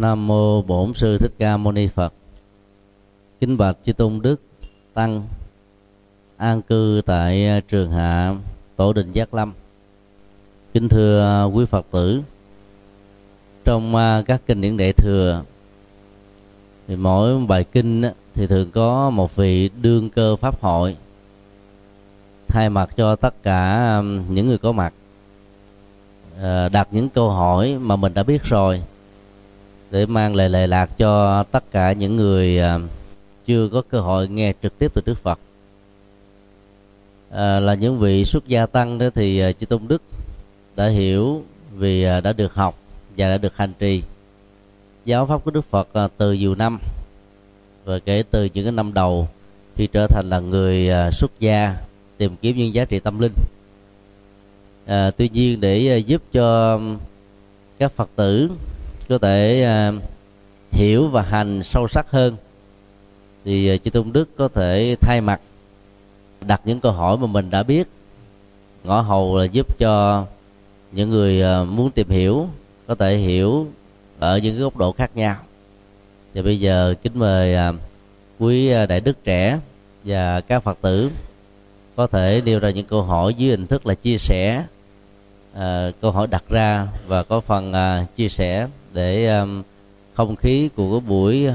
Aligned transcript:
Nam 0.00 0.26
mô 0.26 0.62
Bổn 0.62 0.94
sư 0.94 1.18
Thích 1.18 1.32
Ca 1.38 1.56
Mâu 1.56 1.72
Ni 1.72 1.86
Phật. 1.86 2.12
Kính 3.40 3.56
bạch 3.56 3.76
chư 3.84 3.92
tôn 3.92 4.20
đức 4.22 4.40
tăng 4.94 5.26
an 6.36 6.62
cư 6.62 7.02
tại 7.06 7.62
trường 7.68 7.90
hạ 7.90 8.34
tổ 8.76 8.92
đình 8.92 9.12
Giác 9.12 9.34
Lâm. 9.34 9.52
Kính 10.74 10.88
thưa 10.88 11.50
quý 11.54 11.64
Phật 11.64 11.86
tử, 11.90 12.22
trong 13.64 13.96
à, 13.96 14.22
các 14.26 14.42
kinh 14.46 14.60
điển 14.60 14.76
đệ 14.76 14.92
thừa 14.92 15.42
thì 16.88 16.96
mỗi 16.96 17.38
bài 17.46 17.64
kinh 17.64 18.02
thì 18.34 18.46
thường 18.46 18.70
có 18.70 19.10
một 19.10 19.36
vị 19.36 19.70
đương 19.82 20.10
cơ 20.10 20.36
pháp 20.36 20.60
hội 20.60 20.96
thay 22.48 22.70
mặt 22.70 22.90
cho 22.96 23.16
tất 23.16 23.42
cả 23.42 23.60
à, 23.70 24.02
những 24.28 24.46
người 24.46 24.58
có 24.58 24.72
mặt 24.72 24.92
à, 26.42 26.68
đặt 26.68 26.88
những 26.90 27.08
câu 27.08 27.30
hỏi 27.30 27.78
mà 27.80 27.96
mình 27.96 28.14
đã 28.14 28.22
biết 28.22 28.44
rồi 28.44 28.82
để 29.90 30.06
mang 30.06 30.34
lời 30.34 30.48
lệ 30.48 30.66
lạc 30.66 30.98
cho 30.98 31.42
tất 31.42 31.64
cả 31.70 31.92
những 31.92 32.16
người 32.16 32.58
à, 32.58 32.78
chưa 33.46 33.68
có 33.68 33.82
cơ 33.90 34.00
hội 34.00 34.28
nghe 34.28 34.52
trực 34.62 34.78
tiếp 34.78 34.90
từ 34.94 35.02
Đức 35.04 35.18
Phật. 35.18 35.38
À, 37.30 37.60
là 37.60 37.74
những 37.74 37.98
vị 37.98 38.24
xuất 38.24 38.46
gia 38.46 38.66
tăng 38.66 38.98
đó 38.98 39.06
thì 39.14 39.38
à, 39.40 39.52
chư 39.52 39.66
tôn 39.66 39.88
đức 39.88 40.02
đã 40.76 40.88
hiểu 40.88 41.44
vì 41.76 42.02
à, 42.02 42.20
đã 42.20 42.32
được 42.32 42.54
học 42.54 42.78
và 43.16 43.28
đã 43.28 43.38
được 43.38 43.56
hành 43.56 43.72
trì 43.78 44.02
giáo 45.04 45.26
pháp 45.26 45.44
của 45.44 45.50
Đức 45.50 45.64
Phật 45.64 45.88
từ 46.16 46.32
nhiều 46.32 46.54
năm. 46.54 46.78
Và 47.84 47.98
kể 47.98 48.22
từ 48.30 48.48
những 48.54 48.64
cái 48.64 48.72
năm 48.72 48.94
đầu 48.94 49.28
khi 49.76 49.86
trở 49.86 50.06
thành 50.06 50.30
là 50.30 50.40
người 50.40 50.90
xuất 51.12 51.30
gia 51.40 51.76
tìm 52.16 52.36
kiếm 52.36 52.56
những 52.56 52.74
giá 52.74 52.84
trị 52.84 53.00
tâm 53.00 53.18
linh. 53.18 53.32
À, 54.86 55.10
tuy 55.10 55.28
nhiên 55.28 55.60
để 55.60 55.98
giúp 55.98 56.22
cho 56.32 56.80
các 57.78 57.92
phật 57.92 58.10
tử 58.16 58.50
có 59.10 59.18
thể 59.18 59.62
à, 59.62 59.92
hiểu 60.70 61.08
và 61.08 61.22
hành 61.22 61.62
sâu 61.62 61.88
sắc 61.88 62.10
hơn. 62.10 62.36
Thì 63.44 63.68
à, 63.68 63.76
chư 63.76 63.90
tôn 63.90 64.12
đức 64.12 64.28
có 64.36 64.48
thể 64.48 64.96
thay 65.00 65.20
mặt 65.20 65.40
đặt 66.46 66.60
những 66.64 66.80
câu 66.80 66.92
hỏi 66.92 67.16
mà 67.16 67.26
mình 67.26 67.50
đã 67.50 67.62
biết. 67.62 67.88
Ngõ 68.84 69.00
hầu 69.00 69.38
là 69.38 69.44
giúp 69.44 69.78
cho 69.78 70.26
những 70.92 71.10
người 71.10 71.42
à, 71.42 71.64
muốn 71.64 71.90
tìm 71.90 72.08
hiểu 72.08 72.48
có 72.86 72.94
thể 72.94 73.16
hiểu 73.16 73.66
ở 74.18 74.38
những 74.38 74.54
cái 74.54 74.62
góc 74.62 74.76
độ 74.76 74.92
khác 74.92 75.10
nhau. 75.14 75.36
Và 76.34 76.42
bây 76.42 76.60
giờ 76.60 76.94
kính 77.02 77.12
mời 77.14 77.54
à, 77.54 77.72
quý 78.38 78.70
à, 78.70 78.86
đại 78.86 79.00
đức 79.00 79.24
trẻ 79.24 79.58
và 80.04 80.40
các 80.40 80.60
phật 80.60 80.78
tử 80.80 81.10
có 81.96 82.06
thể 82.06 82.42
nêu 82.44 82.58
ra 82.58 82.70
những 82.70 82.86
câu 82.86 83.02
hỏi 83.02 83.34
dưới 83.34 83.50
hình 83.50 83.66
thức 83.66 83.86
là 83.86 83.94
chia 83.94 84.18
sẻ 84.18 84.64
à, 85.54 85.90
câu 86.00 86.10
hỏi 86.10 86.26
đặt 86.26 86.44
ra 86.48 86.88
và 87.06 87.22
có 87.22 87.40
phần 87.40 87.72
à, 87.72 88.06
chia 88.16 88.28
sẻ 88.28 88.68
để 88.92 89.38
um, 89.38 89.62
không 90.14 90.36
khí 90.36 90.68
của 90.76 90.90
cái 90.90 91.08
buổi 91.08 91.46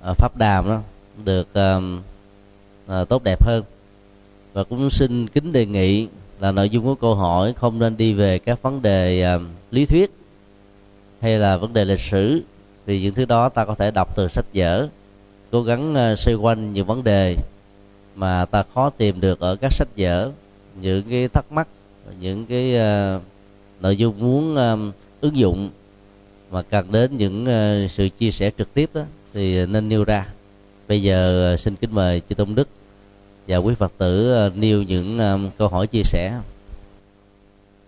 ờ, 0.00 0.14
pháp 0.14 0.36
đàm 0.36 0.68
đó 0.68 0.80
được 1.24 1.54
um, 1.54 2.00
ờ, 2.86 3.04
tốt 3.04 3.22
đẹp 3.24 3.44
hơn. 3.44 3.64
Và 4.52 4.64
cũng 4.64 4.90
xin 4.90 5.26
kính 5.26 5.52
đề 5.52 5.66
nghị 5.66 6.08
là 6.40 6.52
nội 6.52 6.70
dung 6.70 6.84
của 6.84 6.94
câu 6.94 7.14
hỏi 7.14 7.52
không 7.52 7.78
nên 7.78 7.96
đi 7.96 8.12
về 8.12 8.38
các 8.38 8.62
vấn 8.62 8.82
đề 8.82 9.32
um, 9.32 9.48
lý 9.70 9.86
thuyết 9.86 10.10
hay 11.20 11.38
là 11.38 11.56
vấn 11.56 11.72
đề 11.72 11.84
lịch 11.84 12.00
sử 12.00 12.40
vì 12.86 13.00
những 13.02 13.14
thứ 13.14 13.24
đó 13.24 13.48
ta 13.48 13.64
có 13.64 13.74
thể 13.74 13.90
đọc 13.90 14.16
từ 14.16 14.28
sách 14.28 14.46
vở 14.54 14.88
cố 15.50 15.62
gắng 15.62 15.94
ờ, 15.94 16.16
xoay 16.16 16.34
quanh 16.34 16.72
những 16.72 16.86
vấn 16.86 17.04
đề 17.04 17.36
mà 18.14 18.44
ta 18.44 18.62
khó 18.74 18.90
tìm 18.90 19.20
được 19.20 19.40
ở 19.40 19.56
các 19.56 19.72
sách 19.72 19.88
vở. 19.96 20.30
Những 20.80 21.02
cái 21.10 21.28
thắc 21.28 21.52
mắc 21.52 21.68
những 22.20 22.46
cái 22.46 22.74
uh, 22.76 23.22
nội 23.80 23.96
dung 23.96 24.20
muốn 24.20 24.56
um, 24.56 24.92
ứng 25.20 25.36
dụng 25.36 25.70
mà 26.50 26.62
cần 26.62 26.92
đến 26.92 27.16
những 27.16 27.46
ờ, 27.46 27.88
sự 27.88 28.08
chia 28.08 28.30
sẻ 28.30 28.50
trực 28.58 28.74
tiếp 28.74 28.90
đó, 28.94 29.02
thì 29.34 29.66
nên 29.66 29.88
nêu 29.88 30.04
ra. 30.04 30.26
Bây 30.88 31.02
giờ 31.02 31.50
ờ, 31.52 31.56
xin 31.56 31.76
kính 31.76 31.94
mời 31.94 32.22
chư 32.28 32.34
tôn 32.34 32.54
đức 32.54 32.68
và 33.48 33.56
quý 33.56 33.74
phật 33.74 33.92
tử 33.98 34.32
ờ, 34.32 34.50
nêu 34.54 34.82
những 34.82 35.18
câu 35.58 35.68
hỏi 35.68 35.86
chia 35.86 36.02
sẻ. 36.04 36.40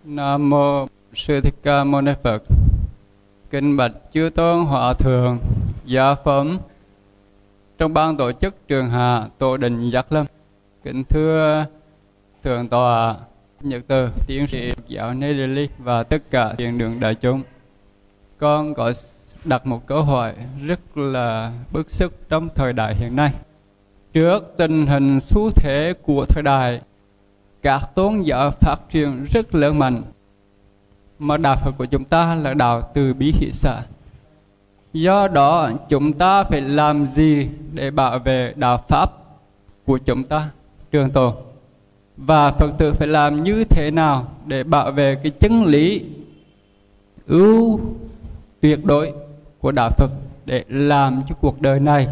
Nam 0.05 0.49
mô 0.49 0.85
sư 1.15 1.41
thích 1.41 1.55
ca 1.63 1.83
mâu 1.83 2.01
ni 2.01 2.11
phật. 2.23 2.43
Kinh 3.49 3.77
bạch 3.77 3.91
chư 4.13 4.29
tôn 4.35 4.65
hòa 4.65 4.93
thượng 4.93 5.39
gia 5.85 6.15
phẩm. 6.15 6.57
Trong 7.77 7.93
ban 7.93 8.17
tổ 8.17 8.31
chức 8.31 8.67
trường 8.67 8.89
hạ, 8.89 9.27
tổ 9.37 9.57
đình 9.57 9.89
giác 9.89 10.11
lâm. 10.11 10.25
Kính 10.83 11.03
thưa 11.03 11.65
thượng 12.43 12.67
tòa, 12.67 13.15
nhật 13.61 13.81
từ, 13.87 14.09
tiến 14.27 14.47
sĩ 14.47 14.73
giáo 14.87 15.13
Nelly 15.13 15.67
và 15.77 16.03
tất 16.03 16.31
cả 16.31 16.53
thiền 16.53 16.77
đường 16.77 16.99
đại 16.99 17.15
chúng 17.15 17.41
con 18.43 18.73
có 18.73 18.93
đặt 19.43 19.65
một 19.65 19.87
câu 19.87 20.03
hỏi 20.03 20.33
rất 20.65 20.97
là 20.97 21.51
bức 21.71 21.89
xúc 21.89 22.13
trong 22.29 22.49
thời 22.55 22.73
đại 22.73 22.95
hiện 22.95 23.15
nay. 23.15 23.31
Trước 24.13 24.53
tình 24.57 24.87
hình 24.87 25.19
xu 25.19 25.49
thế 25.51 25.93
của 26.03 26.25
thời 26.25 26.43
đại, 26.43 26.81
các 27.61 27.95
tôn 27.95 28.21
giáo 28.21 28.51
phát 28.51 28.75
triển 28.91 29.25
rất 29.33 29.55
lớn 29.55 29.79
mạnh 29.79 30.03
mà 31.19 31.37
đạo 31.37 31.55
Phật 31.55 31.71
của 31.77 31.85
chúng 31.85 32.05
ta 32.05 32.35
là 32.35 32.53
đạo 32.53 32.91
từ 32.93 33.13
bi 33.13 33.33
hỷ 33.39 33.51
xã. 33.51 33.81
Do 34.93 35.27
đó, 35.27 35.71
chúng 35.89 36.13
ta 36.13 36.43
phải 36.43 36.61
làm 36.61 37.05
gì 37.05 37.47
để 37.73 37.91
bảo 37.91 38.19
vệ 38.19 38.53
đạo 38.55 38.83
Pháp 38.87 39.11
của 39.85 39.97
chúng 39.97 40.23
ta, 40.23 40.49
trường 40.91 41.09
tồn 41.09 41.33
và 42.17 42.51
Phật 42.51 42.71
tử 42.77 42.93
phải 42.93 43.07
làm 43.07 43.43
như 43.43 43.63
thế 43.63 43.91
nào 43.91 44.27
để 44.45 44.63
bảo 44.63 44.91
vệ 44.91 45.15
cái 45.15 45.31
chân 45.31 45.65
lý 45.65 46.05
ưu 47.27 47.79
tuyệt 48.63 48.85
đối 48.85 49.13
của 49.59 49.71
đạo 49.71 49.89
Phật 49.97 50.11
để 50.45 50.63
làm 50.67 51.23
cho 51.29 51.35
cuộc 51.35 51.61
đời 51.61 51.79
này 51.79 52.07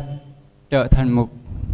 trở 0.70 0.88
thành 0.88 1.12
một 1.12 1.30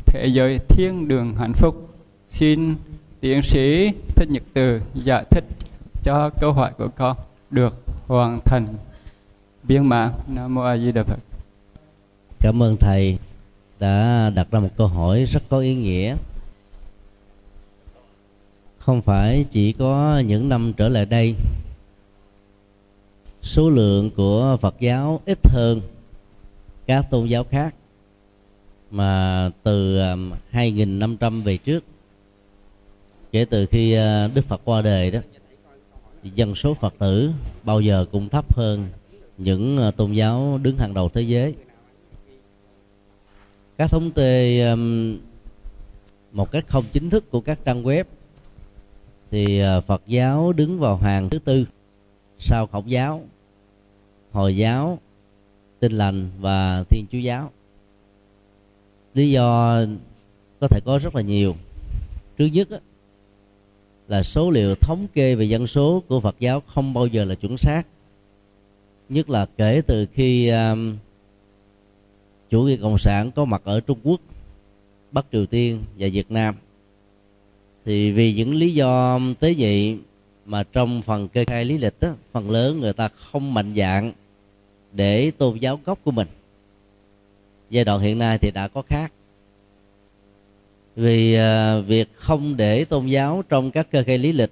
thế 0.06 0.28
giới 0.28 0.60
thiên 0.70 1.08
đường 1.08 1.36
hạnh 1.36 1.54
phúc. 1.54 1.90
Xin 2.30 2.76
tiến 3.20 3.42
sĩ 3.42 3.92
Thích 4.16 4.30
Nhật 4.30 4.44
Từ 4.54 4.82
giải 4.94 5.26
thích 5.32 5.44
cho 6.04 6.30
câu 6.42 6.54
hỏi 6.54 6.72
của 6.78 6.88
con 6.96 7.18
được 7.50 7.76
hoàn 8.08 8.40
thành. 8.46 8.68
Viên 9.64 9.90
mãn, 9.90 10.12
nam 10.28 10.56
mô 10.56 10.62
a 10.62 10.78
di 10.78 10.92
đà 10.92 11.04
phật. 11.04 11.20
Cảm 12.40 12.64
ơn 12.64 12.78
thầy 12.78 13.18
đã 13.80 14.30
đặt 14.36 14.48
ra 14.52 14.60
một 14.60 14.70
câu 14.78 14.88
hỏi 14.88 15.26
rất 15.26 15.44
có 15.50 15.60
ý 15.60 15.76
nghĩa. 15.76 16.16
Không 18.80 19.02
phải 19.02 19.46
chỉ 19.52 19.72
có 19.72 20.22
những 20.26 20.50
năm 20.50 20.74
trở 20.78 20.90
lại 20.90 21.06
đây 21.06 21.36
số 23.48 23.70
lượng 23.70 24.10
của 24.10 24.58
Phật 24.62 24.76
giáo 24.80 25.22
ít 25.26 25.48
hơn 25.48 25.82
các 26.86 27.10
tôn 27.10 27.28
giáo 27.28 27.44
khác. 27.44 27.76
Mà 28.92 29.52
từ 29.64 30.00
um, 30.00 30.34
2.500 30.52 31.44
về 31.44 31.58
trước, 31.58 31.84
kể 33.32 33.46
từ 33.46 33.66
khi 33.66 33.98
uh, 33.98 34.34
Đức 34.34 34.46
Phật 34.46 34.62
qua 34.64 34.82
đời 34.82 35.12
đó 35.12 35.20
dân 36.24 36.56
số 36.56 36.74
Phật 36.74 36.94
tử 37.00 37.32
bao 37.64 37.82
giờ 37.82 38.06
cũng 38.12 38.30
thấp 38.30 38.56
hơn 38.56 38.88
những 39.38 39.78
uh, 39.88 39.96
tôn 39.96 40.14
giáo 40.14 40.60
đứng 40.62 40.78
hàng 40.78 40.94
đầu 40.94 41.10
thế 41.10 41.22
giới. 41.22 41.56
Các 43.78 43.92
thống 43.92 44.12
kê 44.12 44.62
um, 44.70 45.18
một 46.32 46.52
cách 46.52 46.66
không 46.68 46.84
chính 46.94 47.10
thức 47.10 47.32
của 47.32 47.42
các 47.42 47.60
trang 47.66 47.84
web, 47.84 48.04
thì 49.32 49.62
uh, 49.78 49.86
Phật 49.86 50.02
giáo 50.08 50.54
đứng 50.54 50.80
vào 50.80 50.96
hàng 50.96 51.30
thứ 51.30 51.40
tư 51.40 51.66
sau 52.40 52.68
khổng 52.68 52.92
giáo 52.92 53.22
hồi 54.38 54.58
giáo 54.58 55.00
tin 55.80 55.92
lành 55.92 56.30
và 56.40 56.84
thiên 56.90 57.06
chúa 57.12 57.18
giáo. 57.18 57.52
Lý 59.14 59.32
do 59.32 59.82
có 60.60 60.68
thể 60.68 60.80
có 60.86 60.98
rất 60.98 61.16
là 61.16 61.22
nhiều. 61.22 61.56
Trước 62.38 62.46
nhất 62.46 62.68
là 64.08 64.24
số 64.24 64.50
liệu 64.50 64.76
thống 64.76 65.08
kê 65.14 65.36
về 65.36 65.46
dân 65.46 65.68
số 65.68 66.04
của 66.08 66.20
Phật 66.20 66.36
giáo 66.40 66.62
không 66.68 66.94
bao 66.94 67.08
giờ 67.08 67.26
là 67.26 67.36
chuẩn 67.36 67.58
xác. 67.58 67.84
Nhất 69.10 69.30
là 69.30 69.46
kể 69.58 69.82
từ 69.88 70.06
khi 70.14 70.50
um, 70.50 70.98
chủ 72.50 72.62
nghĩa 72.62 72.78
cộng 72.78 72.98
sản 72.98 73.32
có 73.32 73.46
mặt 73.46 73.62
ở 73.66 73.80
trung 73.80 74.00
quốc 74.04 74.22
bắc 75.12 75.26
triều 75.32 75.46
tiên 75.46 75.84
và 75.98 76.08
việt 76.14 76.32
nam. 76.32 76.56
Thì 77.86 78.12
vì 78.12 78.34
những 78.34 78.56
lý 78.56 78.74
do 78.74 79.20
tế 79.40 79.56
nhị 79.56 79.98
mà 80.46 80.64
trong 80.64 81.02
phần 81.02 81.28
kê 81.28 81.46
khai 81.46 81.66
lý 81.66 81.78
lịch 81.78 82.00
đó, 82.02 82.14
phần 82.32 82.50
lớn 82.50 82.80
người 82.80 82.94
ta 82.94 83.08
không 83.08 83.54
mạnh 83.54 83.74
dạng 83.78 84.12
để 84.92 85.32
tôn 85.32 85.58
giáo 85.58 85.80
gốc 85.86 86.00
của 86.04 86.12
mình. 86.12 86.28
Giai 87.70 87.86
đoạn 87.86 88.00
hiện 88.00 88.18
nay 88.18 88.38
thì 88.38 88.52
đã 88.52 88.68
có 88.68 88.82
khác. 88.82 89.12
Vì 90.96 91.34
à, 91.34 91.80
việc 91.80 92.10
không 92.16 92.58
để 92.58 92.86
tôn 92.86 93.06
giáo 93.06 93.44
trong 93.50 93.72
các 93.72 93.88
cơ 93.92 94.04
khai 94.04 94.18
lý 94.18 94.32
lịch, 94.32 94.52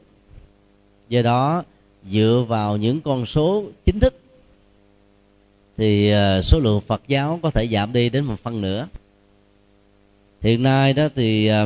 do 1.09 1.21
đó 1.21 1.63
dựa 2.11 2.45
vào 2.47 2.77
những 2.77 3.01
con 3.01 3.25
số 3.25 3.63
chính 3.85 3.99
thức, 3.99 4.19
thì 5.77 6.09
à, 6.11 6.41
số 6.41 6.59
lượng 6.59 6.81
Phật 6.81 7.01
giáo 7.07 7.39
có 7.43 7.51
thể 7.51 7.67
giảm 7.67 7.93
đi 7.93 8.09
đến 8.09 8.25
một 8.25 8.39
phần 8.43 8.61
nữa. 8.61 8.87
Hiện 10.41 10.63
nay 10.63 10.93
đó 10.93 11.07
thì 11.15 11.47
à, 11.47 11.65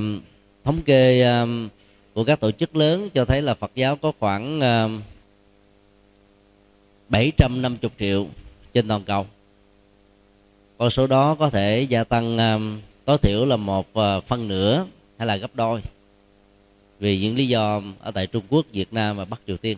thống 0.64 0.82
kê 0.82 1.26
của 2.14 2.24
các 2.24 2.40
tổ 2.40 2.52
chức 2.52 2.76
lớn 2.76 3.10
cho 3.14 3.26
thấy 3.26 3.42
là 3.42 3.54
Phật 3.54 3.72
giáo 3.76 3.96
có 3.96 4.12
khoảng 4.20 4.60
750 7.10 7.92
triệu 8.00 8.28
trên 8.74 8.88
toàn 8.88 9.04
cầu. 9.04 9.28
Con 10.78 10.90
số 10.90 11.08
đó 11.08 11.36
có 11.36 11.50
thể 11.50 11.82
gia 11.90 12.04
tăng 12.04 12.38
um, 12.38 12.80
tối 13.06 13.18
thiểu 13.18 13.46
là 13.46 13.56
một 13.56 13.88
uh, 14.00 14.24
phân 14.24 14.48
nửa 14.48 14.86
hay 15.18 15.28
là 15.28 15.38
gấp 15.38 15.56
đôi 15.56 15.82
vì 17.00 17.20
những 17.20 17.36
lý 17.36 17.48
do 17.48 17.76
um, 17.76 17.94
ở 18.00 18.12
tại 18.12 18.28
Trung 18.28 18.44
Quốc, 18.50 18.66
Việt 18.72 18.94
Nam 18.94 19.18
và 19.18 19.26
Bắc 19.26 19.40
Triều 19.48 19.58
Tiên. 19.58 19.78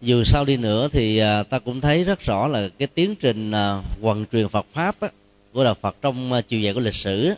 Dù 0.00 0.24
sao 0.24 0.44
đi 0.44 0.56
nữa 0.56 0.88
thì 0.92 1.22
uh, 1.22 1.48
ta 1.48 1.58
cũng 1.58 1.80
thấy 1.80 2.04
rất 2.04 2.20
rõ 2.20 2.46
là 2.46 2.68
cái 2.78 2.88
tiến 2.88 3.14
trình 3.14 3.50
uh, 3.50 3.84
hoàn 4.02 4.24
truyền 4.32 4.48
Phật 4.48 4.66
pháp 4.72 5.00
á, 5.00 5.08
của 5.52 5.64
đạo 5.64 5.74
Phật 5.74 5.96
trong 6.02 6.32
uh, 6.32 6.48
chiều 6.48 6.60
dài 6.60 6.74
của 6.74 6.80
lịch 6.80 6.94
sử 6.94 7.28
á, 7.28 7.34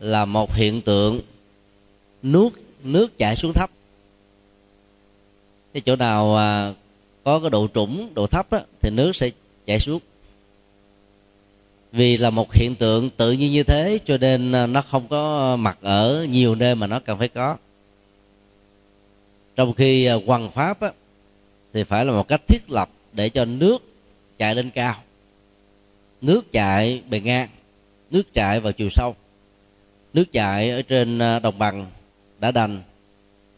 là 0.00 0.24
một 0.24 0.54
hiện 0.54 0.80
tượng 0.80 1.20
nước 2.22 2.50
nước 2.84 3.18
chảy 3.18 3.36
xuống 3.36 3.52
thấp. 3.52 3.70
Cái 5.72 5.80
chỗ 5.80 5.96
nào 5.96 6.36
uh, 6.70 6.76
có 7.24 7.40
cái 7.40 7.50
độ 7.50 7.68
trũng 7.74 8.14
độ 8.14 8.26
thấp 8.26 8.50
á, 8.50 8.60
thì 8.80 8.90
nước 8.90 9.16
sẽ 9.16 9.30
chảy 9.66 9.80
xuống. 9.80 10.00
Vì 11.92 12.16
là 12.16 12.30
một 12.30 12.54
hiện 12.54 12.74
tượng 12.74 13.10
tự 13.10 13.32
nhiên 13.32 13.52
như 13.52 13.62
thế 13.62 13.98
cho 14.04 14.18
nên 14.18 14.52
à, 14.52 14.66
nó 14.66 14.82
không 14.82 15.08
có 15.08 15.56
mặt 15.56 15.78
ở 15.82 16.26
nhiều 16.30 16.54
nơi 16.54 16.74
mà 16.74 16.86
nó 16.86 17.00
cần 17.00 17.18
phải 17.18 17.28
có. 17.28 17.56
Trong 19.56 19.74
khi 19.74 20.04
à, 20.04 20.14
hoàng 20.26 20.50
pháp 20.50 20.80
á, 20.80 20.92
thì 21.72 21.84
phải 21.84 22.04
là 22.04 22.12
một 22.12 22.28
cách 22.28 22.46
thiết 22.46 22.70
lập 22.70 22.90
để 23.12 23.28
cho 23.28 23.44
nước 23.44 23.78
chạy 24.38 24.54
lên 24.54 24.70
cao. 24.70 24.94
Nước 26.20 26.52
chạy 26.52 27.02
bề 27.10 27.20
ngang 27.20 27.48
nước 28.10 28.34
chạy 28.34 28.60
vào 28.60 28.72
chiều 28.72 28.90
sâu. 28.90 29.16
Nước 30.12 30.32
chạy 30.32 30.70
ở 30.70 30.82
trên 30.82 31.18
à, 31.18 31.38
đồng 31.38 31.58
bằng 31.58 31.86
đã 32.38 32.50
đành. 32.50 32.82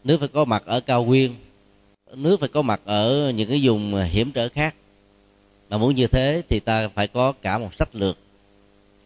Nước 0.03 0.17
phải 0.19 0.27
có 0.27 0.45
mặt 0.45 0.63
ở 0.65 0.79
cao 0.79 1.03
nguyên 1.03 1.35
nước 2.13 2.39
phải 2.39 2.49
có 2.49 2.61
mặt 2.61 2.81
ở 2.85 3.31
những 3.35 3.49
cái 3.49 3.59
vùng 3.63 3.95
hiểm 3.95 4.31
trở 4.31 4.49
khác. 4.49 4.75
Mà 5.69 5.77
muốn 5.77 5.95
như 5.95 6.07
thế 6.07 6.41
thì 6.49 6.59
ta 6.59 6.87
phải 6.87 7.07
có 7.07 7.31
cả 7.41 7.57
một 7.57 7.69
sách 7.79 7.95
lược, 7.95 8.17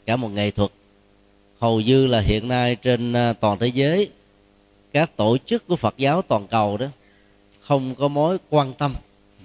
cả 0.06 0.16
một 0.16 0.30
nghệ 0.30 0.52
thuật. 0.52 0.72
Hầu 1.60 1.82
như 1.82 2.08
là 2.08 2.20
hiện 2.20 2.48
nay 2.48 2.76
trên 2.76 3.14
à, 3.14 3.34
toàn 3.34 3.60
thế 3.60 3.68
giới, 3.68 4.10
các 4.92 5.16
tổ 5.16 5.38
chức 5.38 5.68
của 5.68 5.76
phật 5.76 5.98
giáo 5.98 6.22
toàn 6.22 6.48
cầu 6.48 6.78
đó 6.78 6.88
không 7.60 7.96
có 7.96 8.08
mối 8.08 8.38
quan 8.50 8.74
tâm 8.74 8.94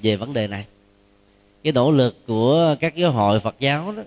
về 0.03 0.17
vấn 0.17 0.33
đề 0.33 0.47
này. 0.47 0.65
Cái 1.63 1.73
nỗ 1.73 1.91
lực 1.91 2.27
của 2.27 2.77
các 2.81 2.97
giáo 2.97 3.11
hội 3.11 3.41
phật 3.41 3.57
giáo 3.61 3.93
đó 3.93 4.03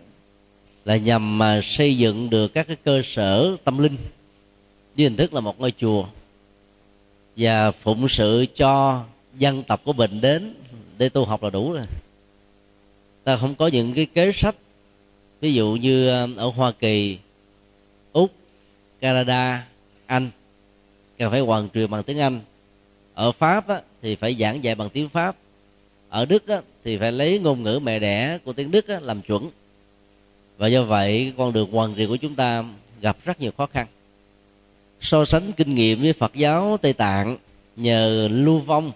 là 0.86 0.98
nhằm 0.98 1.38
mà 1.38 1.60
xây 1.64 1.98
dựng 1.98 2.30
được 2.30 2.54
các 2.54 2.68
cái 2.68 2.78
cơ 2.84 3.02
sở 3.06 3.56
tâm 3.64 3.78
linh 3.78 3.96
với 4.98 5.04
hình 5.04 5.18
thức 5.18 5.34
là 5.34 5.42
một 5.42 5.60
ngôi 5.60 5.74
chùa 5.80 6.06
và 7.38 7.72
phụng 7.72 8.10
sự 8.10 8.46
cho 8.56 9.04
dân 9.40 9.64
tộc 9.64 9.82
của 9.84 9.94
mình 9.94 10.22
đến 10.22 10.54
để 10.98 11.10
tu 11.10 11.26
học 11.26 11.44
là 11.44 11.50
đủ 11.50 11.74
rồi. 11.74 11.86
Ta 13.24 13.38
không 13.38 13.56
có 13.56 13.68
những 13.68 13.94
cái 13.94 14.06
kế 14.06 14.32
sách 14.32 14.56
ví 15.42 15.54
dụ 15.54 15.78
như 15.82 16.10
um, 16.22 16.36
ở 16.36 16.50
hoa 16.50 16.72
kỳ 16.72 17.18
úc 18.12 18.32
canada 19.00 19.66
anh 20.06 20.30
cần 21.18 21.32
phải 21.32 21.40
hoàn 21.40 21.70
truyền 21.70 21.90
bằng 21.92 22.04
tiếng 22.04 22.20
anh. 22.20 22.40
Ở 23.14 23.32
pháp 23.32 23.68
á, 23.68 23.82
thì 24.02 24.16
phải 24.16 24.36
giảng 24.40 24.64
dạy 24.64 24.76
bằng 24.76 24.90
tiếng 24.90 25.10
pháp. 25.10 25.36
Ở 26.10 26.26
đức 26.26 26.48
á, 26.48 26.62
thì 26.84 26.98
phải 26.98 27.12
lấy 27.12 27.40
ngôn 27.40 27.64
ngữ 27.64 27.80
mẹ 27.84 28.00
đẻ 28.00 28.38
của 28.46 28.54
tiếng 28.54 28.72
đức 28.72 28.88
á, 28.88 29.00
làm 29.00 29.22
chuẩn. 29.22 29.50
Và 30.58 30.68
do 30.68 30.84
vậy 30.84 31.34
con 31.38 31.54
đường 31.54 31.72
hoàn 31.72 31.96
truyền 31.96 32.10
của 32.10 32.16
chúng 32.16 32.36
ta 32.36 32.64
gặp 33.02 33.18
rất 33.26 33.42
nhiều 33.42 33.52
khó 33.58 33.66
khăn. 33.66 33.88
So 35.02 35.26
sánh 35.26 35.52
kinh 35.52 35.76
nghiệm 35.76 36.02
với 36.02 36.14
phật 36.14 36.36
giáo 36.36 36.78
tây 36.82 36.94
tạng 36.94 37.38
nhờ 37.76 38.28
lưu 38.32 38.60
vong 38.60 38.92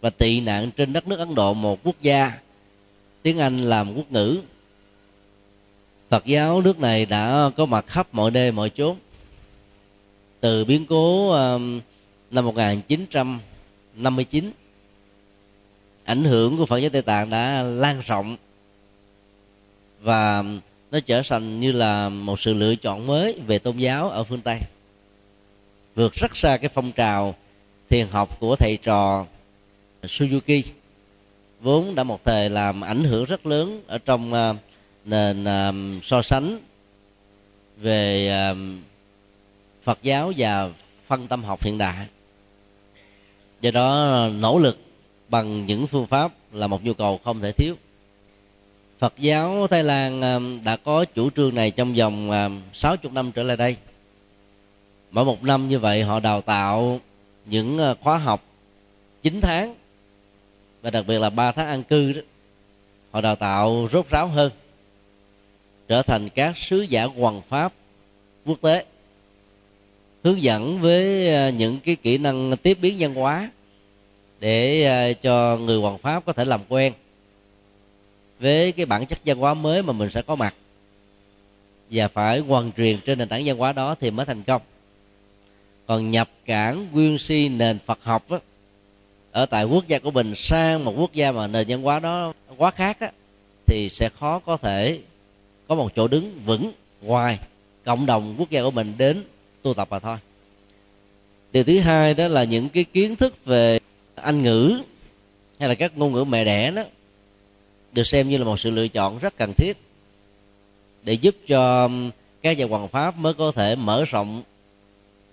và 0.00 0.10
tị 0.10 0.40
nạn 0.40 0.70
trên 0.70 0.92
đất 0.92 1.08
nước 1.08 1.18
ấn 1.18 1.34
độ, 1.34 1.54
một 1.54 1.78
quốc 1.84 1.96
gia. 2.02 2.32
Tiếng 3.22 3.38
anh 3.38 3.58
làm 3.58 3.94
quốc 3.94 4.12
ngữ. 4.12 4.38
Phật 6.08 6.26
giáo 6.26 6.60
nước 6.60 6.80
này 6.80 7.06
đã 7.06 7.50
có 7.56 7.66
mặt 7.66 7.86
khắp 7.86 8.08
mọi 8.12 8.30
nơi, 8.30 8.52
mọi 8.52 8.70
chốn. 8.70 8.96
Từ 10.40 10.64
biến 10.64 10.86
cố 10.86 11.30
um, 11.30 11.80
năm 12.30 12.44
1959 12.44 14.50
ảnh 16.08 16.24
hưởng 16.24 16.56
của 16.56 16.66
Phật 16.66 16.78
giáo 16.78 16.90
Tây 16.90 17.02
Tạng 17.02 17.30
đã 17.30 17.62
lan 17.62 18.00
rộng 18.06 18.36
và 20.00 20.44
nó 20.90 21.00
trở 21.00 21.22
thành 21.28 21.60
như 21.60 21.72
là 21.72 22.08
một 22.08 22.40
sự 22.40 22.54
lựa 22.54 22.74
chọn 22.74 23.06
mới 23.06 23.40
về 23.46 23.58
tôn 23.58 23.76
giáo 23.76 24.08
ở 24.08 24.24
phương 24.24 24.40
Tây. 24.40 24.60
Vượt 25.94 26.14
rất 26.14 26.36
xa 26.36 26.56
cái 26.56 26.68
phong 26.68 26.92
trào 26.92 27.34
thiền 27.88 28.08
học 28.08 28.40
của 28.40 28.56
thầy 28.56 28.78
trò 28.82 29.26
Suzuki 30.02 30.62
vốn 31.60 31.94
đã 31.94 32.04
một 32.04 32.24
thời 32.24 32.50
làm 32.50 32.80
ảnh 32.80 33.04
hưởng 33.04 33.24
rất 33.24 33.46
lớn 33.46 33.82
ở 33.86 33.98
trong 33.98 34.32
uh, 34.32 34.56
nền 35.04 35.44
uh, 35.44 36.04
so 36.04 36.22
sánh 36.22 36.58
về 37.76 38.32
uh, 38.52 38.58
Phật 39.82 39.98
giáo 40.02 40.32
và 40.36 40.70
phân 41.06 41.28
tâm 41.28 41.44
học 41.44 41.62
hiện 41.62 41.78
đại. 41.78 42.06
Do 43.60 43.70
đó 43.70 44.18
nỗ 44.38 44.58
lực 44.58 44.78
bằng 45.28 45.66
những 45.66 45.86
phương 45.86 46.06
pháp 46.06 46.32
là 46.52 46.66
một 46.66 46.84
nhu 46.84 46.94
cầu 46.94 47.20
không 47.24 47.40
thể 47.40 47.52
thiếu. 47.52 47.74
Phật 48.98 49.14
giáo 49.18 49.66
Thái 49.66 49.84
Lan 49.84 50.20
đã 50.64 50.76
có 50.76 51.04
chủ 51.04 51.30
trương 51.30 51.54
này 51.54 51.70
trong 51.70 51.94
vòng 51.94 52.30
60 52.72 53.12
năm 53.14 53.32
trở 53.32 53.42
lại 53.42 53.56
đây. 53.56 53.76
Mỗi 55.10 55.24
một 55.24 55.42
năm 55.42 55.68
như 55.68 55.78
vậy 55.78 56.02
họ 56.02 56.20
đào 56.20 56.40
tạo 56.40 57.00
những 57.46 57.94
khóa 58.00 58.18
học 58.18 58.44
9 59.22 59.40
tháng 59.40 59.74
và 60.88 60.92
đặc 60.92 61.06
biệt 61.06 61.18
là 61.18 61.30
ba 61.30 61.52
tháng 61.52 61.66
an 61.66 61.82
cư 61.82 62.12
đó, 62.12 62.20
họ 63.10 63.20
đào 63.20 63.36
tạo 63.36 63.88
rốt 63.92 64.10
ráo 64.10 64.26
hơn, 64.26 64.52
trở 65.88 66.02
thành 66.02 66.28
các 66.28 66.56
sứ 66.56 66.80
giả 66.80 67.04
hoàng 67.04 67.42
pháp 67.48 67.72
quốc 68.44 68.58
tế, 68.62 68.84
hướng 70.24 70.42
dẫn 70.42 70.80
với 70.80 71.34
ờ, 71.34 71.48
những 71.48 71.80
cái 71.80 71.96
kỹ 71.96 72.18
năng 72.18 72.56
tiếp 72.56 72.78
biến 72.80 72.96
văn 72.98 73.14
hóa 73.14 73.50
để 74.40 74.84
ờ, 74.84 75.12
cho 75.12 75.56
người 75.56 75.78
hoàng 75.78 75.98
pháp 75.98 76.24
có 76.24 76.32
thể 76.32 76.44
làm 76.44 76.60
quen 76.68 76.92
với 78.40 78.72
cái 78.72 78.86
bản 78.86 79.06
chất 79.06 79.18
văn 79.24 79.38
hóa 79.38 79.54
mới 79.54 79.82
mà 79.82 79.92
mình 79.92 80.10
sẽ 80.10 80.22
có 80.22 80.36
mặt. 80.36 80.54
Và 81.90 82.08
phải 82.08 82.38
hoàn 82.38 82.72
truyền 82.72 83.00
trên 83.00 83.18
nền 83.18 83.28
tảng 83.28 83.42
văn 83.44 83.58
hóa 83.58 83.72
đó 83.72 83.94
thì 84.00 84.10
mới 84.10 84.26
thành 84.26 84.42
công. 84.42 84.62
Còn 85.86 86.10
nhập 86.10 86.28
cảng 86.44 86.86
nguyên 86.92 87.18
si 87.18 87.48
nền 87.48 87.78
phật 87.78 88.02
học 88.02 88.30
đó 88.30 88.40
ở 89.32 89.46
tại 89.46 89.64
quốc 89.64 89.88
gia 89.88 89.98
của 89.98 90.10
mình 90.10 90.34
sang 90.34 90.84
một 90.84 90.94
quốc 90.96 91.12
gia 91.12 91.32
mà 91.32 91.46
nền 91.46 91.66
văn 91.68 91.82
hóa 91.82 92.00
đó 92.00 92.32
quá 92.56 92.70
khác 92.70 93.00
á, 93.00 93.10
thì 93.66 93.88
sẽ 93.88 94.08
khó 94.08 94.38
có 94.38 94.56
thể 94.56 95.00
có 95.68 95.74
một 95.74 95.94
chỗ 95.96 96.08
đứng 96.08 96.40
vững 96.44 96.72
ngoài 97.02 97.38
cộng 97.84 98.06
đồng 98.06 98.34
quốc 98.38 98.50
gia 98.50 98.62
của 98.62 98.70
mình 98.70 98.94
đến 98.98 99.22
tu 99.62 99.74
tập 99.74 99.88
mà 99.90 99.98
thôi. 99.98 100.16
Điều 101.52 101.64
thứ 101.64 101.78
hai 101.78 102.14
đó 102.14 102.28
là 102.28 102.44
những 102.44 102.68
cái 102.68 102.84
kiến 102.84 103.16
thức 103.16 103.44
về 103.44 103.78
anh 104.14 104.42
ngữ 104.42 104.80
hay 105.58 105.68
là 105.68 105.74
các 105.74 105.98
ngôn 105.98 106.12
ngữ 106.12 106.24
mẹ 106.24 106.44
đẻ 106.44 106.70
đó 106.70 106.82
được 107.92 108.02
xem 108.02 108.28
như 108.28 108.38
là 108.38 108.44
một 108.44 108.60
sự 108.60 108.70
lựa 108.70 108.88
chọn 108.88 109.18
rất 109.18 109.36
cần 109.36 109.52
thiết 109.54 109.76
để 111.04 111.12
giúp 111.12 111.36
cho 111.46 111.90
các 112.42 112.58
nhà 112.58 112.66
hoàng 112.66 112.88
pháp 112.88 113.16
mới 113.16 113.34
có 113.34 113.52
thể 113.52 113.76
mở 113.76 114.04
rộng 114.04 114.42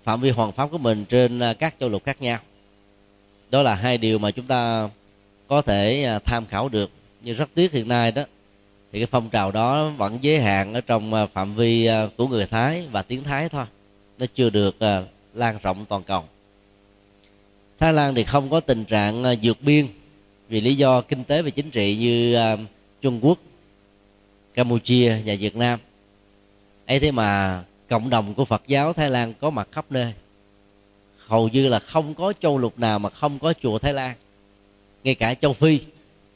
phạm 0.04 0.22
vi 0.22 0.30
hoàng 0.30 0.52
pháp 0.52 0.72
của 0.72 0.78
mình 0.78 1.06
trên 1.06 1.40
à, 1.40 1.54
các 1.54 1.76
châu 1.80 1.90
lục 1.90 2.04
khác 2.06 2.22
nhau 2.22 2.40
đó 3.52 3.62
là 3.62 3.76
hai 3.76 3.98
điều 3.98 4.20
mà 4.20 4.32
chúng 4.32 4.46
ta 4.46 4.90
có 5.48 5.62
thể 5.62 6.04
à, 6.04 6.20
tham 6.20 6.46
khảo 6.46 6.70
được. 6.70 6.92
Nhưng 7.22 7.36
rất 7.36 7.50
tiếc 7.54 7.72
hiện 7.72 7.88
nay 7.88 8.12
đó, 8.12 8.24
thì 8.92 9.00
cái 9.00 9.06
phong 9.06 9.30
trào 9.30 9.52
đó 9.52 9.90
vẫn 9.90 10.18
giới 10.22 10.40
hạn 10.40 10.74
ở 10.74 10.82
trong 10.82 11.14
à, 11.14 11.26
phạm 11.26 11.56
vi 11.56 11.86
à, 11.86 12.08
của 12.18 12.28
người 12.28 12.46
thái 12.46 12.88
và 12.92 13.02
tiếng 13.02 13.24
thái 13.24 13.50
thôi. 13.50 13.66
Nó 14.20 14.26
chưa 14.36 14.50
được 14.50 14.76
lan 15.34 15.58
rộng 15.64 15.86
toàn 15.86 16.04
cầu. 16.04 16.24
Thái 17.80 17.94
lan 17.94 18.16
thì 18.16 18.24
không 18.24 18.50
có 18.50 18.60
tình 18.60 18.86
trạng 18.86 19.24
vượt 19.42 19.58
biên 19.62 19.88
vì 20.50 20.62
lý 20.62 20.76
do 20.76 21.02
kinh 21.02 21.24
tế 21.24 21.42
và 21.42 21.50
chính 21.50 21.72
trị 21.72 21.98
như 21.98 22.38
trung 23.02 23.20
quốc, 23.22 23.40
campuchia 24.54 25.18
và 25.26 25.36
việt 25.40 25.56
nam. 25.56 25.80
Ấy 26.86 27.00
thế 27.00 27.12
mà 27.12 27.64
cộng 27.90 28.10
đồng 28.10 28.34
của 28.34 28.46
phật 28.46 28.64
giáo 28.68 28.94
thái 28.94 29.10
lan 29.10 29.34
có 29.34 29.50
mặt 29.50 29.68
khắp 29.72 29.86
nơi 29.90 30.14
hầu 31.28 31.48
như 31.50 31.70
là 31.70 31.80
không 31.80 32.14
có 32.14 32.34
châu 32.34 32.58
lục 32.58 32.80
nào 32.80 33.00
mà 33.00 33.10
không 33.10 33.40
có 33.40 33.54
chùa 33.62 33.80
thái 33.80 33.94
lan. 33.94 34.16
Ngay 35.04 35.16
cả 35.16 35.34
châu 35.34 35.54
phi, 35.54 35.80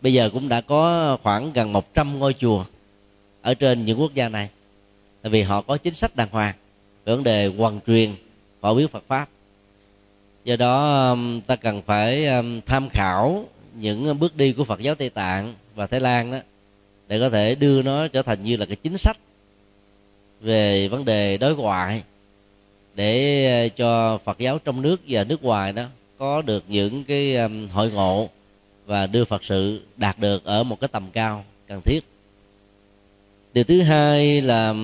bây 0.02 0.14
giờ 0.14 0.30
cũng 0.34 0.50
đã 0.50 0.62
có 0.62 1.18
khoảng 1.24 1.54
gần 1.54 1.74
100 1.74 2.20
ngôi 2.20 2.34
chùa 2.34 2.66
ở 3.42 3.54
trên 3.54 3.86
những 3.86 4.00
quốc 4.02 4.14
gia 4.14 4.30
này. 4.30 4.50
Tại 5.22 5.30
vì 5.30 5.42
họ 5.42 5.62
có 5.62 5.78
chính 5.78 5.94
sách 5.94 6.16
đàng 6.16 6.30
hoàng 6.32 6.56
về 7.06 7.16
vấn 7.16 7.24
đề 7.24 7.48
hoàn 7.48 7.80
truyền 7.88 8.10
phổ 8.62 8.76
biến 8.76 8.88
Phật 8.88 9.04
pháp. 9.08 9.30
Do 10.44 10.56
đó 10.56 11.10
um, 11.10 11.42
ta 11.42 11.56
cần 11.56 11.82
phải 11.82 12.26
um, 12.26 12.62
tham 12.66 12.90
khảo 12.90 13.46
những 13.80 14.20
bước 14.20 14.36
đi 14.36 14.54
của 14.54 14.64
Phật 14.64 14.80
giáo 14.80 14.96
Tây 14.96 15.10
Tạng 15.10 15.54
và 15.76 15.88
Thái 15.88 16.00
Lan 16.00 16.32
đó 16.32 16.40
để 17.08 17.20
có 17.20 17.30
thể 17.30 17.56
đưa 17.56 17.82
nó 17.82 18.08
trở 18.08 18.22
thành 18.22 18.44
như 18.44 18.56
là 18.56 18.66
cái 18.66 18.76
chính 18.76 18.98
sách 18.98 19.18
về 20.42 20.88
vấn 20.88 21.06
đề 21.06 21.38
đối 21.38 21.56
ngoại 21.56 22.04
để 22.96 23.46
ờ, 23.64 23.70
cho 23.70 24.18
Phật 24.18 24.38
giáo 24.40 24.60
trong 24.60 24.82
nước 24.82 25.02
và 25.08 25.24
nước 25.24 25.44
ngoài 25.44 25.74
đó 25.74 25.86
có 26.18 26.42
được 26.42 26.64
những 26.68 27.04
cái 27.04 27.38
hội 27.72 27.92
ngộ 27.92 28.30
và 28.86 29.08
đưa 29.08 29.26
Phật 29.26 29.44
sự 29.44 29.82
đạt 29.98 30.20
được 30.20 30.44
ở 30.44 30.64
một 30.64 30.80
cái 30.80 30.88
tầm 30.88 31.10
cao 31.14 31.46
cần 31.68 31.82
thiết. 31.82 32.06
Điều 33.54 33.64
thứ 33.64 33.82
hai 33.82 34.42
là 34.42 34.76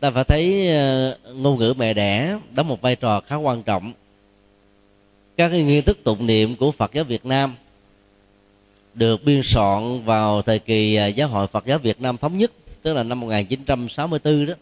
ta 0.00 0.10
phải 0.10 0.24
thấy 0.24 0.68
ờ, 0.68 1.16
ngôn 1.34 1.58
ngữ 1.58 1.74
mẹ 1.78 1.94
đẻ 1.94 2.38
đóng 2.54 2.68
một 2.68 2.80
vai 2.80 2.96
trò 2.96 3.20
khá 3.20 3.36
quan 3.36 3.62
trọng. 3.62 3.92
Các 5.36 5.48
cái 5.48 5.62
nghi 5.62 5.80
thức 5.80 5.98
tụng 6.04 6.26
niệm 6.26 6.56
của 6.56 6.72
Phật 6.72 6.94
giáo 6.94 7.04
Việt 7.04 7.26
Nam 7.26 7.54
được 8.94 9.24
biên 9.24 9.40
soạn 9.44 10.04
vào 10.04 10.42
thời 10.42 10.58
kỳ 10.58 10.94
ờ, 10.94 11.06
giáo 11.06 11.28
hội 11.28 11.46
Phật 11.46 11.66
giáo 11.66 11.78
Việt 11.78 12.00
Nam 12.00 12.16
thống 12.16 12.38
nhất, 12.38 12.52
tức 12.82 12.94
là 12.94 13.02
năm 13.02 13.20
1964 13.20 14.46
đó 14.46 14.54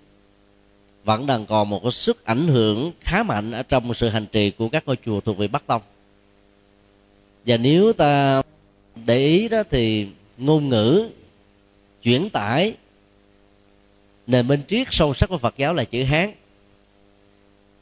vẫn 1.05 1.27
đang 1.27 1.47
còn 1.47 1.71
một 1.71 1.81
cái 1.83 1.93
sức 1.93 2.25
ảnh 2.25 2.49
hưởng 2.49 2.93
khá 3.01 3.23
mạnh 3.23 3.53
ở 3.53 3.63
trong 3.63 3.95
sự 3.95 4.09
hành 4.09 4.27
trì 4.27 4.51
của 4.51 4.69
các 4.69 4.87
ngôi 4.87 4.97
chùa 5.07 5.21
thuộc 5.21 5.39
về 5.39 5.49
Bắc 5.49 5.67
Tông. 5.67 5.83
Và 7.47 7.57
nếu 7.57 7.93
ta 7.93 8.43
để 9.07 9.19
ý 9.19 9.49
đó 9.49 9.63
thì 9.71 10.09
ngôn 10.39 10.69
ngữ 10.69 11.09
chuyển 12.03 12.31
tải, 12.31 12.75
nền 14.27 14.49
minh 14.49 14.61
triết 14.69 14.87
sâu 14.91 15.15
sắc 15.15 15.29
của 15.29 15.39
Phật 15.39 15.55
giáo 15.57 15.75
là 15.75 15.85
chữ 15.85 16.03
Hán. 16.03 16.33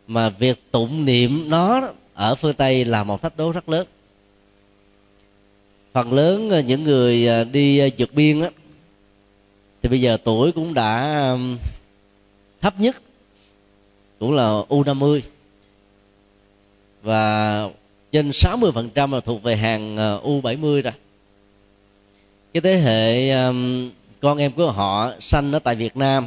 Mà 0.07 0.29
việc 0.29 0.71
tụng 0.71 1.05
niệm 1.05 1.45
nó 1.51 1.93
ở 2.15 2.35
phương 2.35 2.55
Tây 2.55 2.85
là 2.85 3.05
một 3.05 3.23
thách 3.23 3.37
đố 3.37 3.53
rất 3.53 3.69
lớn. 3.69 3.87
Phần 5.93 6.13
lớn 6.13 6.51
ờ, 6.51 6.61
những 6.61 6.85
người 6.85 7.27
ờ, 7.27 7.45
đi 7.45 7.79
ờ, 7.79 7.89
vượt 7.99 8.15
biên 8.15 8.41
á, 8.41 8.51
thì 9.83 9.89
bây 9.89 10.01
giờ 10.01 10.17
tuổi 10.25 10.53
cũng 10.53 10.75
đã 10.75 11.37
thấp 12.61 12.81
nhất 12.81 12.97
cũng 14.19 14.33
là 14.33 14.63
U50 14.69 15.21
và 17.03 17.69
trên 18.13 18.31
60% 18.31 19.13
là 19.13 19.21
thuộc 19.21 19.43
về 19.43 19.57
hàng 19.57 19.97
ờ, 19.97 20.21
U70 20.25 20.83
rồi 20.83 20.93
cái 22.53 22.61
thế 22.61 22.77
hệ 22.77 23.31
con 24.21 24.39
em 24.39 24.53
của 24.53 24.71
họ 24.71 25.13
sanh 25.21 25.53
ở 25.53 25.59
tại 25.59 25.75
Việt 25.75 25.97
Nam, 25.97 26.27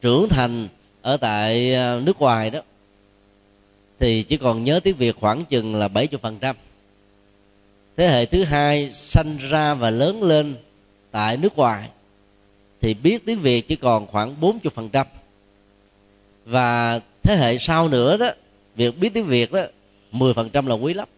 trưởng 0.00 0.28
thành 0.28 0.68
ở 1.02 1.16
tại 1.16 1.74
ờ, 1.74 2.00
nước 2.04 2.18
ngoài 2.18 2.50
đó, 2.50 2.60
thì 3.98 4.22
chỉ 4.22 4.36
còn 4.36 4.64
nhớ 4.64 4.80
tiếng 4.80 4.96
Việt 4.96 5.16
khoảng 5.16 5.44
chừng 5.44 5.74
là 5.74 5.88
70%. 5.88 6.54
Thế 7.96 8.08
hệ 8.08 8.26
thứ 8.26 8.44
hai 8.44 8.90
sanh 8.92 9.38
ra 9.38 9.74
và 9.74 9.90
lớn 9.90 10.22
lên 10.22 10.56
tại 11.10 11.36
nước 11.36 11.56
ngoài, 11.56 11.88
thì 12.80 12.94
biết 12.94 13.26
tiếng 13.26 13.40
Việt 13.40 13.68
chỉ 13.68 13.76
còn 13.76 14.06
khoảng 14.06 14.34
40%. 14.40 15.04
Và 16.48 17.00
thế 17.22 17.36
hệ 17.36 17.58
sau 17.58 17.88
nữa 17.88 18.16
đó, 18.16 18.30
việc 18.76 18.98
biết 18.98 19.14
tiếng 19.14 19.26
Việt 19.26 19.52
đó 19.52 19.60
10% 20.12 20.68
là 20.68 20.74
quý 20.74 20.94
lắm. 20.94 21.08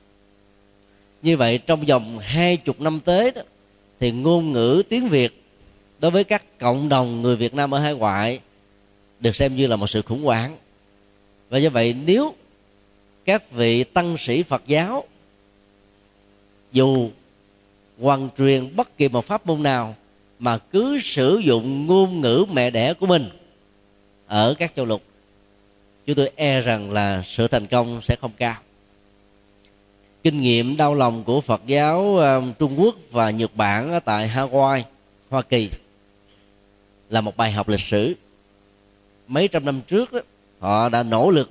Như 1.22 1.36
vậy 1.36 1.58
trong 1.58 1.80
vòng 1.86 2.18
hai 2.18 2.56
chục 2.56 2.80
năm 2.80 3.00
tới 3.00 3.30
đó 3.30 3.42
thì 4.00 4.12
ngôn 4.12 4.52
ngữ 4.52 4.82
tiếng 4.88 5.08
Việt 5.08 5.42
đối 6.00 6.10
với 6.10 6.24
các 6.24 6.58
cộng 6.58 6.88
đồng 6.88 7.22
người 7.22 7.36
Việt 7.36 7.54
Nam 7.54 7.74
ở 7.74 7.78
hải 7.78 7.94
ngoại 7.94 8.40
được 9.20 9.36
xem 9.36 9.56
như 9.56 9.66
là 9.66 9.76
một 9.76 9.86
sự 9.86 10.02
khủng 10.02 10.24
hoảng 10.24 10.56
và 11.50 11.58
do 11.58 11.70
vậy 11.70 11.96
nếu 12.04 12.34
các 13.24 13.50
vị 13.50 13.84
tăng 13.84 14.16
sĩ 14.18 14.42
Phật 14.42 14.62
giáo 14.66 15.04
dù 16.72 17.10
hoàn 18.00 18.28
truyền 18.38 18.76
bất 18.76 18.96
kỳ 18.96 19.08
một 19.08 19.24
pháp 19.24 19.46
môn 19.46 19.62
nào 19.62 19.96
mà 20.38 20.58
cứ 20.58 20.98
sử 21.02 21.38
dụng 21.44 21.86
ngôn 21.86 22.20
ngữ 22.20 22.44
mẹ 22.52 22.70
đẻ 22.70 22.94
của 22.94 23.06
mình 23.06 23.28
ở 24.26 24.54
các 24.58 24.72
châu 24.76 24.86
lục 24.86 25.02
chúng 26.06 26.16
tôi 26.16 26.30
e 26.36 26.60
rằng 26.60 26.90
là 26.90 27.22
sự 27.26 27.48
thành 27.48 27.66
công 27.66 28.00
sẽ 28.02 28.16
không 28.20 28.32
cao. 28.36 28.56
Kinh 30.22 30.40
nghiệm 30.40 30.76
đau 30.76 30.94
lòng 30.94 31.24
của 31.24 31.40
Phật 31.40 31.62
giáo 31.66 32.16
um, 32.16 32.52
Trung 32.58 32.80
Quốc 32.80 32.94
và 33.10 33.30
Nhật 33.30 33.56
Bản 33.56 33.92
ở 33.92 34.00
tại 34.00 34.28
Hawaii 34.34 34.82
Hoa 35.30 35.42
Kỳ 35.42 35.70
là 37.10 37.20
một 37.20 37.36
bài 37.36 37.52
học 37.52 37.68
lịch 37.68 37.80
sử. 37.80 38.14
Mấy 39.28 39.48
trăm 39.48 39.64
năm 39.64 39.80
trước 39.80 40.12
đó, 40.12 40.20
họ 40.58 40.88
đã 40.88 41.02
nỗ 41.02 41.30
lực 41.30 41.50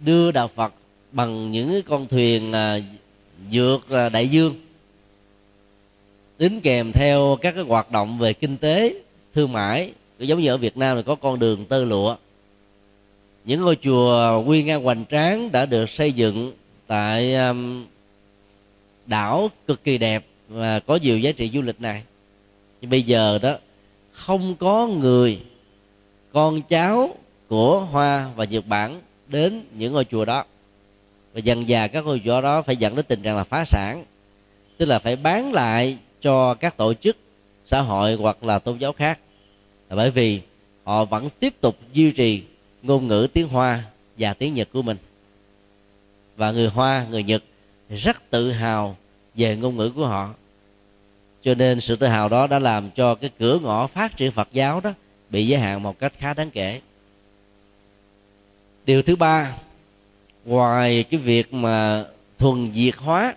đưa 0.00 0.30
đạo 0.30 0.48
Phật 0.48 0.74
bằng 1.12 1.50
những 1.50 1.82
con 1.82 2.06
thuyền 2.06 2.52
à, 2.52 2.78
vượt 3.52 3.90
à, 3.90 4.08
đại 4.08 4.28
dương 4.28 4.54
đính 6.38 6.60
kèm 6.60 6.92
theo 6.92 7.38
các 7.40 7.54
cái 7.54 7.64
hoạt 7.64 7.90
động 7.90 8.18
về 8.18 8.32
kinh 8.32 8.56
tế 8.56 8.94
thương 9.34 9.52
mại. 9.52 9.92
Giống 10.18 10.40
như 10.40 10.48
ở 10.48 10.56
Việt 10.56 10.76
Nam 10.76 10.96
thì 10.96 11.02
có 11.02 11.14
con 11.14 11.38
đường 11.38 11.64
tơ 11.64 11.84
lụa 11.84 12.16
những 13.44 13.60
ngôi 13.60 13.76
chùa 13.76 14.42
quy 14.46 14.62
nga 14.62 14.76
hoành 14.76 15.04
tráng 15.10 15.52
đã 15.52 15.66
được 15.66 15.90
xây 15.90 16.12
dựng 16.12 16.52
tại 16.86 17.34
um, 17.34 17.84
đảo 19.06 19.50
cực 19.66 19.84
kỳ 19.84 19.98
đẹp 19.98 20.26
và 20.48 20.80
có 20.80 20.96
nhiều 20.96 21.18
giá 21.18 21.32
trị 21.32 21.50
du 21.54 21.62
lịch 21.62 21.80
này. 21.80 22.02
Nhưng 22.80 22.90
bây 22.90 23.02
giờ 23.02 23.38
đó, 23.42 23.56
không 24.12 24.54
có 24.54 24.86
người, 24.86 25.40
con 26.32 26.62
cháu 26.62 27.14
của 27.48 27.80
hoa 27.80 28.30
và 28.36 28.44
nhật 28.44 28.66
bản 28.66 29.00
đến 29.28 29.62
những 29.78 29.92
ngôi 29.92 30.04
chùa 30.04 30.24
đó. 30.24 30.44
Và 31.34 31.40
dần 31.40 31.66
dà 31.68 31.86
các 31.86 32.04
ngôi 32.04 32.20
chùa 32.24 32.40
đó 32.40 32.62
phải 32.62 32.76
dẫn 32.76 32.96
đến 32.96 33.04
tình 33.08 33.22
trạng 33.22 33.36
là 33.36 33.44
phá 33.44 33.64
sản, 33.64 34.04
tức 34.76 34.86
là 34.86 34.98
phải 34.98 35.16
bán 35.16 35.52
lại 35.52 35.98
cho 36.20 36.54
các 36.54 36.76
tổ 36.76 36.94
chức 36.94 37.16
xã 37.66 37.80
hội 37.80 38.14
hoặc 38.14 38.44
là 38.44 38.58
tôn 38.58 38.78
giáo 38.78 38.92
khác. 38.92 39.18
Là 39.90 39.96
bởi 39.96 40.10
vì 40.10 40.40
họ 40.84 41.04
vẫn 41.04 41.28
tiếp 41.40 41.60
tục 41.60 41.78
duy 41.92 42.10
trì 42.10 42.42
ngôn 42.82 43.08
ngữ 43.08 43.26
tiếng 43.32 43.48
hoa 43.48 43.84
và 44.18 44.34
tiếng 44.34 44.54
nhật 44.54 44.68
của 44.72 44.82
mình. 44.82 44.96
Và 46.36 46.52
người 46.52 46.68
hoa, 46.68 47.06
người 47.10 47.22
nhật 47.22 47.42
rất 47.90 48.30
tự 48.30 48.52
hào 48.52 48.96
về 49.34 49.56
ngôn 49.56 49.76
ngữ 49.76 49.90
của 49.90 50.06
họ. 50.06 50.34
Cho 51.42 51.54
nên 51.54 51.80
sự 51.80 51.96
tự 51.96 52.06
hào 52.06 52.28
đó 52.28 52.46
đã 52.46 52.58
làm 52.58 52.90
cho 52.90 53.14
cái 53.14 53.30
cửa 53.38 53.58
ngõ 53.62 53.86
phát 53.86 54.16
triển 54.16 54.30
phật 54.30 54.48
giáo 54.52 54.80
đó 54.80 54.92
bị 55.30 55.46
giới 55.46 55.60
hạn 55.60 55.82
một 55.82 55.98
cách 55.98 56.12
khá 56.18 56.34
đáng 56.34 56.50
kể. 56.50 56.80
Điều 58.86 59.02
thứ 59.02 59.16
ba, 59.16 59.56
ngoài 60.44 61.02
cái 61.02 61.20
việc 61.20 61.54
mà 61.54 62.04
thuần 62.38 62.72
diệt 62.74 62.94
hóa 62.96 63.34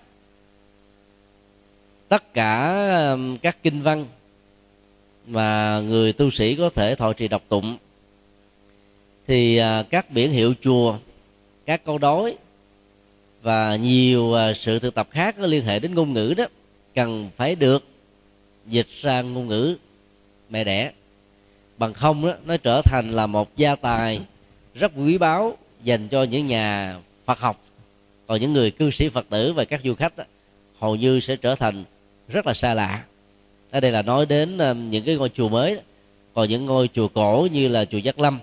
tất 2.08 2.34
cả 2.34 2.74
um, 3.12 3.38
các 3.38 3.58
kinh 3.64 3.82
văn 3.82 4.06
mà 5.28 5.80
người 5.80 6.14
tu 6.14 6.30
sĩ 6.30 6.56
có 6.56 6.70
thể 6.70 6.96
thọ 6.96 7.14
trì 7.14 7.28
đọc 7.28 7.44
tụng 7.50 7.78
thì 9.28 9.58
à, 9.58 9.84
các 9.90 10.12
biển 10.12 10.32
hiệu 10.32 10.54
chùa 10.62 10.98
các 11.66 11.86
câu 11.86 11.98
đối 11.98 12.36
và 13.42 13.76
nhiều 13.76 14.34
à, 14.34 14.54
sự 14.54 14.80
thực 14.80 14.96
tập 14.96 15.08
khác 15.12 15.36
có 15.40 15.46
liên 15.46 15.66
hệ 15.66 15.80
đến 15.80 15.96
ngôn 15.96 16.14
ngữ 16.14 16.34
đó 16.38 16.46
cần 16.96 17.30
phải 17.36 17.56
được 17.56 17.84
dịch 18.68 18.88
sang 18.90 19.34
ngôn 19.34 19.48
ngữ 19.48 19.76
mẹ 20.50 20.64
đẻ. 20.64 20.92
Bằng 21.78 21.94
không 21.94 22.26
đó, 22.26 22.34
nó 22.46 22.58
trở 22.58 22.82
thành 22.82 23.12
là 23.12 23.28
một 23.28 23.58
gia 23.58 23.76
tài 23.76 24.22
rất 24.74 24.92
quý 24.98 25.18
báu 25.18 25.58
dành 25.84 26.08
cho 26.08 26.24
những 26.24 26.48
nhà 26.48 26.98
Phật 27.26 27.40
học. 27.40 27.62
Còn 28.28 28.42
những 28.42 28.54
người 28.54 28.72
cư 28.72 28.92
sĩ 28.92 29.10
Phật 29.10 29.26
tử 29.30 29.54
và 29.54 29.66
các 29.66 29.82
du 29.84 29.94
khách 29.94 30.18
đó, 30.18 30.24
hầu 30.80 30.96
như 30.96 31.20
sẽ 31.20 31.36
trở 31.36 31.56
thành 31.56 31.84
rất 32.28 32.48
là 32.48 32.54
xa 32.54 32.74
lạ. 32.74 33.04
Ở 33.72 33.80
đây 33.80 33.92
là 33.92 34.02
nói 34.02 34.26
đến 34.26 34.58
những 34.90 35.06
cái 35.06 35.16
ngôi 35.16 35.30
chùa 35.30 35.50
mới 35.50 35.80
còn 36.34 36.50
những 36.50 36.66
ngôi 36.66 36.90
chùa 36.94 37.08
cổ 37.08 37.48
như 37.52 37.68
là 37.68 37.86
chùa 37.86 37.98
Giác 37.98 38.20
Lâm 38.20 38.40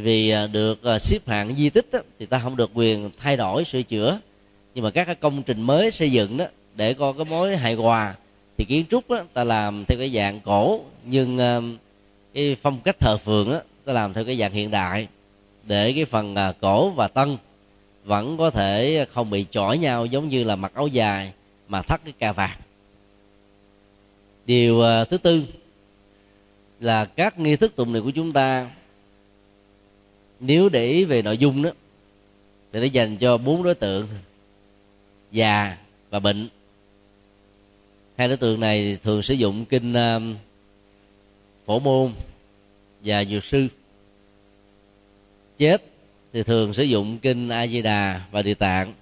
vì 0.00 0.30
à, 0.30 0.46
được 0.46 0.84
à, 0.84 0.98
xếp 0.98 1.18
hạng 1.26 1.56
di 1.56 1.70
tích 1.70 1.86
đó, 1.92 1.98
thì 2.18 2.26
ta 2.26 2.38
không 2.38 2.56
được 2.56 2.70
quyền 2.74 3.10
thay 3.18 3.36
đổi 3.36 3.64
sửa 3.64 3.82
chữa. 3.82 4.18
Nhưng 4.74 4.84
mà 4.84 4.90
các 4.90 5.04
cái 5.04 5.14
công 5.14 5.42
trình 5.42 5.62
mới 5.62 5.90
xây 5.90 6.12
dựng 6.12 6.36
đó 6.36 6.44
để 6.74 6.94
có 6.94 7.12
cái 7.12 7.24
mối 7.24 7.56
hài 7.56 7.74
hòa 7.74 8.14
thì 8.56 8.64
kiến 8.64 8.84
trúc 8.90 9.10
đó, 9.10 9.22
ta 9.32 9.44
làm 9.44 9.84
theo 9.84 9.98
cái 9.98 10.10
dạng 10.10 10.40
cổ. 10.40 10.80
Nhưng 11.04 11.38
à, 11.38 11.60
cái 12.34 12.56
phong 12.62 12.80
cách 12.80 13.00
thờ 13.00 13.16
phượng 13.16 13.50
đó, 13.50 13.60
ta 13.84 13.92
làm 13.92 14.12
theo 14.12 14.24
cái 14.24 14.36
dạng 14.36 14.52
hiện 14.52 14.70
đại. 14.70 15.06
Để 15.64 15.92
cái 15.92 16.04
phần 16.04 16.34
cổ 16.60 16.90
và 16.90 17.08
tân 17.08 17.36
vẫn 18.04 18.36
có 18.36 18.50
thể 18.50 19.06
không 19.12 19.30
bị 19.30 19.46
chỏi 19.50 19.78
nhau 19.78 20.06
giống 20.06 20.28
như 20.28 20.44
là 20.44 20.56
mặc 20.56 20.74
áo 20.74 20.86
dài 20.86 21.32
mà 21.68 21.82
thắt 21.82 22.00
cái 22.04 22.14
cà 22.18 22.32
vạt. 22.32 22.58
Điều 24.46 24.82
thứ 25.10 25.18
tư 25.18 25.42
là 26.80 27.04
các 27.04 27.38
nghi 27.38 27.56
thức 27.56 27.76
tụng 27.76 27.92
niệm 27.92 28.04
của 28.04 28.10
chúng 28.10 28.32
ta 28.32 28.70
nếu 30.42 30.68
để 30.68 30.86
ý 30.86 31.04
về 31.04 31.22
nội 31.22 31.38
dung 31.38 31.62
đó 31.62 31.70
thì 32.72 32.80
nó 32.80 32.86
dành 32.86 33.16
cho 33.16 33.38
bốn 33.38 33.62
đối 33.62 33.74
tượng 33.74 34.08
già 35.32 35.76
và 36.10 36.20
bệnh. 36.20 36.48
Hai 38.16 38.28
đối 38.28 38.36
tượng 38.36 38.60
này 38.60 38.98
thường 39.02 39.22
sử 39.22 39.34
dụng 39.34 39.64
kinh 39.64 39.92
uh, 39.92 40.36
phổ 41.66 41.78
môn 41.78 42.12
và 43.04 43.24
dược 43.24 43.44
sư. 43.44 43.68
Chết 45.58 45.82
thì 46.32 46.42
thường 46.42 46.74
sử 46.74 46.82
dụng 46.82 47.18
kinh 47.18 47.48
a 47.48 47.66
di 47.66 47.82
đà 47.82 48.20
và 48.30 48.42
địa 48.42 48.54
tạng. 48.54 48.92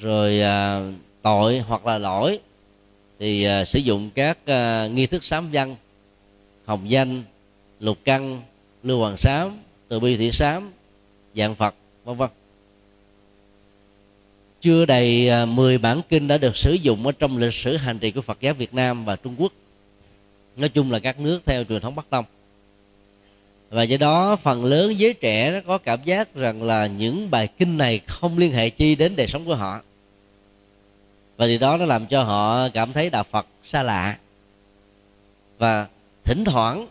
Rồi 0.00 0.40
uh, 0.40 0.94
tội 1.22 1.58
hoặc 1.58 1.86
là 1.86 1.98
lỗi 1.98 2.38
thì 3.18 3.48
uh, 3.48 3.68
sử 3.68 3.78
dụng 3.78 4.10
các 4.14 4.38
uh, 4.42 4.92
nghi 4.92 5.06
thức 5.06 5.24
sám 5.24 5.50
văn 5.52 5.76
hồng 6.64 6.90
danh 6.90 7.22
lục 7.80 7.98
căn 8.04 8.42
lưu 8.82 8.98
hoàng 8.98 9.16
sám 9.16 9.56
từ 9.88 10.00
bi 10.00 10.16
thị 10.16 10.30
sám 10.30 10.72
dạng 11.34 11.54
phật, 11.54 11.74
vân 12.04 12.16
vân. 12.16 12.30
Chưa 14.60 14.86
đầy 14.86 15.28
à, 15.28 15.44
10 15.44 15.78
bản 15.78 16.00
kinh 16.08 16.28
đã 16.28 16.38
được 16.38 16.56
sử 16.56 16.72
dụng 16.72 17.06
ở 17.06 17.12
trong 17.12 17.38
lịch 17.38 17.54
sử 17.54 17.76
hành 17.76 17.98
trì 17.98 18.10
của 18.10 18.20
Phật 18.20 18.40
giáo 18.40 18.54
Việt 18.54 18.74
Nam 18.74 19.04
và 19.04 19.16
Trung 19.16 19.34
Quốc. 19.38 19.52
Nói 20.56 20.68
chung 20.68 20.92
là 20.92 20.98
các 20.98 21.20
nước 21.20 21.40
theo 21.46 21.64
truyền 21.64 21.80
thống 21.80 21.94
bắc 21.94 22.10
tông. 22.10 22.24
Và 23.70 23.82
do 23.82 23.96
đó, 23.96 24.36
phần 24.36 24.64
lớn 24.64 24.98
giới 24.98 25.14
trẻ 25.14 25.50
nó 25.50 25.60
có 25.66 25.78
cảm 25.78 26.04
giác 26.04 26.34
rằng 26.34 26.62
là 26.62 26.86
những 26.86 27.30
bài 27.30 27.48
kinh 27.58 27.78
này 27.78 28.00
không 28.06 28.38
liên 28.38 28.52
hệ 28.52 28.70
chi 28.70 28.94
đến 28.94 29.16
đời 29.16 29.26
sống 29.26 29.44
của 29.44 29.54
họ. 29.54 29.80
Và 31.36 31.46
điều 31.46 31.58
đó 31.58 31.76
nó 31.76 31.84
làm 31.84 32.06
cho 32.06 32.22
họ 32.22 32.68
cảm 32.68 32.92
thấy 32.92 33.10
đạo 33.10 33.24
phật 33.30 33.46
xa 33.64 33.82
lạ 33.82 34.16
và 35.58 35.86
thỉnh 36.24 36.44
thoảng 36.44 36.86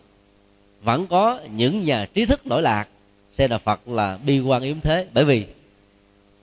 vẫn 0.86 1.06
có 1.06 1.40
những 1.56 1.84
nhà 1.84 2.06
trí 2.14 2.24
thức 2.24 2.46
nổi 2.46 2.62
lạc. 2.62 2.88
Xem 3.32 3.50
là 3.50 3.58
phật 3.58 3.88
là 3.88 4.18
bi 4.26 4.40
quan 4.40 4.62
yếm 4.62 4.80
thế. 4.80 5.06
Bởi 5.12 5.24
vì 5.24 5.46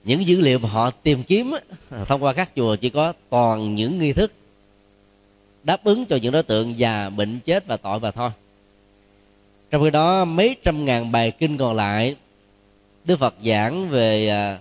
những 0.04 0.26
dữ 0.26 0.40
liệu 0.40 0.58
mà 0.58 0.68
họ 0.68 0.90
tìm 0.90 1.22
kiếm 1.22 1.54
thông 2.06 2.22
qua 2.24 2.32
các 2.32 2.50
chùa 2.56 2.76
chỉ 2.76 2.90
có 2.90 3.12
toàn 3.30 3.74
những 3.74 3.98
nghi 3.98 4.12
thức 4.12 4.32
đáp 5.62 5.84
ứng 5.84 6.06
cho 6.06 6.16
những 6.16 6.32
đối 6.32 6.42
tượng 6.42 6.78
già 6.78 7.10
bệnh 7.10 7.40
chết 7.44 7.66
và 7.66 7.76
tội 7.76 7.98
và 7.98 8.10
thôi. 8.10 8.30
Trong 9.70 9.82
khi 9.84 9.90
đó 9.90 10.24
mấy 10.24 10.56
trăm 10.64 10.84
ngàn 10.84 11.12
bài 11.12 11.30
kinh 11.30 11.56
còn 11.56 11.76
lại 11.76 12.16
đức 13.04 13.16
phật 13.16 13.34
giảng 13.44 13.88
về 13.88 14.28
à, 14.28 14.58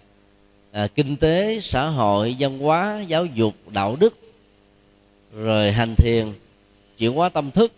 à, 0.71 0.87
kinh 0.95 1.15
tế 1.15 1.59
xã 1.61 1.87
hội 1.87 2.35
văn 2.39 2.59
hóa 2.59 3.03
giáo 3.07 3.25
dục 3.25 3.53
đạo 3.67 3.95
đức 3.99 4.17
rồi 5.35 5.71
hành 5.71 5.95
thiền 5.95 6.33
chuyển 6.97 7.13
hóa 7.13 7.29
tâm 7.29 7.51
thức 7.51 7.71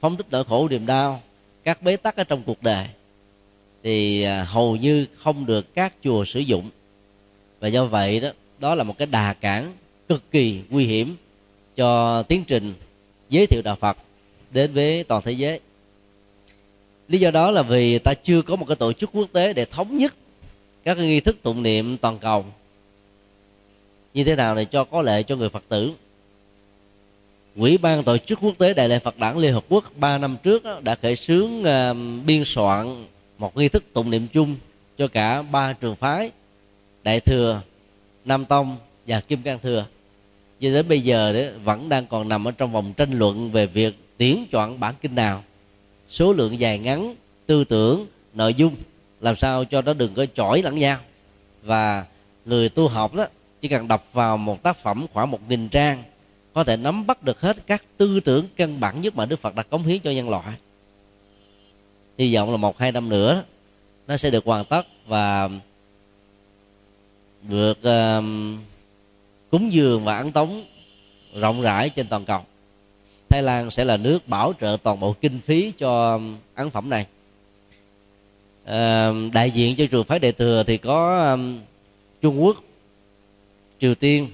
phóng 0.00 0.16
thích 0.16 0.26
nỗi 0.30 0.44
khổ 0.44 0.68
niềm 0.68 0.86
đau 0.86 1.20
các 1.64 1.82
bế 1.82 1.96
tắc 1.96 2.16
ở 2.16 2.24
trong 2.24 2.42
cuộc 2.46 2.62
đời, 2.62 2.86
thì 3.82 4.22
à, 4.22 4.44
hầu 4.44 4.76
như 4.76 5.06
không 5.18 5.46
được 5.46 5.74
các 5.74 5.94
chùa 6.04 6.24
sử 6.24 6.40
dụng. 6.40 6.70
Và 7.60 7.68
do 7.68 7.84
vậy 7.84 8.20
đó 8.20 8.30
đó 8.58 8.74
là 8.74 8.84
một 8.84 8.98
cái 8.98 9.06
đà 9.06 9.32
cản 9.32 9.72
cực 10.08 10.30
kỳ 10.30 10.60
nguy 10.70 10.84
hiểm 10.84 11.16
cho 11.76 12.22
tiến 12.22 12.44
trình 12.44 12.74
giới 13.28 13.46
thiệu 13.46 13.62
đạo 13.62 13.76
Phật 13.76 13.96
đến 14.50 14.72
với 14.72 15.04
toàn 15.04 15.22
thế 15.24 15.32
giới. 15.32 15.60
Lý 17.08 17.18
do 17.18 17.30
đó 17.30 17.50
là 17.50 17.62
vì 17.62 17.98
ta 17.98 18.14
chưa 18.14 18.42
có 18.42 18.56
một 18.56 18.66
cái 18.66 18.76
tổ 18.76 18.92
chức 18.92 19.10
quốc 19.12 19.28
tế 19.32 19.52
để 19.52 19.64
thống 19.64 19.98
nhất 19.98 20.14
các 20.84 20.98
nghi 20.98 21.20
thức 21.20 21.36
tụng 21.42 21.62
niệm 21.62 21.96
toàn 21.96 22.18
cầu. 22.18 22.44
Như 24.14 24.24
thế 24.24 24.36
nào 24.36 24.54
để 24.56 24.64
cho 24.64 24.84
có 24.84 25.02
lệ 25.02 25.22
cho 25.22 25.36
người 25.36 25.48
phật 25.48 25.62
tử 25.68 25.92
quỹ 27.58 27.76
ban 27.76 28.04
tổ 28.04 28.18
chức 28.18 28.38
quốc 28.42 28.54
tế 28.58 28.74
đại 28.74 28.88
lễ 28.88 28.98
phật 28.98 29.18
đản 29.18 29.38
liên 29.38 29.52
hợp 29.52 29.64
quốc 29.68 29.84
ba 29.96 30.18
năm 30.18 30.36
trước 30.42 30.62
đã 30.82 30.94
khởi 30.94 31.16
xướng 31.16 31.64
ờ, 31.64 31.94
biên 32.26 32.42
soạn 32.46 33.04
một 33.38 33.56
nghi 33.56 33.68
thức 33.68 33.84
tụng 33.92 34.10
niệm 34.10 34.26
chung 34.32 34.56
cho 34.98 35.08
cả 35.08 35.42
ba 35.42 35.72
trường 35.72 35.96
phái, 35.96 36.30
đại 37.02 37.20
thừa, 37.20 37.62
nam 38.24 38.44
tông 38.44 38.76
và 39.06 39.20
kim 39.20 39.42
cang 39.42 39.58
thừa. 39.58 39.86
Cho 40.60 40.70
đến 40.70 40.88
bây 40.88 41.00
giờ 41.00 41.32
đấy 41.32 41.52
vẫn 41.64 41.88
đang 41.88 42.06
còn 42.06 42.28
nằm 42.28 42.48
ở 42.48 42.50
trong 42.50 42.72
vòng 42.72 42.92
tranh 42.96 43.18
luận 43.18 43.52
về 43.52 43.66
việc 43.66 43.94
tuyển 44.18 44.46
chọn 44.52 44.80
bản 44.80 44.94
kinh 45.02 45.14
nào, 45.14 45.44
số 46.10 46.32
lượng 46.32 46.60
dài 46.60 46.78
ngắn, 46.78 47.14
tư 47.46 47.64
tưởng, 47.64 48.06
nội 48.34 48.54
dung, 48.54 48.76
làm 49.20 49.36
sao 49.36 49.64
cho 49.64 49.82
nó 49.82 49.94
đừng 49.94 50.14
có 50.14 50.26
chổi 50.34 50.62
lẫn 50.62 50.74
nhau. 50.74 50.98
Và 51.62 52.04
người 52.44 52.68
tu 52.68 52.88
học 52.88 53.14
đó, 53.14 53.26
chỉ 53.60 53.68
cần 53.68 53.88
đọc 53.88 54.08
vào 54.12 54.36
một 54.36 54.62
tác 54.62 54.76
phẩm 54.76 55.06
khoảng 55.12 55.30
một 55.30 55.40
nghìn 55.48 55.68
trang 55.68 56.02
có 56.52 56.64
thể 56.64 56.76
nắm 56.76 57.06
bắt 57.06 57.22
được 57.22 57.40
hết 57.40 57.56
các 57.66 57.84
tư 57.96 58.20
tưởng 58.20 58.46
căn 58.56 58.80
bản 58.80 59.00
nhất 59.00 59.16
mà 59.16 59.26
đức 59.26 59.40
phật 59.40 59.54
đã 59.54 59.62
cống 59.62 59.82
hiến 59.82 60.00
cho 60.00 60.10
nhân 60.10 60.30
loại. 60.30 60.52
Hy 62.18 62.34
vọng 62.34 62.50
là 62.50 62.56
một 62.56 62.78
hai 62.78 62.92
năm 62.92 63.08
nữa 63.08 63.44
nó 64.06 64.16
sẽ 64.16 64.30
được 64.30 64.44
hoàn 64.44 64.64
tất 64.64 64.86
và 65.06 65.48
được 67.42 67.78
uh, 67.78 68.24
cúng 69.50 69.72
dường 69.72 70.04
và 70.04 70.16
ăn 70.16 70.32
tống 70.32 70.64
rộng 71.34 71.62
rãi 71.62 71.90
trên 71.90 72.06
toàn 72.06 72.24
cầu. 72.24 72.40
Thái 73.28 73.42
Lan 73.42 73.70
sẽ 73.70 73.84
là 73.84 73.96
nước 73.96 74.28
bảo 74.28 74.52
trợ 74.60 74.76
toàn 74.82 75.00
bộ 75.00 75.12
kinh 75.12 75.38
phí 75.38 75.72
cho 75.78 76.12
um, 76.12 76.36
ấn 76.54 76.70
phẩm 76.70 76.90
này. 76.90 77.06
À, 78.64 79.10
đại 79.32 79.50
diện 79.50 79.76
cho 79.76 79.84
trường 79.90 80.04
phái 80.04 80.18
đệ 80.18 80.32
thừa 80.32 80.62
thì 80.66 80.78
có 80.78 81.30
um, 81.30 81.58
Trung 82.22 82.44
Quốc 82.44 82.56
Triều 83.80 83.94
Tiên 83.94 84.28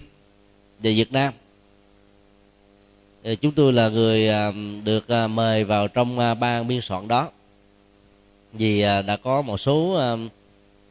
và 0.79 0.91
Việt 0.95 1.13
Nam. 1.13 1.33
Ờ, 3.27 3.35
chúng 3.35 3.53
tôi 3.53 3.73
là 3.73 3.89
người 3.89 4.29
à, 4.29 4.53
được 4.85 5.09
à, 5.09 5.27
mời 5.27 5.65
vào 5.65 5.89
trong 5.89 6.19
à, 6.19 6.35
ban 6.35 6.69
biên 6.69 6.81
soạn 6.81 7.09
đó. 7.09 7.31
Vì 8.53 8.83
đã 8.83 9.17
có 9.23 9.43
một 9.43 9.59
số 9.59 10.01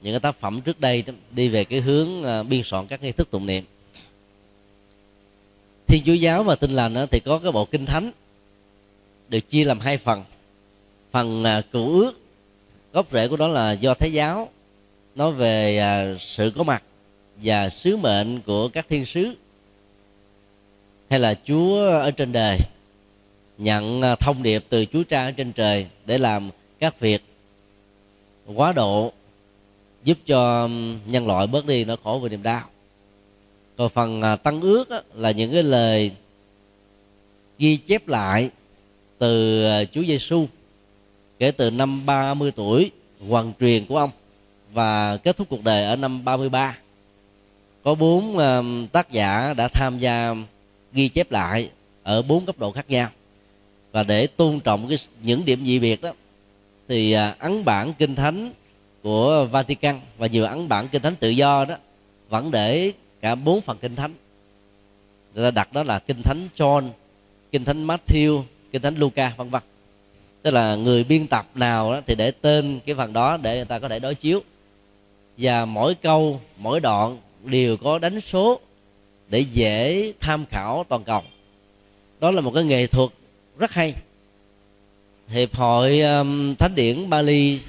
những 0.01 0.13
cái 0.13 0.19
tác 0.19 0.35
phẩm 0.35 0.61
trước 0.61 0.79
đây 0.79 1.03
đi 1.31 1.47
về 1.47 1.65
cái 1.65 1.79
hướng 1.79 2.09
biên 2.49 2.63
soạn 2.63 2.87
các 2.87 3.03
nghi 3.03 3.11
thức 3.11 3.31
tụng 3.31 3.45
niệm. 3.45 3.63
Thiên 5.87 6.03
chúa 6.05 6.13
giáo 6.13 6.43
và 6.43 6.55
tin 6.55 6.71
lành 6.71 6.95
thì 7.11 7.19
có 7.19 7.39
cái 7.39 7.51
bộ 7.51 7.65
kinh 7.65 7.85
thánh, 7.85 8.11
được 9.29 9.49
chia 9.49 9.63
làm 9.63 9.79
hai 9.79 9.97
phần. 9.97 10.23
Phần 11.11 11.43
cựu 11.71 11.99
ước, 11.99 12.11
gốc 12.93 13.07
rễ 13.11 13.27
của 13.27 13.37
đó 13.37 13.47
là 13.47 13.71
do 13.71 13.93
thái 13.93 14.13
giáo 14.13 14.49
nói 15.15 15.31
về 15.31 16.17
sự 16.19 16.51
có 16.55 16.63
mặt 16.63 16.83
và 17.43 17.69
sứ 17.69 17.97
mệnh 17.97 18.41
của 18.41 18.67
các 18.67 18.85
thiên 18.89 19.05
sứ 19.05 19.33
hay 21.09 21.19
là 21.19 21.35
chúa 21.45 21.85
ở 21.87 22.11
trên 22.11 22.31
đời 22.31 22.59
nhận 23.57 24.01
à, 24.01 24.15
thông 24.15 24.43
điệp 24.43 24.65
từ 24.69 24.85
chúa 24.85 25.03
cha 25.09 25.25
ở 25.25 25.31
trên 25.31 25.51
trời 25.51 25.87
để 26.05 26.17
làm 26.17 26.49
các 26.79 26.99
việc 26.99 27.23
quá 28.55 28.71
độ 28.71 29.11
giúp 30.03 30.17
cho 30.25 30.69
nhân 31.05 31.27
loại 31.27 31.47
bớt 31.47 31.65
đi 31.65 31.85
nỗi 31.85 31.97
khổ 32.03 32.19
và 32.23 32.29
niềm 32.29 32.43
đau. 32.43 32.61
Còn 33.77 33.89
phần 33.89 34.21
à, 34.21 34.35
tăng 34.35 34.61
ước 34.61 34.89
á, 34.89 35.01
là 35.13 35.31
những 35.31 35.51
cái 35.51 35.63
lời 35.63 36.11
ghi 37.59 37.77
chép 37.77 38.07
lại 38.07 38.49
từ 39.17 39.65
à, 39.65 39.83
Chúa 39.85 40.03
Giêsu 40.03 40.45
kể 41.39 41.51
từ 41.51 41.69
năm 41.69 42.05
30 42.05 42.51
tuổi 42.55 42.91
hoàn 43.29 43.53
truyền 43.59 43.85
của 43.85 43.97
ông 43.97 44.09
và 44.73 45.17
kết 45.17 45.37
thúc 45.37 45.49
cuộc 45.49 45.63
đời 45.63 45.85
ở 45.85 45.95
năm 45.95 46.25
33 46.25 46.77
có 47.83 47.95
bốn 47.95 48.37
tác 48.91 49.11
giả 49.11 49.53
đã 49.57 49.67
tham 49.67 49.99
gia 49.99 50.35
ghi 50.95 51.07
chép 51.07 51.31
lại 51.31 51.69
ở 52.03 52.21
bốn 52.21 52.45
cấp 52.45 52.59
độ 52.59 52.71
khác 52.71 52.85
nhau. 52.89 53.09
Và 53.91 54.03
để 54.03 54.27
tôn 54.27 54.59
trọng 54.59 54.87
cái 54.87 54.97
những 55.21 55.45
điểm 55.45 55.65
dị 55.65 55.79
biệt 55.79 56.01
đó, 56.01 56.11
thì 56.87 57.11
à, 57.11 57.35
ấn 57.39 57.65
bản 57.65 57.93
kinh 57.93 58.15
thánh 58.15 58.51
của 59.03 59.47
Vatican 59.51 59.99
và 60.17 60.27
nhiều 60.27 60.45
ấn 60.45 60.69
bản 60.69 60.87
kinh 60.87 61.01
thánh 61.01 61.15
tự 61.15 61.29
do 61.29 61.65
đó 61.65 61.75
vẫn 62.29 62.51
để 62.51 62.91
cả 63.21 63.35
bốn 63.35 63.61
phần 63.61 63.77
kinh 63.81 63.95
thánh. 63.95 64.13
Người 65.33 65.43
ta 65.43 65.51
đặt 65.51 65.73
đó 65.73 65.83
là 65.83 65.99
kinh 65.99 66.21
thánh 66.21 66.47
John, 66.55 66.89
kinh 67.51 67.65
thánh 67.65 67.87
Matthew, 67.87 68.43
kinh 68.71 68.81
thánh 68.81 68.95
Luca, 68.95 69.33
vân 69.37 69.49
vân. 69.49 69.61
Tức 70.41 70.51
là 70.51 70.75
người 70.75 71.03
biên 71.03 71.27
tập 71.27 71.45
nào 71.55 71.93
đó 71.93 72.01
thì 72.07 72.15
để 72.15 72.31
tên 72.31 72.79
cái 72.85 72.95
phần 72.95 73.13
đó 73.13 73.37
để 73.37 73.55
người 73.55 73.65
ta 73.65 73.79
có 73.79 73.87
thể 73.89 73.99
đối 73.99 74.15
chiếu. 74.15 74.41
Và 75.37 75.65
mỗi 75.65 75.95
câu, 75.95 76.41
mỗi 76.57 76.79
đoạn 76.79 77.17
đều 77.43 77.77
có 77.77 77.99
đánh 77.99 78.21
số 78.21 78.59
để 79.35 79.45
dễ 79.53 80.13
tham 80.19 80.45
khảo 80.45 80.85
toàn 80.89 81.03
cầu. 81.03 81.21
Đó 82.19 82.31
là 82.31 82.41
một 82.41 82.51
cái 82.55 82.63
nghệ 82.63 82.87
thuật 82.87 83.09
rất 83.57 83.71
hay. 83.71 83.93
Hiệp 85.27 85.55
hội 85.55 86.01
um, 86.01 86.55
thánh 86.55 86.75
điển 86.75 87.09
Bali 87.09 87.59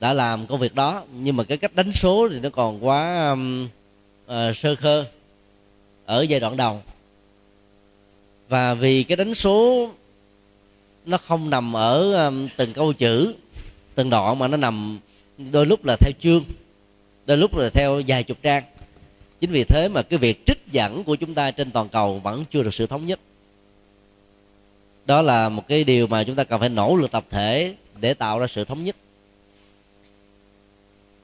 đã 0.00 0.12
làm 0.12 0.46
công 0.46 0.60
việc 0.60 0.74
đó 0.74 1.02
nhưng 1.12 1.36
mà 1.36 1.44
cái 1.44 1.58
cách 1.58 1.74
đánh 1.74 1.92
số 1.92 2.28
thì 2.28 2.40
nó 2.40 2.48
còn 2.50 2.86
quá 2.86 3.30
um, 3.30 3.68
uh, 4.26 4.56
sơ 4.56 4.74
khơ 4.74 5.04
ở 6.04 6.22
giai 6.22 6.40
đoạn 6.40 6.56
đầu. 6.56 6.82
Và 8.48 8.74
vì 8.74 9.02
cái 9.02 9.16
đánh 9.16 9.34
số 9.34 9.90
nó 11.06 11.18
không 11.18 11.50
nằm 11.50 11.76
ở 11.76 12.26
um, 12.26 12.48
từng 12.56 12.72
câu 12.72 12.92
chữ 12.92 13.34
từng 13.94 14.10
đoạn 14.10 14.38
mà 14.38 14.48
nó 14.48 14.56
nằm 14.56 14.98
đôi 15.52 15.66
lúc 15.66 15.84
là 15.84 15.96
theo 16.00 16.12
chương 16.20 16.44
đôi 17.26 17.36
lúc 17.36 17.56
là 17.56 17.70
theo 17.74 18.02
vài 18.06 18.22
chục 18.22 18.38
trang 18.42 18.64
chính 19.40 19.50
vì 19.50 19.64
thế 19.64 19.88
mà 19.88 20.02
cái 20.02 20.18
việc 20.18 20.46
trích 20.46 20.62
dẫn 20.72 21.04
của 21.04 21.14
chúng 21.14 21.34
ta 21.34 21.50
trên 21.50 21.70
toàn 21.70 21.88
cầu 21.88 22.18
vẫn 22.18 22.44
chưa 22.50 22.62
được 22.62 22.74
sự 22.74 22.86
thống 22.86 23.06
nhất. 23.06 23.20
Đó 25.06 25.22
là 25.22 25.48
một 25.48 25.68
cái 25.68 25.84
điều 25.84 26.06
mà 26.06 26.24
chúng 26.24 26.36
ta 26.36 26.44
cần 26.44 26.60
phải 26.60 26.68
nỗ 26.68 26.96
lực 26.96 27.10
tập 27.10 27.24
thể 27.30 27.74
để 28.00 28.14
tạo 28.14 28.38
ra 28.38 28.46
sự 28.46 28.64
thống 28.64 28.84
nhất. 28.84 28.96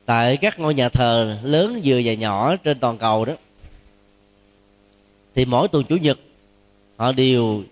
Tại 0.05 0.37
các 0.37 0.59
ngôi 0.59 0.75
nhà 0.75 0.89
thờ 0.89 1.39
lớn 1.43 1.81
vừa 1.85 2.01
và 2.05 2.15
nhỏ 2.15 2.57
trên 2.57 2.79
toàn 2.79 2.99
cầu 2.99 3.25
đó, 3.25 3.35
thì 5.35 5.45
mỗi 5.45 5.69
tuần 5.69 5.85
chủ 5.85 5.97
nhật, 5.97 6.19
họ 6.97 7.13
đều 7.13 7.63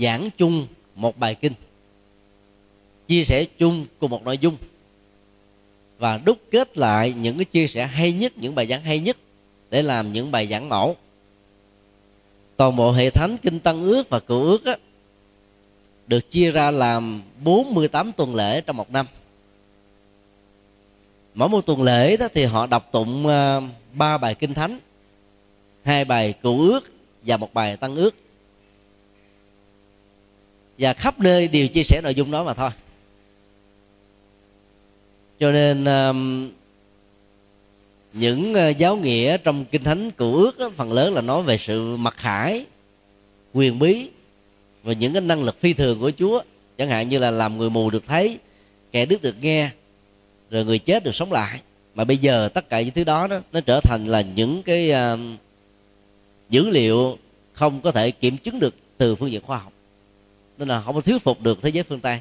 giảng 0.00 0.30
chung 0.38 0.66
một 0.94 1.18
bài 1.18 1.34
kinh, 1.34 1.52
chia 3.08 3.24
sẻ 3.24 3.44
chung 3.58 3.86
cùng 3.98 4.10
một 4.10 4.22
nội 4.24 4.38
dung. 4.38 4.56
Và 5.98 6.18
đúc 6.18 6.38
kết 6.50 6.78
lại 6.78 7.12
những 7.12 7.38
cái 7.38 7.44
chia 7.44 7.66
sẻ 7.66 7.86
hay 7.86 8.12
nhất, 8.12 8.32
những 8.36 8.54
bài 8.54 8.66
giảng 8.66 8.82
hay 8.82 8.98
nhất 8.98 9.16
để 9.70 9.82
làm 9.82 10.12
những 10.12 10.30
bài 10.30 10.48
giảng 10.50 10.68
mẫu. 10.68 10.96
Toàn 12.56 12.76
bộ 12.76 12.92
hệ 12.92 13.10
thánh 13.10 13.36
kinh 13.42 13.60
tăng 13.60 13.82
ước 13.82 14.08
và 14.08 14.20
cựu 14.20 14.44
ước 14.44 14.64
á, 14.64 14.76
được 16.06 16.30
chia 16.30 16.50
ra 16.50 16.70
làm 16.70 17.22
48 17.44 18.12
tuần 18.12 18.34
lễ 18.34 18.60
trong 18.60 18.76
một 18.76 18.90
năm. 18.92 19.06
Mỗi 21.34 21.48
một 21.48 21.66
tuần 21.66 21.82
lễ 21.82 22.16
đó 22.16 22.28
thì 22.34 22.44
họ 22.44 22.66
đọc 22.66 22.88
tụng 22.92 23.26
ờ, 23.26 23.62
ba 23.92 24.18
bài 24.18 24.34
kinh 24.34 24.54
thánh 24.54 24.78
hai 25.82 26.04
bài 26.04 26.34
cựu 26.42 26.60
ước 26.60 26.80
và 27.22 27.36
một 27.36 27.54
bài 27.54 27.76
tăng 27.76 27.96
ước. 27.96 28.14
Và 30.78 30.94
khắp 30.94 31.20
nơi 31.20 31.48
đều 31.48 31.68
chia 31.68 31.82
sẻ 31.82 32.00
nội 32.00 32.14
dung 32.14 32.30
đó 32.30 32.44
mà 32.44 32.54
thôi. 32.54 32.70
Cho 35.40 35.52
nên 35.52 35.84
những 38.18 38.54
ờ, 38.54 38.68
giáo 38.68 38.96
nghĩa 38.96 39.36
trong 39.36 39.64
kinh 39.64 39.84
thánh 39.84 40.10
cựu 40.10 40.36
ước 40.36 40.58
đó, 40.58 40.70
phần 40.76 40.92
lớn 40.92 41.14
là 41.14 41.20
nói 41.20 41.42
về 41.42 41.58
sự 41.58 41.96
mặc 41.96 42.14
khải 42.16 42.66
quyền 43.52 43.78
bí 43.78 44.08
và 44.82 44.92
những 44.92 45.12
cái 45.12 45.22
năng 45.22 45.42
lực 45.42 45.60
phi 45.60 45.72
thường 45.72 46.00
của 46.00 46.10
chúa. 46.18 46.42
Chẳng 46.78 46.88
hạn 46.88 47.08
như 47.08 47.18
là 47.18 47.30
làm 47.30 47.58
người 47.58 47.70
mù 47.70 47.90
được 47.90 48.06
thấy 48.06 48.38
kẻ 48.92 49.06
đức 49.06 49.22
được 49.22 49.34
nghe 49.40 49.70
rồi 50.50 50.64
người 50.64 50.78
chết 50.78 51.04
được 51.04 51.14
sống 51.14 51.32
lại. 51.32 51.60
Mà 51.94 52.04
bây 52.04 52.16
giờ 52.16 52.48
tất 52.48 52.68
cả 52.68 52.80
những 52.80 52.94
thứ 52.94 53.04
đó, 53.04 53.26
đó 53.26 53.40
nó 53.52 53.60
trở 53.60 53.80
thành 53.80 54.06
là 54.06 54.20
những 54.20 54.62
cái 54.62 54.92
uh, 54.92 55.20
dữ 56.50 56.70
liệu 56.70 57.18
không 57.52 57.80
có 57.80 57.92
thể 57.92 58.10
kiểm 58.10 58.36
chứng 58.36 58.60
được 58.60 58.74
từ 58.98 59.16
phương 59.16 59.30
diện 59.30 59.42
khoa 59.42 59.58
học. 59.58 59.72
Nên 60.58 60.68
là 60.68 60.80
không 60.80 60.94
có 60.94 61.00
thuyết 61.00 61.22
phục 61.22 61.42
được 61.42 61.62
thế 61.62 61.68
giới 61.68 61.82
phương 61.82 62.00
tây. 62.00 62.18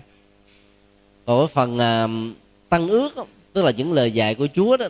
Còn 1.25 1.39
cái 1.39 1.53
phần 1.53 1.75
uh, 1.75 2.37
tăng 2.69 2.87
ước 2.87 3.15
tức 3.53 3.65
là 3.65 3.71
những 3.71 3.93
lời 3.93 4.11
dạy 4.11 4.35
của 4.35 4.47
chúa 4.55 4.77
đó 4.77 4.87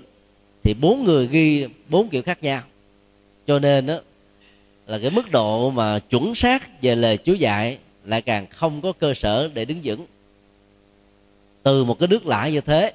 thì 0.68 0.74
bốn 0.74 1.04
người 1.04 1.28
ghi 1.28 1.68
bốn 1.90 2.10
kiểu 2.10 2.22
khác 2.22 2.44
nhau. 2.44 2.62
Cho 3.48 3.60
nên 3.60 3.86
đó 3.86 4.00
là 4.88 5.00
cái 5.00 5.12
mức 5.12 5.32
độ 5.32 5.70
mà 5.70 6.00
chuẩn 6.00 6.36
xác 6.36 6.82
về 6.82 6.96
lời 6.96 7.18
chúa 7.18 7.34
dạy 7.34 7.78
lại 8.06 8.22
càng 8.22 8.48
không 8.48 8.82
có 8.82 8.92
cơ 8.92 9.14
sở 9.14 9.50
để 9.54 9.66
đứng 9.66 9.80
vững. 9.84 10.06
Từ 11.64 11.84
một 11.84 12.00
cái 12.00 12.08
nước 12.08 12.26
lạ 12.26 12.50
như 12.50 12.62
thế, 12.62 12.94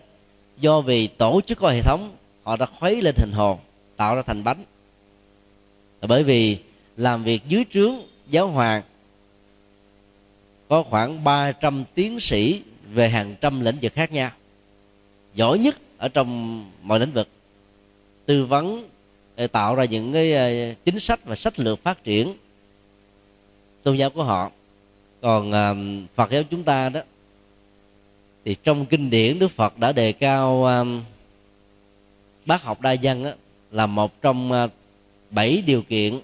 do 0.61 0.81
vì 0.81 1.07
tổ 1.07 1.41
chức 1.47 1.59
có 1.59 1.69
hệ 1.69 1.83
thống, 1.83 2.17
họ 2.43 2.57
đã 2.57 2.67
khuấy 2.67 3.03
lên 3.03 3.15
hình 3.19 3.33
hồn, 3.33 3.59
tạo 3.97 4.17
ra 4.17 4.23
thành 4.23 4.45
bánh. 4.45 4.65
Bởi 6.01 6.23
vì 6.23 6.59
làm 6.97 7.25
việc 7.25 7.43
dưới 7.49 7.65
trướng 7.73 7.95
giáo 8.31 8.49
hoàng, 8.49 8.83
có 10.69 10.83
khoảng 10.83 11.25
300 11.25 11.85
tiến 11.95 12.21
sĩ 12.21 12.63
về 12.93 13.09
hàng 13.09 13.35
trăm 13.41 13.61
lĩnh 13.61 13.77
vực 13.83 13.93
khác 13.93 14.13
nhau, 14.13 14.31
giỏi 15.35 15.59
nhất 15.59 15.77
ở 15.99 16.09
trong 16.09 16.65
mọi 16.83 17.01
lĩnh 17.01 17.13
vực 17.13 17.29
tư 18.27 18.45
vấn 18.45 18.89
để 19.37 19.47
tạo 19.47 19.75
ra 19.75 19.85
những 19.85 20.13
cái 20.13 20.33
ờ, 20.33 20.75
chính 20.85 21.01
sách 21.01 21.25
và 21.25 21.35
sách 21.35 21.61
lược 21.61 21.83
phát 21.83 22.05
triển 22.05 22.35
tôn 23.83 23.97
giáo 23.97 24.11
của 24.11 24.25
họ. 24.25 24.51
Còn 25.21 25.53
ờ, 25.53 25.77
phật 26.15 26.31
giáo 26.31 26.43
chúng 26.51 26.63
ta 26.63 26.89
đó 26.89 27.01
thì 28.45 28.57
trong 28.65 28.87
kinh 28.87 29.11
điển 29.11 29.39
đức 29.39 29.49
phật 29.49 29.79
đã 29.79 29.93
đề 29.93 30.13
cao 30.13 30.65
ờ, 30.65 30.87
bác 32.47 32.63
học 32.63 32.81
đa 32.81 32.93
dân 32.93 33.25
á, 33.25 33.35
là 33.71 33.87
một 33.87 34.23
trong 34.23 34.69
bảy 35.31 35.63
điều 35.67 35.83
kiện 35.83 36.19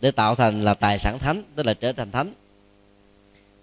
để 0.00 0.10
tạo 0.10 0.34
thành 0.34 0.64
là 0.64 0.74
tài 0.74 0.98
sản 0.98 1.18
thánh 1.18 1.42
tức 1.54 1.66
là 1.66 1.74
trở 1.74 1.92
thành 1.92 2.10
thánh. 2.10 2.32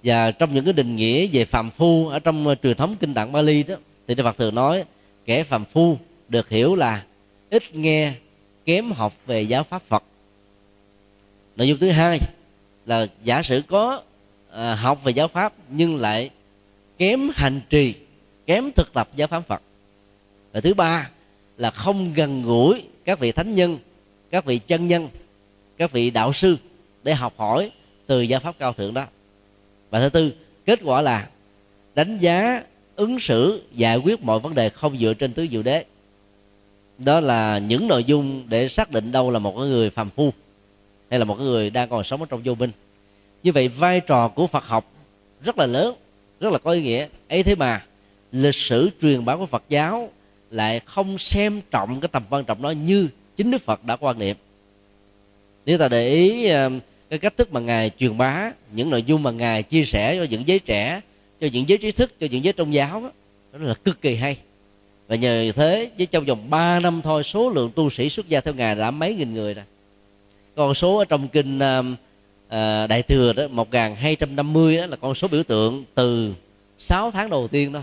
Và 0.04 0.32
trong 0.32 0.54
những 0.54 0.66
cái 0.66 0.74
định 0.74 0.96
nghĩa 0.96 1.28
về 1.32 1.46
phàm 1.46 1.70
phu 1.70 2.08
ở 2.08 2.20
trong 2.20 2.56
truyền 2.64 2.78
thống 2.78 2.96
kinh 3.00 3.14
tạng 3.14 3.32
Bali 3.32 3.64
đó 3.64 3.76
thì 4.08 4.16
Đức 4.16 4.24
Phật 4.24 4.38
thường 4.38 4.56
nói 4.56 4.84
kẻ 5.26 5.44
phàm 5.44 5.66
phu 5.66 5.98
được 6.30 6.50
hiểu 6.50 6.76
là 6.76 7.04
ít 7.50 7.76
nghe 7.76 8.14
kém 8.66 8.92
học 8.92 9.14
về 9.26 9.42
giáo 9.42 9.64
pháp 9.64 9.82
Phật. 9.88 10.04
Nội 11.56 11.68
dung 11.68 11.80
thứ 11.80 11.90
hai 11.90 12.20
là 12.86 13.08
giả 13.24 13.44
sử 13.44 13.62
có 13.68 14.02
à, 14.52 14.76
học 14.76 15.04
về 15.04 15.12
giáo 15.12 15.28
pháp 15.28 15.54
nhưng 15.70 15.98
lại 15.98 16.30
kém 16.98 17.30
hành 17.36 17.62
trì 17.70 17.94
kém 18.46 18.72
thực 18.72 18.94
tập 18.94 19.10
giáo 19.16 19.28
pháp 19.28 19.48
phật. 19.48 19.62
Và 20.52 20.62
thứ 20.62 20.74
ba 20.74 21.10
là 21.58 21.72
không 21.72 22.14
gần 22.14 22.42
gũi 22.42 22.84
các 23.06 23.20
vị 23.20 23.32
thánh 23.32 23.56
nhân 23.56 23.78
các 24.32 24.46
vị 24.46 24.60
chân 24.60 24.88
nhân 24.88 25.10
các 25.78 25.92
vị 25.92 26.10
đạo 26.10 26.34
sư 26.34 26.58
để 27.04 27.14
học 27.14 27.34
hỏi 27.38 27.72
từ 28.08 28.22
giáo 28.22 28.40
pháp 28.40 28.56
cao 28.60 28.74
thượng 28.74 28.94
đó. 28.94 29.06
Và 29.90 30.00
thứ 30.00 30.10
tư 30.10 30.34
kết 30.66 30.80
quả 30.84 31.02
là 31.02 31.30
đánh 31.96 32.18
giá 32.18 32.64
ứng 32.96 33.20
xử 33.20 33.64
giải 33.72 33.98
quyết 33.98 34.24
mọi 34.24 34.40
vấn 34.40 34.56
đề 34.56 34.70
không 34.70 34.98
dựa 34.98 35.14
trên 35.14 35.34
tứ 35.34 35.48
diệu 35.52 35.64
đế 35.64 35.86
đó 36.98 37.20
là 37.20 37.58
những 37.58 37.88
nội 37.88 38.04
dung 38.04 38.44
để 38.50 38.68
xác 38.68 38.92
định 38.92 39.12
đâu 39.12 39.32
là 39.32 39.40
một 39.40 39.54
cái 39.58 39.68
người 39.68 39.90
phàm 39.90 40.10
phu 40.10 40.34
hay 41.10 41.20
là 41.20 41.26
một 41.26 41.36
cái 41.36 41.46
người 41.46 41.70
đang 41.70 41.90
còn 41.90 42.04
sống 42.04 42.20
ở 42.22 42.26
trong 42.30 42.42
vô 42.44 42.56
minh. 42.56 42.72
Như 43.44 43.52
vậy 43.52 43.68
vai 43.68 44.00
trò 44.00 44.28
của 44.28 44.48
phật 44.48 44.64
học 44.64 44.92
rất 45.44 45.58
là 45.58 45.66
lớn 45.66 45.96
rất 46.40 46.54
là 46.54 46.60
có 46.60 46.72
ý 46.72 46.82
nghĩa. 46.82 47.08
Ấy 47.30 47.44
thế 47.44 47.56
mà 47.56 47.86
lịch 48.32 48.56
sử 48.56 48.90
truyền 49.02 49.26
bá 49.26 49.36
của 49.36 49.46
phật 49.46 49.64
giáo 49.70 50.10
lại 50.52 50.80
không 50.86 51.18
xem 51.18 51.62
trọng 51.72 52.00
cái 52.00 52.10
tầm 52.12 52.24
quan 52.30 52.46
trọng 52.46 52.62
đó 52.62 52.72
như 52.72 53.08
chính 53.38 53.52
đức 53.52 53.62
phật 53.62 53.84
đã 53.84 53.96
quan 53.96 54.20
niệm. 54.20 54.36
Nếu 55.66 55.78
ta 55.78 55.88
để 55.88 56.10
ý 56.10 56.50
um, 56.50 56.80
cái 57.10 57.20
cách 57.20 57.38
thức 57.38 57.54
mà 57.54 57.60
ngài 57.60 57.92
truyền 58.00 58.18
bá 58.18 58.52
những 58.72 58.90
nội 58.90 59.04
dung 59.04 59.24
mà 59.24 59.32
ngài 59.32 59.64
chia 59.64 59.86
sẻ 59.86 60.18
cho 60.18 60.26
những 60.30 60.48
giới 60.48 60.60
trẻ 60.60 61.02
cho 61.42 61.48
những 61.54 61.70
giới 61.70 61.78
trí 61.78 61.92
thức 61.92 62.20
cho 62.20 62.28
những 62.32 62.44
giới 62.44 62.54
trong 62.54 62.74
giáo 62.74 63.02
đó, 63.02 63.12
đó 63.54 63.60
là 63.60 63.74
cực 63.74 64.02
kỳ 64.02 64.16
hay 64.16 64.38
và 65.08 65.16
nhờ 65.16 65.52
thế 65.56 65.90
chứ 65.98 66.06
trong 66.06 66.26
vòng 66.26 66.50
3 66.50 66.80
năm 66.80 67.02
thôi 67.02 67.24
số 67.24 67.50
lượng 67.50 67.72
tu 67.76 67.90
sĩ 67.90 68.10
xuất 68.10 68.28
gia 68.28 68.42
theo 68.42 68.54
ngài 68.54 68.76
đã 68.76 68.92
mấy 68.92 69.14
nghìn 69.14 69.34
người 69.34 69.54
rồi. 69.54 69.66
Con 70.56 70.74
số 70.74 70.98
ở 70.98 71.06
trong 71.06 71.28
kinh 71.28 71.58
uh, 71.58 71.86
à, 72.48 72.88
đại 72.88 73.04
thừa 73.04 73.34
đó 73.34 73.48
1250 73.48 74.78
đó 74.78 74.86
là 74.86 74.96
con 74.96 75.16
số 75.16 75.28
biểu 75.28 75.44
tượng 75.44 75.84
từ 75.96 76.34
6 76.80 77.12
tháng 77.12 77.30
đầu 77.30 77.48
tiên 77.48 77.74
thôi. 77.74 77.82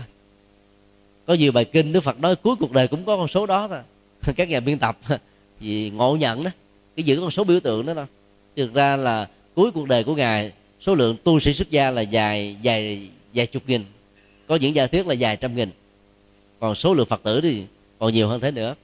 Có 1.25 1.33
nhiều 1.33 1.51
bài 1.51 1.65
kinh 1.65 1.93
Đức 1.93 2.01
Phật 2.01 2.19
nói 2.19 2.35
cuối 2.35 2.55
cuộc 2.55 2.71
đời 2.71 2.87
cũng 2.87 3.03
có 3.03 3.17
con 3.17 3.27
số 3.27 3.45
đó 3.45 3.67
thôi. 3.67 3.79
Các 4.35 4.49
nhà 4.49 4.59
biên 4.59 4.77
tập 4.77 4.97
vì 5.59 5.89
ngộ 5.89 6.15
nhận 6.15 6.43
đó 6.43 6.51
cái 6.95 7.03
giữ 7.03 7.19
con 7.21 7.31
số 7.31 7.43
biểu 7.43 7.59
tượng 7.59 7.85
đó 7.85 7.93
thôi. 7.93 8.05
Thực 8.55 8.73
ra 8.73 8.95
là 8.95 9.27
cuối 9.55 9.71
cuộc 9.71 9.87
đời 9.87 10.03
của 10.03 10.15
ngài 10.15 10.51
số 10.81 10.95
lượng 10.95 11.15
tu 11.23 11.39
sĩ 11.39 11.53
xuất 11.53 11.69
gia 11.69 11.91
là 11.91 12.01
dài 12.01 12.57
dài 12.61 13.09
dài 13.33 13.47
chục 13.47 13.63
nghìn. 13.67 13.85
Có 14.47 14.55
những 14.55 14.75
giả 14.75 14.87
thuyết 14.87 15.07
là 15.07 15.13
dài 15.13 15.37
trăm 15.37 15.55
nghìn 15.55 15.69
còn 16.65 16.75
số 16.75 16.93
lượng 16.93 17.07
phật 17.07 17.23
tử 17.23 17.41
thì 17.41 17.65
còn 17.99 18.13
nhiều 18.13 18.27
hơn 18.27 18.41
thế 18.41 18.51
nữa. 18.51 18.75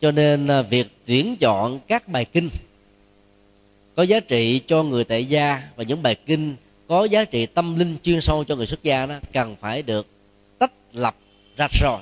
Cho 0.00 0.10
nên 0.10 0.48
à, 0.48 0.62
việc 0.62 0.86
tuyển 1.06 1.36
chọn 1.40 1.80
các 1.88 2.08
bài 2.08 2.24
kinh 2.24 2.50
có 3.96 4.02
giá 4.02 4.20
trị 4.20 4.60
cho 4.66 4.82
người 4.82 5.04
tại 5.04 5.24
gia 5.24 5.62
và 5.76 5.84
những 5.84 6.02
bài 6.02 6.16
kinh 6.26 6.56
có 6.88 7.04
giá 7.04 7.24
trị 7.24 7.46
tâm 7.46 7.78
linh 7.78 7.96
chuyên 8.02 8.20
sâu 8.20 8.44
cho 8.44 8.56
người 8.56 8.66
xuất 8.66 8.82
gia 8.82 9.06
đó 9.06 9.14
cần 9.32 9.56
phải 9.60 9.82
được 9.82 10.06
tách 10.58 10.72
lập 10.92 11.16
ra 11.56 11.68
rồi. 11.80 12.00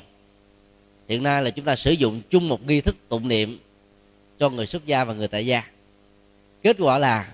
Hiện 1.09 1.23
nay 1.23 1.43
là 1.43 1.51
chúng 1.51 1.65
ta 1.65 1.77
sử 1.77 1.93
dụng 1.93 2.21
chung 2.31 2.49
một 2.49 2.67
nghi 2.67 2.81
thức 2.81 2.97
tụng 3.09 3.29
niệm 3.29 3.59
cho 4.39 4.51
người 4.51 4.67
xuất 4.67 4.87
gia 4.87 5.05
và 5.05 5.15
người 5.15 5.29
tại 5.29 5.47
gia. 5.47 5.63
Kết 6.63 6.77
quả 6.79 6.99
là 6.99 7.33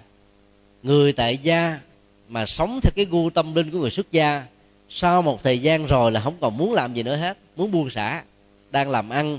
người 0.83 1.13
tại 1.13 1.39
gia 1.39 1.81
mà 2.29 2.47
sống 2.47 2.81
theo 2.83 2.93
cái 2.97 3.05
gu 3.05 3.31
tâm 3.31 3.55
linh 3.55 3.71
của 3.71 3.79
người 3.79 3.91
xuất 3.91 4.13
gia 4.13 4.47
sau 4.95 5.23
một 5.23 5.43
thời 5.43 5.59
gian 5.59 5.87
rồi 5.87 6.13
là 6.13 6.21
không 6.21 6.35
còn 6.41 6.57
muốn 6.57 6.73
làm 6.73 6.95
gì 6.95 7.03
nữa 7.03 7.17
hết, 7.17 7.39
muốn 7.57 7.71
buông 7.71 7.91
xả, 7.91 8.23
đang 8.71 8.91
làm 8.91 9.11
ăn, 9.11 9.39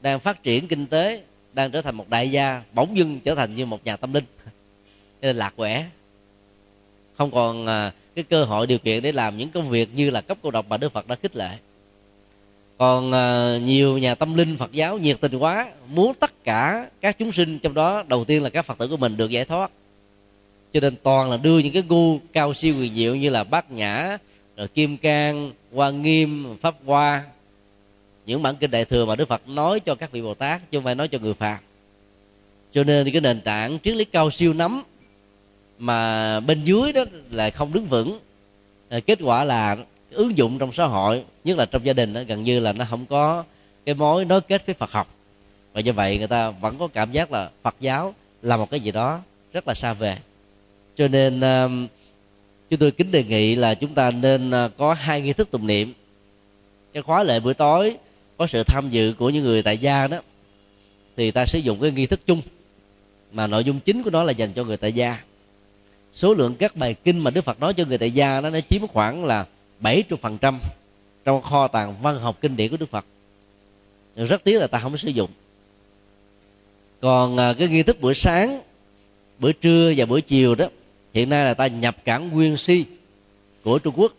đang 0.00 0.20
phát 0.20 0.42
triển 0.42 0.68
kinh 0.68 0.86
tế, 0.86 1.22
đang 1.52 1.70
trở 1.70 1.82
thành 1.82 1.94
một 1.94 2.08
đại 2.08 2.30
gia, 2.30 2.62
bỗng 2.72 2.96
dưng 2.96 3.20
trở 3.24 3.34
thành 3.34 3.54
như 3.54 3.66
một 3.66 3.84
nhà 3.84 3.96
tâm 3.96 4.12
linh. 4.12 4.24
Nên 5.20 5.36
lạc 5.36 5.52
quẻ. 5.56 5.86
Không 7.16 7.30
còn 7.30 7.66
à, 7.66 7.92
cái 8.14 8.24
cơ 8.24 8.44
hội 8.44 8.66
điều 8.66 8.78
kiện 8.78 9.02
để 9.02 9.12
làm 9.12 9.36
những 9.36 9.48
công 9.48 9.68
việc 9.68 9.94
như 9.94 10.10
là 10.10 10.20
cấp 10.20 10.38
cô 10.42 10.50
độc 10.50 10.66
mà 10.68 10.76
đức 10.76 10.92
phật 10.92 11.08
đã 11.08 11.14
khích 11.14 11.36
lệ. 11.36 11.50
Còn 12.78 13.12
à, 13.12 13.58
nhiều 13.58 13.98
nhà 13.98 14.14
tâm 14.14 14.34
linh 14.34 14.56
phật 14.56 14.72
giáo 14.72 14.98
nhiệt 14.98 15.20
tình 15.20 15.36
quá, 15.36 15.70
muốn 15.86 16.14
tất 16.14 16.44
cả 16.44 16.90
các 17.00 17.18
chúng 17.18 17.32
sinh 17.32 17.58
trong 17.58 17.74
đó, 17.74 18.02
đầu 18.08 18.24
tiên 18.24 18.42
là 18.42 18.50
các 18.50 18.62
phật 18.62 18.78
tử 18.78 18.88
của 18.88 18.96
mình 18.96 19.16
được 19.16 19.30
giải 19.30 19.44
thoát. 19.44 19.70
Cho 20.72 20.80
nên 20.80 20.96
toàn 21.02 21.30
là 21.30 21.36
đưa 21.36 21.58
những 21.58 21.72
cái 21.72 21.82
gu 21.88 22.18
cao 22.32 22.54
siêu 22.54 22.74
quyền 22.78 22.94
diệu 22.94 23.16
như 23.16 23.30
là 23.30 23.44
bát 23.44 23.70
nhã 23.70 24.18
rồi 24.60 24.68
kim 24.68 24.96
cang 24.96 25.52
hoa 25.72 25.90
nghiêm 25.90 26.56
pháp 26.60 26.74
hoa. 26.86 27.24
Những 28.26 28.42
bản 28.42 28.56
kinh 28.56 28.70
đại 28.70 28.84
thừa 28.84 29.04
mà 29.04 29.16
đức 29.16 29.28
phật 29.28 29.48
nói 29.48 29.80
cho 29.80 29.94
các 29.94 30.12
vị 30.12 30.22
bồ 30.22 30.34
tát 30.34 30.70
chứ 30.70 30.78
không 30.78 30.84
phải 30.84 30.94
nói 30.94 31.08
cho 31.08 31.18
người 31.18 31.34
phàm. 31.34 31.58
Cho 32.72 32.84
nên 32.84 33.10
cái 33.10 33.20
nền 33.20 33.40
tảng 33.40 33.78
triết 33.82 33.94
lý 33.94 34.04
cao 34.04 34.30
siêu 34.30 34.52
nắm 34.52 34.82
mà 35.78 36.40
bên 36.40 36.64
dưới 36.64 36.92
đó 36.92 37.04
là 37.30 37.50
không 37.50 37.72
đứng 37.72 37.86
vững. 37.86 38.18
Ờ, 38.88 39.00
kết 39.00 39.18
quả 39.22 39.44
là 39.44 39.76
ứng 40.10 40.38
dụng 40.38 40.58
trong 40.58 40.72
xã 40.72 40.86
hội 40.86 41.24
nhất 41.44 41.58
là 41.58 41.66
trong 41.66 41.86
gia 41.86 41.92
đình 41.92 42.12
đó, 42.12 42.22
gần 42.26 42.42
như 42.42 42.60
là 42.60 42.72
nó 42.72 42.84
không 42.90 43.06
có 43.06 43.44
cái 43.86 43.94
mối 43.94 44.24
nối 44.24 44.40
kết 44.40 44.66
với 44.66 44.74
Phật 44.74 44.90
học. 44.92 45.14
Và 45.72 45.80
như 45.80 45.92
vậy 45.92 46.18
người 46.18 46.26
ta 46.26 46.50
vẫn 46.50 46.78
có 46.78 46.88
cảm 46.88 47.12
giác 47.12 47.32
là 47.32 47.50
Phật 47.62 47.74
giáo 47.80 48.14
là 48.42 48.56
một 48.56 48.70
cái 48.70 48.80
gì 48.80 48.92
đó 48.92 49.20
rất 49.52 49.68
là 49.68 49.74
xa 49.74 49.92
về 49.92 50.16
cho 50.96 51.08
nên 51.08 51.40
uh, 51.40 51.90
chúng 52.70 52.78
tôi 52.78 52.90
kính 52.90 53.10
đề 53.10 53.24
nghị 53.24 53.54
là 53.54 53.74
chúng 53.74 53.94
ta 53.94 54.10
nên 54.10 54.50
à, 54.50 54.68
có 54.68 54.94
hai 54.94 55.20
nghi 55.20 55.32
thức 55.32 55.50
tụng 55.50 55.66
niệm. 55.66 55.92
Cái 56.92 57.02
khóa 57.02 57.22
lệ 57.22 57.40
buổi 57.40 57.54
tối, 57.54 57.96
có 58.36 58.46
sự 58.46 58.62
tham 58.62 58.90
dự 58.90 59.14
của 59.18 59.30
những 59.30 59.44
người 59.44 59.62
tại 59.62 59.78
gia 59.78 60.06
đó, 60.06 60.20
thì 61.16 61.30
ta 61.30 61.46
sử 61.46 61.58
dụng 61.58 61.80
cái 61.80 61.90
nghi 61.90 62.06
thức 62.06 62.20
chung, 62.26 62.42
mà 63.32 63.46
nội 63.46 63.64
dung 63.64 63.80
chính 63.80 64.02
của 64.02 64.10
nó 64.10 64.22
là 64.22 64.32
dành 64.32 64.52
cho 64.52 64.64
người 64.64 64.76
tại 64.76 64.92
gia. 64.92 65.20
Số 66.14 66.34
lượng 66.34 66.54
các 66.54 66.76
bài 66.76 66.94
kinh 67.04 67.18
mà 67.18 67.30
Đức 67.30 67.44
Phật 67.44 67.60
nói 67.60 67.74
cho 67.74 67.84
người 67.84 67.98
tại 67.98 68.10
gia 68.10 68.40
nó 68.40 68.50
nó 68.50 68.60
chiếm 68.60 68.86
khoảng 68.86 69.24
là 69.24 69.46
70% 69.80 70.58
trong 71.24 71.42
kho 71.42 71.68
tàng 71.68 72.02
văn 72.02 72.18
học 72.18 72.36
kinh 72.40 72.56
điển 72.56 72.70
của 72.70 72.76
Đức 72.76 72.90
Phật. 72.90 73.04
Rất 74.16 74.44
tiếc 74.44 74.58
là 74.58 74.66
ta 74.66 74.78
không 74.78 74.96
sử 74.96 75.08
dụng. 75.08 75.30
Còn 77.00 77.36
à, 77.36 77.54
cái 77.58 77.68
nghi 77.68 77.82
thức 77.82 78.00
buổi 78.00 78.14
sáng, 78.14 78.60
buổi 79.38 79.52
trưa 79.52 79.92
và 79.96 80.06
buổi 80.06 80.20
chiều 80.20 80.54
đó 80.54 80.66
hiện 81.14 81.28
nay 81.28 81.44
là 81.44 81.54
ta 81.54 81.66
nhập 81.66 81.96
cảng 82.04 82.30
nguyên 82.30 82.56
si 82.56 82.84
của 83.64 83.78
trung 83.78 83.94
quốc 83.96 84.12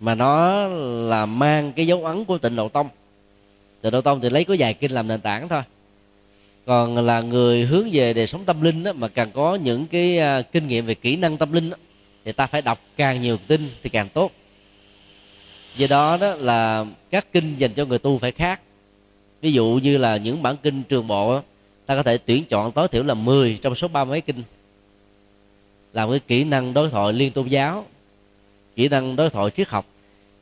mà 0.00 0.14
nó 0.14 0.66
là 1.08 1.26
mang 1.26 1.72
cái 1.72 1.86
dấu 1.86 2.04
ấn 2.04 2.24
của 2.24 2.38
tịnh 2.38 2.56
độ 2.56 2.68
tông. 2.68 2.88
Tịnh 3.82 3.92
độ 3.92 4.00
tông 4.00 4.20
thì 4.20 4.30
lấy 4.30 4.44
có 4.44 4.56
vài 4.58 4.74
kinh 4.74 4.92
làm 4.92 5.08
nền 5.08 5.20
tảng 5.20 5.48
thôi. 5.48 5.62
Còn 6.66 7.06
là 7.06 7.20
người 7.20 7.64
hướng 7.64 7.88
về 7.92 8.12
đời 8.12 8.26
sống 8.26 8.44
tâm 8.44 8.62
linh 8.62 8.82
đó, 8.82 8.92
mà 8.92 9.08
càng 9.08 9.30
có 9.30 9.54
những 9.54 9.86
cái 9.86 10.18
à, 10.18 10.42
kinh 10.42 10.66
nghiệm 10.66 10.86
về 10.86 10.94
kỹ 10.94 11.16
năng 11.16 11.36
tâm 11.36 11.52
linh 11.52 11.70
đó, 11.70 11.76
thì 12.24 12.32
ta 12.32 12.46
phải 12.46 12.62
đọc 12.62 12.80
càng 12.96 13.22
nhiều 13.22 13.36
kinh 13.48 13.70
thì 13.82 13.90
càng 13.90 14.08
tốt. 14.08 14.32
Do 15.76 15.86
đó 15.86 16.16
đó 16.20 16.34
là 16.34 16.86
các 17.10 17.32
kinh 17.32 17.56
dành 17.56 17.72
cho 17.72 17.84
người 17.84 17.98
tu 17.98 18.18
phải 18.18 18.32
khác. 18.32 18.60
Ví 19.42 19.52
dụ 19.52 19.80
như 19.82 19.98
là 19.98 20.16
những 20.16 20.42
bản 20.42 20.56
kinh 20.62 20.82
trường 20.82 21.06
bộ 21.06 21.40
ta 21.86 21.96
có 21.96 22.02
thể 22.02 22.18
tuyển 22.18 22.44
chọn 22.44 22.72
tối 22.72 22.88
thiểu 22.88 23.02
là 23.02 23.14
10 23.14 23.58
trong 23.62 23.74
số 23.74 23.88
ba 23.88 24.04
mấy 24.04 24.20
kinh 24.20 24.42
làm 25.92 26.10
cái 26.10 26.20
kỹ 26.20 26.44
năng 26.44 26.74
đối 26.74 26.90
thoại 26.90 27.12
liên 27.12 27.32
tôn 27.32 27.48
giáo, 27.48 27.86
kỹ 28.76 28.88
năng 28.88 29.16
đối 29.16 29.30
thoại 29.30 29.50
triết 29.56 29.68
học. 29.68 29.86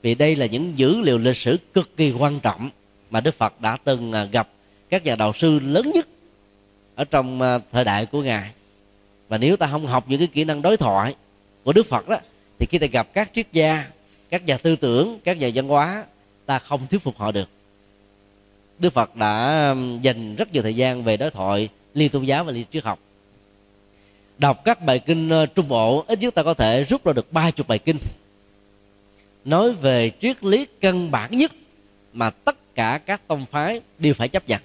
Vì 0.02 0.14
đây 0.14 0.36
là 0.36 0.46
những 0.46 0.78
dữ 0.78 1.00
liệu 1.00 1.18
lịch 1.18 1.36
sử 1.36 1.58
cực 1.74 1.96
kỳ 1.96 2.12
quan 2.12 2.40
trọng 2.40 2.70
mà 3.10 3.20
đức 3.20 3.34
phật 3.34 3.60
đã 3.60 3.78
từng 3.84 4.12
à, 4.12 4.24
gặp 4.24 4.48
các 4.88 5.04
nhà 5.04 5.16
đạo 5.16 5.32
sư 5.32 5.60
lớn 5.60 5.90
nhất 5.94 6.08
ở 6.94 7.04
trong 7.04 7.42
à, 7.42 7.58
thời 7.72 7.84
đại 7.84 8.06
của 8.06 8.22
ngài. 8.22 8.50
Và 9.28 9.38
nếu 9.38 9.56
ta 9.56 9.66
không 9.66 9.86
học 9.86 10.04
những 10.08 10.18
cái 10.18 10.28
kỹ 10.28 10.44
năng 10.44 10.62
đối 10.62 10.76
thoại 10.76 11.14
của 11.64 11.72
đức 11.72 11.86
phật 11.86 12.08
đó, 12.08 12.16
thì 12.58 12.66
khi 12.66 12.78
ta 12.78 12.86
gặp 12.86 13.08
các 13.12 13.30
triết 13.34 13.46
gia, 13.52 13.84
các 14.30 14.46
nhà 14.46 14.58
tư 14.58 14.76
tưởng, 14.76 15.18
các 15.24 15.38
nhà 15.38 15.50
văn 15.54 15.68
hóa, 15.68 16.04
ta 16.46 16.58
không 16.58 16.86
thuyết 16.86 17.02
phục 17.02 17.18
họ 17.18 17.32
được. 17.32 17.48
Đức 18.78 18.92
phật 18.92 19.16
đã 19.16 19.74
dành 20.02 20.36
rất 20.36 20.52
nhiều 20.52 20.62
thời 20.62 20.76
gian 20.76 21.04
về 21.04 21.16
đối 21.16 21.30
thoại 21.30 21.68
liên 21.94 22.08
tôn 22.08 22.24
giáo 22.24 22.44
và 22.44 22.52
liên 22.52 22.64
triết 22.72 22.84
học 22.84 22.98
đọc 24.38 24.64
các 24.64 24.82
bài 24.82 24.98
kinh 24.98 25.28
ờ, 25.28 25.46
trung 25.46 25.68
bộ 25.68 26.04
ít 26.08 26.18
nhất 26.18 26.34
ta 26.34 26.42
có 26.42 26.54
thể 26.54 26.84
rút 26.84 27.04
ra 27.04 27.12
được 27.12 27.32
ba 27.32 27.50
chục 27.50 27.68
bài 27.68 27.78
kinh. 27.78 27.98
Nói 29.44 29.72
về 29.72 30.10
triết 30.20 30.44
lý 30.44 30.66
căn 30.80 31.10
bản 31.10 31.36
nhất 31.36 31.52
mà 32.12 32.30
tất 32.30 32.74
cả 32.74 33.00
các 33.06 33.20
tông 33.26 33.46
phái 33.46 33.80
đều 33.98 34.14
phải 34.14 34.28
chấp 34.28 34.48
nhận. 34.48 34.60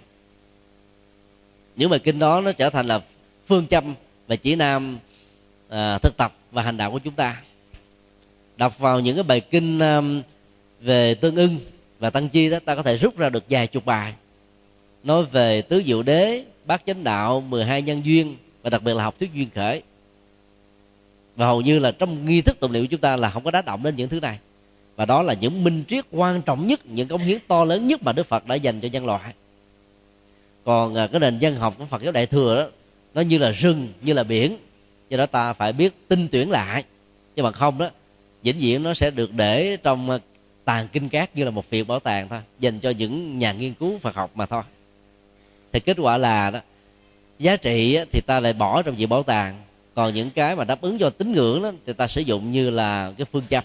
Những 1.75 1.89
bài 1.89 1.99
kinh 1.99 2.19
đó 2.19 2.41
nó 2.41 2.51
trở 2.51 2.69
thành 2.69 2.87
là 2.87 3.01
phương 3.47 3.67
châm 3.67 3.95
và 4.27 4.35
chỉ 4.35 4.55
nam 4.55 4.97
à, 5.69 5.97
thực 5.97 6.17
tập 6.17 6.33
và 6.51 6.61
hành 6.61 6.77
đạo 6.77 6.91
của 6.91 6.99
chúng 6.99 7.13
ta. 7.13 7.41
Đọc 8.57 8.79
vào 8.79 8.99
những 8.99 9.15
cái 9.15 9.23
bài 9.23 9.41
kinh 9.41 9.79
à, 9.79 10.01
về 10.81 11.15
tương 11.15 11.35
ưng 11.35 11.57
và 11.99 12.09
tăng 12.09 12.29
chi 12.29 12.49
đó 12.49 12.59
ta 12.65 12.75
có 12.75 12.83
thể 12.83 12.95
rút 12.95 13.17
ra 13.17 13.29
được 13.29 13.43
vài 13.49 13.67
chục 13.67 13.85
bài. 13.85 14.13
Nói 15.03 15.25
về 15.25 15.61
tứ 15.61 15.83
diệu 15.85 16.03
đế 16.03 16.43
bát 16.65 16.81
chánh 16.85 17.03
đạo 17.03 17.41
12 17.41 17.81
nhân 17.81 18.05
duyên 18.05 18.35
và 18.63 18.69
đặc 18.69 18.83
biệt 18.83 18.93
là 18.93 19.03
học 19.03 19.19
thuyết 19.19 19.33
duyên 19.33 19.49
khởi. 19.55 19.81
Và 21.35 21.45
hầu 21.45 21.61
như 21.61 21.79
là 21.79 21.91
trong 21.91 22.25
nghi 22.25 22.41
thức 22.41 22.59
tụng 22.59 22.71
niệm 22.71 22.83
của 22.83 22.87
chúng 22.91 23.01
ta 23.01 23.15
là 23.15 23.29
không 23.29 23.43
có 23.43 23.51
đá 23.51 23.61
động 23.61 23.83
đến 23.83 23.95
những 23.95 24.09
thứ 24.09 24.19
này. 24.19 24.39
Và 24.95 25.05
đó 25.05 25.21
là 25.21 25.33
những 25.33 25.63
minh 25.63 25.83
triết 25.87 26.05
quan 26.11 26.41
trọng 26.41 26.67
nhất, 26.67 26.85
những 26.85 27.07
công 27.07 27.21
hiến 27.21 27.37
to 27.47 27.65
lớn 27.65 27.87
nhất 27.87 28.03
mà 28.03 28.11
đức 28.11 28.27
phật 28.27 28.47
đã 28.47 28.55
dành 28.55 28.79
cho 28.79 28.87
nhân 28.87 29.05
loại. 29.05 29.33
Còn 30.63 30.95
à, 30.95 31.07
cái 31.07 31.19
nền 31.19 31.39
dân 31.39 31.55
học 31.55 31.75
của 31.77 31.85
phật 31.85 32.03
giáo 32.03 32.11
đại 32.11 32.25
thừa 32.25 32.61
đó, 32.61 32.69
nó 33.13 33.21
như 33.21 33.37
là 33.37 33.51
rừng, 33.51 33.93
như 34.01 34.13
là 34.13 34.23
biển. 34.23 34.57
Do 35.09 35.17
đó 35.17 35.25
ta 35.25 35.53
phải 35.53 35.73
biết 35.73 36.07
tinh 36.07 36.27
tuyển 36.31 36.51
lại. 36.51 36.83
Nhưng 37.35 37.45
mà 37.45 37.51
không 37.51 37.77
đó, 37.77 37.89
vĩnh 38.43 38.59
viễn 38.59 38.83
nó 38.83 38.93
sẽ 38.93 39.11
được 39.11 39.33
để 39.33 39.77
trong 39.83 40.09
à, 40.09 40.17
tàn 40.65 40.87
kinh 40.87 41.09
cát 41.09 41.35
như 41.35 41.43
là 41.43 41.51
một 41.51 41.69
việc 41.69 41.87
bảo 41.87 41.99
tàng 41.99 42.29
thôi, 42.29 42.39
dành 42.59 42.79
cho 42.79 42.89
những 42.89 43.37
nhà 43.37 43.53
nghiên 43.53 43.73
cứu 43.73 43.97
phật 43.97 44.15
học 44.15 44.31
mà 44.35 44.45
thôi. 44.45 44.63
Thì 45.71 45.79
kết 45.79 45.97
quả 45.99 46.17
là 46.17 46.51
đó 46.51 46.59
giá 47.39 47.55
trị 47.55 47.99
thì 48.11 48.21
ta 48.21 48.39
lại 48.39 48.53
bỏ 48.53 48.81
trong 48.81 48.95
việc 48.95 49.05
bảo 49.05 49.23
tàng. 49.23 49.63
Còn 49.95 50.13
những 50.13 50.29
cái 50.29 50.55
mà 50.55 50.63
đáp 50.63 50.81
ứng 50.81 50.99
cho 50.99 51.09
tín 51.09 51.31
ngưỡng 51.31 51.63
đó 51.63 51.71
thì 51.85 51.93
ta 51.93 52.07
sử 52.07 52.21
dụng 52.21 52.51
như 52.51 52.69
là 52.69 53.13
cái 53.17 53.25
phương 53.31 53.43
châm. 53.49 53.63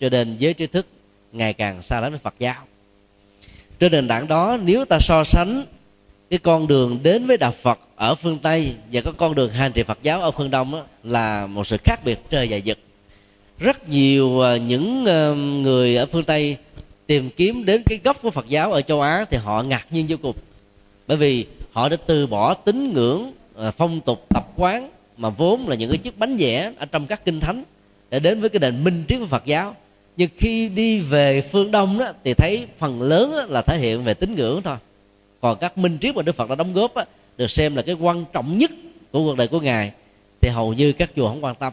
Cho 0.00 0.08
nên 0.08 0.36
giới 0.38 0.54
trí 0.54 0.66
thức 0.66 0.86
ngày 1.32 1.52
càng 1.52 1.82
xa 1.82 2.00
lánh 2.00 2.10
với 2.10 2.18
phật 2.18 2.34
giáo. 2.38 2.62
Trên 3.78 3.92
nền 3.92 4.08
tảng 4.08 4.28
đó 4.28 4.58
nếu 4.62 4.84
ta 4.84 4.98
so 5.00 5.24
sánh 5.24 5.64
cái 6.30 6.38
con 6.38 6.66
đường 6.66 6.98
đến 7.02 7.26
với 7.26 7.36
đạo 7.36 7.52
phật 7.62 7.78
ở 7.96 8.14
phương 8.14 8.38
tây 8.38 8.74
và 8.92 9.00
cái 9.00 9.12
con 9.16 9.34
đường 9.34 9.50
hành 9.50 9.72
trì 9.72 9.82
phật 9.82 9.98
giáo 10.02 10.20
ở 10.20 10.30
phương 10.30 10.50
đông 10.50 10.72
đó, 10.72 10.82
là 11.04 11.46
một 11.46 11.66
sự 11.66 11.76
khác 11.84 12.04
biệt 12.04 12.18
trời 12.30 12.46
và 12.50 12.58
vực. 12.64 12.78
Rất 13.58 13.88
nhiều 13.88 14.40
à, 14.40 14.56
những 14.56 15.06
à, 15.06 15.28
người 15.62 15.96
ở 15.96 16.06
phương 16.06 16.24
tây 16.24 16.56
tìm 17.06 17.30
kiếm 17.30 17.64
đến 17.64 17.82
cái 17.86 18.00
gốc 18.04 18.16
của 18.22 18.30
phật 18.30 18.48
giáo 18.48 18.72
ở 18.72 18.82
châu 18.82 19.00
á 19.00 19.24
thì 19.30 19.36
họ 19.36 19.62
ngạc 19.62 19.86
nhiên 19.90 20.06
vô 20.08 20.16
cùng. 20.22 20.36
Bởi 21.06 21.16
vì 21.16 21.46
họ 21.74 21.88
đã 21.88 21.96
từ 22.06 22.26
bỏ 22.26 22.54
tín 22.54 22.92
ngưỡng 22.92 23.32
ờ, 23.54 23.70
phong 23.70 24.00
tục 24.00 24.26
tập 24.28 24.46
quán 24.56 24.90
mà 25.16 25.28
vốn 25.28 25.68
là 25.68 25.76
những 25.76 25.90
cái 25.90 25.98
chiếc 25.98 26.18
bánh 26.18 26.36
vẽ 26.36 26.72
ở 26.78 26.86
trong 26.86 27.06
các 27.06 27.24
kinh 27.24 27.40
thánh 27.40 27.64
để 28.10 28.20
đến 28.20 28.40
với 28.40 28.50
cái 28.50 28.60
nền 28.60 28.84
minh 28.84 29.04
triết 29.08 29.18
của 29.20 29.26
phật 29.26 29.44
giáo. 29.44 29.76
Nhưng 30.16 30.30
khi 30.36 30.68
đi 30.68 31.00
về 31.00 31.40
phương 31.40 31.70
đông 31.70 31.98
đó, 31.98 32.12
thì 32.24 32.34
thấy 32.34 32.66
phần 32.78 33.02
lớn 33.02 33.50
là 33.50 33.62
thể 33.62 33.78
hiện 33.78 34.04
về 34.04 34.14
tín 34.14 34.34
ngưỡng 34.34 34.62
thôi. 34.62 34.76
Còn 35.40 35.58
các 35.58 35.78
minh 35.78 35.98
triết 36.00 36.16
mà 36.16 36.22
đức 36.22 36.36
phật 36.36 36.48
đã 36.48 36.54
đóng 36.54 36.72
góp 36.72 36.94
đó, 36.94 37.04
được 37.36 37.50
xem 37.50 37.76
là 37.76 37.82
cái 37.82 37.94
quan 37.94 38.24
trọng 38.32 38.58
nhất 38.58 38.70
của 39.12 39.18
cuộc 39.24 39.36
đời 39.36 39.48
của 39.48 39.60
ngài 39.60 39.92
thì 40.40 40.50
hầu 40.50 40.72
như 40.72 40.92
các 40.92 41.10
chùa 41.16 41.28
không 41.28 41.44
quan 41.44 41.54
tâm. 41.54 41.72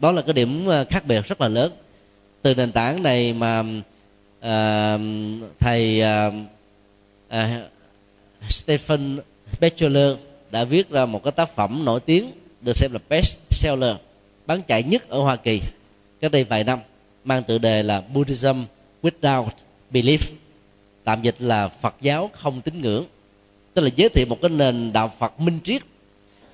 Đó 0.00 0.12
là 0.12 0.22
cái 0.22 0.32
điểm 0.32 0.66
ờ, 0.66 0.84
khác 0.84 1.06
biệt 1.06 1.26
rất 1.26 1.40
là 1.40 1.48
lớn. 1.48 1.72
Từ 2.42 2.54
nền 2.54 2.72
tảng 2.72 3.02
này 3.02 3.32
mà 3.32 3.60
uh, 4.38 5.00
thầy 5.58 6.02
uh, 6.28 6.34
uh, 7.28 7.77
Stephen 8.48 9.18
Batchelor 9.60 10.18
đã 10.50 10.64
viết 10.64 10.90
ra 10.90 11.06
một 11.06 11.24
cái 11.24 11.32
tác 11.32 11.54
phẩm 11.56 11.84
nổi 11.84 12.00
tiếng 12.00 12.32
được 12.60 12.76
xem 12.76 12.92
là 12.92 12.98
best 13.08 13.38
seller 13.50 13.96
bán 14.46 14.62
chạy 14.62 14.82
nhất 14.82 15.08
ở 15.08 15.20
Hoa 15.20 15.36
Kỳ 15.36 15.60
cách 16.20 16.32
đây 16.32 16.44
vài 16.44 16.64
năm 16.64 16.78
mang 17.24 17.42
tựa 17.42 17.58
đề 17.58 17.82
là 17.82 18.00
Buddhism 18.00 18.62
without 19.02 19.48
belief 19.92 20.32
tạm 21.04 21.22
dịch 21.22 21.36
là 21.38 21.68
Phật 21.68 21.94
giáo 22.00 22.30
không 22.34 22.60
tín 22.60 22.80
ngưỡng 22.80 23.04
tức 23.74 23.82
là 23.82 23.90
giới 23.96 24.08
thiệu 24.08 24.26
một 24.26 24.38
cái 24.42 24.48
nền 24.48 24.92
đạo 24.92 25.12
Phật 25.18 25.40
minh 25.40 25.58
triết 25.64 25.82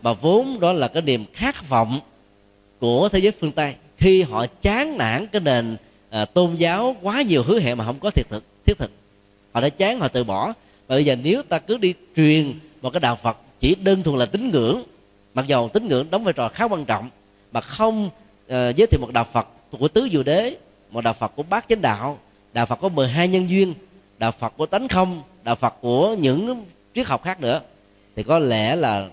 mà 0.03 0.13
vốn 0.13 0.61
đó 0.61 0.73
là 0.73 0.89
cái 0.89 1.03
niềm 1.03 1.25
khát 1.33 1.69
vọng 1.69 2.01
của 2.81 3.09
thế 3.09 3.19
giới 3.19 3.33
phương 3.41 3.53
Tây 3.53 3.75
khi 3.97 4.23
họ 4.23 4.47
chán 4.47 4.99
nản 4.99 5.27
cái 5.27 5.41
nền 5.41 5.77
à, 6.11 6.25
tôn 6.25 6.55
giáo 6.55 6.97
quá 7.03 7.23
nhiều 7.23 7.43
hứa 7.43 7.61
hẹn 7.61 7.79
mà 7.79 7.85
không 7.85 7.99
có 8.01 8.11
thiệt 8.11 8.29
thực 8.29 8.45
thiết 8.67 8.79
thực. 8.79 8.91
Họ 9.53 9.61
đã 9.61 9.69
chán 9.69 10.01
họ 10.01 10.09
từ 10.09 10.25
bỏ 10.25 10.53
bây 10.89 11.05
giờ 11.05 11.17
nếu 11.23 11.43
ta 11.43 11.59
cứ 11.59 11.79
đi 11.79 11.95
truyền 12.17 12.55
một 12.83 12.91
cái 12.91 13.01
đạo 13.01 13.17
phật 13.17 13.37
chỉ 13.61 13.75
đơn 13.75 14.03
thuần 14.03 14.19
là 14.19 14.27
tín 14.27 14.51
ngưỡng 14.51 14.83
mặc 15.35 15.47
dầu 15.47 15.69
tín 15.69 15.89
ngưỡng 15.89 16.11
đóng 16.11 16.25
vai 16.25 16.33
trò 16.33 16.49
khá 16.49 16.65
quan 16.65 16.85
trọng 16.85 17.11
mà 17.53 17.61
không 17.61 18.07
uh, 18.07 18.51
giới 18.51 18.87
thiệu 18.87 19.01
một 19.01 19.13
đạo 19.13 19.27
phật 19.33 19.49
của 19.71 19.89
tứ 19.89 20.09
diệu 20.13 20.23
đế 20.23 20.57
một 20.91 21.01
đạo 21.05 21.15
phật 21.15 21.33
của 21.37 21.43
bát 21.43 21.65
chánh 21.69 21.81
đạo 21.81 22.19
đạo 22.53 22.67
phật 22.67 22.77
có 22.77 22.89
12 22.89 23.29
nhân 23.29 23.51
duyên 23.51 23.75
đạo 24.19 24.33
phật 24.33 24.53
của 24.57 24.67
tánh 24.67 24.89
không 24.89 25.23
đạo 25.43 25.55
phật 25.55 25.75
của 25.81 26.17
những 26.19 26.65
triết 26.95 27.07
học 27.07 27.23
khác 27.25 27.41
nữa 27.41 27.61
thì 28.17 28.23
có 28.23 28.39
lẽ 28.39 28.77
là 28.77 29.09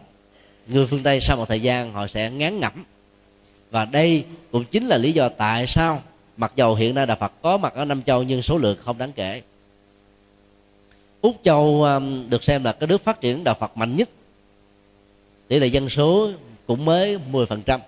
người 0.67 0.85
phương 0.85 1.03
tây 1.03 1.21
sau 1.21 1.37
một 1.37 1.47
thời 1.47 1.59
gian 1.59 1.93
họ 1.93 2.07
sẽ 2.07 2.31
ngán 2.31 2.59
ngẩm. 2.59 2.85
Và 3.71 3.85
đây 3.85 4.25
cũng 4.51 4.63
chính 4.63 4.87
là 4.87 4.97
lý 4.97 5.11
do 5.11 5.29
tại 5.29 5.67
sao 5.67 6.01
mặc 6.37 6.51
dầu 6.55 6.75
hiện 6.75 6.95
nay 6.95 7.05
đạo 7.05 7.17
phật 7.19 7.31
có 7.41 7.57
mặt 7.57 7.73
ở 7.73 7.85
năm 7.85 8.01
châu 8.01 8.23
nhưng 8.23 8.41
số 8.41 8.57
lượng 8.57 8.77
không 8.85 8.97
đáng 8.97 9.11
kể 9.11 9.41
úc 11.21 11.35
châu 11.43 11.83
um, 11.83 12.29
được 12.29 12.43
xem 12.43 12.63
là 12.63 12.71
cái 12.71 12.87
nước 12.87 13.03
phát 13.03 13.21
triển 13.21 13.43
đạo 13.43 13.55
phật 13.59 13.77
mạnh 13.77 13.95
nhất. 13.95 14.09
Tỷ 15.47 15.59
lệ 15.59 15.67
dân 15.67 15.89
số 15.89 16.31
cũng 16.67 16.85
mới 16.85 17.17
10% 17.31 17.79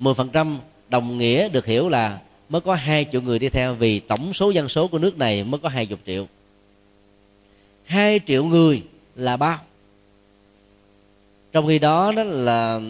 10% 0.00 0.56
đồng 0.88 1.18
nghĩa 1.18 1.48
được 1.48 1.66
hiểu 1.66 1.88
là 1.88 2.18
mới 2.48 2.60
có 2.60 2.74
hai 2.74 3.06
triệu 3.12 3.20
người 3.20 3.38
đi 3.38 3.48
theo 3.48 3.74
vì 3.74 4.00
tổng 4.00 4.32
số 4.32 4.50
dân 4.50 4.68
số 4.68 4.88
của 4.88 4.98
nước 4.98 5.18
này 5.18 5.44
mới 5.44 5.58
có 5.58 5.68
hai 5.68 5.86
chục 5.86 5.98
triệu. 6.06 6.26
Hai 7.84 8.20
triệu 8.26 8.44
người 8.44 8.82
là 9.16 9.36
bao? 9.36 9.58
Trong 11.52 11.66
khi 11.66 11.78
đó 11.78 12.12
đó 12.12 12.24
là 12.24 12.80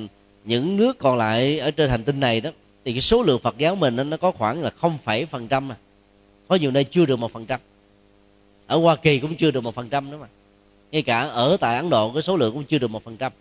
những 0.44 0.76
nước 0.76 0.98
còn 0.98 1.16
lại 1.16 1.58
ở 1.58 1.70
trên 1.70 1.90
hành 1.90 2.02
tinh 2.02 2.20
này 2.20 2.40
đó, 2.40 2.50
thì 2.84 2.92
cái 2.92 3.00
số 3.00 3.22
lượng 3.22 3.40
Phật 3.40 3.58
giáo 3.58 3.76
mình 3.76 3.96
nó 4.10 4.16
có 4.16 4.30
khoảng 4.30 4.62
là 4.62 4.70
không 4.70 4.98
phẩy 4.98 5.26
phần 5.26 5.48
trăm 5.48 5.72
à. 5.72 5.76
có 6.48 6.56
nhiều 6.56 6.70
nơi 6.70 6.84
chưa 6.84 7.06
được 7.06 7.16
một 7.16 7.32
phần 7.32 7.46
trăm 7.46 7.60
ở 8.68 8.78
Hoa 8.78 8.96
Kỳ 8.96 9.18
cũng 9.18 9.36
chưa 9.36 9.50
được 9.50 9.60
một 9.60 9.74
phần 9.74 9.88
trăm 9.88 10.10
nữa 10.10 10.16
mà. 10.20 10.26
Ngay 10.92 11.02
cả 11.02 11.20
ở 11.20 11.56
tại 11.60 11.76
Ấn 11.76 11.90
Độ 11.90 12.12
cái 12.12 12.22
số 12.22 12.36
lượng 12.36 12.54
cũng 12.54 12.64
chưa 12.64 12.78
được 12.78 12.88
một 12.88 13.04
phần 13.04 13.16
trăm. 13.16 13.32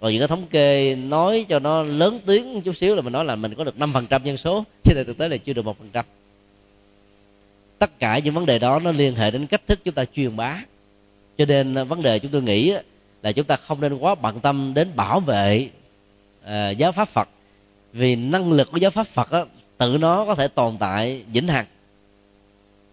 Còn 0.00 0.12
những 0.12 0.20
cái 0.20 0.28
thống 0.28 0.46
kê 0.46 0.94
nói 0.94 1.46
cho 1.48 1.58
nó 1.58 1.82
lớn 1.82 2.20
tiếng 2.26 2.60
chút 2.60 2.76
xíu 2.76 2.94
là 2.94 3.02
mình 3.02 3.12
nói 3.12 3.24
là 3.24 3.36
mình 3.36 3.54
có 3.54 3.64
được 3.64 3.78
năm 3.78 3.92
phần 3.92 4.06
trăm 4.06 4.24
dân 4.24 4.36
số 4.36 4.64
chứ 4.84 5.04
thực 5.06 5.18
tế 5.18 5.28
là 5.28 5.36
chưa 5.36 5.52
được 5.52 5.64
một 5.64 5.78
phần 5.78 5.90
trăm. 5.92 6.04
Tất 7.78 7.98
cả 7.98 8.18
những 8.18 8.34
vấn 8.34 8.46
đề 8.46 8.58
đó 8.58 8.78
nó 8.78 8.92
liên 8.92 9.16
hệ 9.16 9.30
đến 9.30 9.46
cách 9.46 9.62
thức 9.66 9.80
chúng 9.84 9.94
ta 9.94 10.04
truyền 10.04 10.36
bá. 10.36 10.62
Cho 11.38 11.44
nên 11.44 11.74
à, 11.74 11.84
vấn 11.84 12.02
đề 12.02 12.18
chúng 12.18 12.30
tôi 12.30 12.42
nghĩ 12.42 12.74
là 13.22 13.32
chúng 13.32 13.44
ta 13.44 13.56
không 13.56 13.80
nên 13.80 13.94
quá 13.94 14.14
bận 14.14 14.40
tâm 14.40 14.74
đến 14.74 14.88
bảo 14.96 15.20
vệ 15.20 15.70
uh, 16.44 16.78
giáo 16.78 16.92
pháp 16.92 17.08
phật. 17.08 17.28
Vì 17.92 18.16
năng 18.16 18.52
lực 18.52 18.70
của 18.70 18.76
giáo 18.76 18.90
pháp 18.90 19.06
phật 19.06 19.32
đó, 19.32 19.46
tự 19.78 19.98
nó 20.00 20.24
có 20.24 20.34
thể 20.34 20.48
tồn 20.48 20.76
tại 20.78 21.22
vĩnh 21.32 21.48
hằng. 21.48 21.66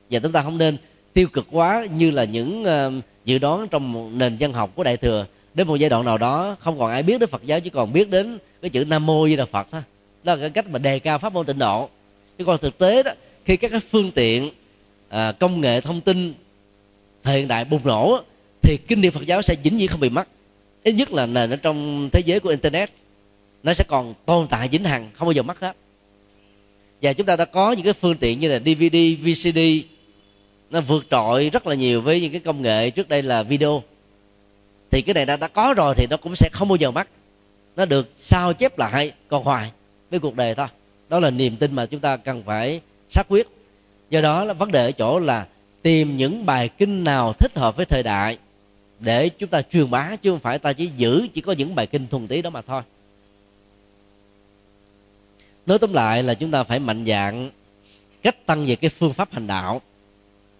Và 0.10 0.20
chúng 0.20 0.32
ta 0.32 0.42
không 0.42 0.58
nên 0.58 0.78
tiêu 1.15 1.28
cực 1.28 1.47
quá 1.51 1.86
như 1.97 2.12
là 2.12 2.23
những 2.23 2.63
uh, 2.63 3.04
dự 3.25 3.38
đoán 3.38 3.67
trong 3.67 3.93
một 3.93 4.10
nền 4.13 4.38
dân 4.38 4.54
học 4.54 4.71
của 4.75 4.84
đại 4.84 4.97
thừa. 4.97 5.25
Đến 5.54 5.67
một 5.67 5.75
giai 5.75 5.89
đoạn 5.89 6.06
nào 6.06 6.17
đó 6.17 6.58
không 6.60 6.80
còn 6.80 6.91
ai 6.91 7.04
biết 7.04 7.19
đến 7.19 7.30
phật 7.30 7.43
giáo 7.45 7.60
chỉ 7.60 7.69
còn 7.69 7.93
biết 7.93 8.10
đến 8.10 8.38
cái 8.62 8.69
chữ 8.69 8.86
nam 8.86 9.06
mô 9.06 9.28
như 9.28 9.36
là 9.36 9.45
phật 9.45 9.67
thôi. 9.71 9.82
Đó 10.23 10.36
là 10.36 10.41
cái 10.41 10.49
cách 10.49 10.69
mà 10.69 10.80
đề 10.80 10.99
cao 10.99 11.19
pháp 11.19 11.34
môn 11.34 11.45
tịnh 11.45 11.60
độ. 11.60 11.89
Chứ 12.38 12.45
còn 12.45 12.58
thực 12.58 12.78
tế 12.78 13.04
đó 13.04 13.12
khi 13.45 13.58
các 13.58 13.71
cái 13.71 13.80
phương 13.80 14.12
tiện 14.12 14.49
à, 15.10 15.32
công 15.32 15.62
nghệ 15.62 15.82
thông 15.82 16.01
tin 16.01 16.34
thời 17.23 17.38
hiện 17.38 17.47
đại 17.47 17.65
bùng 17.65 17.82
nổ 17.84 18.19
thì 18.62 18.78
kinh 18.88 19.01
điển 19.01 19.12
phật 19.12 19.25
giáo 19.25 19.41
sẽ 19.41 19.56
vĩnh 19.63 19.78
viễn 19.78 19.88
không 19.88 19.99
bị 19.99 20.10
mất. 20.10 20.28
Ít 20.84 20.91
nhất 20.91 21.13
là 21.13 21.25
nền 21.25 21.49
ở 21.49 21.56
trong 21.56 22.10
thế 22.12 22.19
giới 22.25 22.39
của 22.39 22.49
internet 22.49 22.91
nó 23.63 23.73
sẽ 23.73 23.84
còn 23.88 24.13
tồn 24.25 24.47
tại 24.47 24.67
vĩnh 24.67 24.84
hằng 24.84 25.10
không 25.13 25.25
bao 25.25 25.34
giờ 25.34 25.43
mất 25.43 25.60
hết. 25.60 25.75
Và 27.01 27.13
chúng 27.13 27.25
ta 27.25 27.36
đã 27.36 27.45
có 27.45 27.71
những 27.71 27.84
cái 27.84 27.93
phương 27.93 28.17
tiện 28.17 28.39
như 28.39 28.47
là 28.49 28.60
dvd 28.60 28.97
vcd 29.23 29.60
nó 30.69 30.82
vượt 30.82 31.06
trội 31.12 31.49
rất 31.49 31.67
là 31.67 31.75
nhiều 31.75 32.01
với 32.01 32.21
những 32.21 32.32
cái 32.32 32.41
công 32.41 32.62
nghệ. 32.62 32.89
Trước 32.89 33.10
đây 33.10 33.21
là 33.21 33.43
video. 33.43 33.84
Thì 34.91 35.01
cái 35.01 35.13
này 35.13 35.25
đã, 35.25 35.38
đã 35.38 35.47
có 35.47 35.73
rồi 35.78 35.95
thì 35.95 36.08
nó 36.08 36.17
cũng 36.17 36.36
sẽ 36.36 36.49
không 36.54 36.67
bao 36.67 36.75
giờ 36.75 36.91
mất 36.91 37.08
nó 37.75 37.86
được 37.86 38.10
sao 38.17 38.54
chép 38.54 38.80
lại 38.80 39.12
còn 39.28 39.43
hoài 39.43 39.71
với 40.10 40.19
cuộc 40.19 40.36
đời 40.36 40.56
thôi 40.56 40.67
đó 41.10 41.19
là 41.19 41.30
niềm 41.30 41.58
tin 41.58 41.75
mà 41.75 41.86
chúng 41.86 41.99
ta 41.99 42.17
cần 42.17 42.43
phải 42.45 42.82
xác 43.12 43.23
quyết. 43.30 43.47
Do 44.10 44.21
đó 44.21 44.43
là 44.43 44.54
vấn 44.54 44.71
đề 44.71 44.86
ở 44.86 44.91
chỗ 44.91 45.19
là 45.19 45.47
tìm 45.82 46.17
những 46.17 46.45
bài 46.45 46.69
kinh 46.69 47.04
nào 47.04 47.34
thích 47.34 47.56
hợp 47.56 47.75
với 47.75 47.86
thời 47.86 48.04
đại 48.04 48.38
để 48.99 49.30
chúng 49.30 49.49
ta 49.49 49.62
truyền 49.62 49.89
bá 49.89 50.15
chứ 50.15 50.32
không 50.32 50.39
phải 50.39 50.60
ta 50.60 50.73
chỉ 50.73 50.91
giữ 50.97 51.28
chỉ 51.34 51.41
có 51.41 51.51
những 51.51 51.75
bài 51.75 51.88
kinh 51.88 52.08
thuần 52.08 52.28
tí 52.28 52.41
đó 52.41 52.49
mà 52.49 52.62
thôi. 52.62 52.82
Nói 55.65 55.80
tóm 55.80 55.93
lại 55.93 56.23
là 56.23 56.34
chúng 56.34 56.51
ta 56.51 56.63
phải 56.63 56.80
mạnh 56.80 57.06
dạng 57.06 57.49
cách 58.21 58.45
tăng 58.45 58.65
về 58.65 58.75
cái 58.75 58.89
phương 58.89 59.13
pháp 59.13 59.34
hành 59.34 59.47
đạo 59.47 59.82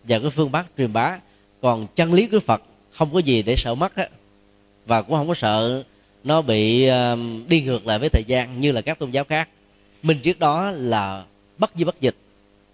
và 0.08 0.20
cái 0.20 0.30
phương 0.30 0.52
pháp 0.52 0.66
truyền 0.78 0.94
bá 0.94 1.20
còn 1.62 1.88
chân 1.96 2.14
lý 2.14 2.28
của 2.28 2.40
phật 2.40 2.62
không 2.92 3.14
có 3.14 3.20
gì 3.20 3.42
để 3.42 3.56
sợ 3.56 3.76
mất 3.76 3.96
á. 3.96 4.08
Và 4.86 5.02
cũng 5.02 5.16
không 5.16 5.28
có 5.28 5.34
sợ 5.34 5.84
nó 6.24 6.42
bị 6.42 6.90
đi 7.48 7.62
ngược 7.62 7.88
lại 7.88 8.00
với 8.00 8.10
thời 8.10 8.24
gian 8.28 8.60
như 8.60 8.72
là 8.72 8.82
các 8.82 9.00
tôn 9.00 9.12
giáo 9.12 9.24
khác. 9.24 9.50
Minh 10.04 10.20
trước 10.24 10.40
đó 10.40 10.72
là 10.72 11.26
bất 11.58 11.72
di 11.76 11.84
bất 11.84 12.02
dịch. 12.02 12.16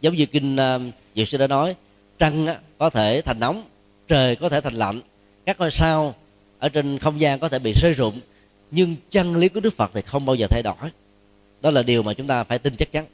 Giống 0.01 0.15
như 0.15 0.25
kinh 0.25 0.55
uh, 0.55 0.81
dược 1.15 1.27
sư 1.27 1.37
đã 1.37 1.47
nói 1.47 1.75
trăng 2.19 2.47
á, 2.47 2.55
có 2.77 2.89
thể 2.89 3.21
thành 3.21 3.39
nóng 3.39 3.63
trời 4.07 4.35
có 4.35 4.49
thể 4.49 4.61
thành 4.61 4.73
lạnh 4.73 5.01
các 5.45 5.59
ngôi 5.59 5.71
sao 5.71 6.15
ở 6.59 6.69
trên 6.69 6.99
không 6.99 7.21
gian 7.21 7.39
có 7.39 7.49
thể 7.49 7.59
bị 7.59 7.73
rơi 7.73 7.93
rụng 7.93 8.19
nhưng 8.71 8.95
chân 9.11 9.35
lý 9.35 9.49
của 9.49 9.59
đức 9.59 9.73
phật 9.73 9.91
thì 9.93 10.01
không 10.01 10.25
bao 10.25 10.35
giờ 10.35 10.47
thay 10.49 10.61
đổi. 10.63 10.89
Đó 11.61 11.71
là 11.71 11.83
điều 11.83 12.03
mà 12.03 12.13
chúng 12.13 12.27
ta 12.27 12.43
phải 12.43 12.59
tin 12.59 12.75
chắc 12.75 12.91
chắn. 12.91 13.05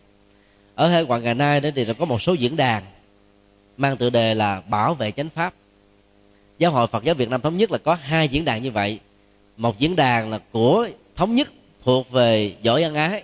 Ở 0.75 0.87
hai 0.87 1.03
hoàng 1.03 1.23
ngày 1.23 1.35
nay 1.35 1.61
đó 1.61 1.69
thì 1.75 1.85
có 1.99 2.05
một 2.05 2.21
số 2.21 2.33
diễn 2.33 2.55
đàn 2.55 2.83
mang 3.77 3.97
tựa 3.97 4.09
đề 4.09 4.33
là 4.33 4.61
bảo 4.61 4.93
vệ 4.93 5.11
chánh 5.11 5.29
pháp. 5.29 5.53
Giáo 6.57 6.71
hội 6.71 6.87
phật 6.87 7.03
giáo 7.03 7.15
việt 7.15 7.29
nam 7.29 7.41
thống 7.41 7.57
nhất 7.57 7.71
là 7.71 7.77
có 7.77 7.93
hai 7.93 8.27
diễn 8.27 8.45
đàn 8.45 8.63
như 8.63 8.71
vậy. 8.71 8.99
Một 9.57 9.79
diễn 9.79 9.95
đàn 9.95 10.29
là 10.29 10.39
của 10.51 10.87
thống 11.15 11.35
nhất 11.35 11.47
thuộc 11.83 12.11
về 12.11 12.55
võ 12.65 12.79
văn 12.79 12.95
ái 12.95 13.23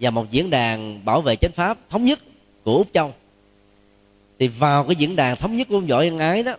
và 0.00 0.10
một 0.10 0.30
diễn 0.30 0.50
đàn 0.50 1.04
bảo 1.04 1.20
vệ 1.20 1.36
chánh 1.36 1.52
pháp 1.52 1.78
thống 1.90 2.04
nhất 2.04 2.18
của 2.64 2.76
úc 2.76 2.88
châu. 2.92 3.14
Thì 4.38 4.48
vào 4.48 4.84
cái 4.84 4.96
diễn 4.96 5.16
đàn 5.16 5.36
thống 5.36 5.56
nhất 5.56 5.68
của 5.70 5.80
võ 5.80 5.98
văn 5.98 6.18
ái 6.18 6.42
đó, 6.42 6.56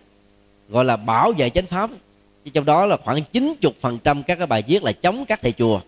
gọi 0.68 0.84
là 0.84 0.96
bảo 0.96 1.32
vệ 1.32 1.50
chánh 1.50 1.66
pháp, 1.66 1.90
thì 2.44 2.50
trong 2.54 2.64
đó 2.64 2.86
là 2.86 2.96
khoảng 2.96 3.20
90% 3.32 4.22
các 4.22 4.38
cái 4.38 4.46
bài 4.46 4.62
viết 4.66 4.82
là 4.82 4.92
chống 4.92 5.24
các 5.24 5.42
thầy 5.42 5.52
chùa, 5.52 5.80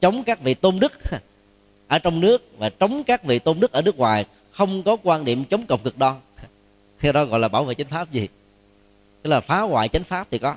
chống 0.00 0.22
các 0.22 0.40
vị 0.40 0.54
tôn 0.54 0.78
đức 0.80 0.92
ở 1.88 1.98
trong 1.98 2.20
nước 2.20 2.58
và 2.58 2.70
chống 2.70 3.04
các 3.04 3.24
vị 3.24 3.38
tôn 3.38 3.60
đức 3.60 3.72
ở 3.72 3.82
nước 3.82 3.96
ngoài 3.96 4.24
không 4.50 4.82
có 4.82 4.96
quan 5.02 5.24
điểm 5.24 5.44
chống 5.44 5.66
cộng 5.66 5.82
cực 5.82 5.98
đoan 5.98 6.14
theo 7.00 7.12
đó 7.12 7.24
gọi 7.24 7.40
là 7.40 7.48
bảo 7.48 7.64
vệ 7.64 7.74
chánh 7.74 7.86
pháp 7.86 8.12
gì? 8.12 8.28
Tức 9.22 9.30
là 9.30 9.40
phá 9.40 9.60
hoại 9.60 9.88
chánh 9.88 10.04
pháp 10.04 10.26
thì 10.30 10.38
có. 10.38 10.54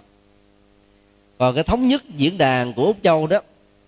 Còn 1.37 1.55
cái 1.55 1.63
thống 1.63 1.87
nhất 1.87 2.03
diễn 2.15 2.37
đàn 2.37 2.73
của 2.73 2.85
úc 2.85 2.97
châu 3.03 3.27
đó 3.27 3.39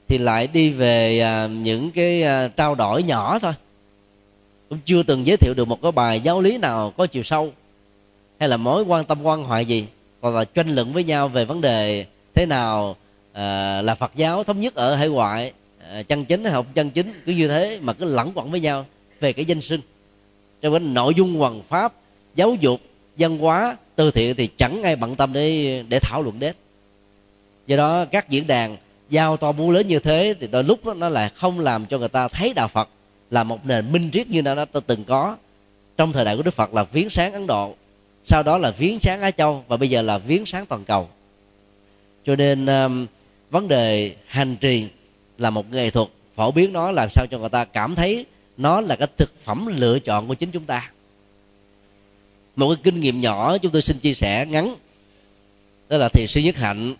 thì 0.08 0.18
lại 0.18 0.48
đi 0.48 0.70
về 0.70 1.20
à, 1.20 1.48
những 1.48 1.92
cái 1.92 2.24
à, 2.24 2.48
trao 2.48 2.76
đổi 2.76 3.04
nhỏ 3.04 3.40
thôi. 3.40 3.54
Cũng 4.70 4.80
chưa 4.86 5.04
từng 5.04 5.26
giới 5.26 5.38
thiệu 5.38 5.54
được 5.54 5.68
một 5.68 5.82
cái 5.82 5.92
bài 5.92 6.22
giáo 6.22 6.42
lý 6.42 6.58
nào 6.58 6.94
có 6.98 7.06
chiều 7.08 7.24
sâu. 7.24 7.52
Hay 8.40 8.50
là 8.50 8.58
mối 8.58 8.84
quan 8.84 9.06
tâm 9.06 9.24
quan 9.24 9.44
hoại 9.44 9.66
gì? 9.66 9.88
Còn 10.22 10.36
là 10.36 10.46
tranh 10.46 10.70
luận 10.70 10.94
với 10.94 11.04
nhau 11.04 11.28
về 11.28 11.46
vấn 11.46 11.62
đề 11.62 12.06
thế 12.34 12.46
nào 12.46 12.96
à, 13.34 13.82
là 13.82 13.96
phật 13.96 14.12
giáo 14.16 14.44
thống 14.44 14.62
nhất 14.62 14.76
ở 14.76 14.96
hải 14.96 15.10
ngoại 15.10 15.54
à, 15.90 16.04
chân 16.04 16.26
chính 16.26 16.44
hay 16.44 16.54
không 16.54 16.66
chân 16.74 16.90
chính 16.90 17.12
cứ 17.26 17.32
như 17.32 17.48
thế 17.48 17.80
mà 17.82 17.94
cứ 17.94 18.06
lẫn 18.06 18.32
quẩn 18.36 18.52
với 18.52 18.60
nhau 18.60 18.86
về 19.20 19.34
cái 19.34 19.46
danh 19.46 19.62
sinh 19.62 19.82
cho 20.62 20.70
nên 20.70 20.94
nội 20.94 21.14
dung 21.14 21.36
hoằng 21.36 21.64
pháp 21.64 21.94
giáo 22.36 22.56
dục 22.60 22.82
văn 23.18 23.38
hóa 23.38 23.78
từ 23.96 24.12
thiện 24.12 24.36
thì 24.36 24.48
chẳng 24.58 24.84
ai 24.84 24.96
bận 24.96 25.16
tâm 25.16 25.34
để 25.34 25.84
để 25.90 26.00
thảo 26.00 26.24
luận 26.24 26.40
đến. 26.40 26.56
Do 27.68 27.78
đó 27.78 28.06
các 28.06 28.30
diễn 28.30 28.48
đàn 28.48 28.78
giao 29.10 29.38
to 29.38 29.52
búa 29.52 29.72
lớn 29.72 29.88
như 29.88 30.00
thế 30.00 30.36
thì 30.40 30.48
đôi 30.48 30.64
lúc 30.64 30.86
đó, 30.86 30.94
nó 30.94 31.10
lại 31.10 31.30
không 31.36 31.60
làm 31.60 31.86
cho 31.86 31.98
người 31.98 32.10
ta 32.10 32.28
thấy 32.28 32.54
đạo 32.54 32.68
phật 32.68 32.90
là 33.32 33.44
một 33.44 33.66
nền 33.66 33.92
minh 33.92 34.10
triết 34.14 34.28
như 34.28 34.42
nó 34.42 34.56
đã 34.56 34.66
từng 34.88 35.04
có. 35.04 35.38
Trong 35.98 36.12
thời 36.12 36.26
đại 36.26 36.38
của 36.38 36.44
đức 36.44 36.54
phật 36.54 36.74
là 36.74 36.84
viếng 36.84 37.10
sáng 37.10 37.34
ấn 37.34 37.48
độ 37.48 37.76
sau 38.26 38.44
đó 38.44 38.58
là 38.58 38.72
viếng 38.72 39.00
sáng 39.00 39.22
á 39.22 39.32
châu 39.32 39.64
và 39.68 39.78
bây 39.78 39.90
giờ 39.90 40.02
là 40.02 40.18
viếng 40.18 40.46
sáng 40.46 40.66
toàn 40.66 40.86
cầu. 40.86 41.10
Cho 42.26 42.36
nên 42.36 42.66
um, 42.66 43.06
vấn 43.50 43.68
đề 43.68 44.16
hành 44.28 44.56
trì 44.56 44.88
là 45.38 45.50
một 45.50 45.72
nghệ 45.72 45.90
thuật 45.90 46.08
phổ 46.36 46.52
biến 46.52 46.74
nó 46.74 46.92
làm 46.92 47.10
sao 47.10 47.26
cho 47.32 47.40
người 47.40 47.50
ta 47.50 47.66
cảm 47.66 47.96
thấy 47.96 48.26
nó 48.58 48.82
là 48.82 48.96
cái 48.96 49.08
thực 49.18 49.40
phẩm 49.44 49.68
lựa 49.78 50.00
chọn 50.00 50.28
của 50.28 50.34
chính 50.34 50.52
chúng 50.52 50.64
ta 50.64 50.92
một 52.56 52.68
cái 52.68 52.82
kinh 52.84 53.00
nghiệm 53.00 53.22
nhỏ 53.22 53.58
chúng 53.58 53.72
tôi 53.72 53.82
xin 53.82 53.98
chia 53.98 54.14
sẻ 54.14 54.46
ngắn. 54.50 54.76
Đó 55.90 55.98
là 55.98 56.10
thiền 56.10 56.28
sư 56.28 56.42
nhất 56.42 56.56
hạnh. 56.56 56.96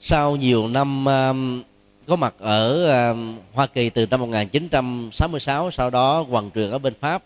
Sau 0.00 0.36
nhiều 0.36 0.68
năm 0.68 1.06
uh, 1.06 1.64
có 2.06 2.16
mặt 2.16 2.34
ở 2.38 2.88
uh, 3.12 3.18
Hoa 3.52 3.66
Kỳ 3.66 3.90
từ 3.90 4.06
năm 4.06 4.20
1966 4.20 5.70
sau 5.70 5.90
đó 5.90 6.26
hoàng 6.28 6.50
truyền 6.54 6.70
ở 6.70 6.78
bên 6.78 6.94
Pháp 7.00 7.22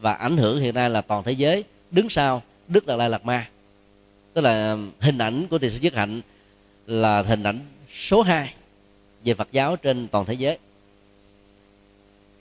và 0.00 0.12
ảnh 0.12 0.36
hưởng 0.36 0.60
hiện 0.60 0.74
nay 0.74 0.90
là 0.90 1.00
toàn 1.00 1.22
thế 1.24 1.32
giới. 1.32 1.64
Đứng 1.90 2.08
sau 2.08 2.42
Đức 2.68 2.86
Đạt 2.86 2.98
Lai 2.98 3.10
Lạt 3.10 3.24
Ma. 3.24 3.48
Tức 4.34 4.40
là 4.40 4.72
um, 4.72 4.90
hình 5.00 5.18
ảnh 5.18 5.46
của 5.46 5.58
thiền 5.58 5.70
sư 5.70 5.78
nhất 5.82 5.94
hạnh 5.94 6.20
là 6.86 7.22
hình 7.22 7.42
ảnh 7.42 7.58
số 7.92 8.22
2 8.22 8.54
về 9.24 9.34
Phật 9.34 9.48
giáo 9.52 9.76
trên 9.76 10.08
toàn 10.08 10.26
thế 10.26 10.34
giới. 10.34 10.58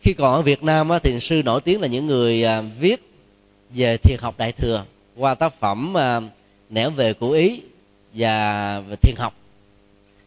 Khi 0.02 0.14
còn 0.14 0.34
ở 0.34 0.42
Việt 0.42 0.64
Nam 0.64 0.90
thiền 1.04 1.20
sư 1.20 1.42
nổi 1.46 1.62
tiếng 1.62 1.82
là 1.82 1.88
những 1.88 2.08
người 2.08 2.44
à, 2.44 2.62
viết 2.80 3.09
về 3.70 3.98
thiền 3.98 4.20
học 4.20 4.36
đại 4.38 4.52
thừa, 4.52 4.86
qua 5.16 5.36
tác 5.36 5.54
phẩm 5.60 5.98
à, 5.98 6.22
nẻo 6.70 6.90
về 6.90 7.14
của 7.14 7.32
ý 7.32 7.62
và 8.14 8.82
thiền 9.02 9.16
học. 9.18 9.34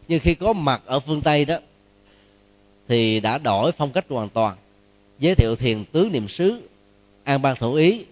Nhưng 0.08 0.20
khi 0.20 0.34
có 0.34 0.52
mặt 0.52 0.82
ở 0.86 1.00
phương 1.00 1.20
tây 1.20 1.44
đó, 1.44 1.56
thì 2.88 3.20
đã 3.20 3.38
đổi 3.38 3.72
phong 3.72 3.92
cách 3.92 4.04
hoàn 4.08 4.28
toàn, 4.28 4.56
giới 5.18 5.34
thiệu 5.34 5.56
thiền 5.56 5.84
tứ 5.84 6.08
niệm 6.12 6.28
xứ, 6.28 6.68
an 7.24 7.42
ban 7.42 7.56
thủ 7.56 7.74
ý, 7.74 8.04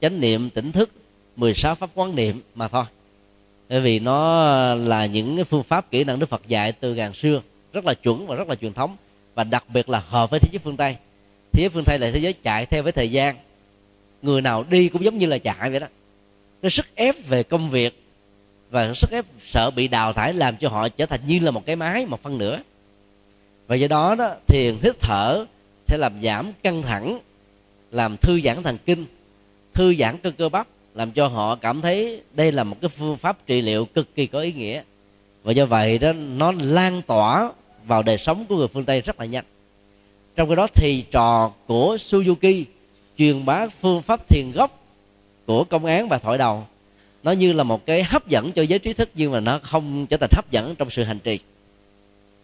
chánh 0.00 0.20
niệm, 0.20 0.50
tỉnh 0.50 0.72
thức 0.72 0.90
16 1.36 1.74
pháp 1.74 1.90
quán 1.94 2.16
niệm 2.16 2.40
mà 2.54 2.68
thôi. 2.68 2.84
Bởi 3.68 3.80
vì 3.80 3.98
nó 3.98 4.74
là 4.74 5.06
những 5.06 5.44
phương 5.44 5.62
pháp 5.62 5.90
kỹ 5.90 6.04
năng 6.04 6.18
đức 6.18 6.28
phật 6.28 6.42
dạy 6.48 6.72
từ 6.72 6.94
ngàn 6.94 7.14
xưa, 7.14 7.42
rất 7.72 7.84
là 7.84 7.94
chuẩn 7.94 8.26
và 8.26 8.34
rất 8.34 8.48
là 8.48 8.54
truyền 8.54 8.72
thống, 8.72 8.96
và 9.34 9.44
đặc 9.44 9.64
biệt 9.68 9.88
là 9.88 10.02
hợp 10.08 10.30
với 10.30 10.40
thế 10.40 10.48
giới 10.52 10.58
phương 10.58 10.76
tây. 10.76 10.96
Thế 11.52 11.62
giới 11.62 11.68
phương 11.68 11.84
tây 11.84 11.98
là 11.98 12.10
thế 12.10 12.18
giới 12.18 12.32
chạy 12.32 12.66
theo 12.66 12.82
với 12.82 12.92
thời 12.92 13.10
gian 13.10 13.36
người 14.22 14.40
nào 14.40 14.64
đi 14.70 14.88
cũng 14.88 15.04
giống 15.04 15.18
như 15.18 15.26
là 15.26 15.38
chạy 15.38 15.70
vậy 15.70 15.80
đó. 15.80 15.86
Cái 16.62 16.70
sức 16.70 16.86
ép 16.94 17.26
về 17.28 17.42
công 17.42 17.70
việc 17.70 18.02
và 18.70 18.94
sức 18.94 19.10
ép 19.10 19.24
sợ 19.46 19.70
bị 19.70 19.88
đào 19.88 20.12
thải 20.12 20.34
làm 20.34 20.56
cho 20.56 20.68
họ 20.68 20.88
trở 20.88 21.06
thành 21.06 21.20
như 21.26 21.38
là 21.38 21.50
một 21.50 21.66
cái 21.66 21.76
máy, 21.76 22.06
một 22.06 22.22
phân 22.22 22.38
nữa 22.38 22.60
và 23.70 23.76
do 23.76 23.88
đó 23.88 24.14
đó, 24.14 24.34
thiền, 24.46 24.76
hít 24.82 25.00
thở 25.00 25.46
sẽ 25.86 25.98
làm 25.98 26.12
giảm 26.22 26.52
căng 26.62 26.82
thẳng, 26.82 27.18
làm 27.90 28.16
thư 28.16 28.40
giãn 28.40 28.62
thần 28.62 28.78
kinh, 28.86 29.06
thư 29.74 29.94
giãn 29.94 30.18
cơ 30.18 30.30
cơ 30.30 30.48
bắp, 30.48 30.66
làm 30.94 31.10
cho 31.10 31.26
họ 31.26 31.56
cảm 31.56 31.80
thấy 31.80 32.22
đây 32.34 32.52
là 32.52 32.64
một 32.64 32.76
cái 32.80 32.88
phương 32.88 33.16
pháp 33.16 33.46
trị 33.46 33.60
liệu 33.60 33.84
cực 33.84 34.14
kỳ 34.14 34.26
có 34.26 34.40
ý 34.40 34.52
nghĩa. 34.52 34.82
Và 35.42 35.52
do 35.52 35.66
vậy 35.66 35.98
đó, 35.98 36.12
nó 36.12 36.52
lan 36.52 37.02
tỏa 37.02 37.52
vào 37.86 38.02
đời 38.02 38.18
sống 38.18 38.44
của 38.48 38.56
người 38.56 38.68
phương 38.68 38.84
tây 38.84 39.00
rất 39.00 39.20
là 39.20 39.26
nhanh. 39.26 39.44
Trong 40.36 40.48
cái 40.48 40.56
đó 40.56 40.66
thì 40.74 41.04
trò 41.10 41.52
của 41.66 41.96
suzuki 41.96 42.64
truyền 43.20 43.44
bá 43.44 43.68
phương 43.80 44.02
pháp 44.02 44.28
thiền 44.28 44.52
gốc 44.52 44.84
của 45.46 45.64
công 45.64 45.84
án 45.84 46.08
và 46.08 46.18
thổi 46.18 46.38
đầu. 46.38 46.66
Nó 47.22 47.32
như 47.32 47.52
là 47.52 47.64
một 47.64 47.86
cái 47.86 48.02
hấp 48.02 48.28
dẫn 48.28 48.52
cho 48.52 48.62
giới 48.62 48.78
trí 48.78 48.92
thức, 48.92 49.10
nhưng 49.14 49.32
mà 49.32 49.40
nó 49.40 49.58
không 49.62 50.06
trở 50.06 50.16
thành 50.16 50.30
hấp 50.32 50.50
dẫn 50.50 50.74
trong 50.74 50.90
sự 50.90 51.04
hành 51.04 51.18
trì. 51.18 51.38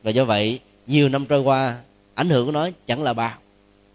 Và 0.02 0.10
do 0.10 0.24
vậy, 0.24 0.60
nhiều 0.86 1.08
năm 1.08 1.26
trôi 1.26 1.40
qua, 1.40 1.76
ảnh 2.14 2.28
hưởng 2.28 2.46
của 2.46 2.52
nó 2.52 2.68
chẳng 2.86 3.02
là 3.02 3.12
bao. 3.12 3.34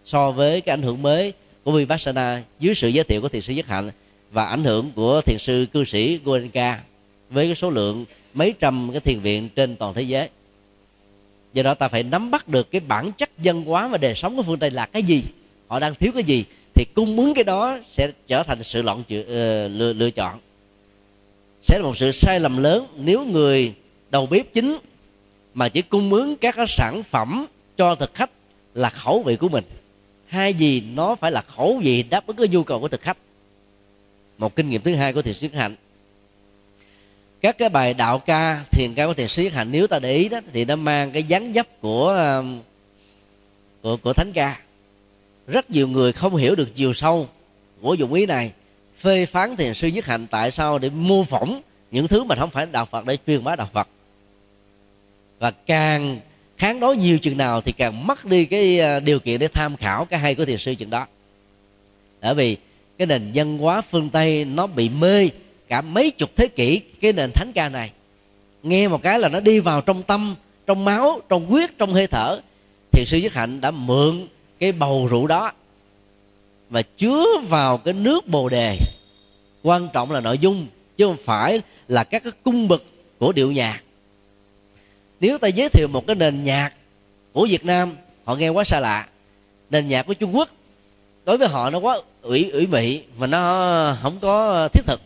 So 0.04 0.30
với 0.30 0.60
cái 0.60 0.72
ảnh 0.72 0.82
hưởng 0.82 1.02
mới 1.02 1.32
của 1.64 1.72
vipassana 1.72 2.42
dưới 2.60 2.74
sự 2.74 2.88
giới 2.88 3.04
thiệu 3.04 3.20
của 3.20 3.28
thiền 3.28 3.42
sư 3.42 3.52
nhất 3.52 3.66
hạnh 3.66 3.90
và 4.32 4.44
ảnh 4.44 4.64
hưởng 4.64 4.92
của 4.92 5.20
thiền 5.20 5.38
sư 5.38 5.66
cư 5.72 5.84
sĩ 5.84 6.18
Goenka 6.24 6.80
với 7.30 7.46
cái 7.46 7.54
số 7.54 7.70
lượng 7.70 8.04
mấy 8.34 8.54
trăm 8.60 8.88
cái 8.92 9.00
thiền 9.00 9.20
viện 9.20 9.48
trên 9.48 9.76
toàn 9.76 9.94
thế 9.94 10.02
giới. 10.02 10.28
Do 11.52 11.62
đó 11.62 11.74
ta 11.74 11.88
phải 11.88 12.02
nắm 12.02 12.30
bắt 12.30 12.48
được 12.48 12.70
cái 12.70 12.80
bản 12.80 13.12
chất 13.12 13.30
dân 13.38 13.64
hóa 13.64 13.88
và 13.88 13.98
đời 13.98 14.14
sống 14.14 14.36
của 14.36 14.42
phương 14.42 14.58
tây 14.58 14.70
là 14.70 14.86
cái 14.86 15.02
gì, 15.02 15.22
họ 15.68 15.78
đang 15.78 15.94
thiếu 15.94 16.12
cái 16.14 16.24
gì 16.24 16.44
thì 16.74 16.84
cung 16.94 17.16
mướn 17.16 17.34
cái 17.34 17.44
đó 17.44 17.78
sẽ 17.92 18.10
trở 18.26 18.42
thành 18.42 18.62
sự 18.62 18.82
loạn 18.82 19.00
uh, 19.00 19.26
ờ, 19.28 19.68
lựa, 19.68 19.92
lựa 19.92 20.10
chọn. 20.10 20.38
Sẽ 21.62 21.78
là 21.78 21.84
một 21.84 21.96
sự 21.96 22.12
sai 22.12 22.40
lầm 22.40 22.56
lớn 22.56 22.86
nếu 22.96 23.24
người 23.24 23.74
đầu 24.10 24.26
bếp 24.26 24.52
chính 24.52 24.78
mà 25.54 25.68
chỉ 25.68 25.82
cung 25.82 26.12
ứng 26.12 26.36
các 26.36 26.56
cái 26.56 26.66
sản 26.68 27.02
phẩm 27.02 27.46
cho 27.76 27.94
thực 27.94 28.14
khách 28.14 28.30
là 28.74 28.90
khẩu 28.90 29.22
vị 29.22 29.36
của 29.36 29.48
mình. 29.48 29.64
Hai 30.26 30.54
gì 30.54 30.80
nó 30.80 31.14
phải 31.14 31.32
là 31.32 31.40
khẩu 31.40 31.80
vị 31.82 32.02
đáp 32.02 32.26
ứng 32.26 32.36
cái 32.36 32.48
nhu 32.48 32.64
cầu 32.64 32.80
của 32.80 32.88
thực 32.88 33.00
khách. 33.00 33.16
Một 34.38 34.56
kinh 34.56 34.68
nghiệm 34.68 34.82
thứ 34.82 34.94
hai 34.94 35.12
của 35.12 35.22
thiền 35.22 35.34
sư 35.34 35.48
hạnh. 35.54 35.76
Các 37.40 37.58
cái 37.58 37.68
bài 37.68 37.94
đạo 37.94 38.18
ca 38.18 38.64
thiền 38.70 38.94
ca 38.94 39.06
của 39.06 39.14
thiền 39.14 39.28
sư 39.28 39.48
hạnh 39.48 39.68
nếu 39.70 39.86
ta 39.86 39.98
để 39.98 40.16
ý 40.16 40.28
đó 40.28 40.40
thì 40.52 40.64
nó 40.64 40.76
mang 40.76 41.10
cái 41.10 41.22
dáng 41.22 41.52
dấp 41.52 41.80
của 41.80 42.08
ờ, 42.08 42.44
của 43.82 43.96
của 43.96 44.12
thánh 44.12 44.32
ca 44.32 44.60
rất 45.46 45.70
nhiều 45.70 45.88
người 45.88 46.12
không 46.12 46.36
hiểu 46.36 46.54
được 46.54 46.74
chiều 46.74 46.92
sâu 46.92 47.28
của 47.80 47.94
dụng 47.94 48.12
ý 48.12 48.26
này. 48.26 48.52
Phê 49.00 49.26
phán 49.26 49.56
thiền 49.56 49.74
sư 49.74 49.88
nhất 49.88 50.06
hạnh 50.06 50.26
tại 50.30 50.50
sao 50.50 50.78
để 50.78 50.90
mô 50.90 51.24
phỏng 51.24 51.60
những 51.90 52.08
thứ 52.08 52.24
mà 52.24 52.34
không 52.36 52.50
phải 52.50 52.66
đạo 52.72 52.84
phật, 52.84 53.06
để 53.06 53.18
truyền 53.26 53.44
bá 53.44 53.56
đạo 53.56 53.68
phật? 53.72 53.88
Và 55.38 55.50
càng 55.50 56.20
kháng 56.56 56.80
đối 56.80 56.96
nhiều 56.96 57.18
chừng 57.18 57.36
nào 57.36 57.60
thì 57.60 57.72
càng 57.72 58.06
mất 58.06 58.24
đi 58.24 58.44
cái 58.44 58.80
à, 58.80 59.00
điều 59.00 59.20
kiện 59.20 59.40
để 59.40 59.48
tham 59.48 59.76
khảo 59.76 60.04
cái 60.04 60.20
hay 60.20 60.34
của 60.34 60.44
thiền 60.44 60.58
sư 60.58 60.74
chừng 60.74 60.90
đó. 60.90 61.06
Bởi 62.22 62.34
vì 62.34 62.56
cái 62.98 63.06
nền 63.06 63.30
văn 63.34 63.58
hóa 63.58 63.80
phương 63.80 64.10
tây 64.10 64.44
nó 64.44 64.66
bị 64.66 64.88
mê 64.88 65.28
cả 65.68 65.80
mấy 65.80 66.10
chục 66.10 66.30
thế 66.36 66.48
kỷ 66.48 66.80
cái 67.00 67.12
nền 67.12 67.32
thánh 67.32 67.52
ca 67.54 67.68
này. 67.68 67.92
Nghe 68.62 68.88
một 68.88 69.02
cái 69.02 69.18
là 69.18 69.28
nó 69.28 69.40
đi 69.40 69.60
vào 69.60 69.80
trong 69.80 70.02
tâm, 70.02 70.34
trong 70.66 70.84
máu, 70.84 71.20
trong 71.28 71.46
huyết, 71.46 71.78
trong 71.78 71.92
hơi 71.92 72.06
thở. 72.06 72.40
Thiền 72.92 73.04
sư 73.06 73.18
nhất 73.18 73.32
hạnh 73.32 73.60
đã 73.60 73.70
mượn 73.70 74.26
cái 74.62 74.72
bầu 74.72 75.08
rượu 75.10 75.26
đó 75.26 75.52
và 76.70 76.82
chứa 76.82 77.24
vào 77.48 77.78
cái 77.78 77.94
nước 77.94 78.28
bồ 78.28 78.48
đề. 78.48 78.78
Quan 79.62 79.88
trọng 79.92 80.10
là 80.10 80.20
nội 80.20 80.38
dung, 80.38 80.66
chứ 80.96 81.06
không 81.06 81.16
phải 81.24 81.60
là 81.88 82.04
các 82.04 82.24
cái 82.24 82.32
cung 82.42 82.68
bậc 82.68 82.82
của 83.18 83.32
điệu 83.32 83.52
nhạc. 83.52 83.82
Nếu 85.20 85.38
ta 85.38 85.48
giới 85.48 85.68
thiệu 85.68 85.88
một 85.88 86.06
cái 86.06 86.16
nền 86.16 86.44
nhạc 86.44 86.72
của 87.32 87.46
việt 87.50 87.64
nam, 87.64 87.96
họ 88.24 88.34
nghe 88.34 88.48
quá 88.48 88.64
xa 88.64 88.80
lạ. 88.80 89.08
Nền 89.70 89.88
nhạc 89.88 90.02
của 90.02 90.14
trung 90.14 90.36
quốc, 90.36 90.48
đối 91.24 91.38
với 91.38 91.48
họ 91.48 91.70
nó 91.70 91.78
quá 91.78 91.98
ủy 92.22 92.50
ủy 92.50 92.66
mị 92.66 93.02
mà 93.18 93.26
nó 93.26 93.96
không 94.02 94.18
có 94.20 94.68
thiết 94.68 94.82
thực. 94.86 95.00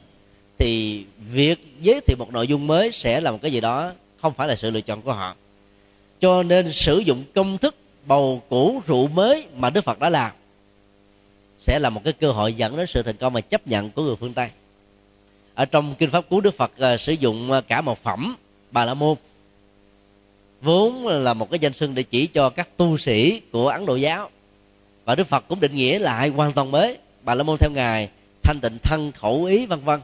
Thì 0.58 1.04
việc 1.32 1.66
giới 1.80 2.00
thiệu 2.00 2.16
một 2.16 2.32
nội 2.32 2.46
dung 2.46 2.66
mới 2.66 2.92
sẽ 2.92 3.20
là 3.20 3.30
một 3.30 3.38
cái 3.42 3.52
gì 3.52 3.60
đó 3.60 3.92
không 4.22 4.34
phải 4.34 4.48
là 4.48 4.56
sự 4.56 4.70
lựa 4.70 4.80
chọn 4.80 5.02
của 5.02 5.12
họ. 5.12 5.34
Cho 6.20 6.42
nên 6.42 6.72
sử 6.72 6.98
dụng 6.98 7.24
công 7.34 7.58
thức 7.58 7.74
bầu 8.06 8.42
cũ 8.48 8.82
rượu 8.86 9.08
mới 9.08 9.46
mà 9.56 9.70
đức 9.70 9.84
phật 9.84 9.98
đã 9.98 10.10
làm 10.10 10.32
sẽ 11.58 11.78
là 11.78 11.90
một 11.90 12.00
cái 12.04 12.12
cơ 12.12 12.32
hội 12.32 12.54
dẫn 12.54 12.76
đến 12.76 12.86
sự 12.86 13.02
thành 13.02 13.16
công 13.16 13.32
và 13.32 13.40
chấp 13.40 13.66
nhận 13.66 13.90
của 13.90 14.02
người 14.02 14.16
phương 14.16 14.34
tây. 14.34 14.48
Ở 15.54 15.64
trong 15.64 15.94
kinh 15.94 16.10
pháp 16.10 16.28
cú 16.28 16.40
đức 16.40 16.54
phật 16.54 16.72
uh, 16.94 17.00
sử 17.00 17.12
dụng 17.12 17.50
ờ, 17.50 17.60
cả 17.60 17.80
một 17.80 18.02
phẩm 18.02 18.36
bà 18.70 18.84
la 18.84 18.94
môn 18.94 19.16
vốn 20.62 21.06
là 21.06 21.34
một 21.34 21.50
cái 21.50 21.58
danh 21.58 21.72
xưng 21.72 21.94
để 21.94 22.02
chỉ 22.02 22.26
cho 22.26 22.50
các 22.50 22.76
tu 22.76 22.98
sĩ 22.98 23.40
của 23.52 23.68
ấn 23.68 23.86
độ 23.86 23.96
giáo. 23.96 24.30
Và 25.04 25.14
đức 25.14 25.26
phật 25.26 25.44
cũng 25.48 25.60
định 25.60 25.74
nghĩa 25.74 25.98
lại 25.98 26.28
hoàn 26.28 26.52
toàn 26.52 26.70
mới 26.70 26.98
bà 27.22 27.34
la 27.34 27.42
môn 27.42 27.58
theo 27.58 27.70
ngài 27.70 28.08
thanh 28.42 28.60
tịnh 28.60 28.78
thân 28.82 29.12
khẩu 29.12 29.44
ý 29.44 29.66
vân 29.66 29.80
vân. 29.80 30.00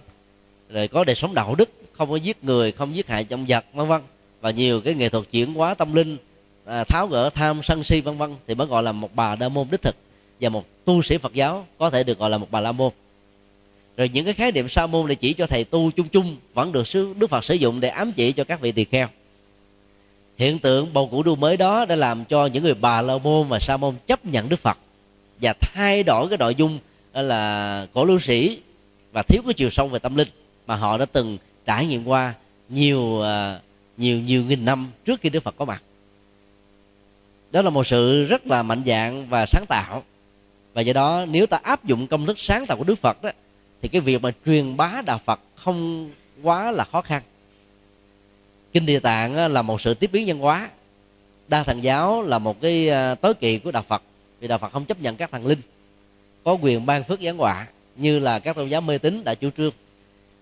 Rồi 0.68 0.88
có 0.88 1.04
đời 1.04 1.16
sống 1.16 1.34
đạo 1.34 1.54
đức 1.54 1.70
không 1.92 2.10
có 2.10 2.16
giết 2.16 2.44
người 2.44 2.72
không 2.72 2.96
giết 2.96 3.08
hại 3.08 3.24
trong 3.24 3.44
vật 3.48 3.64
vân 3.72 3.88
vân. 3.88 4.00
Và 4.40 4.50
nhiều 4.50 4.80
cái 4.80 4.94
nghệ 4.94 5.08
thuật 5.08 5.30
chuyển 5.30 5.54
hóa 5.54 5.74
tâm 5.74 5.94
linh 5.94 6.16
à, 6.64 6.84
tháo 6.84 7.06
gỡ 7.06 7.30
tham 7.30 7.62
sân 7.62 7.84
si 7.84 8.00
vân 8.00 8.18
vân 8.18 8.36
thì 8.46 8.54
mới 8.54 8.66
gọi 8.66 8.82
là 8.82 8.92
một 8.92 9.10
bà 9.14 9.36
la 9.40 9.48
môn 9.48 9.66
đích 9.70 9.82
thực 9.82 9.96
và 10.40 10.48
một 10.48 10.64
tu 10.84 11.02
sĩ 11.02 11.18
phật 11.18 11.34
giáo 11.34 11.66
có 11.78 11.90
thể 11.90 12.04
được 12.04 12.18
gọi 12.18 12.30
là 12.30 12.38
một 12.38 12.50
bà 12.50 12.60
la 12.60 12.72
môn. 12.72 12.92
Rồi 13.96 14.10
những 14.12 14.24
cái 14.24 14.34
khái 14.34 14.52
niệm 14.52 14.68
sa 14.68 14.86
môn 14.86 15.06
này 15.06 15.16
chỉ 15.16 15.32
cho 15.32 15.46
thầy 15.46 15.64
tu 15.64 15.90
chung 15.90 16.08
chung 16.08 16.36
vẫn 16.54 16.72
được 16.72 16.86
đức 17.16 17.26
phật 17.26 17.44
sử 17.44 17.54
dụng 17.54 17.80
để 17.80 17.88
ám 17.88 18.12
chỉ 18.12 18.32
cho 18.32 18.44
các 18.44 18.60
vị 18.60 18.72
tỳ 18.72 18.84
kheo. 18.84 19.08
Hiện 20.36 20.58
tượng 20.58 20.92
bầu 20.92 21.08
cử 21.12 21.22
đua 21.22 21.36
mới 21.36 21.56
đó 21.56 21.84
đã 21.84 21.96
làm 21.96 22.24
cho 22.24 22.46
những 22.46 22.62
người 22.62 22.74
bà 22.74 23.02
la 23.02 23.18
môn 23.18 23.48
và 23.48 23.58
sa 23.58 23.76
môn 23.76 23.94
chấp 24.06 24.26
nhận 24.26 24.48
đức 24.48 24.60
phật 24.60 24.78
và 25.40 25.52
thay 25.60 26.02
đổi 26.02 26.28
cái 26.28 26.38
nội 26.38 26.54
dung 26.54 26.78
là 27.12 27.86
cổ 27.92 28.04
lưu 28.04 28.20
sĩ 28.20 28.58
và 29.12 29.22
thiếu 29.22 29.42
cái 29.44 29.54
chiều 29.54 29.70
sâu 29.70 29.88
về 29.88 29.98
tâm 29.98 30.16
linh 30.16 30.28
mà 30.66 30.76
họ 30.76 30.98
đã 30.98 31.04
từng 31.04 31.38
trải 31.66 31.86
nghiệm 31.86 32.08
qua 32.08 32.34
nhiều 32.68 33.22
à, 33.22 33.60
nhiều 33.96 34.20
nhiều 34.20 34.44
nghìn 34.44 34.64
năm 34.64 34.90
trước 35.04 35.20
khi 35.20 35.28
đức 35.28 35.42
phật 35.42 35.54
có 35.56 35.64
mặt 35.64 35.82
đó 37.52 37.62
là 37.62 37.70
một 37.70 37.86
sự 37.86 38.24
rất 38.24 38.46
là 38.46 38.62
mạnh 38.62 38.82
dạng 38.86 39.26
và 39.26 39.46
sáng 39.46 39.66
tạo. 39.68 40.02
Và 40.74 40.80
do 40.80 40.92
đó, 40.92 41.24
nếu 41.28 41.46
ta 41.46 41.60
áp 41.62 41.84
dụng 41.84 42.06
công 42.06 42.26
thức 42.26 42.38
sáng 42.38 42.66
tạo 42.66 42.78
của 42.78 42.84
đức 42.84 42.94
phật 42.94 43.22
đó, 43.22 43.30
thì 43.82 43.88
cái 43.88 44.00
việc 44.00 44.22
mà 44.22 44.30
truyền 44.46 44.76
bá 44.76 45.02
đạo 45.06 45.20
phật 45.24 45.40
không 45.56 46.10
quá 46.42 46.70
là 46.70 46.84
khó 46.84 47.02
khăn. 47.02 47.22
Kinh 48.72 48.86
địa 48.86 49.00
tạng 49.00 49.52
là 49.52 49.62
một 49.62 49.80
sự 49.80 49.94
tiếp 49.94 50.10
biến 50.12 50.26
văn 50.26 50.38
hóa. 50.38 50.70
Đa 51.48 51.62
thần 51.62 51.82
giáo 51.82 52.22
là 52.22 52.38
một 52.38 52.60
cái 52.60 52.88
à, 52.88 53.14
tối 53.14 53.34
kỵ 53.34 53.58
của 53.58 53.70
đạo 53.70 53.82
phật, 53.82 54.02
vì 54.40 54.48
đạo 54.48 54.58
phật 54.58 54.72
không 54.72 54.84
chấp 54.84 55.00
nhận 55.00 55.16
các 55.16 55.30
thần 55.30 55.46
linh, 55.46 55.60
có 56.44 56.52
quyền 56.52 56.86
ban 56.86 57.04
phước 57.04 57.20
giáng 57.20 57.38
họa, 57.38 57.66
như 57.96 58.18
là 58.18 58.38
các 58.38 58.56
tôn 58.56 58.68
giáo 58.68 58.80
mê 58.80 58.98
tín 58.98 59.24
đã 59.24 59.34
chủ 59.34 59.50
trương. 59.56 59.72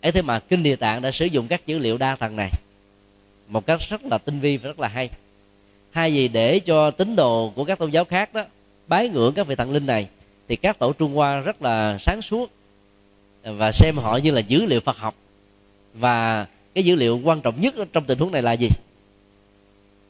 Ấy 0.03 0.13
thế 0.13 0.23
mà 0.23 0.39
kinh 0.39 0.63
địa 0.63 0.77
tạng 0.77 1.03
đã 1.03 1.11
sử 1.11 1.27
dụng 1.27 1.49
các 1.49 1.67
dữ 1.67 1.79
liệu 1.79 1.99
đa 1.99 2.17
thần 2.17 2.37
này, 2.37 2.51
một 3.49 3.67
cách 3.67 3.81
rất 3.89 4.05
là 4.05 4.19
tinh 4.19 4.41
vi 4.41 4.57
và 4.57 4.69
rất 4.69 4.81
là 4.81 4.89
hay 4.89 5.11
hai 5.91 6.15
gì 6.15 6.29
để 6.29 6.59
cho 6.59 6.91
tín 6.91 7.17
đồ 7.17 7.53
của 7.57 7.65
các 7.65 7.79
tôn 7.79 7.91
giáo 7.91 8.05
khác 8.05 8.35
đó 8.35 8.45
bái 8.87 9.09
ngưỡng 9.09 9.35
các 9.35 9.47
vị 9.47 9.55
thần 9.55 9.73
linh 9.73 9.87
này 9.87 10.09
thì 10.49 10.57
các 10.57 10.79
tổ 10.79 10.93
trung 10.93 11.15
hoa 11.15 11.41
rất 11.41 11.63
là 11.63 11.99
sáng 11.99 12.23
suốt 12.23 12.51
và 13.45 13.73
xem 13.73 13.97
họ 13.97 14.17
như 14.17 14.31
là 14.31 14.41
dữ 14.41 14.67
liệu 14.67 14.81
phật 14.81 14.99
học. 14.99 15.15
Và 15.95 16.47
cái 16.75 16.85
dữ 16.85 16.95
liệu 16.95 17.21
quan 17.25 17.41
trọng 17.41 17.61
nhất 17.61 17.75
trong 17.93 18.05
tình 18.05 18.19
huống 18.19 18.33
này 18.33 18.43
là 18.43 18.53
gì? 18.53 18.69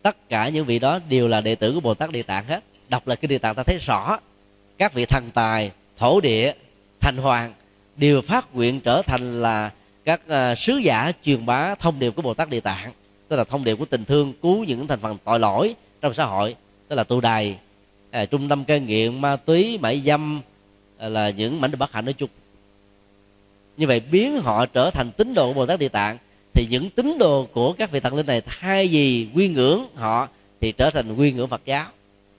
Tất 0.02 0.28
cả 0.28 0.48
những 0.48 0.66
vị 0.66 0.78
đó 0.78 0.98
đều 1.08 1.28
là 1.28 1.40
đệ 1.40 1.54
tử 1.54 1.74
của 1.74 1.80
bồ 1.80 1.94
tát 1.94 2.10
địa 2.10 2.22
tạng 2.22 2.46
hết. 2.46 2.64
Đọc 2.88 3.08
là 3.08 3.14
cái 3.14 3.26
địa 3.26 3.38
tạng 3.38 3.54
ta 3.54 3.62
thấy 3.62 3.78
rõ. 3.78 4.18
Các 4.78 4.94
vị 4.94 5.04
thần 5.04 5.30
tài 5.34 5.70
thổ 5.98 6.20
địa 6.20 6.52
thành 7.00 7.16
hoàng 7.16 7.54
đều 7.96 8.22
phát 8.22 8.54
nguyện 8.54 8.80
trở 8.80 9.02
thành 9.02 9.42
là 9.42 9.70
các 10.04 10.20
uh, 10.26 10.58
sứ 10.58 10.76
giả 10.76 11.12
truyền 11.24 11.46
bá 11.46 11.74
thông 11.74 11.98
điệp 11.98 12.10
của 12.10 12.22
bồ 12.22 12.34
tát 12.34 12.48
địa 12.48 12.60
tạng 12.60 12.92
tức 13.30 13.36
là 13.36 13.44
thông 13.44 13.64
điệp 13.64 13.74
của 13.74 13.84
tình 13.84 14.04
thương 14.04 14.32
cứu 14.42 14.64
những 14.64 14.86
thành 14.86 15.00
phần 15.00 15.16
tội 15.24 15.40
lỗi 15.40 15.74
trong 16.00 16.14
xã 16.14 16.24
hội. 16.24 16.56
Tức 16.88 16.96
là 16.96 17.04
tu 17.04 17.20
đài 17.20 17.56
à, 18.10 18.24
trung 18.24 18.48
tâm 18.48 18.64
cai 18.64 18.80
nghiện 18.80 19.20
ma 19.20 19.36
túy 19.36 19.78
mại 19.78 20.00
dâm 20.00 20.40
à, 20.98 21.08
là 21.08 21.30
những 21.30 21.60
mảnh 21.60 21.70
bất 21.78 21.92
hạnh 21.92 22.04
nói 22.04 22.12
chung. 22.12 22.30
Như 23.76 23.86
vậy 23.86 24.00
biến 24.00 24.40
họ 24.40 24.66
trở 24.66 24.90
thành 24.90 25.12
tín 25.12 25.34
đồ 25.34 25.46
của 25.46 25.54
bồ 25.54 25.66
tát 25.66 25.78
địa 25.78 25.88
tạng 25.88 26.18
thì 26.54 26.66
những 26.70 26.90
tín 26.90 27.18
đồ 27.18 27.46
của 27.52 27.72
các 27.72 27.90
vị 27.90 28.00
thần 28.00 28.14
linh 28.14 28.26
này 28.26 28.40
thay 28.40 28.86
vì 28.86 29.28
quy 29.34 29.48
ngưỡng 29.48 29.86
họ 29.94 30.28
thì 30.60 30.72
trở 30.72 30.90
thành 30.90 31.16
quy 31.16 31.32
ngưỡng 31.32 31.48
phật 31.48 31.62
giáo. 31.64 31.86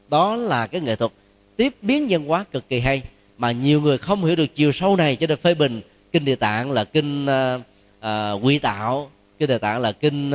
Đó 0.09 0.35
là 0.35 0.67
cái 0.67 0.81
nghệ 0.81 0.95
thuật 0.95 1.11
tiếp 1.55 1.75
biến 1.81 2.07
văn 2.09 2.25
hóa 2.25 2.45
cực 2.51 2.69
kỳ 2.69 2.79
hay 2.79 3.01
mà 3.37 3.51
nhiều 3.51 3.81
người 3.81 3.97
không 3.97 4.25
hiểu 4.25 4.35
được 4.35 4.55
chiều 4.55 4.71
sâu 4.71 4.95
này 4.95 5.15
cho 5.15 5.27
nên 5.27 5.37
phê 5.37 5.53
bình 5.53 5.81
kinh 6.11 6.25
địa 6.25 6.35
tạng 6.35 6.71
là 6.71 6.83
kinh 6.83 7.25
à, 7.25 7.59
à, 7.99 8.31
uh, 8.31 8.37
uh, 8.37 8.45
quy 8.45 8.59
tạo 8.59 9.11
kinh 9.41 9.49
địa 9.49 9.57
tạng 9.57 9.81
là 9.81 9.91
kinh 9.91 10.31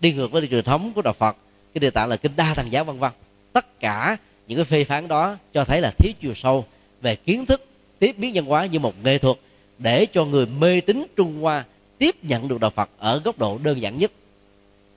đi 0.00 0.12
ngược 0.12 0.32
với 0.32 0.46
truyền 0.46 0.64
thống 0.64 0.92
của 0.94 1.02
đạo 1.02 1.14
phật. 1.14 1.36
Kinh 1.74 1.80
địa 1.80 1.90
tạng 1.90 2.08
là 2.08 2.16
kinh 2.16 2.32
đa 2.36 2.54
thần 2.54 2.72
giáo 2.72 2.84
vân 2.84 2.98
vân. 2.98 3.10
Tất 3.52 3.80
cả 3.80 4.16
những 4.48 4.58
cái 4.58 4.64
phê 4.64 4.84
phán 4.84 5.08
đó 5.08 5.36
cho 5.54 5.64
thấy 5.64 5.80
là 5.80 5.90
thiếu 5.98 6.12
chiều 6.20 6.34
sâu 6.34 6.64
về 7.00 7.16
kiến 7.16 7.46
thức, 7.46 7.64
tiếp 7.98 8.14
biến 8.18 8.34
văn 8.34 8.44
hóa 8.44 8.66
như 8.66 8.78
một 8.78 8.94
nghệ 9.02 9.18
thuật 9.18 9.36
để 9.78 10.06
cho 10.06 10.24
người 10.24 10.46
mê 10.46 10.80
tín 10.80 11.06
trung 11.16 11.40
hoa 11.40 11.64
tiếp 11.98 12.24
nhận 12.24 12.48
được 12.48 12.60
đạo 12.60 12.70
phật 12.70 12.90
ở 12.98 13.20
góc 13.24 13.38
độ 13.38 13.58
đơn 13.62 13.80
giản 13.80 13.96
nhất, 13.96 14.12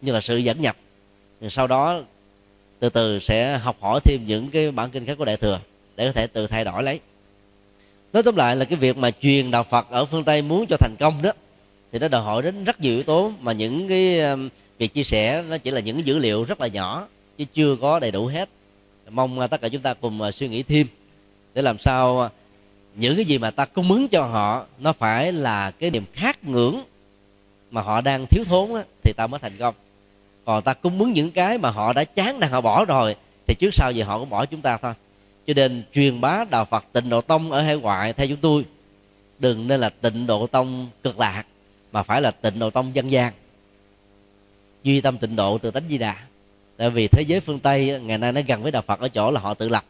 như 0.01 0.11
là 0.11 0.21
sự 0.21 0.37
dẫn 0.37 0.61
nhập. 0.61 0.75
Sau 1.49 1.67
đó, 1.67 2.01
từ 2.79 2.89
từ 2.89 3.19
sẽ 3.19 3.57
học 3.57 3.77
hỏi 3.79 3.99
thêm 4.03 4.27
những 4.27 4.49
cái 4.49 4.71
bản 4.71 4.91
kinh 4.91 5.05
khác 5.05 5.15
của 5.17 5.25
đại 5.25 5.37
thừa 5.37 5.59
để 5.95 6.07
có 6.07 6.11
thể 6.11 6.27
tự 6.27 6.47
thay 6.47 6.63
đổi 6.65 6.83
lấy. 6.83 6.99
Nói 8.13 8.23
tóm 8.23 8.35
lại 8.35 8.55
là 8.55 8.65
cái 8.65 8.75
việc 8.75 8.97
mà 8.97 9.11
truyền 9.11 9.51
đạo 9.51 9.63
phật 9.63 9.87
ở 9.89 10.05
phương 10.05 10.23
tây 10.23 10.41
muốn 10.41 10.65
cho 10.69 10.77
thành 10.77 10.95
công 10.99 11.21
đó 11.21 11.31
thì 11.91 11.99
nó 11.99 12.07
đòi 12.07 12.21
hỏi 12.21 12.41
đến 12.41 12.63
rất 12.63 12.81
nhiều 12.81 12.93
yếu 12.93 13.03
tố 13.03 13.31
mà 13.41 13.51
những 13.51 13.87
cái 13.87 14.19
việc 14.77 14.93
chia 14.93 15.03
sẻ 15.03 15.43
nó 15.49 15.57
chỉ 15.57 15.71
là 15.71 15.79
những 15.79 16.05
dữ 16.05 16.19
liệu 16.19 16.43
rất 16.43 16.61
là 16.61 16.67
nhỏ 16.67 17.07
chứ 17.37 17.45
chưa 17.53 17.75
có 17.75 17.99
đầy 17.99 18.11
đủ 18.11 18.25
hết. 18.25 18.49
Mong 19.09 19.39
à, 19.39 19.47
tất 19.47 19.61
cả 19.61 19.69
chúng 19.69 19.81
ta 19.81 19.93
cùng 19.93 20.21
à, 20.21 20.31
suy 20.31 20.47
nghĩ 20.47 20.63
thêm 20.63 20.87
để 21.53 21.61
làm 21.61 21.77
sao 21.77 22.21
à, 22.21 22.29
những 22.95 23.15
cái 23.15 23.25
gì 23.25 23.37
mà 23.37 23.51
ta 23.51 23.65
cung 23.65 23.91
ứng 23.91 24.07
cho 24.07 24.25
họ 24.25 24.65
nó 24.79 24.93
phải 24.93 25.31
là 25.31 25.71
cái 25.71 25.91
niềm 25.91 26.03
khát 26.13 26.43
ngưỡng 26.43 26.83
mà 27.71 27.81
họ 27.81 28.01
đang 28.01 28.25
thiếu 28.25 28.43
thốn 28.43 28.73
á, 28.75 28.83
thì 29.03 29.13
ta 29.13 29.27
mới 29.27 29.39
thành 29.39 29.57
công. 29.57 29.75
Còn 30.45 30.63
ta 30.63 30.73
cung 30.73 30.99
ứng 30.99 31.11
những 31.11 31.31
cái 31.31 31.57
mà 31.57 31.69
họ 31.69 31.93
đã 31.93 32.03
chán 32.03 32.39
đang 32.39 32.51
họ 32.51 32.61
bỏ 32.61 32.85
rồi 32.85 33.15
thì 33.47 33.55
trước 33.59 33.73
sau 33.73 33.91
gì 33.91 34.01
họ 34.01 34.19
cũng 34.19 34.29
bỏ 34.29 34.45
chúng 34.45 34.61
ta 34.61 34.77
thôi. 34.77 34.93
Cho 35.47 35.53
nên 35.53 35.83
truyền 35.93 36.21
bá 36.21 36.45
đạo 36.49 36.65
phật 36.65 36.85
tịnh 36.93 37.09
độ 37.09 37.21
tông 37.21 37.51
ở 37.51 37.61
hải 37.61 37.77
ngoại 37.77 38.13
theo 38.13 38.27
chúng 38.27 38.37
tôi 38.37 38.65
đừng 39.39 39.67
nên 39.67 39.79
là 39.79 39.89
tịnh 39.89 40.27
độ 40.27 40.47
tông 40.47 40.87
cực 41.03 41.19
lạc 41.19 41.43
mà 41.91 42.03
phải 42.03 42.21
là 42.21 42.31
tịnh 42.31 42.59
độ 42.59 42.69
tông 42.69 42.95
dân 42.95 43.11
gian 43.11 43.33
duy 44.83 45.01
tâm 45.01 45.17
tịnh 45.17 45.35
độ 45.35 45.57
từ 45.57 45.71
tánh 45.71 45.83
di 45.89 45.97
đà. 45.97 46.15
Tại 46.77 46.89
vì 46.89 47.07
thế 47.07 47.21
giới 47.21 47.39
phương 47.39 47.59
tây 47.59 47.99
ngày 48.01 48.17
nay 48.17 48.31
nó 48.31 48.41
gần 48.47 48.63
với 48.63 48.71
đạo 48.71 48.81
phật 48.81 48.99
ở 48.99 49.09
chỗ 49.09 49.31
là 49.31 49.39
họ 49.39 49.53
tự 49.53 49.69
lập. 49.69 49.83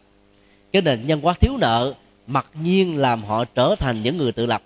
Cái 0.71 0.81
nền 0.81 1.07
nhân 1.07 1.25
quá 1.25 1.33
thiếu 1.33 1.57
nợ 1.57 1.93
mặc 2.27 2.47
nhiên 2.61 2.97
làm 2.97 3.23
họ 3.23 3.45
trở 3.45 3.75
thành 3.79 4.03
những 4.03 4.17
người 4.17 4.31
tự 4.31 4.45
lập. 4.45 4.61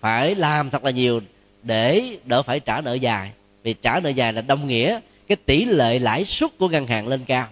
Phải 0.00 0.34
làm 0.34 0.70
thật 0.70 0.84
là 0.84 0.90
nhiều 0.90 1.20
để 1.62 2.16
đỡ 2.24 2.42
phải 2.42 2.60
trả 2.60 2.80
nợ 2.80 2.94
dài. 2.94 3.30
Vì 3.62 3.74
trả 3.74 4.00
nợ 4.00 4.08
dài 4.08 4.32
là 4.32 4.40
đồng 4.40 4.66
nghĩa 4.66 5.00
cái 5.28 5.36
tỷ 5.36 5.64
lệ 5.64 5.98
lãi 5.98 6.24
suất 6.24 6.58
của 6.58 6.68
ngân 6.68 6.86
hàng 6.86 7.08
lên 7.08 7.24
cao. 7.24 7.46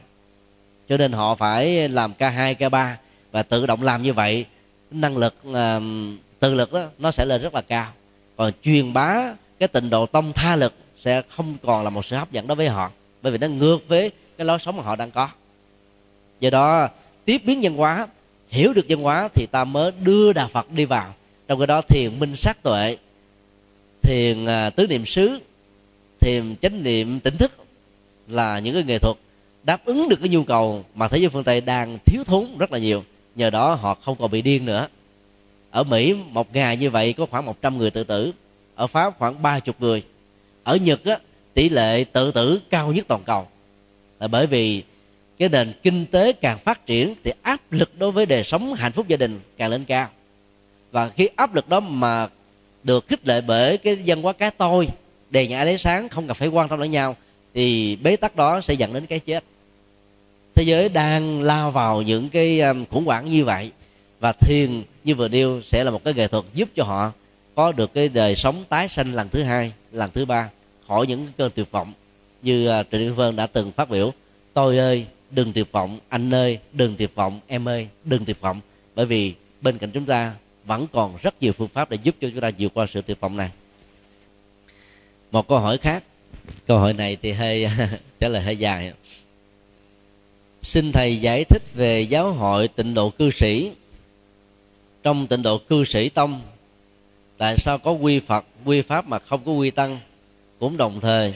Cho 0.88 0.96
nên 0.96 1.12
họ 1.12 1.34
phải 1.34 1.88
làm 1.88 2.14
k 2.14 2.20
2 2.20 2.54
k 2.54 2.70
3 2.70 2.98
và 3.32 3.42
tự 3.42 3.66
động 3.66 3.82
làm 3.82 4.02
như 4.02 4.12
vậy. 4.12 4.44
Năng 4.90 5.16
lực 5.16 5.34
uh, 5.48 5.82
tự 6.38 6.54
lực 6.54 6.72
đó 6.72 6.84
nó 6.98 7.10
sẽ 7.10 7.24
lên 7.24 7.42
rất 7.42 7.54
là 7.54 7.60
cao 7.60 7.92
còn 8.36 8.52
truyền 8.62 8.92
bá 8.92 9.34
cái 9.58 9.68
tình 9.68 9.90
độ 9.90 10.06
tông 10.06 10.32
tha 10.32 10.56
lực 10.56 10.74
sẽ 11.00 11.22
không 11.28 11.56
còn 11.62 11.84
là 11.84 11.90
một 11.90 12.04
sự 12.04 12.16
hấp 12.16 12.32
dẫn 12.32 12.46
đối 12.46 12.56
với 12.56 12.68
họ, 12.68 12.90
bởi 13.22 13.32
vì 13.32 13.38
nó 13.38 13.46
ngược 13.46 13.88
với 13.88 14.10
cái 14.38 14.44
lối 14.44 14.58
sống 14.58 14.76
mà 14.76 14.82
họ 14.82 14.96
đang 14.96 15.10
có. 15.10 15.28
Do 16.40 16.50
đó, 16.50 16.88
tiếp 17.24 17.42
biến 17.44 17.60
văn 17.62 17.74
hóa, 17.74 18.06
hiểu 18.48 18.72
được 18.72 18.86
văn 18.88 19.02
hóa 19.02 19.28
thì 19.34 19.46
ta 19.46 19.64
mới 19.64 19.92
đưa 20.00 20.32
đà 20.32 20.46
phật 20.46 20.70
đi 20.70 20.84
vào. 20.84 21.14
Trong 21.48 21.58
cái 21.58 21.66
đó 21.66 21.80
thiền 21.80 22.20
minh 22.20 22.36
sát 22.36 22.62
tuệ, 22.62 22.96
thiền 24.02 24.46
à, 24.46 24.70
tứ 24.70 24.86
niệm 24.86 25.06
xứ, 25.06 25.38
thiền 26.20 26.54
chánh 26.62 26.82
niệm 26.82 27.20
tỉnh 27.20 27.36
thức 27.36 27.52
là 28.28 28.58
những 28.58 28.74
cái 28.74 28.84
nghệ 28.84 28.98
thuật 28.98 29.16
đáp 29.62 29.84
ứng 29.84 30.08
được 30.08 30.16
cái 30.20 30.28
nhu 30.28 30.44
cầu 30.44 30.84
mà 30.94 31.08
thế 31.08 31.18
giới 31.18 31.28
phương 31.28 31.44
tây 31.44 31.60
đang 31.60 31.98
thiếu 32.06 32.24
thốn 32.24 32.58
rất 32.58 32.72
là 32.72 32.78
nhiều. 32.78 33.04
Nhờ 33.34 33.50
đó 33.50 33.74
họ 33.74 33.94
không 33.94 34.16
còn 34.18 34.30
bị 34.30 34.42
điên 34.42 34.64
nữa 34.64 34.88
ở 35.76 35.84
mỹ 35.84 36.14
một 36.30 36.54
ngày 36.54 36.76
như 36.76 36.90
vậy 36.90 37.12
có 37.12 37.26
khoảng 37.26 37.44
100 37.44 37.78
người 37.78 37.90
tự 37.90 38.04
tử. 38.04 38.32
Ở 38.74 38.86
pháp 38.86 39.18
khoảng 39.18 39.42
ba 39.42 39.60
chục 39.60 39.76
người. 39.80 40.02
Ở 40.64 40.76
nhật 40.76 41.04
á, 41.04 41.18
tỷ 41.54 41.68
lệ 41.68 42.04
tự 42.12 42.32
tử 42.32 42.60
cao 42.70 42.92
nhất 42.92 43.04
toàn 43.08 43.22
cầu. 43.24 43.46
Là 44.20 44.28
bởi 44.28 44.46
vì 44.46 44.82
cái 45.38 45.48
nền 45.48 45.72
kinh 45.82 46.06
tế 46.06 46.32
càng 46.32 46.58
phát 46.58 46.86
triển 46.86 47.14
thì 47.24 47.32
áp 47.42 47.60
lực 47.70 47.98
đối 47.98 48.12
với 48.12 48.26
đời 48.26 48.44
sống 48.44 48.74
hạnh 48.74 48.92
phúc 48.92 49.08
gia 49.08 49.16
đình 49.16 49.40
càng 49.56 49.70
lên 49.70 49.84
cao. 49.84 50.08
Và 50.92 51.08
khi 51.08 51.28
áp 51.36 51.54
lực 51.54 51.68
đó 51.68 51.80
mà 51.80 52.28
được 52.82 53.08
khích 53.08 53.26
lệ 53.28 53.40
bởi 53.40 53.78
cái 53.78 53.96
dân 54.04 54.22
hóa 54.22 54.32
cá 54.32 54.50
tôi 54.50 54.88
đề 55.30 55.48
nhà 55.48 55.64
lấy 55.64 55.78
sáng 55.78 56.08
không 56.08 56.26
cần 56.26 56.36
phải 56.36 56.48
quan 56.48 56.68
tâm 56.68 56.78
lẫn 56.78 56.90
nhau 56.90 57.16
thì 57.54 57.96
bế 58.02 58.16
tắc 58.16 58.36
đó 58.36 58.60
sẽ 58.60 58.74
dẫn 58.74 58.92
đến 58.92 59.06
cái 59.06 59.18
chết. 59.18 59.44
Thế 60.54 60.62
giới 60.62 60.88
đang 60.88 61.42
lao 61.42 61.70
vào 61.70 62.02
những 62.02 62.28
cái 62.28 62.60
um, 62.60 62.84
khủng 62.84 63.04
hoảng 63.04 63.30
như 63.30 63.44
vậy 63.44 63.70
và 64.20 64.32
thiền 64.32 64.82
như 65.04 65.14
vừa 65.14 65.28
nêu 65.28 65.62
sẽ 65.62 65.84
là 65.84 65.90
một 65.90 66.04
cái 66.04 66.14
nghệ 66.14 66.28
thuật 66.28 66.44
giúp 66.54 66.68
cho 66.76 66.84
họ 66.84 67.12
có 67.54 67.72
được 67.72 67.94
cái 67.94 68.08
đời 68.08 68.36
sống 68.36 68.64
tái 68.68 68.88
sanh 68.88 69.14
lần 69.14 69.28
thứ 69.28 69.42
hai, 69.42 69.72
lần 69.92 70.10
thứ 70.10 70.24
ba 70.24 70.50
khỏi 70.88 71.06
những 71.06 71.26
cơn 71.36 71.50
tuyệt 71.54 71.70
vọng. 71.70 71.92
Như 72.42 72.68
à, 72.68 72.82
trịnh 72.82 73.06
Đức 73.06 73.12
Vân 73.12 73.36
đã 73.36 73.46
từng 73.46 73.72
phát 73.72 73.90
biểu, 73.90 74.12
tôi 74.54 74.78
ơi, 74.78 75.06
đừng 75.30 75.52
tuyệt 75.52 75.72
vọng, 75.72 75.98
anh 76.08 76.34
ơi, 76.34 76.58
đừng 76.72 76.96
tuyệt 76.96 77.14
vọng, 77.14 77.40
em 77.46 77.68
ơi, 77.68 77.88
đừng 78.04 78.24
tuyệt 78.24 78.40
vọng. 78.40 78.60
Bởi 78.94 79.06
vì 79.06 79.34
bên 79.60 79.78
cạnh 79.78 79.90
chúng 79.90 80.06
ta 80.06 80.34
vẫn 80.64 80.86
còn 80.92 81.16
rất 81.22 81.34
nhiều 81.42 81.52
phương 81.52 81.68
pháp 81.68 81.90
để 81.90 81.98
giúp 82.02 82.14
cho 82.20 82.28
chúng 82.30 82.40
ta 82.40 82.50
vượt 82.58 82.74
qua 82.74 82.86
sự 82.86 83.02
tuyệt 83.02 83.20
vọng 83.20 83.36
này. 83.36 83.50
Một 85.30 85.48
câu 85.48 85.58
hỏi 85.58 85.78
khác, 85.78 86.04
câu 86.66 86.78
hỏi 86.78 86.92
này 86.92 87.16
thì 87.22 87.32
hơi 87.32 87.68
trả 88.20 88.28
lời 88.28 88.42
hơi 88.42 88.56
dài. 88.56 88.92
Xin 90.62 90.92
thầy 90.92 91.20
giải 91.20 91.44
thích 91.44 91.62
về 91.74 92.00
giáo 92.00 92.32
hội 92.32 92.68
tịnh 92.68 92.94
độ 92.94 93.10
cư 93.10 93.30
sĩ 93.30 93.70
trong 95.06 95.26
tịnh 95.26 95.42
độ 95.42 95.58
cư 95.58 95.84
sĩ 95.84 96.08
tông, 96.08 96.40
tại 97.38 97.56
sao 97.58 97.78
có 97.78 97.90
quy 97.92 98.20
phật, 98.20 98.44
quy 98.64 98.80
pháp 98.80 99.08
mà 99.08 99.18
không 99.18 99.40
có 99.44 99.52
quy 99.52 99.70
tăng? 99.70 99.98
Cũng 100.58 100.76
đồng 100.76 101.00
thời 101.00 101.34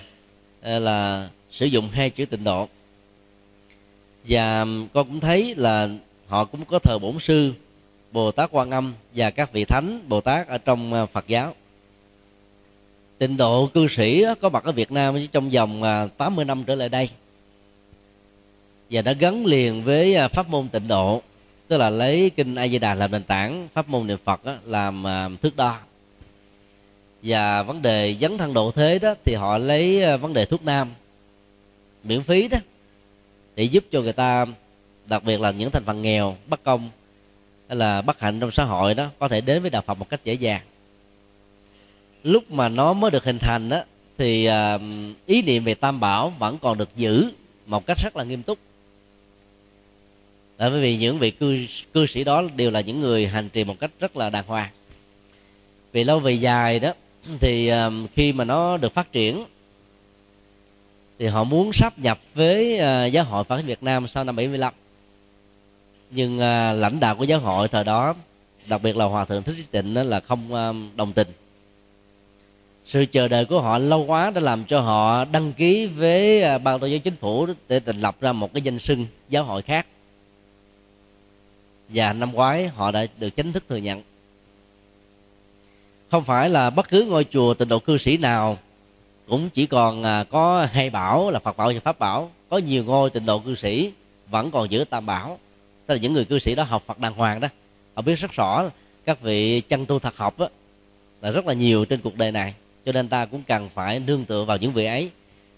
ờ, 0.62 0.78
là 0.78 1.28
sử 1.50 1.66
dụng 1.66 1.88
hai 1.88 2.10
chữ 2.10 2.24
tịnh 2.24 2.44
độ. 2.44 2.68
Và 4.28 4.66
con 4.92 5.06
cũng 5.06 5.20
thấy 5.20 5.54
là 5.56 5.88
họ 6.28 6.44
cũng 6.44 6.64
có 6.64 6.78
thờ 6.78 6.98
bổn 6.98 7.18
sư 7.18 7.52
bồ 8.12 8.32
tát 8.32 8.50
quan 8.52 8.70
âm 8.70 8.92
và 9.14 9.30
các 9.30 9.52
vị 9.52 9.64
thánh 9.64 10.00
bồ 10.08 10.20
tát 10.20 10.48
ở 10.48 10.58
trong 10.58 10.92
ờ, 10.92 11.06
phật 11.06 11.26
giáo. 11.26 11.54
Tịnh 13.18 13.36
độ 13.36 13.66
cư 13.66 13.86
sĩ 13.88 14.24
có 14.40 14.48
mặt 14.48 14.64
ở 14.64 14.72
việt 14.72 14.92
nam 14.92 15.26
trong 15.32 15.50
vòng 15.50 15.82
ờ, 15.82 16.08
80 16.16 16.44
năm 16.44 16.64
trở 16.64 16.74
lại 16.74 16.88
đây. 16.88 17.08
Và 18.90 19.02
đã 19.02 19.12
gắn 19.12 19.46
liền 19.46 19.84
với 19.84 20.16
pháp 20.28 20.48
môn 20.48 20.68
tịnh 20.68 20.88
độ 20.88 21.22
tức 21.70 21.76
là 21.76 21.90
lấy 21.90 22.30
kinh 22.30 22.54
a 22.54 22.68
di 22.68 22.78
đà 22.78 22.94
làm 22.94 23.10
nền 23.10 23.22
tảng, 23.22 23.68
pháp 23.74 23.88
môn 23.88 24.06
niệm 24.06 24.18
phật 24.24 24.40
làm 24.64 25.06
à, 25.06 25.28
thước 25.42 25.56
đo. 25.56 25.78
Và 27.22 27.62
vấn 27.62 27.82
đề 27.82 28.16
dấn 28.20 28.38
thân 28.38 28.54
độ 28.54 28.70
thế 28.70 28.98
đó 28.98 29.14
thì 29.24 29.34
họ 29.34 29.58
lấy 29.58 30.02
à, 30.02 30.16
vấn 30.16 30.32
đề 30.32 30.44
thuốc 30.44 30.64
nam, 30.64 30.88
miễn 32.04 32.22
phí 32.22 32.48
đó, 32.48 32.58
để 33.56 33.64
giúp 33.64 33.84
cho 33.92 34.00
người 34.00 34.12
ta, 34.12 34.46
đặc 35.06 35.24
biệt 35.24 35.40
là 35.40 35.50
những 35.50 35.70
thành 35.70 35.84
phần 35.84 36.02
nghèo, 36.02 36.36
bất 36.46 36.62
công, 36.64 36.90
hay 37.68 37.76
là 37.76 38.02
bất 38.02 38.20
hạnh 38.20 38.40
trong 38.40 38.50
xã 38.50 38.64
hội 38.64 38.94
đó, 38.94 39.08
có 39.18 39.28
thể 39.28 39.40
đến 39.40 39.62
với 39.62 39.70
đạo 39.70 39.82
phật 39.86 39.94
một 39.94 40.08
cách 40.08 40.20
dễ 40.24 40.34
dàng. 40.34 40.62
Lúc 42.22 42.50
mà 42.50 42.68
nó 42.68 42.92
mới 42.92 43.10
được 43.10 43.24
hình 43.24 43.38
thành 43.38 43.68
đó 43.68 43.82
thì 44.18 44.44
à, 44.44 44.78
ý 45.26 45.42
niệm 45.42 45.64
về 45.64 45.74
tam 45.74 46.00
bảo 46.00 46.32
vẫn 46.38 46.58
còn 46.58 46.78
được 46.78 46.96
giữ 46.96 47.30
một 47.66 47.86
cách 47.86 47.98
rất 48.02 48.16
là 48.16 48.24
nghiêm 48.24 48.42
túc 48.42 48.58
tại 50.60 50.70
vì 50.70 50.96
những 50.96 51.18
vị 51.18 51.30
cư 51.30 51.58
cư 51.94 52.06
sĩ 52.06 52.24
đó 52.24 52.42
đều 52.56 52.70
là 52.70 52.80
những 52.80 53.00
người 53.00 53.26
hành 53.26 53.48
trì 53.48 53.64
một 53.64 53.80
cách 53.80 53.90
rất 54.00 54.16
là 54.16 54.30
đàng 54.30 54.44
hoàng. 54.46 54.68
Vì 55.92 56.04
lâu 56.04 56.20
về 56.20 56.32
dài 56.32 56.80
đó 56.80 56.92
thì 57.40 57.70
khi 58.12 58.32
mà 58.32 58.44
nó 58.44 58.76
được 58.76 58.94
phát 58.94 59.12
triển 59.12 59.44
thì 61.18 61.26
họ 61.26 61.44
muốn 61.44 61.72
sắp 61.72 61.98
nhập 61.98 62.18
với 62.34 62.74
uh, 62.74 63.12
giáo 63.12 63.24
hội 63.24 63.44
Phật 63.44 63.62
Việt 63.66 63.82
Nam 63.82 64.08
sau 64.08 64.24
năm 64.24 64.36
75 64.36 64.74
nhưng 66.10 66.36
uh, 66.36 66.80
lãnh 66.80 67.00
đạo 67.00 67.16
của 67.16 67.24
giáo 67.24 67.38
hội 67.38 67.68
thời 67.68 67.84
đó 67.84 68.14
đặc 68.66 68.82
biệt 68.82 68.96
là 68.96 69.04
hòa 69.04 69.24
thượng 69.24 69.42
thích 69.42 69.54
trí 69.56 69.62
tịnh 69.70 69.94
đó 69.94 70.02
là 70.02 70.20
không 70.20 70.50
đồng 70.96 71.12
tình. 71.12 71.28
Sự 72.86 73.06
chờ 73.12 73.28
đợi 73.28 73.44
của 73.44 73.60
họ 73.60 73.78
lâu 73.78 74.04
quá 74.04 74.30
đã 74.30 74.40
làm 74.40 74.64
cho 74.64 74.80
họ 74.80 75.24
đăng 75.24 75.52
ký 75.52 75.86
với 75.86 76.42
ờ, 76.42 76.58
ban 76.58 76.80
tổ 76.80 76.88
chức 76.88 77.02
chính 77.04 77.16
phủ 77.16 77.46
để 77.68 77.80
thành 77.80 78.00
lập 78.00 78.16
ra 78.20 78.32
một 78.32 78.52
cái 78.54 78.62
danh 78.62 78.78
sưng 78.78 79.06
giáo 79.28 79.44
hội 79.44 79.62
khác 79.62 79.86
và 81.94 82.12
năm 82.12 82.32
ngoái 82.32 82.68
họ 82.68 82.90
đã 82.90 83.06
được 83.18 83.30
chính 83.30 83.52
thức 83.52 83.64
thừa 83.68 83.76
nhận. 83.76 84.02
Không 86.10 86.24
phải 86.24 86.50
là 86.50 86.70
bất 86.70 86.88
cứ 86.88 87.04
ngôi 87.04 87.24
chùa 87.24 87.54
tịnh 87.54 87.68
độ 87.68 87.78
cư 87.78 87.98
sĩ 87.98 88.16
nào 88.16 88.58
cũng 89.28 89.50
chỉ 89.50 89.66
còn 89.66 90.02
à, 90.02 90.24
có 90.24 90.66
hai 90.72 90.90
bảo 90.90 91.30
là 91.30 91.38
phật 91.38 91.56
bảo 91.56 91.72
và 91.74 91.80
pháp 91.80 91.98
bảo. 91.98 92.30
Có 92.48 92.58
nhiều 92.58 92.84
ngôi 92.84 93.10
tịnh 93.10 93.26
độ 93.26 93.38
cư 93.38 93.54
sĩ 93.54 93.92
vẫn 94.30 94.50
còn 94.50 94.70
giữ 94.70 94.84
tam 94.90 95.06
bảo. 95.06 95.38
Tức 95.86 95.94
là 95.94 96.00
những 96.00 96.12
người 96.12 96.24
cư 96.24 96.38
sĩ 96.38 96.54
đó 96.54 96.62
học 96.62 96.82
phật 96.86 96.98
đàng 96.98 97.14
hoàng 97.14 97.40
đó. 97.40 97.48
Họ 97.94 98.02
biết 98.02 98.14
rất 98.14 98.32
rõ 98.32 98.64
các 99.04 99.20
vị 99.20 99.60
chân 99.60 99.86
tu 99.86 99.98
thật 99.98 100.16
học 100.16 100.38
đó, 100.38 100.48
là 101.20 101.30
rất 101.30 101.46
là 101.46 101.54
nhiều 101.54 101.84
trên 101.84 102.00
cuộc 102.00 102.16
đời 102.16 102.32
này. 102.32 102.54
Cho 102.86 102.92
nên 102.92 103.08
ta 103.08 103.26
cũng 103.26 103.42
cần 103.42 103.68
phải 103.74 104.00
nương 104.00 104.24
tựa 104.24 104.44
vào 104.44 104.56
những 104.56 104.72
vị 104.72 104.84
ấy. 104.84 105.10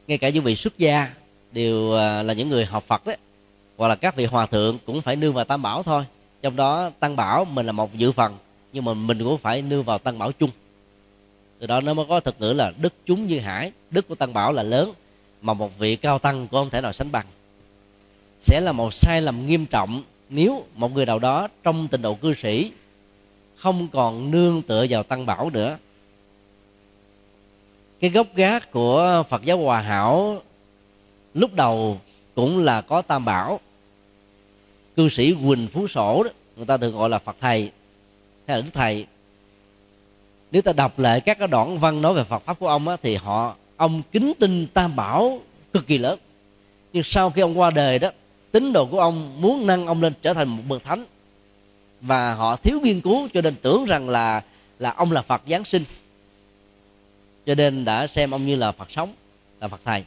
Ngay 0.07 0.18
cả 0.18 0.28
những 0.28 0.45
vị 0.45 0.57
xuất 0.57 0.78
gia 0.78 1.09
đều 1.53 1.93
à, 1.93 2.22
là 2.22 2.35
những 2.35 2.49
người 2.49 2.64
học 2.64 2.85
phật 2.87 3.07
đấy. 3.07 3.16
Hoặc 3.76 3.89
là 3.89 3.95
các 3.95 4.16
vị 4.16 4.24
hòa 4.24 4.47
thượng 4.47 4.78
cũng 4.87 5.01
phải 5.01 5.16
nương 5.16 5.33
vào 5.33 5.45
tam 5.45 5.62
bảo 5.62 5.83
thôi 5.83 6.05
trong 6.43 6.57
đó, 6.57 6.90
tăng 7.01 7.16
bảo 7.16 7.45
mình 7.45 7.66
là 7.66 7.72
một 7.72 7.95
dự 7.95 8.12
phần, 8.12 8.36
nhưng 8.72 8.84
mà 8.84 8.95
mình 8.95 9.18
cũng 9.18 9.38
phải 9.38 9.62
nương 9.62 9.82
vào 9.82 9.99
tăng 9.99 10.18
bảo 10.18 10.32
chung. 10.32 10.51
Từ 11.59 11.66
đó 11.66 11.80
nó 11.80 11.95
mới 11.95 12.07
có 12.09 12.20
thực 12.20 12.40
ngữ 12.40 12.53
là 12.53 12.72
đức 12.80 12.95
chúng 13.07 13.26
như 13.26 13.40
hải. 13.40 13.72
Đức 13.90 14.09
của 14.09 14.14
tăng 14.14 14.32
bảo 14.32 14.53
là 14.53 14.62
lớn, 14.62 14.93
mà 15.43 15.55
một 15.55 15.78
vị 15.78 15.97
cao 15.97 16.18
tăng 16.18 16.47
cũng 16.47 16.61
không 16.61 16.70
thể 16.70 16.80
nào 16.80 16.93
sánh 16.93 17.12
bằng. 17.12 17.26
Sẽ 18.40 18.61
là 18.61 18.72
một 18.72 18.95
sai 18.95 19.22
lầm 19.22 19.47
nghiêm 19.47 19.66
trọng 19.66 20.03
nếu 20.28 20.64
một 20.74 20.93
người 20.93 21.07
nào 21.07 21.18
đó 21.18 21.49
trong 21.62 21.88
tình 21.88 22.03
độ 22.03 22.14
cư 22.14 22.34
sĩ 22.34 22.72
không 23.57 23.88
còn 23.93 24.30
nương 24.30 24.62
tựa 24.62 24.86
vào 24.90 25.03
tăng 25.03 25.26
bảo 25.26 25.51
nữa. 25.51 25.78
Cái 28.01 28.11
gốc 28.11 28.26
gác 28.34 28.70
của 28.70 29.24
phật 29.28 29.43
giáo 29.45 29.59
hòa 29.59 29.80
hảo 29.80 30.43
lúc 31.34 31.55
đầu 31.55 32.01
cũng 32.34 32.59
là 32.59 32.80
có 32.80 33.03
tam 33.03 33.24
bảo 33.24 33.61
cư 34.97 35.09
sĩ 35.09 35.34
quỳnh 35.47 35.68
phú 35.68 35.88
sổ 35.88 36.22
đó 36.22 36.30
người 36.57 36.66
ta 36.66 36.76
thường 36.76 36.97
gọi 36.97 37.09
là 37.09 37.18
phật 37.18 37.36
thầy 37.40 37.70
hay 38.47 38.57
là 38.57 38.62
đức 38.62 38.70
thầy. 38.74 39.07
Nếu 40.51 40.62
ta 40.62 40.72
đọc 40.72 40.99
lại 40.99 41.20
các 41.20 41.38
cái 41.38 41.49
đoạn 41.49 41.78
văn 41.78 42.03
nói 42.03 42.14
về 42.14 42.24
Phật 42.24 42.43
pháp 42.45 42.59
của 42.59 42.68
ông 42.68 42.88
á, 42.88 42.97
thì 43.03 43.14
họ 43.14 43.57
ông 43.76 44.03
kính 44.12 44.32
tin 44.40 44.66
tam 44.66 44.97
bảo 44.97 45.40
cực 45.72 45.86
kỳ 45.86 45.99
lớn. 45.99 46.18
Nhưng 46.93 47.03
sau 47.03 47.30
khi 47.30 47.43
ông 47.43 47.59
qua 47.59 47.70
đời 47.70 47.99
đó 47.99 48.11
tín 48.53 48.72
đồ 48.72 48.86
của 48.86 49.01
ông 49.01 49.40
muốn 49.40 49.66
nâng 49.66 49.86
ông 49.86 50.03
lên 50.03 50.12
trở 50.22 50.34
thành 50.34 50.49
một 50.49 50.62
bậc 50.68 50.84
thánh. 50.84 51.05
Và 52.01 52.34
họ 52.34 52.57
thiếu 52.57 52.80
nghiên 52.82 53.01
cứu 53.01 53.28
cho 53.34 53.40
nên 53.40 53.55
tưởng 53.55 53.84
rằng 53.84 54.09
là 54.09 54.43
là 54.78 54.90
ông 54.90 55.12
là 55.12 55.22
Phật 55.22 55.43
giáng 55.49 55.64
sinh. 55.64 55.84
Cho 57.47 57.55
nên 57.55 57.84
đã 57.84 58.07
xem 58.07 58.30
ông 58.30 58.47
như 58.47 58.57
là 58.57 58.72
Phật 58.72 58.90
sống 58.90 59.12
là 59.61 59.68
Phật 59.68 59.80
thầy. 59.84 60.05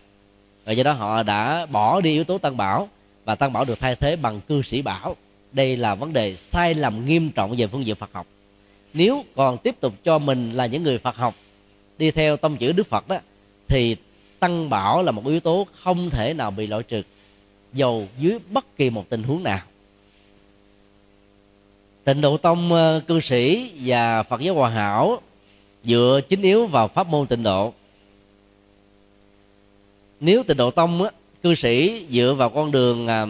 Và 0.65 0.71
do 0.71 0.83
đó 0.83 0.91
họ 0.91 1.23
đã 1.23 1.65
bỏ 1.65 2.01
đi 2.01 2.11
yếu 2.11 2.23
tố 2.23 2.37
tăng 2.37 2.57
bảo 2.57 2.89
và 3.25 3.35
tăng 3.35 3.53
bảo 3.53 3.65
được 3.65 3.79
thay 3.79 3.95
thế 3.95 4.15
bằng 4.15 4.41
cư 4.41 4.61
sĩ 4.61 4.81
bảo. 4.81 5.15
Đây 5.51 5.77
là 5.77 5.95
vấn 5.95 6.13
đề 6.13 6.35
sai 6.35 6.73
lầm 6.73 7.05
nghiêm 7.05 7.31
trọng 7.31 7.55
về 7.57 7.67
phương 7.67 7.85
diện 7.85 7.95
Phật 7.95 8.09
học. 8.13 8.27
Nếu 8.97 9.25
còn 9.35 9.57
tiếp 9.57 9.75
tục 9.79 9.93
cho 10.03 10.19
mình 10.19 10.51
là 10.51 10.65
những 10.65 10.83
người 10.83 10.97
phật 10.97 11.15
học 11.15 11.35
đi 11.97 12.11
theo 12.11 12.37
tông 12.37 12.57
chữ 12.57 12.71
đức 12.71 12.87
phật 12.87 13.07
đó 13.07 13.17
thì 13.67 13.95
tăng 14.39 14.69
bảo 14.69 15.03
là 15.03 15.11
một 15.11 15.27
yếu 15.27 15.39
tố 15.39 15.67
không 15.83 16.09
thể 16.09 16.33
nào 16.33 16.51
bị 16.51 16.67
loại 16.67 16.83
trừ 16.83 17.01
dầu 17.73 18.07
dưới 18.19 18.39
bất 18.51 18.77
kỳ 18.77 18.89
một 18.89 19.09
tình 19.09 19.23
huống 19.23 19.43
nào. 19.43 19.59
Tịnh 22.03 22.21
độ 22.21 22.37
tông 22.37 22.73
ờ, 22.73 23.01
cư 23.07 23.19
sĩ 23.19 23.71
và 23.85 24.23
phật 24.23 24.41
giáo 24.41 24.55
hòa 24.55 24.69
hảo 24.69 25.21
dựa 25.83 26.19
chính 26.29 26.41
yếu 26.41 26.67
vào 26.67 26.87
pháp 26.87 27.07
môn 27.07 27.27
tịnh 27.27 27.43
độ. 27.43 27.73
Nếu 30.19 30.43
tịnh 30.43 30.57
độ 30.57 30.71
tông 30.71 31.03
á, 31.03 31.11
cư 31.45 31.55
sĩ 31.55 32.05
dựa 32.09 32.33
vào 32.37 32.49
con 32.49 32.71
đường 32.71 33.07
à, 33.07 33.25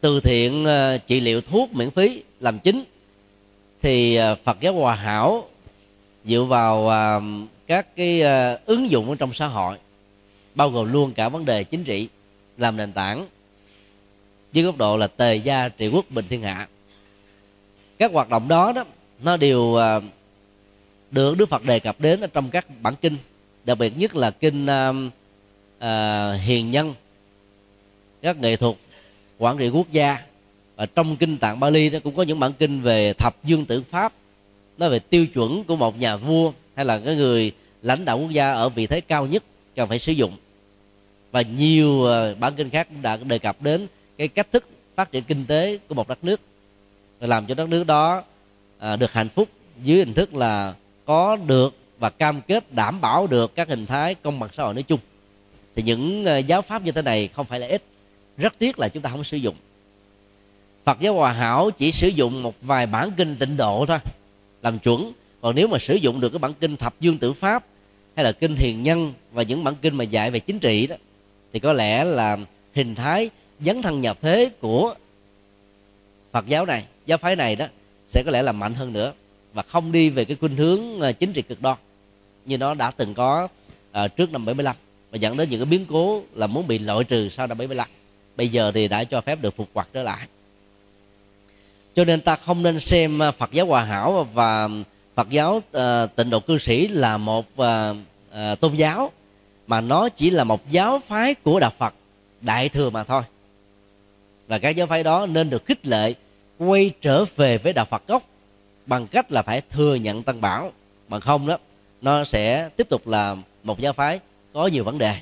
từ 0.00 0.20
thiện 0.20 0.64
à, 0.64 0.96
trị 0.96 1.20
liệu 1.20 1.40
thuốc 1.40 1.72
miễn 1.72 1.90
phí 1.90 2.22
làm 2.40 2.58
chính 2.58 2.84
thì 3.82 4.16
à, 4.16 4.34
phật 4.34 4.60
giáo 4.60 4.72
hòa 4.72 4.94
hảo 4.94 5.48
dựa 6.24 6.42
vào 6.42 6.88
à, 6.88 7.20
các 7.66 7.96
cái 7.96 8.22
à, 8.22 8.58
ứng 8.66 8.90
dụng 8.90 9.10
ở 9.10 9.16
trong 9.18 9.34
xã 9.34 9.46
hội 9.46 9.76
bao 10.54 10.70
gồm 10.70 10.92
luôn 10.92 11.12
cả 11.12 11.28
vấn 11.28 11.44
đề 11.44 11.64
chính 11.64 11.84
trị 11.84 12.08
làm 12.58 12.76
nền 12.76 12.92
tảng 12.92 13.26
với 14.54 14.62
góc 14.62 14.76
độ 14.76 14.96
là 14.96 15.06
tề 15.06 15.36
gia 15.36 15.68
trị 15.68 15.88
quốc 15.88 16.04
bình 16.10 16.24
thiên 16.28 16.42
hạ. 16.42 16.68
Các 17.98 18.12
hoạt 18.12 18.28
động 18.28 18.48
đó 18.48 18.72
đó 18.72 18.84
nó 19.22 19.36
đều 19.36 19.76
à, 19.76 20.00
được 21.10 21.38
đức 21.38 21.48
phật 21.48 21.64
đề 21.64 21.78
cập 21.80 22.00
đến 22.00 22.20
ở 22.20 22.26
trong 22.26 22.50
các 22.50 22.66
bản 22.82 22.94
kinh 23.00 23.16
đặc 23.64 23.78
biệt 23.78 23.98
nhất 23.98 24.16
là 24.16 24.30
kinh 24.30 24.66
à, 24.66 24.92
uh, 25.78 26.40
hiền 26.40 26.70
nhân 26.70 26.94
các 28.22 28.36
nghệ 28.36 28.56
thuật 28.56 28.76
quản 29.38 29.58
trị 29.58 29.68
quốc 29.68 29.92
gia. 29.92 30.18
Và 30.76 30.86
trong 30.86 31.16
kinh 31.16 31.38
tạng 31.38 31.60
Bali 31.60 31.90
nó 31.90 31.98
cũng 32.04 32.16
có 32.16 32.22
những 32.22 32.40
bản 32.40 32.52
kinh 32.52 32.80
về 32.80 33.12
thập 33.12 33.44
dương 33.44 33.64
tử 33.66 33.82
pháp. 33.90 34.12
Nói 34.78 34.90
về 34.90 34.98
tiêu 34.98 35.26
chuẩn 35.26 35.64
của 35.64 35.76
một 35.76 35.98
nhà 35.98 36.16
vua 36.16 36.52
hay 36.76 36.84
là 36.84 36.98
cái 36.98 37.16
người 37.16 37.52
lãnh 37.82 38.04
đạo 38.04 38.18
quốc 38.18 38.30
gia 38.30 38.52
ở 38.52 38.68
vị 38.68 38.86
thế 38.86 39.00
cao 39.00 39.26
nhất 39.26 39.42
cần 39.76 39.88
phải 39.88 39.98
sử 39.98 40.12
dụng. 40.12 40.32
Và 41.32 41.42
nhiều 41.42 42.04
ờ, 42.04 42.34
bản 42.34 42.52
kinh 42.56 42.70
khác 42.70 42.88
cũng 42.90 43.02
đã 43.02 43.16
đề 43.16 43.38
cập 43.38 43.62
đến 43.62 43.86
cái 44.18 44.28
cách 44.28 44.52
thức 44.52 44.68
phát 44.94 45.12
triển 45.12 45.24
kinh 45.24 45.44
tế 45.44 45.78
của 45.88 45.94
một 45.94 46.08
đất 46.08 46.24
nước. 46.24 46.40
Và 47.20 47.26
làm 47.26 47.46
cho 47.46 47.54
đất 47.54 47.68
nước 47.68 47.84
đó 47.84 48.22
à, 48.78 48.96
được 48.96 49.12
hạnh 49.12 49.28
phúc 49.28 49.48
dưới 49.82 49.98
hình 49.98 50.14
thức 50.14 50.34
là 50.34 50.74
có 51.04 51.36
được 51.36 51.76
và 51.98 52.10
cam 52.10 52.40
kết 52.40 52.72
đảm 52.72 53.00
bảo 53.00 53.26
được 53.26 53.54
các 53.54 53.68
hình 53.68 53.86
thái 53.86 54.14
công 54.14 54.40
bằng 54.40 54.50
xã 54.52 54.62
hội 54.62 54.74
nói 54.74 54.82
chung 54.82 55.00
thì 55.76 55.82
những 55.82 56.24
ờ, 56.24 56.38
giáo 56.38 56.62
pháp 56.62 56.84
như 56.84 56.92
thế 56.92 57.02
này 57.02 57.28
không 57.28 57.46
phải 57.46 57.60
là 57.60 57.66
ít. 57.66 57.82
Rất 58.36 58.54
tiếc 58.58 58.78
là 58.78 58.88
chúng 58.88 59.02
ta 59.02 59.10
không 59.10 59.24
sử 59.24 59.36
dụng. 59.36 59.54
Phật 60.84 61.00
giáo 61.00 61.14
Hòa 61.14 61.32
Hảo 61.32 61.70
chỉ 61.70 61.92
sử 61.92 62.08
dụng 62.08 62.42
một 62.42 62.54
vài 62.62 62.86
bản 62.86 63.10
kinh 63.16 63.36
tịnh 63.36 63.56
độ 63.56 63.84
thôi 63.86 63.98
làm 64.62 64.78
chuẩn. 64.78 65.12
Còn 65.40 65.54
nếu 65.54 65.68
mà 65.68 65.78
sử 65.78 65.94
dụng 65.94 66.20
được 66.20 66.28
cái 66.28 66.38
bản 66.38 66.52
kinh 66.60 66.76
thập 66.76 67.00
dương 67.00 67.18
tử 67.18 67.32
pháp 67.32 67.64
hay 68.16 68.24
là 68.24 68.32
kinh 68.32 68.56
hiền 68.56 68.82
nhân 68.82 69.12
và 69.32 69.42
những 69.42 69.64
bản 69.64 69.74
kinh 69.82 69.96
mà 69.96 70.04
dạy 70.04 70.30
về 70.30 70.40
chính 70.40 70.58
trị 70.58 70.86
đó 70.86 70.96
thì 71.52 71.60
có 71.60 71.72
lẽ 71.72 72.04
là 72.04 72.38
hình 72.74 72.94
thái 72.94 73.30
dấn 73.60 73.82
thân 73.82 74.00
nhập 74.00 74.18
thế 74.20 74.50
của 74.60 74.94
Phật 76.32 76.46
giáo 76.46 76.66
này 76.66 76.84
giáo 77.06 77.18
phái 77.18 77.36
này 77.36 77.56
đó 77.56 77.66
sẽ 78.08 78.22
có 78.26 78.30
lẽ 78.30 78.42
là 78.42 78.52
mạnh 78.52 78.74
hơn 78.74 78.92
nữa 78.92 79.12
và 79.52 79.62
không 79.62 79.92
đi 79.92 80.10
về 80.10 80.24
cái 80.24 80.36
khuynh 80.40 80.56
hướng 80.56 81.00
ờ, 81.00 81.12
chính 81.12 81.32
trị 81.32 81.42
cực 81.42 81.62
đoan 81.62 81.78
như 82.44 82.58
nó 82.58 82.74
đã 82.74 82.90
từng 82.90 83.14
có 83.14 83.48
uh, 84.04 84.16
trước 84.16 84.32
năm 84.32 84.44
75 84.44 84.76
và 85.14 85.18
dẫn 85.18 85.36
đến 85.36 85.50
những 85.50 85.60
cái 85.60 85.66
biến 85.66 85.86
cố 85.86 86.22
là 86.34 86.46
muốn 86.46 86.66
bị 86.66 86.78
loại 86.78 87.04
trừ 87.04 87.28
sau 87.28 87.46
năm 87.46 87.58
75 87.58 87.88
bây 88.36 88.48
giờ 88.48 88.72
thì 88.74 88.88
đã 88.88 89.04
cho 89.04 89.20
phép 89.20 89.38
được 89.42 89.56
phục 89.56 89.68
hoạt 89.74 89.88
trở 89.92 90.02
lại. 90.02 90.26
Cho 91.94 92.04
nên 92.04 92.20
ta 92.20 92.36
không 92.36 92.62
nên 92.62 92.80
xem 92.80 93.22
à, 93.22 93.30
Phật 93.30 93.52
giáo 93.52 93.66
Hòa 93.66 93.84
Hảo 93.84 94.28
và 94.32 94.68
Phật 95.14 95.30
giáo 95.30 95.56
uh, 95.56 95.82
tịnh 96.16 96.30
độ 96.30 96.40
cư 96.40 96.58
sĩ 96.58 96.88
là 96.88 97.16
một 97.16 97.46
uh, 97.60 97.96
uh, 98.30 98.60
tôn 98.60 98.74
giáo 98.74 99.12
mà 99.66 99.80
nó 99.80 100.08
chỉ 100.08 100.30
là 100.30 100.44
một 100.44 100.70
giáo 100.70 101.00
phái 101.06 101.34
của 101.34 101.60
đạo 101.60 101.72
Phật 101.78 101.94
đại 102.40 102.68
thừa 102.68 102.90
mà 102.90 103.04
thôi. 103.04 103.22
Và 104.46 104.58
các 104.58 104.70
giáo 104.70 104.86
phái 104.86 105.02
đó 105.02 105.26
nên 105.26 105.50
được 105.50 105.66
khích 105.66 105.86
lệ 105.86 106.14
quay 106.58 106.90
trở 107.00 107.24
về 107.36 107.58
với 107.58 107.72
đạo 107.72 107.84
Phật 107.84 108.06
gốc 108.06 108.22
bằng 108.86 109.06
cách 109.06 109.32
là 109.32 109.42
phải 109.42 109.60
thừa 109.70 109.94
nhận 109.94 110.22
tăng 110.22 110.40
bảo. 110.40 110.72
Bằng 111.08 111.20
không 111.20 111.46
đó 111.46 111.58
nó 112.02 112.24
sẽ 112.24 112.68
tiếp 112.76 112.88
tục 112.88 113.06
là 113.06 113.36
một 113.62 113.80
giáo 113.80 113.92
phái 113.92 114.20
có 114.54 114.66
nhiều 114.66 114.84
vấn 114.84 114.98
đề. 114.98 115.16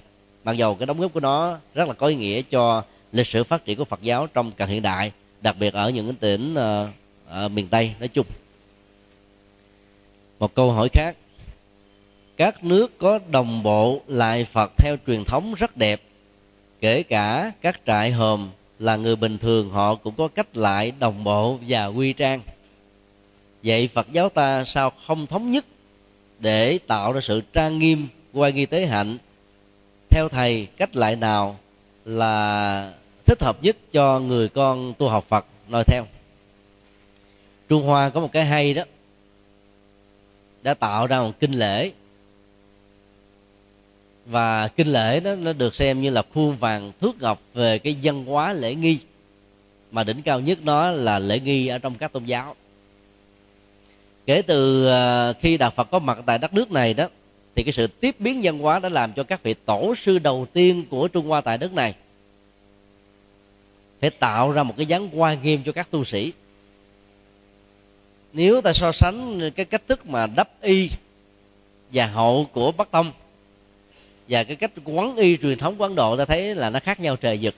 Mặc 0.44 0.52
dầu 0.52 0.74
cái 0.74 0.86
đóng 0.86 1.00
góp 1.00 1.12
của 1.12 1.20
nó 1.20 1.58
rất 1.74 1.88
là 1.88 1.94
có 1.94 2.06
ý 2.06 2.14
nghĩa 2.14 2.42
cho 2.42 2.82
lịch 3.12 3.26
sử 3.26 3.44
phát 3.44 3.64
triển 3.64 3.78
của 3.78 3.84
Phật 3.84 4.02
giáo 4.02 4.26
trong 4.26 4.52
cận 4.52 4.68
hiện 4.68 4.82
đại, 4.82 5.12
đặc 5.40 5.56
biệt 5.58 5.74
ở 5.74 5.90
những 5.90 6.14
tỉnh 6.14 6.54
ờ, 6.54 6.88
ở 7.28 7.48
miền 7.48 7.68
Tây 7.68 7.94
nói 8.00 8.08
chung. 8.08 8.26
Một 10.38 10.54
câu 10.54 10.72
hỏi 10.72 10.88
khác. 10.92 11.16
Các 12.36 12.64
nước 12.64 12.98
có 12.98 13.18
đồng 13.30 13.62
bộ 13.62 14.00
lại 14.06 14.44
Phật 14.44 14.72
theo 14.76 14.96
truyền 15.06 15.24
thống 15.24 15.54
rất 15.54 15.76
đẹp, 15.76 16.02
kể 16.80 17.02
cả 17.02 17.52
các 17.60 17.80
trại 17.86 18.10
hòm 18.10 18.48
là 18.78 18.96
người 18.96 19.16
bình 19.16 19.38
thường, 19.38 19.70
họ 19.70 19.94
cũng 19.94 20.14
có 20.14 20.28
cách 20.28 20.56
lại 20.56 20.92
đồng 20.98 21.24
bộ 21.24 21.58
và 21.68 21.86
quy 21.86 22.12
trang. 22.12 22.40
Vậy 23.62 23.88
Phật 23.88 24.12
giáo 24.12 24.28
ta 24.28 24.64
sao 24.64 24.92
không 25.06 25.26
thống 25.26 25.50
nhất 25.50 25.64
để 26.38 26.78
tạo 26.78 27.12
ra 27.12 27.20
sự 27.20 27.40
trang 27.52 27.78
nghiêm 27.78 28.08
quay 28.32 28.52
nghi 28.52 28.66
tế 28.66 28.86
hạnh, 28.86 29.18
theo 30.10 30.28
thầy, 30.28 30.68
cách 30.76 30.96
lại 30.96 31.16
nào 31.16 31.58
là 32.04 32.92
thích 33.26 33.42
hợp 33.42 33.62
nhất 33.62 33.76
cho 33.92 34.20
người 34.20 34.48
con 34.48 34.94
tu 34.98 35.08
học 35.08 35.24
Phật 35.28 35.46
noi 35.68 35.84
theo. 35.84 36.06
Trung 37.68 37.82
Hoa 37.82 38.10
có 38.10 38.20
một 38.20 38.32
cái 38.32 38.44
hay 38.44 38.74
đó, 38.74 38.82
đã 40.62 40.74
tạo 40.74 41.06
ra 41.06 41.20
một 41.20 41.32
kinh 41.40 41.52
lễ. 41.52 41.90
Và 44.26 44.68
kinh 44.68 44.92
lễ 44.92 45.20
đó, 45.20 45.34
nó 45.34 45.52
được 45.52 45.74
xem 45.74 46.00
như 46.00 46.10
là 46.10 46.22
khuôn 46.34 46.56
vàng 46.56 46.92
thước 47.00 47.20
ngọc 47.20 47.40
về 47.54 47.78
cái 47.78 47.96
văn 48.02 48.24
hóa 48.24 48.52
lễ 48.52 48.74
nghi, 48.74 48.98
mà 49.90 50.04
đỉnh 50.04 50.22
cao 50.22 50.40
nhất 50.40 50.58
nó 50.62 50.90
là 50.90 51.18
lễ 51.18 51.40
nghi 51.40 51.66
ở 51.66 51.78
trong 51.78 51.94
các 51.94 52.12
tôn 52.12 52.24
giáo. 52.24 52.56
Kể 54.26 54.42
từ 54.42 54.86
à, 54.86 55.32
khi 55.32 55.56
đạo 55.56 55.70
phật 55.70 55.90
có 55.90 55.98
mặt 55.98 56.18
tại 56.26 56.38
đất 56.38 56.54
nước 56.54 56.70
này 56.70 56.94
đó 56.94 57.08
thì 57.54 57.62
cái 57.62 57.72
sự 57.72 57.86
tiếp 57.86 58.16
biến 58.18 58.40
văn 58.42 58.58
hóa 58.58 58.78
đã 58.78 58.88
làm 58.88 59.12
cho 59.12 59.22
các 59.22 59.42
vị 59.42 59.54
tổ 59.54 59.94
sư 59.94 60.18
đầu 60.18 60.46
tiên 60.52 60.84
của 60.90 61.08
trung 61.08 61.26
hoa 61.26 61.40
tại 61.40 61.58
đất 61.58 61.72
này 61.72 61.94
phải 64.00 64.10
tạo 64.10 64.52
ra 64.52 64.62
một 64.62 64.74
cái 64.76 64.86
dáng 64.86 65.08
hoa 65.08 65.34
nghiêm 65.34 65.62
cho 65.66 65.72
các 65.72 65.90
tu 65.90 66.04
sĩ. 66.04 66.32
Nếu 68.32 68.60
ta 68.60 68.72
so 68.72 68.92
sánh 68.92 69.50
cái 69.54 69.66
cách 69.66 69.82
thức 69.88 70.06
mà 70.06 70.26
đắp 70.26 70.62
y 70.62 70.90
và 71.92 72.06
hậu 72.06 72.46
của 72.52 72.72
bắc 72.72 72.90
tông 72.90 73.12
và 74.28 74.44
cái 74.44 74.56
cách 74.56 74.70
quán 74.84 75.16
y 75.16 75.36
truyền 75.36 75.58
thống 75.58 75.76
của 75.76 75.84
ấn 75.84 75.94
độ, 75.94 76.16
ta 76.16 76.24
thấy 76.24 76.54
là 76.54 76.70
nó 76.70 76.80
khác 76.80 77.00
nhau 77.00 77.16
trời 77.16 77.38
vực. 77.42 77.54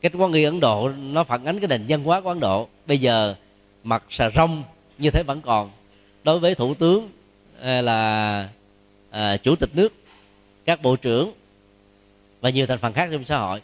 Cách 0.00 0.12
quán 0.18 0.32
y 0.32 0.44
ấn 0.44 0.60
độ 0.60 0.90
nó 0.98 1.24
phản 1.24 1.44
ánh 1.44 1.60
cái 1.60 1.68
nền 1.68 1.84
văn 1.88 2.04
hóa 2.04 2.20
của 2.20 2.28
ấn 2.28 2.40
độ. 2.40 2.68
Bây 2.86 2.98
giờ 2.98 3.34
mặt 3.84 4.04
xà 4.10 4.30
rông 4.30 4.62
như 4.98 5.10
thế 5.10 5.22
vẫn 5.26 5.40
còn. 5.40 5.70
Đối 6.24 6.38
với 6.38 6.54
thủ 6.54 6.74
tướng 6.74 7.10
Ờ, 7.60 7.80
là 7.80 8.48
à, 9.10 9.36
chủ 9.36 9.56
tịch 9.56 9.70
nước 9.74 9.92
các 10.64 10.82
bộ 10.82 10.96
trưởng 10.96 11.32
và 12.40 12.50
nhiều 12.50 12.66
thành 12.66 12.78
phần 12.78 12.92
khác 12.92 13.08
trong 13.12 13.24
xã 13.24 13.38
hội. 13.38 13.60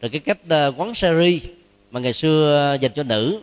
Rồi 0.00 0.08
cái 0.08 0.20
cách 0.20 0.38
uh, 0.46 0.80
quán 0.80 0.94
seri 0.94 1.40
mà 1.90 2.00
ngày 2.00 2.12
xưa 2.12 2.76
dành 2.80 2.92
cho 2.92 3.02
nữ 3.02 3.40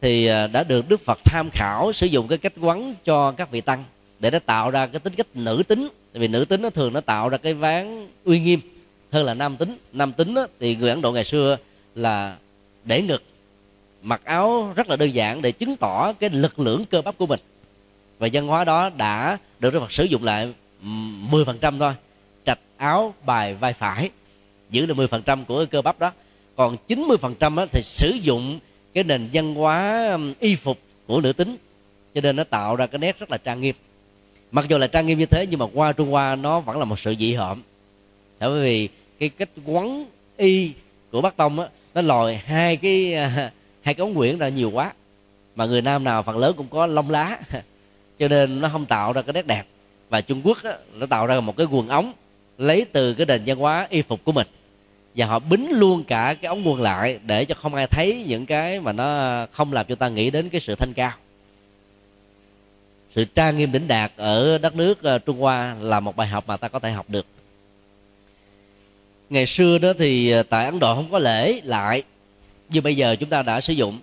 thì 0.00 0.26
đã 0.26 0.64
được 0.68 0.88
đức 0.88 1.00
phật 1.00 1.18
tham 1.24 1.50
khảo 1.52 1.92
sử 1.92 2.06
dụng 2.06 2.28
cái 2.28 2.38
cách 2.38 2.52
quán 2.60 2.94
cho 3.04 3.32
các 3.32 3.50
vị 3.50 3.60
tăng 3.60 3.84
để 4.18 4.30
nó 4.30 4.38
tạo 4.38 4.70
ra 4.70 4.86
cái 4.86 5.00
tính 5.00 5.14
cách 5.14 5.26
nữ 5.34 5.62
tính. 5.68 5.88
Tại 6.12 6.20
vì 6.20 6.28
nữ 6.28 6.44
tính 6.44 6.62
nó 6.62 6.70
thường 6.70 6.92
nó 6.92 7.00
tạo 7.00 7.28
ra 7.28 7.36
cái 7.36 7.54
ván 7.54 8.08
uy 8.24 8.40
nghiêm 8.40 8.60
hơn 9.10 9.24
là 9.24 9.34
nam 9.34 9.56
tính. 9.56 9.76
Nam 9.92 10.12
tính 10.12 10.34
đó, 10.34 10.46
thì 10.60 10.76
người 10.76 10.90
ấn 10.90 11.00
độ 11.00 11.12
ngày 11.12 11.24
xưa 11.24 11.56
là 11.94 12.36
để 12.84 13.02
ngực 13.02 13.22
mặc 14.02 14.20
áo 14.24 14.72
rất 14.76 14.88
là 14.88 14.96
đơn 14.96 15.14
giản 15.14 15.42
để 15.42 15.52
chứng 15.52 15.76
tỏ 15.76 16.12
cái 16.12 16.30
lực 16.30 16.58
lượng 16.58 16.84
cơ 16.84 17.02
bắp 17.02 17.18
của 17.18 17.26
mình 17.26 17.40
và 18.18 18.28
văn 18.32 18.46
hóa 18.46 18.64
đó 18.64 18.90
đã 18.96 19.38
được 19.58 19.72
Đức 19.72 19.80
Phật 19.80 19.92
sử 19.92 20.04
dụng 20.04 20.24
lại 20.24 20.54
ừ, 20.82 20.88
10% 21.30 21.78
thôi. 21.78 21.92
Trạch 22.46 22.58
áo, 22.76 23.14
bài, 23.26 23.54
vai 23.54 23.72
phải, 23.72 24.10
giữ 24.70 24.86
được 24.86 24.96
10% 24.96 25.44
của 25.44 25.66
cơ 25.70 25.82
bắp 25.82 25.98
đó. 25.98 26.12
Còn 26.56 26.76
90% 26.88 27.66
thì 27.72 27.82
sử 27.82 28.10
dụng 28.10 28.58
cái 28.92 29.04
nền 29.04 29.28
văn 29.32 29.54
hóa 29.54 30.06
ừ, 30.10 30.34
y 30.40 30.56
phục 30.56 30.78
của 31.06 31.20
nữ 31.20 31.32
tính. 31.32 31.56
Cho 32.14 32.20
nên 32.20 32.36
nó 32.36 32.44
tạo 32.44 32.76
ra 32.76 32.86
cái 32.86 32.98
nét 32.98 33.18
rất 33.18 33.30
là 33.30 33.36
trang 33.36 33.60
nghiêm. 33.60 33.74
Mặc 34.52 34.64
dù 34.68 34.78
là 34.78 34.86
trang 34.86 35.06
nghiêm 35.06 35.18
như 35.18 35.26
thế, 35.26 35.46
nhưng 35.50 35.58
mà 35.58 35.66
qua 35.74 35.92
trung 35.92 36.10
hoa 36.10 36.36
nó 36.36 36.60
vẫn 36.60 36.78
là 36.78 36.84
một 36.84 36.98
sự 36.98 37.14
dị 37.18 37.34
hợm. 37.34 37.62
Bởi 38.40 38.62
vì 38.62 38.88
cái 39.18 39.28
cách 39.28 39.48
quấn 39.64 40.06
y 40.36 40.72
của 41.10 41.20
bắc 41.20 41.36
tông 41.36 41.60
á, 41.60 41.68
nó 41.94 42.00
lòi 42.00 42.36
hai 42.36 42.76
cái 42.76 43.14
hai 43.82 43.94
cái 43.94 44.06
ống 44.06 44.14
quyển 44.14 44.38
ra 44.38 44.48
nhiều 44.48 44.70
quá. 44.70 44.92
Mà 45.56 45.66
người 45.66 45.82
nam 45.82 46.04
nào, 46.04 46.22
phần 46.22 46.38
lớn 46.38 46.54
cũng 46.56 46.68
có 46.68 46.86
lông 46.86 47.10
lá. 47.10 47.38
cho 48.18 48.28
nên 48.28 48.60
nó 48.60 48.68
không 48.68 48.86
tạo 48.86 49.12
ra 49.12 49.22
cái 49.22 49.32
nét 49.32 49.46
đẹp. 49.46 49.64
Và 50.08 50.20
trung 50.20 50.40
quốc 50.44 50.58
á, 50.62 50.76
nó 50.94 51.06
tạo 51.06 51.26
ra 51.26 51.40
một 51.40 51.56
cái 51.56 51.66
quần 51.66 51.88
ống 51.88 52.12
lấy 52.58 52.84
từ 52.92 53.14
cái 53.14 53.26
nền 53.26 53.42
văn 53.46 53.58
hóa 53.58 53.86
y 53.90 54.02
phục 54.02 54.24
của 54.24 54.32
mình. 54.32 54.46
Và 55.16 55.26
họ 55.26 55.38
bính 55.38 55.70
luôn 55.70 56.04
cả 56.04 56.34
cái 56.34 56.48
ống 56.48 56.68
quần 56.68 56.82
lại 56.82 57.18
để 57.26 57.44
cho 57.44 57.54
không 57.54 57.74
ai 57.74 57.86
thấy 57.86 58.24
những 58.28 58.46
cái 58.46 58.80
mà 58.80 58.92
nó 58.92 59.46
không 59.52 59.72
làm 59.72 59.86
cho 59.86 59.94
ta 59.94 60.08
nghĩ 60.08 60.30
đến 60.30 60.48
cái 60.48 60.60
sự 60.60 60.74
thanh 60.74 60.92
cao. 60.92 61.12
Sự 63.14 63.24
trang 63.24 63.56
nghiêm 63.56 63.72
đỉnh 63.72 63.88
đạt 63.88 64.12
ở 64.16 64.58
đất 64.58 64.74
nước 64.76 65.02
ờ, 65.02 65.18
trung 65.18 65.38
hoa 65.38 65.76
là 65.80 66.00
một 66.00 66.16
bài 66.16 66.28
học 66.28 66.44
mà 66.46 66.56
ta 66.56 66.68
có 66.68 66.78
thể 66.78 66.90
học 66.90 67.06
được. 67.08 67.26
Ngày 69.30 69.46
xưa 69.46 69.78
đó 69.78 69.92
thì 69.98 70.30
ờ, 70.30 70.42
tại 70.42 70.64
ấn 70.64 70.78
độ 70.78 70.94
không 70.94 71.10
có 71.10 71.18
lễ 71.18 71.60
lại 71.64 72.02
như 72.68 72.80
bây 72.80 72.96
giờ 72.96 73.16
chúng 73.20 73.28
ta 73.28 73.42
đã 73.42 73.60
sử 73.60 73.72
dụng 73.72 73.98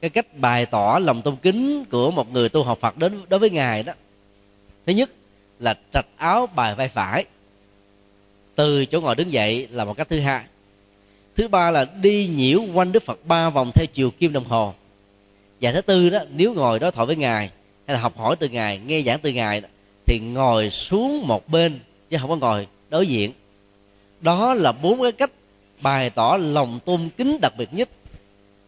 cái 0.00 0.10
cách 0.10 0.38
bày 0.38 0.66
tỏ 0.66 0.98
lòng 1.02 1.22
tôn 1.22 1.36
kính 1.36 1.84
của 1.84 2.10
một 2.10 2.32
người 2.32 2.48
tu 2.48 2.62
học 2.62 2.78
phật 2.80 2.98
đến, 2.98 3.20
đối 3.28 3.40
với 3.40 3.50
ngài 3.50 3.82
đó. 3.82 3.92
Thứ 4.86 4.92
nhất 4.92 5.10
là 5.58 5.74
trạch 5.92 6.06
áo 6.16 6.46
bài 6.46 6.74
vai 6.74 6.88
phải. 6.88 7.24
Từ 8.54 8.86
chỗ 8.86 9.00
ngồi 9.00 9.14
đứng 9.14 9.32
dậy 9.32 9.68
là 9.70 9.84
một 9.84 9.96
cách 9.96 10.08
thứ 10.08 10.20
hai. 10.20 10.44
Thứ 11.36 11.48
ba 11.48 11.70
là 11.70 11.84
đi 11.84 12.26
nhiễu 12.26 12.60
quanh 12.74 12.92
đức 12.92 13.02
phật 13.02 13.18
ba 13.26 13.50
vòng 13.50 13.70
theo 13.74 13.86
chiều 13.86 14.10
kim 14.10 14.32
đồng 14.32 14.44
hồ. 14.44 14.74
Và 15.60 15.72
thứ 15.72 15.80
tư 15.80 16.10
đó, 16.10 16.18
nếu 16.30 16.54
ngồi 16.54 16.78
đối 16.78 16.92
thoại 16.92 17.06
với 17.06 17.16
ngài 17.16 17.50
hay 17.86 17.94
là 17.94 18.00
học 18.00 18.18
hỏi 18.18 18.36
từ 18.40 18.48
ngài, 18.48 18.78
nghe 18.78 19.02
giảng 19.02 19.18
từ 19.18 19.30
ngài 19.30 19.62
thì 20.06 20.18
ngồi 20.18 20.70
xuống 20.70 21.26
một 21.26 21.48
bên 21.48 21.78
chứ 22.10 22.16
không 22.20 22.30
có 22.30 22.36
ngồi 22.36 22.66
đối 22.88 23.06
diện. 23.06 23.32
Đó 24.20 24.54
là 24.54 24.72
bốn 24.72 25.02
cái 25.02 25.12
cách 25.12 25.30
bày 25.80 26.10
tỏ 26.10 26.36
lòng 26.40 26.80
tôn 26.84 27.08
kính 27.16 27.38
đặc 27.40 27.52
biệt 27.58 27.68
nhất 27.72 27.88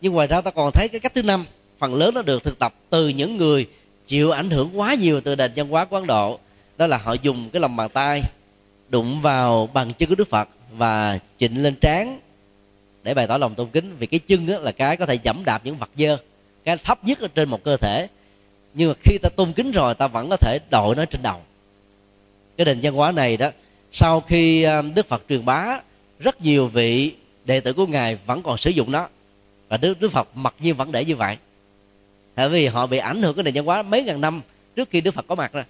nhưng 0.02 0.12
ngoài 0.12 0.26
ra 0.26 0.40
ta 0.40 0.50
còn 0.50 0.72
thấy 0.72 0.88
cái 0.88 1.00
cách 1.00 1.14
thứ 1.14 1.22
năm, 1.22 1.44
phần 1.78 1.94
lớn 1.94 2.14
nó 2.14 2.22
được 2.22 2.44
thực 2.44 2.58
tập 2.58 2.74
từ 2.90 3.08
những 3.08 3.36
người 3.36 3.66
chịu 4.06 4.30
ảnh 4.30 4.50
hưởng 4.50 4.78
quá 4.78 4.94
nhiều 4.94 5.20
từ 5.20 5.36
nền 5.36 5.52
văn 5.56 5.68
hóa 5.68 5.84
của 5.84 5.96
ấn 5.96 6.06
độ. 6.06 6.38
Đó 6.78 6.86
là 6.86 6.98
họ 6.98 7.12
dùng 7.12 7.50
cái 7.50 7.60
lòng 7.60 7.76
bàn 7.76 7.88
tay 7.88 8.22
đụng 8.88 9.20
vào 9.20 9.66
bàn 9.66 9.92
chân 9.98 10.08
của 10.08 10.14
đức 10.14 10.28
phật 10.28 10.48
và 10.72 11.18
chỉnh 11.38 11.62
lên 11.62 11.74
trán 11.80 12.20
để 13.02 13.14
bày 13.14 13.26
tỏ 13.26 13.36
lòng 13.36 13.54
tôn 13.54 13.68
kính. 13.68 13.96
Vì 13.98 14.06
cái 14.06 14.20
chân 14.20 14.46
đó 14.46 14.58
là 14.58 14.72
cái 14.72 14.96
có 14.96 15.06
thể 15.06 15.18
dẫm 15.22 15.44
đạp 15.44 15.60
những 15.64 15.76
vật 15.76 15.90
dơ, 15.96 16.16
cái 16.64 16.76
thấp 16.76 17.04
nhất 17.04 17.20
ở 17.20 17.28
trên 17.34 17.48
một 17.48 17.64
cơ 17.64 17.76
thể. 17.76 18.08
Nhưng 18.74 18.88
mà 18.88 18.94
khi 19.00 19.18
ta 19.18 19.28
tôn 19.28 19.52
kính 19.52 19.70
rồi, 19.70 19.94
ta 19.94 20.06
vẫn 20.06 20.28
có 20.30 20.36
thể 20.36 20.58
đội 20.70 20.96
nó 20.96 21.04
trên 21.04 21.22
đầu. 21.22 21.40
Cái 22.56 22.64
nền 22.64 22.80
văn 22.82 22.94
hóa 22.94 23.12
này 23.12 23.36
đó, 23.36 23.50
sau 23.92 24.20
khi 24.20 24.62
à, 24.62 24.82
đức 24.82 25.06
phật 25.06 25.22
truyền 25.28 25.44
bá, 25.44 25.80
rất 26.18 26.40
nhiều 26.40 26.68
vị 26.68 27.12
đệ 27.44 27.60
tử 27.60 27.72
của 27.72 27.86
ngài 27.86 28.18
vẫn 28.26 28.42
còn 28.42 28.58
sử 28.58 28.70
dụng 28.70 28.92
nó 28.92 29.08
và 29.72 29.78
đức 29.78 30.00
đức 30.00 30.12
phật 30.12 30.28
mặc 30.34 30.54
nhiên 30.58 30.74
vẫn 30.74 30.92
để 30.92 31.04
như 31.04 31.16
vậy. 31.16 31.36
Tại 32.34 32.48
vì 32.48 32.66
họ 32.66 32.86
bị 32.86 32.98
ảnh 32.98 33.22
hưởng 33.22 33.34
cái 33.34 33.42
nền 33.42 33.54
văn 33.54 33.64
hóa 33.64 33.82
mấy 33.82 34.04
ngàn 34.04 34.20
năm 34.20 34.40
trước 34.76 34.90
khi 34.90 35.00
đức 35.00 35.10
phật 35.10 35.26
có 35.28 35.34
mặt 35.34 35.52
rồi 35.52 35.64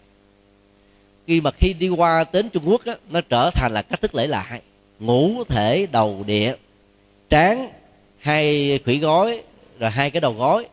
khi 1.26 1.40
mà 1.40 1.50
khi 1.50 1.72
đi 1.72 1.88
qua 1.88 2.24
đến 2.32 2.48
trung 2.48 2.62
quốc 2.66 2.84
á, 2.84 2.96
nó 3.10 3.20
trở 3.20 3.50
thành 3.50 3.72
là 3.72 3.82
cách 3.82 4.00
thức 4.00 4.14
lễ 4.14 4.26
lại. 4.26 4.60
Ngũ 4.98 5.44
thể 5.44 5.86
đầu 5.92 6.24
địa 6.26 6.54
trán 7.30 7.70
hai 8.18 8.78
khủy 8.84 8.98
gối 8.98 9.42
rồi 9.78 9.90
hai 9.90 10.10
cái 10.10 10.20
đầu 10.20 10.32
gối 10.32 10.66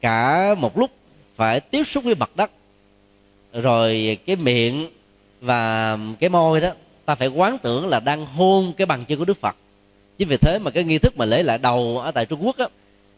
cả 0.00 0.54
một 0.54 0.78
lúc 0.78 0.90
phải 1.34 1.60
tiếp 1.60 1.84
xúc 1.84 2.04
với 2.04 2.14
mặt 2.14 2.30
đất 2.36 2.50
rồi 3.52 4.18
cái 4.26 4.36
miệng 4.36 4.90
và 5.40 5.98
cái 6.20 6.30
môi 6.30 6.60
đó 6.60 6.70
ta 7.04 7.14
phải 7.14 7.28
quán 7.28 7.58
tưởng 7.62 7.86
là 7.86 8.00
đang 8.00 8.26
hôn 8.26 8.72
cái 8.76 8.86
bằng 8.86 9.04
chân 9.04 9.18
của 9.18 9.24
đức 9.24 9.40
phật 9.40 9.56
chính 10.18 10.28
vì 10.28 10.36
thế 10.36 10.58
mà 10.58 10.70
cái 10.70 10.84
nghi 10.84 10.98
thức 10.98 11.16
mà 11.16 11.24
lễ 11.24 11.42
lại 11.42 11.58
đầu 11.58 11.98
ở 11.98 12.10
tại 12.10 12.26
trung 12.26 12.46
quốc 12.46 12.58
á 12.58 12.66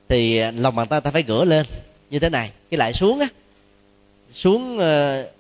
thì 0.08 0.42
lòng 0.52 0.76
bàn 0.76 0.88
tay 0.88 1.00
ta 1.00 1.10
phải 1.10 1.22
ngửa 1.22 1.44
lên 1.44 1.66
như 2.10 2.18
thế 2.18 2.28
này. 2.28 2.50
Cái 2.70 2.78
lại 2.78 2.92
xuống 2.92 3.20
á 3.20 3.28
xuống 4.32 4.78
uh, 4.78 5.30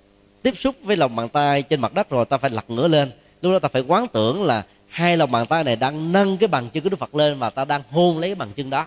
tiếp 0.42 0.54
xúc 0.56 0.76
với 0.82 0.96
lòng 0.96 1.16
bàn 1.16 1.28
tay 1.28 1.62
trên 1.62 1.80
mặt 1.80 1.94
đất 1.94 2.10
rồi 2.10 2.24
ta 2.24 2.36
phải 2.36 2.50
lật 2.50 2.70
ngửa 2.70 2.88
lên. 2.88 3.10
Lúc 3.42 3.52
đó 3.52 3.58
ta 3.58 3.68
phải 3.68 3.82
quán 3.82 4.06
tưởng 4.12 4.44
là 4.44 4.64
hai 4.88 5.16
lòng 5.16 5.30
bàn 5.30 5.46
tay 5.46 5.64
này 5.64 5.76
đang 5.76 6.12
nâng 6.12 6.36
cái 6.36 6.48
bàn 6.48 6.68
chân 6.74 6.82
của 6.82 6.90
đức 6.90 6.98
phật 6.98 7.14
lên 7.14 7.38
và 7.38 7.50
ta 7.50 7.64
đang 7.64 7.82
hôn 7.90 8.18
lấy 8.18 8.30
cái 8.30 8.34
bàn 8.34 8.48
chân 8.56 8.70
đó. 8.70 8.86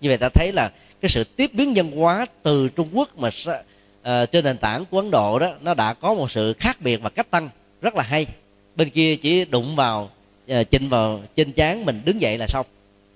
Như 0.00 0.08
vậy 0.08 0.18
ta 0.18 0.28
thấy 0.28 0.52
là 0.52 0.72
cái 1.00 1.08
sự 1.08 1.24
tiếp 1.24 1.50
biến 1.52 1.72
văn 1.74 1.90
hóa 1.90 2.26
từ 2.42 2.68
trung 2.68 2.88
quốc 2.92 3.18
mà 3.18 3.28
uh, 3.28 4.30
trên 4.30 4.44
nền 4.44 4.56
tảng 4.56 4.84
của 4.84 4.98
ấn 4.98 5.10
độ 5.10 5.38
đó 5.38 5.50
nó 5.60 5.74
đã 5.74 5.94
có 5.94 6.14
một 6.14 6.30
sự 6.30 6.52
khác 6.52 6.80
biệt 6.80 6.96
và 6.96 7.10
cách 7.10 7.30
tăng 7.30 7.50
rất 7.82 7.94
là 7.94 8.02
hay. 8.02 8.26
Bên 8.76 8.90
kia 8.90 9.16
chỉ 9.16 9.44
đụng 9.44 9.76
vào 9.76 10.10
uh, 10.52 10.70
chinh 10.70 10.88
vào 10.88 11.22
trên 11.36 11.52
chán 11.52 11.84
mình 11.84 12.02
đứng 12.04 12.20
dậy 12.20 12.38
là 12.38 12.46
xong. 12.46 12.66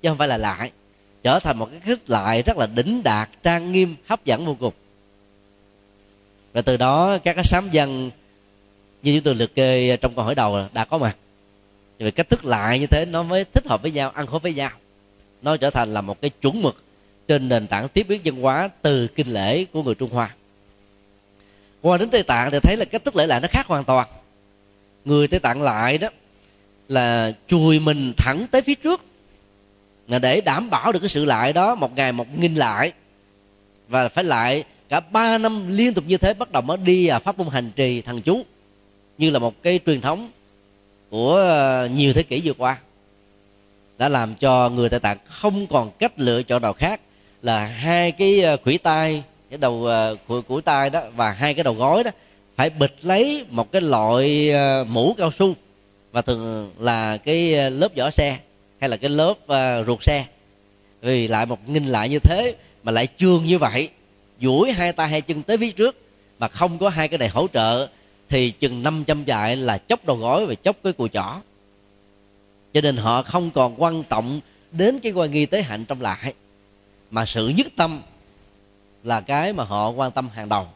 Chứ 0.02 0.08
không 0.08 0.18
phải 0.18 0.28
là 0.28 0.36
lại. 0.36 0.70
Trở 1.22 1.38
thành 1.38 1.58
một 1.58 1.68
cái 1.70 1.80
khích 1.80 2.10
lại 2.10 2.42
rất 2.42 2.56
là 2.56 2.66
đỉnh 2.66 3.02
đạt 3.02 3.30
trang 3.42 3.72
nghiêm 3.72 3.96
hấp 4.06 4.24
dẫn 4.24 4.46
vô 4.46 4.56
cùng. 4.60 4.74
Và 6.52 6.62
từ 6.62 6.76
đó 6.76 7.18
các 7.18 7.32
cái 7.34 7.44
sám 7.44 7.70
dân 7.70 8.10
như 9.02 9.14
chúng 9.14 9.24
tôi 9.24 9.34
liệt 9.34 9.54
kê 9.54 9.96
trong 9.96 10.14
câu 10.14 10.24
hỏi 10.24 10.34
đầu 10.34 10.58
đã 10.72 10.84
có 10.84 10.98
mặt. 10.98 11.16
Vì 11.98 12.10
cách 12.10 12.28
thức 12.28 12.44
lại 12.44 12.78
như 12.78 12.86
thế 12.86 13.04
nó 13.04 13.22
mới 13.22 13.44
thích 13.44 13.66
hợp 13.66 13.82
với 13.82 13.90
nhau 13.90 14.10
ăn 14.10 14.26
khớp 14.26 14.42
với 14.42 14.54
nhau. 14.54 14.70
Nó 15.42 15.56
trở 15.56 15.70
thành 15.70 15.94
là 15.94 16.00
một 16.00 16.20
cái 16.20 16.30
chuẩn 16.30 16.62
mực 16.62 16.82
trên 17.28 17.48
nền 17.48 17.66
tảng 17.66 17.88
tiếp 17.88 18.06
biến 18.08 18.20
văn 18.24 18.36
hóa 18.36 18.68
từ 18.82 19.08
kinh 19.08 19.28
lễ 19.28 19.64
của 19.64 19.82
người 19.82 19.94
trung 19.94 20.10
hoa. 20.10 20.34
Qua 21.82 21.98
đến 21.98 22.10
tây 22.10 22.22
tạng 22.22 22.50
thì 22.50 22.58
thấy 22.62 22.76
là 22.76 22.84
cách 22.84 23.04
thức 23.04 23.16
lễ 23.16 23.26
lại 23.26 23.40
nó 23.40 23.48
khác 23.50 23.66
hoàn 23.66 23.84
toàn. 23.84 24.08
Người 25.04 25.28
tây 25.28 25.40
tạng 25.40 25.62
lại 25.62 25.98
đó 25.98 26.08
là 26.88 27.32
chùi 27.48 27.78
mình 27.78 28.12
thẳng 28.16 28.46
tới 28.50 28.62
phía 28.62 28.74
trước. 28.74 29.00
Là 30.08 30.18
để 30.18 30.40
đảm 30.40 30.70
bảo 30.70 30.92
được 30.92 31.00
cái 31.00 31.08
sự 31.08 31.24
lại 31.24 31.52
đó 31.52 31.74
một 31.74 31.96
ngày 31.96 32.12
một 32.12 32.38
nghìn 32.38 32.54
lại. 32.54 32.92
Và 33.88 34.08
phải 34.08 34.24
lại 34.24 34.64
cả 34.88 35.00
ba 35.00 35.38
năm 35.38 35.76
liên 35.76 35.94
tục 35.94 36.04
như 36.06 36.16
thế 36.16 36.34
bắt 36.34 36.52
đầu 36.52 36.62
mới 36.62 36.76
đi 36.76 37.06
à, 37.06 37.18
pháp 37.18 37.38
môn 37.38 37.48
hành 37.48 37.70
trì 37.76 38.00
thần 38.00 38.20
chú. 38.20 38.42
Như 39.18 39.30
là 39.30 39.38
một 39.38 39.62
cái 39.62 39.80
truyền 39.86 40.00
thống 40.00 40.30
của 41.10 41.34
ờ, 41.34 41.88
nhiều 41.94 42.12
thế 42.12 42.22
kỷ 42.22 42.40
vừa 42.44 42.52
qua. 42.52 42.78
Đã 43.98 44.08
làm 44.08 44.34
cho 44.34 44.68
người 44.68 44.88
tây 44.88 45.00
tạng 45.00 45.18
không 45.24 45.66
còn 45.66 45.90
cách 45.98 46.12
lựa 46.16 46.42
chọn 46.42 46.62
nào 46.62 46.72
khác 46.72 47.00
là 47.42 47.66
hai 47.66 48.12
cái 48.12 48.40
ờ, 48.40 48.56
khủy 48.64 48.78
tay 48.78 49.22
cái 49.50 49.58
đầu 49.58 49.84
ờ, 49.84 50.16
của 50.26 50.40
của 50.40 50.60
tay 50.60 50.90
đó 50.90 51.02
và 51.16 51.30
hai 51.30 51.54
cái 51.54 51.64
đầu 51.64 51.74
gối 51.74 52.04
đó 52.04 52.10
phải 52.56 52.70
bịt 52.70 52.92
lấy 53.02 53.44
một 53.50 53.72
cái 53.72 53.82
loại 53.82 54.50
ờ, 54.50 54.84
mũ 54.88 55.14
cao 55.18 55.30
su 55.38 55.54
và 56.12 56.22
thường 56.22 56.72
là 56.78 57.16
cái 57.16 57.54
ờ, 57.54 57.68
lớp 57.68 57.88
vỏ 57.96 58.10
xe 58.10 58.38
hay 58.80 58.90
là 58.90 58.96
cái 58.96 59.10
lớp 59.10 59.34
ờ, 59.46 59.84
ruột 59.84 60.02
xe. 60.02 60.24
Vì 61.02 61.28
lại 61.28 61.46
một 61.46 61.68
nghìn 61.68 61.86
lại 61.86 62.08
như 62.08 62.18
thế 62.18 62.54
mà 62.82 62.92
lại 62.92 63.08
chương 63.18 63.44
như 63.44 63.58
vậy, 63.58 63.88
duỗi 64.40 64.72
hai 64.72 64.92
tay 64.92 65.08
hai 65.08 65.20
chân 65.20 65.42
tới 65.42 65.58
phía 65.58 65.70
trước 65.70 65.96
mà 66.38 66.48
không 66.48 66.78
có 66.78 66.88
hai 66.88 67.08
cái 67.08 67.18
này 67.18 67.28
hỗ 67.28 67.46
trợ, 67.52 67.88
thì 68.28 68.50
chừng 68.50 68.82
500 68.82 69.24
dại 69.24 69.56
là 69.56 69.78
chốc 69.78 70.04
đầu 70.04 70.16
gối 70.16 70.46
và 70.46 70.54
chốc 70.54 70.76
cái 70.84 70.92
cùi 70.92 71.08
chỏ. 71.08 71.40
Cho 72.74 72.80
nên 72.80 72.96
họ 72.96 73.22
không 73.22 73.50
còn 73.50 73.82
quan 73.82 74.04
trọng 74.04 74.40
đến 74.72 74.98
cái 74.98 75.12
quan 75.12 75.30
nghi 75.30 75.46
tế 75.46 75.62
hạnh 75.62 75.84
trong 75.84 76.00
lại, 76.00 76.34
mà 77.10 77.26
sự 77.26 77.48
nhất 77.48 77.66
tâm 77.76 78.02
là 79.04 79.20
cái 79.20 79.52
mà 79.52 79.64
họ 79.64 79.90
quan 79.90 80.10
tâm 80.10 80.28
hàng 80.28 80.48
đầu. 80.48 80.66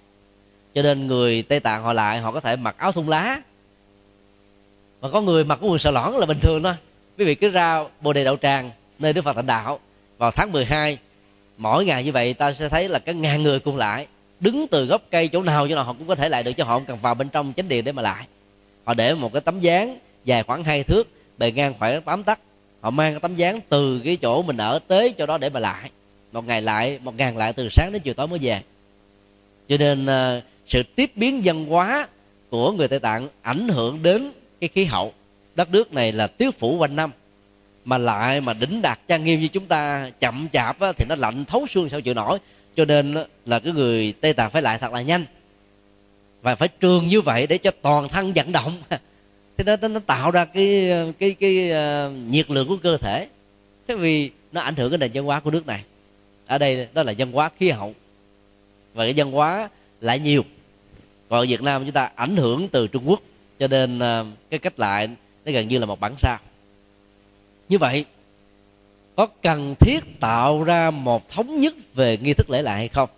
Cho 0.74 0.82
nên 0.82 1.06
người 1.06 1.42
tây 1.42 1.60
tạng 1.60 1.82
họ 1.82 1.92
lại, 1.92 2.18
họ 2.18 2.32
có 2.32 2.40
thể 2.40 2.56
mặc 2.56 2.76
áo 2.78 2.92
thun 2.92 3.06
lá 3.06 3.40
mà 5.02 5.08
có 5.08 5.20
người 5.20 5.44
mặc 5.44 5.58
cái 5.60 5.70
quần 5.70 5.78
sợ 5.78 5.90
lõn 5.90 6.14
là 6.14 6.26
bình 6.26 6.40
thường 6.40 6.62
thôi. 6.62 6.74
Quý 7.18 7.24
vị 7.24 7.34
cứ 7.34 7.48
ra 7.48 7.84
bồ 8.00 8.12
đề 8.12 8.24
đậu 8.24 8.36
tràng, 8.36 8.70
nơi 8.98 9.12
đức 9.12 9.22
phật 9.22 9.32
thành 9.32 9.46
đạo. 9.46 9.80
Vào 10.18 10.30
tháng 10.30 10.52
12 10.52 10.98
mỗi 11.56 11.84
ngày 11.84 12.04
như 12.04 12.12
vậy 12.12 12.34
ta 12.34 12.52
sẽ 12.52 12.68
thấy 12.68 12.88
là 12.88 12.98
cái 12.98 13.14
ngàn 13.14 13.42
người 13.42 13.60
cùng 13.60 13.76
lại, 13.76 14.06
đứng 14.40 14.66
từ 14.70 14.86
gốc 14.86 15.02
cây 15.10 15.28
chỗ 15.28 15.42
nào 15.42 15.68
chỗ 15.68 15.74
nào 15.74 15.84
họ 15.84 15.92
cũng 15.92 16.08
có 16.08 16.14
thể 16.14 16.28
lại 16.28 16.42
được 16.42 16.52
cho 16.52 16.64
họ 16.64 16.74
không 16.74 16.84
cần 16.84 16.98
vào 17.02 17.14
bên 17.14 17.28
trong 17.28 17.52
chánh 17.56 17.68
điện 17.68 17.84
để 17.84 17.92
mà 17.92 18.02
lại. 18.02 18.26
Họ 18.84 18.94
để 18.94 19.14
một 19.14 19.32
cái 19.32 19.40
tấm 19.40 19.60
dáng 19.60 19.98
dài 20.24 20.42
khoảng 20.42 20.64
hai 20.64 20.82
thước, 20.82 21.08
bề 21.38 21.52
ngang 21.52 21.74
khoảng 21.78 22.02
tám 22.02 22.22
tấc. 22.22 22.38
Họ 22.80 22.90
mang 22.90 23.12
cái 23.12 23.20
tấm 23.20 23.36
dáng 23.36 23.60
từ 23.68 24.00
cái 24.04 24.16
chỗ 24.16 24.42
mình 24.42 24.56
ở 24.56 24.78
tới 24.86 25.12
chỗ 25.18 25.26
đó 25.26 25.38
để 25.38 25.50
mà 25.50 25.60
lại. 25.60 25.90
Một 26.32 26.46
ngày 26.46 26.62
lại, 26.62 26.98
một 27.02 27.14
ngàn 27.16 27.36
lại 27.36 27.52
từ 27.52 27.68
sáng 27.68 27.92
đến 27.92 28.02
chiều 28.02 28.14
tối 28.14 28.28
mới 28.28 28.38
về. 28.42 28.60
Cho 29.68 29.76
nên 29.76 30.06
ờ, 30.06 30.40
sự 30.66 30.82
tiếp 30.82 31.12
biến 31.16 31.44
dân 31.44 31.64
hóa 31.64 32.08
của 32.50 32.72
người 32.72 32.88
tây 32.88 32.98
tạng 32.98 33.28
ảnh 33.42 33.68
hưởng 33.68 34.02
đến 34.02 34.32
cái 34.62 34.68
khí 34.68 34.84
hậu. 34.84 35.12
Đất 35.54 35.70
nước 35.70 35.92
này 35.92 36.12
là 36.12 36.26
tiếu 36.26 36.50
phủ 36.50 36.76
quanh 36.76 36.96
năm 36.96 37.10
mà 37.84 37.98
lại 37.98 38.40
mà 38.40 38.52
đỉnh 38.52 38.82
đạt 38.82 39.00
trang 39.08 39.24
nghiêm 39.24 39.40
như 39.40 39.48
chúng 39.48 39.66
ta 39.66 40.10
chậm 40.20 40.48
chạp 40.52 40.80
á, 40.80 40.92
thì 40.96 41.04
nó 41.08 41.14
lạnh 41.14 41.44
thấu 41.44 41.66
xương 41.66 41.88
sao 41.88 42.00
chịu 42.00 42.14
nổi. 42.14 42.38
Cho 42.76 42.84
nên 42.84 43.14
là 43.46 43.58
cái 43.58 43.72
người 43.72 44.14
tây 44.20 44.32
tạng 44.32 44.50
phải 44.50 44.62
lại 44.62 44.78
thật 44.78 44.92
là 44.92 45.02
nhanh 45.02 45.24
và 46.42 46.54
phải 46.54 46.68
trường 46.68 47.08
như 47.08 47.20
vậy 47.20 47.46
để 47.46 47.58
cho 47.58 47.70
toàn 47.82 48.08
thân 48.08 48.32
vận 48.32 48.52
động. 48.52 48.82
Thế 49.56 49.76
nó, 49.80 49.88
nó 49.88 50.00
tạo 50.06 50.30
ra 50.30 50.44
cái 50.44 50.90
cái 51.18 51.34
cái 51.40 51.70
uh, 51.70 52.12
nhiệt 52.30 52.50
lượng 52.50 52.68
của 52.68 52.76
cơ 52.76 52.96
thể. 52.96 53.28
Thế 53.88 53.94
vì 53.94 54.30
nó 54.52 54.60
ảnh 54.60 54.76
hưởng 54.76 54.90
cái 54.90 54.98
nền 54.98 55.10
văn 55.14 55.24
hóa 55.24 55.40
của 55.40 55.50
nước 55.50 55.66
này. 55.66 55.84
Ở 56.46 56.58
đây 56.58 56.88
đó 56.94 57.02
là 57.02 57.14
văn 57.18 57.32
hóa 57.32 57.50
khí 57.58 57.70
hậu 57.70 57.94
và 58.94 59.04
cái 59.04 59.14
văn 59.16 59.32
hóa 59.32 59.68
lại 60.00 60.18
nhiều. 60.18 60.44
Còn 61.28 61.38
ở 61.38 61.46
việt 61.48 61.62
nam 61.62 61.82
chúng 61.84 61.92
ta 61.92 62.10
ảnh 62.14 62.36
hưởng 62.36 62.68
từ 62.68 62.86
trung 62.86 63.10
quốc 63.10 63.22
cho 63.62 63.68
nên 63.68 63.98
ờ, 63.98 64.26
cái 64.50 64.58
cách 64.58 64.80
lại 64.80 65.08
nó 65.44 65.52
gần 65.52 65.68
như 65.68 65.78
là 65.78 65.86
một 65.86 66.00
bản 66.00 66.14
sao. 66.18 66.38
Như 67.68 67.78
vậy, 67.78 68.04
có 69.16 69.26
cần 69.42 69.74
thiết 69.80 70.20
tạo 70.20 70.64
ra 70.64 70.90
một 70.90 71.28
thống 71.28 71.60
nhất 71.60 71.74
về 71.94 72.16
nghi 72.16 72.32
thức 72.32 72.50
lễ 72.50 72.62
lại 72.62 72.76
hay 72.76 72.88
không? 72.88 73.08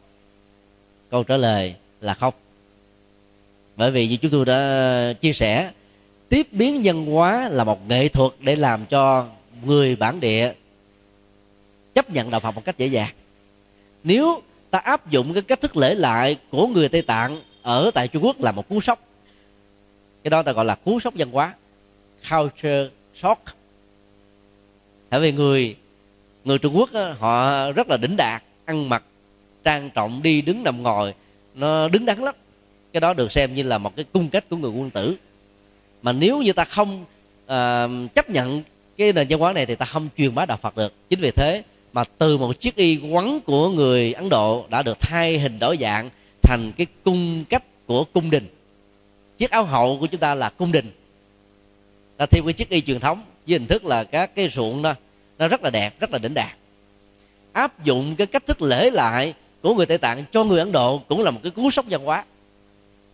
Câu 1.11 1.25
trả 1.25 1.37
lời 1.37 1.75
là 2.01 2.15
không. 2.15 2.35
Bởi 3.77 3.91
vì 3.91 4.09
như 4.09 4.17
chúng 4.17 4.31
tôi 4.31 4.45
đã 4.45 5.13
chia 5.21 5.33
sẻ, 5.33 5.71
tiếp 6.29 6.47
biến 6.53 6.81
văn 6.85 7.07
hóa 7.07 7.49
là 7.49 7.65
một 7.65 7.89
nghệ 7.89 8.09
thuật 8.09 8.33
để 8.41 8.57
làm 8.57 8.87
cho 8.87 9.27
người 9.65 9.97
bản 9.97 10.21
địa 10.21 10.53
chấp 11.95 12.11
nhận 12.11 12.31
đạo 12.31 12.41
Phật 12.41 12.51
một 12.51 12.65
cách 12.65 12.79
dễ 12.79 12.87
dàng. 12.87 13.11
Nếu 14.03 14.43
ta 14.71 14.79
áp 14.79 15.11
dụng 15.11 15.33
cái 15.33 15.43
cách 15.43 15.61
thức 15.61 15.77
lễ 15.77 15.95
lại 15.95 16.37
của 16.51 16.67
người 16.67 16.89
Tây 16.89 17.03
Tạng 17.03 17.41
ở 17.63 17.91
tại 17.95 18.09
Trung 18.09 18.25
Quốc 18.25 18.41
là 18.41 18.53
một 18.53 18.69
cú 18.69 18.81
sốc 18.81 19.14
cái 20.25 20.31
đó 20.31 20.43
ta 20.43 20.53
gọi 20.53 20.65
là 20.65 20.75
cú 20.75 21.01
sốc 21.01 21.15
văn 21.17 21.31
hóa. 21.31 21.55
Culture 22.31 22.89
shock. 23.15 23.43
Tại 25.09 25.21
vì 25.21 25.33
người 25.33 25.77
người 26.45 26.59
trung 26.59 26.77
quốc 26.77 26.93
đó, 26.93 27.15
họ 27.19 27.73
rất 27.73 27.89
là 27.89 27.97
đỉnh 27.97 28.17
đạt 28.17 28.43
ăn 28.65 28.89
mặc 28.89 29.03
trang 29.65 29.91
trọng 29.91 30.23
đi 30.23 30.43
đứng 30.43 30.63
nằm 30.65 30.83
ngồi 30.83 31.15
nó 31.55 31.89
đứng 31.89 32.05
đắn 32.05 32.19
lắm. 32.19 32.35
Cái 32.93 33.01
đó 33.01 33.13
được 33.13 33.33
xem 33.33 33.55
như 33.55 33.63
là 33.63 33.79
một 33.79 33.97
cái 33.97 34.05
cung 34.13 34.29
cách 34.29 34.45
của 34.51 34.57
người 34.57 34.71
quân 34.71 34.91
tử. 34.91 35.17
Mà 36.03 36.13
nếu 36.13 36.43
như 36.43 36.53
ta 36.53 36.65
không 36.65 37.05
uh, 37.45 38.15
chấp 38.15 38.31
nhận 38.31 38.63
cái 38.97 39.13
nền 39.13 39.27
văn 39.31 39.41
hóa 39.41 39.53
này 39.53 39.67
thì 39.67 39.75
ta 39.75 39.87
không 39.87 40.09
truyền 40.17 40.35
bá 40.35 40.47
đạo 40.47 40.59
phật 40.63 40.77
được. 40.77 40.93
Chính 41.11 41.21
vì 41.21 41.31
thế 41.31 41.63
mà 41.93 42.05
từ 42.19 42.39
một 42.39 42.61
chiếc 42.61 42.77
y 42.77 42.97
quấn 43.11 43.41
của 43.41 43.71
người 43.71 44.13
ấn 44.13 44.29
độ 44.29 44.67
đã 44.69 44.83
được 44.83 45.01
thay 45.01 45.39
hình 45.39 45.59
đổi 45.59 45.77
dạng 45.81 46.11
thành 46.43 46.73
cái 46.77 46.87
cung 47.05 47.45
cách 47.49 47.63
của 47.87 48.05
cung 48.05 48.31
đình 48.31 48.47
chiếc 49.39 49.51
áo 49.51 49.65
hậu 49.65 49.99
của 50.01 50.07
chúng 50.07 50.21
ta 50.21 50.35
là 50.35 50.51
cung 50.51 50.73
đình. 50.73 50.91
Ta 52.17 52.27
theo 52.27 52.43
cái 52.45 52.53
chiếc 52.53 52.69
y 52.69 52.81
truyền 52.81 53.01
thống 53.01 53.23
với 53.47 53.59
hình 53.59 53.67
thức 53.67 53.85
là 53.85 54.05
các 54.05 54.35
cái 54.35 54.49
ruộng 54.49 54.83
đó 54.83 54.95
nó 55.39 55.49
rất 55.49 55.63
là 55.63 55.71
đẹp 55.71 56.01
rất 56.01 56.11
là 56.11 56.19
đỉnh 56.19 56.35
đạt 56.35 56.57
áp 57.55 57.85
dụng 57.85 58.17
cái 58.17 58.27
cách 58.27 58.47
thức 58.47 58.63
lễ 58.63 58.91
lại 58.91 59.35
của 59.63 59.75
người 59.75 59.87
tây 59.87 59.99
tạng 59.99 60.25
cho 60.33 60.45
người 60.45 60.59
ấn 60.59 60.73
độ 60.73 60.99
cũng 61.09 61.23
là 61.23 61.31
một 61.31 61.41
cái 61.43 61.51
cú 61.51 61.71
sốc 61.71 61.85
văn 61.89 62.05
hóa. 62.05 62.25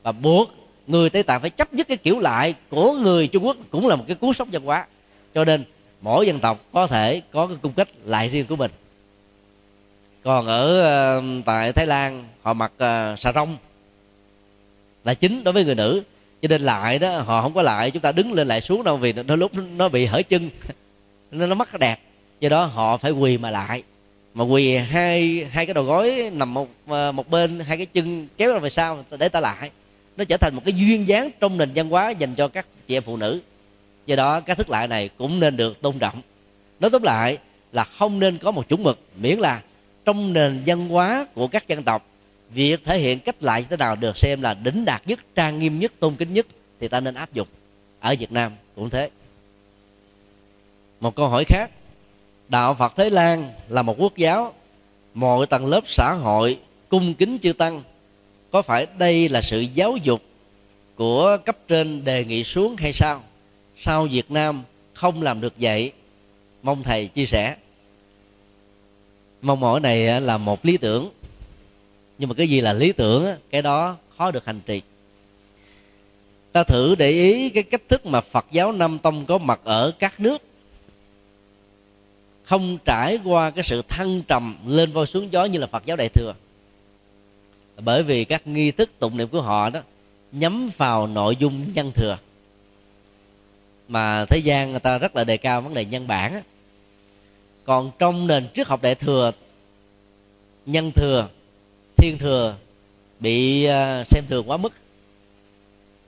Và 0.02 0.12
buộc 0.12 0.50
người 0.86 1.10
tây 1.10 1.22
tạng 1.22 1.40
phải 1.40 1.50
chấp 1.50 1.74
nhất 1.74 1.88
cái 1.88 1.96
kiểu 1.96 2.18
lại 2.18 2.54
của 2.70 2.92
người 2.92 3.28
trung 3.28 3.46
quốc 3.46 3.56
cũng 3.70 3.86
là 3.86 3.96
một 3.96 4.04
cái 4.06 4.16
cú 4.16 4.32
sốc 4.32 4.48
văn 4.52 4.62
hóa. 4.62 4.86
Cho 5.34 5.44
nên 5.44 5.64
mỗi 6.00 6.26
dân 6.26 6.40
tộc 6.40 6.58
có 6.72 6.86
thể 6.86 7.22
có 7.32 7.46
cái 7.46 7.56
cung 7.62 7.72
cách 7.72 7.88
lại 8.04 8.28
riêng 8.28 8.46
của 8.46 8.56
mình. 8.56 8.70
Còn 10.24 10.46
ở 10.46 11.18
uh, 11.18 11.24
tại 11.44 11.72
thái 11.72 11.86
lan 11.86 12.24
họ 12.42 12.52
mặc 12.52 12.72
uh, 12.74 13.18
xà 13.18 13.32
rông 13.34 13.56
là 15.04 15.14
chính 15.14 15.44
đối 15.44 15.54
với 15.54 15.64
người 15.64 15.74
nữ. 15.74 16.02
Cho 16.42 16.48
nên 16.48 16.62
lại 16.62 16.98
đó, 16.98 17.18
họ 17.18 17.42
không 17.42 17.54
có 17.54 17.62
lại, 17.62 17.90
chúng 17.90 18.02
ta 18.02 18.12
đứng 18.12 18.32
lên 18.32 18.48
lại 18.48 18.60
xuống 18.60 18.84
đâu, 18.84 18.96
vì 18.96 19.12
đôi 19.12 19.38
lúc 19.38 19.52
nó 19.76 19.88
bị 19.88 20.06
hở 20.06 20.22
chân 20.22 20.50
nên 21.30 21.48
nó 21.48 21.54
mất 21.54 21.68
cái 21.72 21.78
đẹp 21.78 22.00
do 22.40 22.48
đó 22.48 22.64
họ 22.64 22.96
phải 22.96 23.10
quỳ 23.10 23.38
mà 23.38 23.50
lại. 23.50 23.82
Mà 24.34 24.44
quỳ 24.44 24.76
hai 24.76 25.46
hai 25.50 25.66
cái 25.66 25.74
đầu 25.74 25.84
gối 25.84 26.30
nằm 26.32 26.54
một 26.54 26.68
ờ, 26.86 27.12
một 27.12 27.30
bên, 27.30 27.60
hai 27.60 27.76
cái 27.76 27.86
chân 27.86 28.28
kéo 28.36 28.52
ra 28.52 28.58
về 28.58 28.70
sau 28.70 29.04
để 29.18 29.28
ta 29.28 29.40
lại. 29.40 29.70
Nó 30.16 30.24
trở 30.24 30.36
thành 30.36 30.54
một 30.54 30.62
cái 30.64 30.74
duyên 30.74 31.08
dáng 31.08 31.30
trong 31.40 31.58
nền 31.58 31.70
văn 31.74 31.88
hóa 31.90 32.10
dành 32.10 32.34
cho 32.34 32.48
các 32.48 32.66
chị 32.86 32.96
em 32.96 33.02
phụ 33.02 33.16
nữ. 33.16 33.40
Do 34.06 34.16
đó 34.16 34.40
cái 34.40 34.56
thức 34.56 34.70
lại 34.70 34.88
này 34.88 35.10
cũng 35.18 35.40
nên 35.40 35.56
được 35.56 35.82
tôn 35.82 35.98
trọng. 35.98 36.20
Nói 36.80 36.90
tóm 36.90 37.02
lại 37.02 37.38
là 37.72 37.84
không 37.84 38.18
nên 38.20 38.38
có 38.38 38.50
một 38.50 38.68
chuẩn 38.68 38.82
mực, 38.82 38.98
miễn 39.20 39.38
là 39.38 39.62
trong 40.04 40.32
nền 40.32 40.62
văn 40.66 40.88
hóa 40.88 41.26
của 41.34 41.48
các 41.48 41.68
dân 41.68 41.82
tộc 41.82 42.06
việc 42.54 42.84
thể 42.84 42.98
hiện 42.98 43.20
cách 43.20 43.42
lại 43.42 43.64
thế 43.70 43.76
nào 43.76 43.96
được 43.96 44.18
xem 44.18 44.42
là 44.42 44.54
đỉnh 44.54 44.84
đạt 44.84 45.06
nhất, 45.06 45.20
trang 45.34 45.58
nghiêm 45.58 45.78
nhất, 45.78 45.92
tôn 46.00 46.14
kính 46.14 46.32
nhất, 46.32 46.46
thì 46.80 46.88
ta 46.88 47.00
nên 47.00 47.14
áp 47.14 47.32
dụng 47.32 47.48
ở 48.00 48.14
việt 48.18 48.32
nam 48.32 48.52
cũng 48.76 48.90
thế. 48.90 49.10
Một 51.00 51.16
câu 51.16 51.28
hỏi 51.28 51.44
khác. 51.48 51.70
Đạo 52.48 52.74
phật 52.74 52.96
thái 52.96 53.10
lan 53.10 53.52
là 53.68 53.82
một 53.82 53.96
quốc 53.98 54.16
giáo. 54.16 54.54
Mọi 55.14 55.46
tầng 55.46 55.66
lớp 55.66 55.84
xã 55.86 56.12
hội 56.12 56.58
cung 56.88 57.14
kính 57.14 57.38
chư 57.38 57.52
tăng. 57.52 57.82
Có 58.50 58.62
phải 58.62 58.86
đây 58.98 59.28
là 59.28 59.42
sự 59.42 59.60
giáo 59.60 59.96
dục 59.96 60.22
của 60.94 61.36
cấp 61.44 61.56
trên 61.68 62.04
đề 62.04 62.24
nghị 62.24 62.44
xuống 62.44 62.76
hay 62.76 62.92
sao? 62.92 63.22
Sao 63.78 64.08
việt 64.10 64.30
nam 64.30 64.62
không 64.94 65.22
làm 65.22 65.40
được 65.40 65.54
vậy? 65.56 65.92
Mong 66.62 66.82
thầy 66.82 67.06
chia 67.06 67.26
sẻ. 67.26 67.56
Mong 69.42 69.60
mỏi 69.60 69.80
này 69.80 70.20
là 70.20 70.38
một 70.38 70.64
lý 70.64 70.76
tưởng 70.76 71.10
nhưng 72.20 72.28
mà 72.28 72.34
cái 72.34 72.48
gì 72.48 72.60
là 72.60 72.72
lý 72.72 72.92
tưởng 72.92 73.26
cái 73.50 73.62
đó 73.62 73.96
khó 74.18 74.30
được 74.30 74.46
hành 74.46 74.60
trì. 74.66 74.82
Ta 76.52 76.64
thử 76.64 76.94
để 76.94 77.10
ý 77.10 77.50
cái 77.50 77.62
cách 77.62 77.82
thức 77.88 78.06
mà 78.06 78.20
phật 78.20 78.46
giáo 78.50 78.72
nam 78.72 78.98
tông 78.98 79.26
có 79.26 79.38
mặt 79.38 79.60
ở 79.64 79.92
các 79.98 80.20
nước. 80.20 80.42
Không 82.44 82.78
trải 82.84 83.18
qua 83.24 83.50
cái 83.50 83.64
sự 83.64 83.82
thăng 83.88 84.22
trầm 84.22 84.56
lên 84.66 84.92
voi 84.92 85.06
xuống 85.06 85.32
gió 85.32 85.44
như 85.44 85.58
là 85.58 85.66
phật 85.66 85.86
giáo 85.86 85.96
đại 85.96 86.08
thừa. 86.08 86.34
Bởi 87.84 88.02
vì 88.02 88.24
các 88.24 88.46
nghi 88.46 88.70
thức 88.70 88.90
tụng 88.98 89.16
niệm 89.16 89.28
của 89.28 89.42
họ 89.42 89.70
đó 89.70 89.80
nhắm 90.32 90.70
vào 90.76 91.06
nội 91.06 91.36
dung 91.36 91.72
nhân 91.74 91.92
thừa. 91.94 92.18
Mà 93.88 94.24
thế 94.24 94.38
gian 94.38 94.70
người 94.70 94.80
ta 94.80 94.98
rất 94.98 95.16
là 95.16 95.24
đề 95.24 95.36
cao 95.36 95.60
vấn 95.60 95.74
đề 95.74 95.84
nhân 95.84 96.06
bản 96.06 96.42
còn 97.64 97.90
trong 97.98 98.26
nền 98.26 98.48
triết 98.54 98.66
học 98.66 98.82
đại 98.82 98.94
thừa, 98.94 99.32
nhân 100.66 100.92
thừa 100.92 101.28
thiên 102.00 102.18
thừa 102.18 102.56
bị 103.20 103.64
à, 103.64 104.04
xem 104.04 104.24
thường 104.28 104.50
quá 104.50 104.56
mức. 104.56 104.72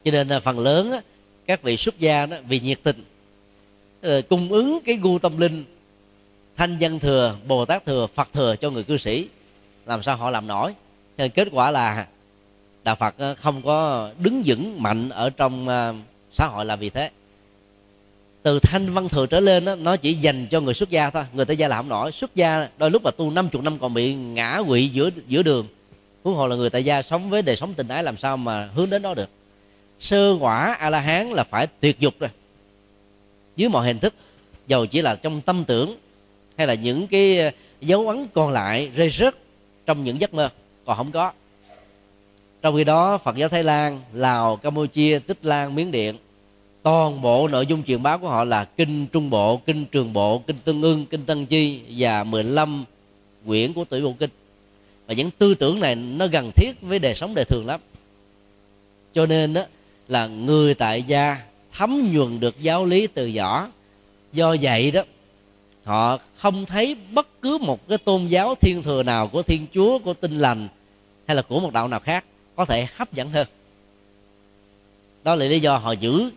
Cho 0.05 0.11
nên 0.11 0.29
là 0.29 0.41
phần 0.41 0.59
lớn 0.59 0.93
các 1.47 1.63
vị 1.63 1.77
xuất 1.77 1.99
gia 1.99 2.27
đó 2.27 2.37
vì 2.49 2.61
nhiệt 2.61 2.79
tình 2.83 3.05
ờ, 4.03 4.23
cung 4.23 4.53
ứng 4.53 4.79
cái 4.85 4.97
gu 4.97 5.19
tâm 5.19 5.39
linh 5.39 5.65
thanh 6.57 6.79
dân 6.79 6.99
thừa 6.99 7.37
bồ 7.47 7.65
tát 7.65 7.87
thừa 7.87 8.07
phật 8.15 8.33
thừa 8.33 8.57
cho 8.57 8.71
người 8.71 8.85
cư 8.85 8.99
sĩ. 8.99 9.29
Làm 9.87 10.03
sao 10.03 10.17
họ 10.17 10.31
làm 10.31 10.47
nổi? 10.47 10.75
Nên 11.17 11.31
kết 11.31 11.49
quả 11.53 11.71
là 11.71 12.07
đạo 12.85 12.97
phật 12.97 13.19
à, 13.19 13.35
không 13.35 13.63
có 13.63 14.11
đứng 14.19 14.43
vững 14.47 14.83
mạnh 14.83 15.09
ở 15.09 15.31
trong 15.31 15.69
à, 15.69 15.93
xã 16.33 16.47
hội 16.47 16.65
là 16.65 16.77
vì 16.77 16.91
thế. 16.91 17.11
Từ 18.43 18.59
thanh 18.59 18.93
văn 18.93 19.09
thừa 19.09 19.27
trở 19.27 19.41
lên 19.41 19.65
đó, 19.65 19.75
nó 19.75 19.97
chỉ 19.97 20.15
dành 20.15 20.47
cho 20.51 20.61
người 20.61 20.75
xuất 20.75 20.91
gia 20.91 21.11
thôi 21.11 21.25
người 21.33 21.45
tại 21.45 21.57
gia 21.57 21.69
làm 21.69 21.79
không 21.79 21.89
nổi. 21.89 22.13
Xuất 22.13 22.35
gia 22.35 22.69
đôi 22.79 22.91
lúc 22.91 23.05
là 23.05 23.11
tu 23.11 23.31
năm 23.31 23.49
chục 23.49 23.63
năm 23.63 23.79
còn 23.79 23.95
bị 23.95 24.15
ngã 24.15 24.63
quỵ 24.69 24.89
giữa 24.89 25.11
giữa 25.29 25.43
đường 25.43 25.67
huống 26.25 26.35
hồ 26.35 26.47
là 26.47 26.57
người 26.57 26.71
tại 26.71 26.85
gia 26.85 27.03
sống 27.03 27.31
với 27.31 27.43
đời 27.43 27.57
sống 27.57 27.75
tình 27.75 27.89
ái 27.89 28.03
làm 28.03 28.17
sao 28.17 28.37
mà 28.37 28.69
hướng 28.75 28.91
đến 28.91 29.03
đó 29.03 29.15
được. 29.15 29.29
Sơ 30.01 30.37
quả 30.41 30.75
a 30.75 30.91
la 30.91 31.01
hán 31.01 31.31
là 31.31 31.45
phải 31.45 31.67
tuyệt 31.67 31.99
dục 31.99 32.15
rồi. 32.21 32.31
Dưới 33.57 33.69
mọi 33.69 33.87
hình 33.87 33.99
thức, 33.99 34.15
dầu 34.67 34.87
chỉ 34.87 35.03
là 35.03 35.15
trong 35.15 35.41
tâm 35.41 35.65
tưởng 35.65 35.97
hay 36.57 36.67
là 36.67 36.75
những 36.75 37.07
cái 37.07 37.39
ờ, 37.39 37.51
dấu 37.81 38.09
ấn 38.09 38.25
còn 38.35 38.53
lại, 38.53 38.91
rơi 38.97 39.11
rớt 39.11 39.35
trong 39.87 40.05
những 40.05 40.21
giấc 40.21 40.35
mơ, 40.35 40.51
còn 40.85 40.97
không 40.97 41.13
có. 41.13 41.33
Trong 42.63 42.77
khi 42.77 42.85
đó, 42.85 43.19
phật 43.19 43.37
giáo 43.37 43.49
thái 43.49 43.65
lan, 43.65 44.01
lào, 44.13 44.57
campuchia, 44.57 45.19
tích 45.19 45.45
lan, 45.45 45.75
miến 45.75 45.91
điện, 45.91 46.17
toàn 46.83 47.23
bộ 47.23 47.49
nội 47.49 47.67
dung 47.67 47.83
truyền 47.83 48.03
bá 48.03 48.17
của 48.17 48.29
họ 48.29 48.45
là 48.45 48.65
kinh 48.65 49.07
trung 49.07 49.31
bộ, 49.31 49.57
kinh 49.57 49.85
trường 49.85 50.13
bộ, 50.13 50.39
kinh 50.39 50.57
tương 50.65 50.83
ưng, 50.83 51.07
kinh 51.07 51.25
tân 51.25 51.47
chi 51.47 51.81
và 51.89 52.25
15 52.25 52.85
quyển 53.47 53.73
của 53.73 53.85
tuổi 53.85 54.01
bộ 54.01 54.15
kinh 54.19 54.31
và 55.13 55.17
những 55.17 55.31
tư 55.31 55.55
tưởng 55.55 55.81
này 55.81 55.95
nó 55.95 56.27
gần 56.27 56.53
thiết 56.53 56.73
với 56.83 56.99
đời 56.99 57.15
sống 57.15 57.35
đời 57.35 57.45
thường 57.45 57.67
lắm. 57.67 57.81
Cho 59.15 59.27
nên 59.27 59.55
đó 59.55 59.63
là 60.09 60.27
người 60.27 60.75
tại 60.75 61.03
gia 61.03 61.37
thấm 61.73 62.13
nhuần 62.13 62.41
được 62.41 62.61
giáo 62.61 62.85
lý 62.85 63.07
từ 63.07 63.27
nhỏ. 63.27 63.69
Do 64.33 64.57
vậy 64.61 64.91
đó, 64.91 65.03
họ 65.85 66.19
không 66.37 66.67
thấy 66.67 66.97
bất 67.11 67.29
cứ 67.43 67.59
một 67.59 67.89
cái 67.89 67.99
tôn 67.99 68.27
giáo 68.27 68.55
thiên 68.55 68.83
thừa 68.83 69.03
nào 69.03 69.29
của 69.29 69.43
thiên 69.43 69.67
chúa, 69.75 69.99
của 69.99 70.15
tinh 70.15 70.39
lành, 70.39 70.69
hay 71.27 71.37
là 71.37 71.43
của 71.43 71.61
một 71.61 71.73
đạo 71.73 71.89
nào 71.89 72.01
khác 72.01 72.25
có 72.57 72.65
thể 72.65 72.87
hấp 72.97 73.13
dẫn 73.13 73.31
hơn. 73.31 73.47
Đó 75.25 75.35
là 75.35 75.47
lý 75.47 75.61
do 75.61 75.77
họ 75.77 75.93
giữ 75.93 76.31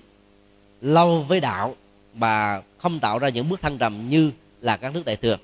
lâu 0.82 1.22
với 1.28 1.40
đạo 1.40 1.76
mà 2.14 2.62
không 2.78 3.00
tạo 3.00 3.20
ra 3.20 3.30
những 3.30 3.50
bước 3.50 3.62
thăng 3.62 3.78
trầm 3.78 4.10
như 4.10 4.32
là 4.62 4.78
các 4.78 4.94
nước 4.94 5.06
đại 5.06 5.16
thừa. 5.16 5.38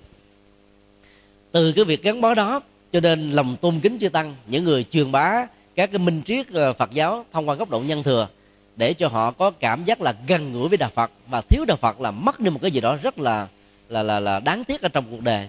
Từ 1.52 1.72
cái 1.72 1.86
việc 1.86 2.04
gắn 2.04 2.22
bó 2.22 2.34
đó 2.34 2.62
cho 2.94 3.00
nên 3.00 3.32
lòng 3.32 3.56
tôn 3.62 3.80
kính 3.80 3.98
chư 4.00 4.10
tăng 4.10 4.36
những 4.48 4.64
người 4.64 4.84
truyền 4.84 5.12
bá 5.12 5.48
các 5.76 5.92
cái 5.92 6.00
minh 6.00 6.22
triết 6.26 6.48
ờ, 6.54 6.74
phật 6.74 6.92
giáo 6.92 7.26
thông 7.32 7.50
qua 7.50 7.56
góc 7.56 7.70
độ 7.70 7.80
nhân 7.80 8.04
thừa 8.04 8.28
để 8.76 8.94
cho 8.94 9.08
họ 9.08 9.32
có 9.32 9.52
cảm 9.52 9.86
giác 9.86 10.02
là 10.02 10.16
gần 10.28 10.54
gũi 10.54 10.70
với 10.70 10.78
đạo 10.78 10.90
phật. 10.94 11.12
Và 11.28 11.42
thiếu 11.42 11.66
đạo 11.66 11.78
phật 11.78 12.02
là 12.02 12.12
mất 12.12 12.40
đi 12.40 12.50
một 12.50 12.60
cái 12.62 12.72
gì 12.72 12.82
đó 12.82 12.98
rất 13.04 13.20
là 13.20 13.48
là 13.90 14.04
là 14.04 14.20
là 14.20 14.40
đáng 14.40 14.64
tiếc 14.64 14.82
ở 14.82 14.90
trong 14.90 15.06
cuộc 15.12 15.22
đời. 15.22 15.48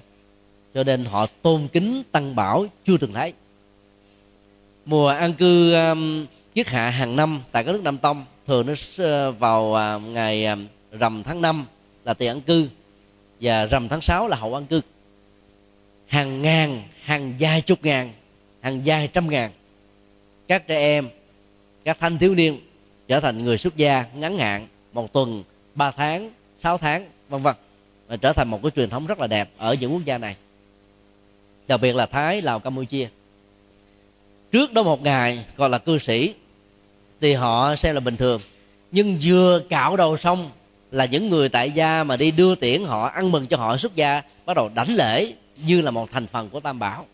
Cho 0.74 0.84
nên 0.84 1.05
họ 1.05 1.26
tôn 1.43 1.68
kính 1.72 2.03
tăng 2.12 2.36
bảo 2.36 2.66
chưa 2.86 2.97
từng 2.97 3.12
thấy. 3.12 3.32
Mùa 4.84 5.09
an 5.09 5.34
cư 5.34 5.74
um, 5.74 6.26
kiết 6.55 6.68
hạ 6.68 6.90
hàng 6.90 7.16
năm 7.16 7.40
tại 7.53 7.64
các 7.64 7.72
nước 7.72 7.82
nam 7.82 7.99
tông 7.99 8.24
thường 8.47 8.66
nó 8.66 8.72
ờ, 8.99 9.32
vào 9.32 9.74
ờ, 9.74 9.99
ngày 9.99 10.47
rằm 10.93 11.22
tháng 11.22 11.43
5 11.43 11.64
là 12.05 12.14
tiền 12.14 12.28
an 12.28 12.40
cư 12.40 12.68
và 13.40 13.66
rằm 13.66 13.88
tháng 13.88 14.01
6 14.01 14.28
là 14.28 14.36
hậu 14.36 14.55
an 14.55 14.66
cư 14.66 14.80
hàng 16.12 16.42
ngàn, 16.42 16.82
hàng 17.02 17.34
vài 17.38 17.60
chục 17.60 17.78
ngàn, 17.82 18.12
hàng 18.60 18.82
vài 18.84 19.08
trăm 19.08 19.30
ngàn. 19.30 19.50
Các 20.48 20.66
trẻ 20.66 20.78
em, 20.78 21.08
các 21.84 21.98
thanh 22.00 22.18
thiếu 22.18 22.34
niên 22.34 22.60
trở 23.08 23.20
thành 23.20 23.44
người 23.44 23.58
xuất 23.58 23.76
gia 23.76 24.04
ngắn 24.14 24.38
hạn, 24.38 24.66
một 24.92 25.12
tuần, 25.12 25.44
ba 25.74 25.90
tháng, 25.90 26.30
sáu 26.58 26.78
tháng, 26.78 27.06
vân 27.28 27.42
vân, 27.42 27.54
và 28.08 28.16
trở 28.16 28.32
thành 28.32 28.48
một 28.48 28.62
cái 28.62 28.70
truyền 28.76 28.90
thống 28.90 29.06
rất 29.06 29.20
là 29.20 29.26
đẹp 29.26 29.50
ở 29.58 29.74
những 29.74 29.92
quốc 29.92 30.04
gia 30.04 30.18
này. 30.18 30.36
Đặc 31.68 31.80
biệt 31.80 31.96
là 31.96 32.06
thái, 32.06 32.42
lào, 32.42 32.60
campuchia. 32.60 33.08
Trước 34.50 34.72
đó 34.72 34.82
một 34.82 35.02
ngày, 35.02 35.44
còn 35.56 35.70
là 35.70 35.78
cư 35.78 35.98
sĩ, 35.98 36.34
thì 37.20 37.32
họ 37.32 37.76
xem 37.76 37.94
là 37.94 38.00
bình 38.00 38.16
thường. 38.16 38.40
Nhưng 38.90 39.18
vừa 39.22 39.60
cạo 39.68 39.96
đầu 39.96 40.16
xong 40.16 40.50
là 40.90 41.04
những 41.04 41.30
người 41.30 41.48
tại 41.48 41.70
gia 41.70 42.04
mà 42.04 42.16
đi 42.16 42.30
đưa 42.30 42.54
tiễn 42.54 42.84
họ 42.84 43.06
ăn 43.06 43.32
mừng 43.32 43.46
cho 43.46 43.56
họ 43.56 43.76
xuất 43.76 43.94
gia, 43.94 44.22
bắt 44.46 44.56
đầu 44.56 44.70
đảnh 44.74 44.94
lễ 44.94 45.32
như 45.66 45.80
là 45.80 45.90
một 45.90 46.10
thành 46.10 46.26
phần 46.26 46.48
của 46.48 46.60
tam 46.60 46.78
bảo. 46.78 47.06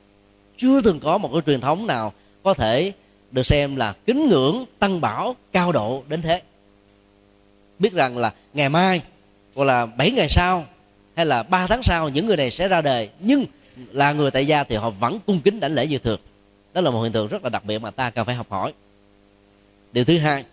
Chưa 0.56 0.80
từng 0.82 1.00
có 1.00 1.18
một 1.18 1.30
cái 1.32 1.42
truyền 1.46 1.60
thống 1.60 1.86
nào 1.86 2.12
có 2.42 2.54
thể 2.54 2.92
được 3.30 3.46
xem 3.46 3.76
là 3.76 3.94
kính 4.06 4.28
ngưỡng 4.28 4.64
tăng 4.78 5.00
bảo 5.00 5.36
cao 5.52 5.72
độ 5.72 6.02
đến 6.08 6.22
thế. 6.22 6.42
Biết 7.78 7.92
rằng 7.92 8.18
là 8.18 8.32
ngày 8.54 8.68
mai, 8.68 9.02
hoặc 9.54 9.64
là 9.64 9.86
7 9.86 10.10
ngày 10.10 10.28
sau, 10.28 10.66
hay 11.16 11.26
là 11.26 11.42
3 11.42 11.66
tháng 11.66 11.82
sau, 11.82 12.08
những 12.08 12.26
người 12.26 12.36
này 12.36 12.50
sẽ 12.50 12.68
ra 12.68 12.80
đời, 12.80 13.08
nhưng 13.20 13.44
là 13.92 14.12
người 14.12 14.30
tại 14.30 14.46
gia 14.46 14.64
thì 14.64 14.76
họ 14.76 14.90
vẫn 14.90 15.18
cung 15.26 15.40
kính 15.40 15.60
đảnh 15.60 15.74
lễ 15.74 15.86
như 15.86 15.98
thường. 15.98 16.20
Đó 16.74 16.80
là 16.80 16.90
một 16.90 17.02
hiện 17.02 17.12
tượng 17.12 17.28
rất 17.28 17.44
là 17.44 17.50
đặc 17.50 17.64
biệt 17.64 17.78
mà 17.78 17.90
ta 17.90 18.10
cần 18.10 18.26
phải 18.26 18.34
học 18.34 18.46
hỏi. 18.50 18.72
Điều 19.92 20.04
thứ 20.04 20.18
hai, 20.18 20.44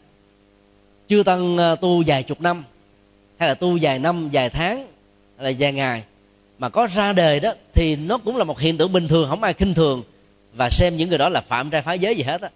chưa 1.08 1.24
tăng 1.24 1.58
à, 1.58 1.76
tu 1.76 2.04
vài 2.08 2.24
chục 2.24 2.42
năm, 2.42 2.64
hay 3.38 3.50
là 3.50 3.56
tu 3.56 3.78
vài 3.82 4.00
năm, 4.00 4.30
vài 4.34 4.50
tháng, 4.50 4.78
hay 5.38 5.52
là 5.52 5.58
vài 5.60 5.74
ngày 5.74 6.04
mà 6.58 6.70
có 6.70 6.88
ra 6.88 7.14
đời 7.14 7.40
đó, 7.40 7.54
thì 7.74 7.96
nó 7.96 8.18
cũng 8.18 8.38
là 8.38 8.44
một 8.44 8.60
hiện 8.60 8.78
tượng 8.78 8.92
bình 8.92 9.08
thường, 9.08 9.30
không 9.30 9.44
ai 9.44 9.54
khinh 9.54 9.74
thường. 9.74 10.04
Và 10.54 10.70
xem 10.70 10.98
những 10.98 11.10
người 11.10 11.18
đó 11.18 11.30
là 11.30 11.42
phạm 11.42 11.70
trai 11.70 11.82
phá 11.82 11.94
giới 11.94 12.16
gì 12.16 12.24
hết 12.24 12.42
á. 12.42 12.50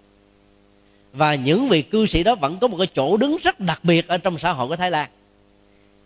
Và 1.14 1.36
những 1.36 1.70
vị 1.70 1.82
cư 1.82 2.06
sĩ 2.06 2.24
đó 2.24 2.36
vẫn 2.36 2.58
có 2.60 2.68
một 2.68 2.78
cái 2.78 2.88
chỗ 2.88 3.18
đứng 3.18 3.38
rất 3.44 3.60
đặc 3.60 3.80
biệt 3.84 4.08
ở 4.08 4.18
trong 4.18 4.38
xã 4.38 4.52
hội 4.52 4.68
của 4.68 4.76
thái 4.76 4.92
lan. 4.92 5.10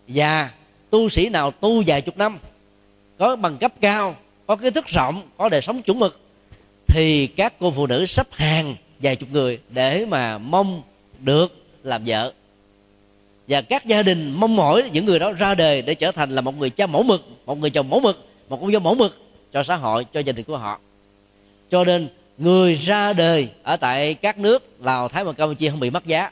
Và 0.08 0.50
tu 0.90 1.08
sĩ 1.08 1.28
nào 1.28 1.50
tu 1.50 1.82
vài 1.86 2.00
chục 2.00 2.16
năm, 2.16 2.38
có 3.18 3.36
bằng 3.36 3.58
cấp 3.58 3.72
cao, 3.80 4.16
có 4.46 4.56
kiến 4.56 4.72
thức 4.72 4.86
rộng, 4.86 5.22
có 5.36 5.48
đời 5.48 5.60
sống 5.60 5.82
chuẩn 5.82 5.98
mực, 5.98 6.20
thì 6.86 7.26
các 7.26 7.54
cô 7.60 7.70
phụ 7.70 7.86
nữ 7.86 8.06
sắp 8.06 8.26
hàng 8.30 8.76
vài 9.02 9.16
chục 9.16 9.28
người 9.32 9.58
để 9.68 10.06
mà 10.06 10.38
mong 10.38 10.82
được 11.18 11.64
làm 11.82 12.02
vợ 12.06 12.32
và 13.48 13.60
các 13.60 13.86
gia 13.86 14.02
đình 14.02 14.30
mong 14.36 14.56
mỏi 14.56 14.90
những 14.92 15.04
người 15.04 15.18
đó 15.18 15.32
ra 15.32 15.54
đời 15.54 15.82
để 15.82 15.94
trở 15.94 16.12
thành 16.12 16.30
là 16.30 16.40
một 16.40 16.58
người 16.58 16.70
cha 16.70 16.86
mẫu 16.86 17.02
mực, 17.02 17.28
một 17.46 17.58
người 17.58 17.70
chồng 17.70 17.90
mẫu 17.90 18.00
mực, 18.00 18.28
một 18.48 18.58
con 18.60 18.72
dâu 18.72 18.80
mẫu 18.80 18.94
mực 18.94 19.18
cho 19.52 19.62
xã 19.62 19.76
hội, 19.76 20.06
cho 20.12 20.20
gia 20.20 20.32
đình 20.32 20.44
của 20.44 20.56
họ. 20.56 20.80
Cho 21.70 21.84
nên, 21.84 22.08
người 22.38 22.74
ra 22.74 23.12
đời 23.12 23.48
ở 23.62 23.76
tại 23.76 24.14
các 24.14 24.38
nước 24.38 24.68
lào, 24.80 25.08
thái 25.08 25.24
và 25.24 25.32
campuchia 25.32 25.70
không 25.70 25.80
bị 25.80 25.90
mất 25.90 26.06
giá. 26.06 26.30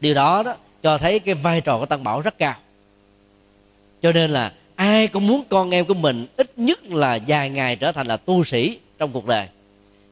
Điều 0.00 0.14
đó 0.14 0.42
đó 0.42 0.54
cho 0.82 0.98
thấy 0.98 1.18
cái 1.18 1.34
vai 1.34 1.60
trò 1.60 1.78
của 1.78 1.86
tăng 1.86 2.04
bảo 2.04 2.20
rất 2.20 2.38
cao. 2.38 2.54
Cho 4.02 4.12
nên 4.12 4.30
là 4.30 4.52
ai 4.74 5.08
cũng 5.08 5.26
muốn 5.26 5.44
con 5.48 5.70
em 5.70 5.84
của 5.84 5.94
mình 5.94 6.26
ít 6.36 6.58
nhất 6.58 6.84
là 6.84 7.18
vài 7.26 7.50
ngày 7.50 7.76
trở 7.76 7.92
thành 7.92 8.06
là 8.06 8.16
tu 8.16 8.44
sĩ 8.44 8.78
trong 8.98 9.12
cuộc 9.12 9.26
đời. 9.26 9.46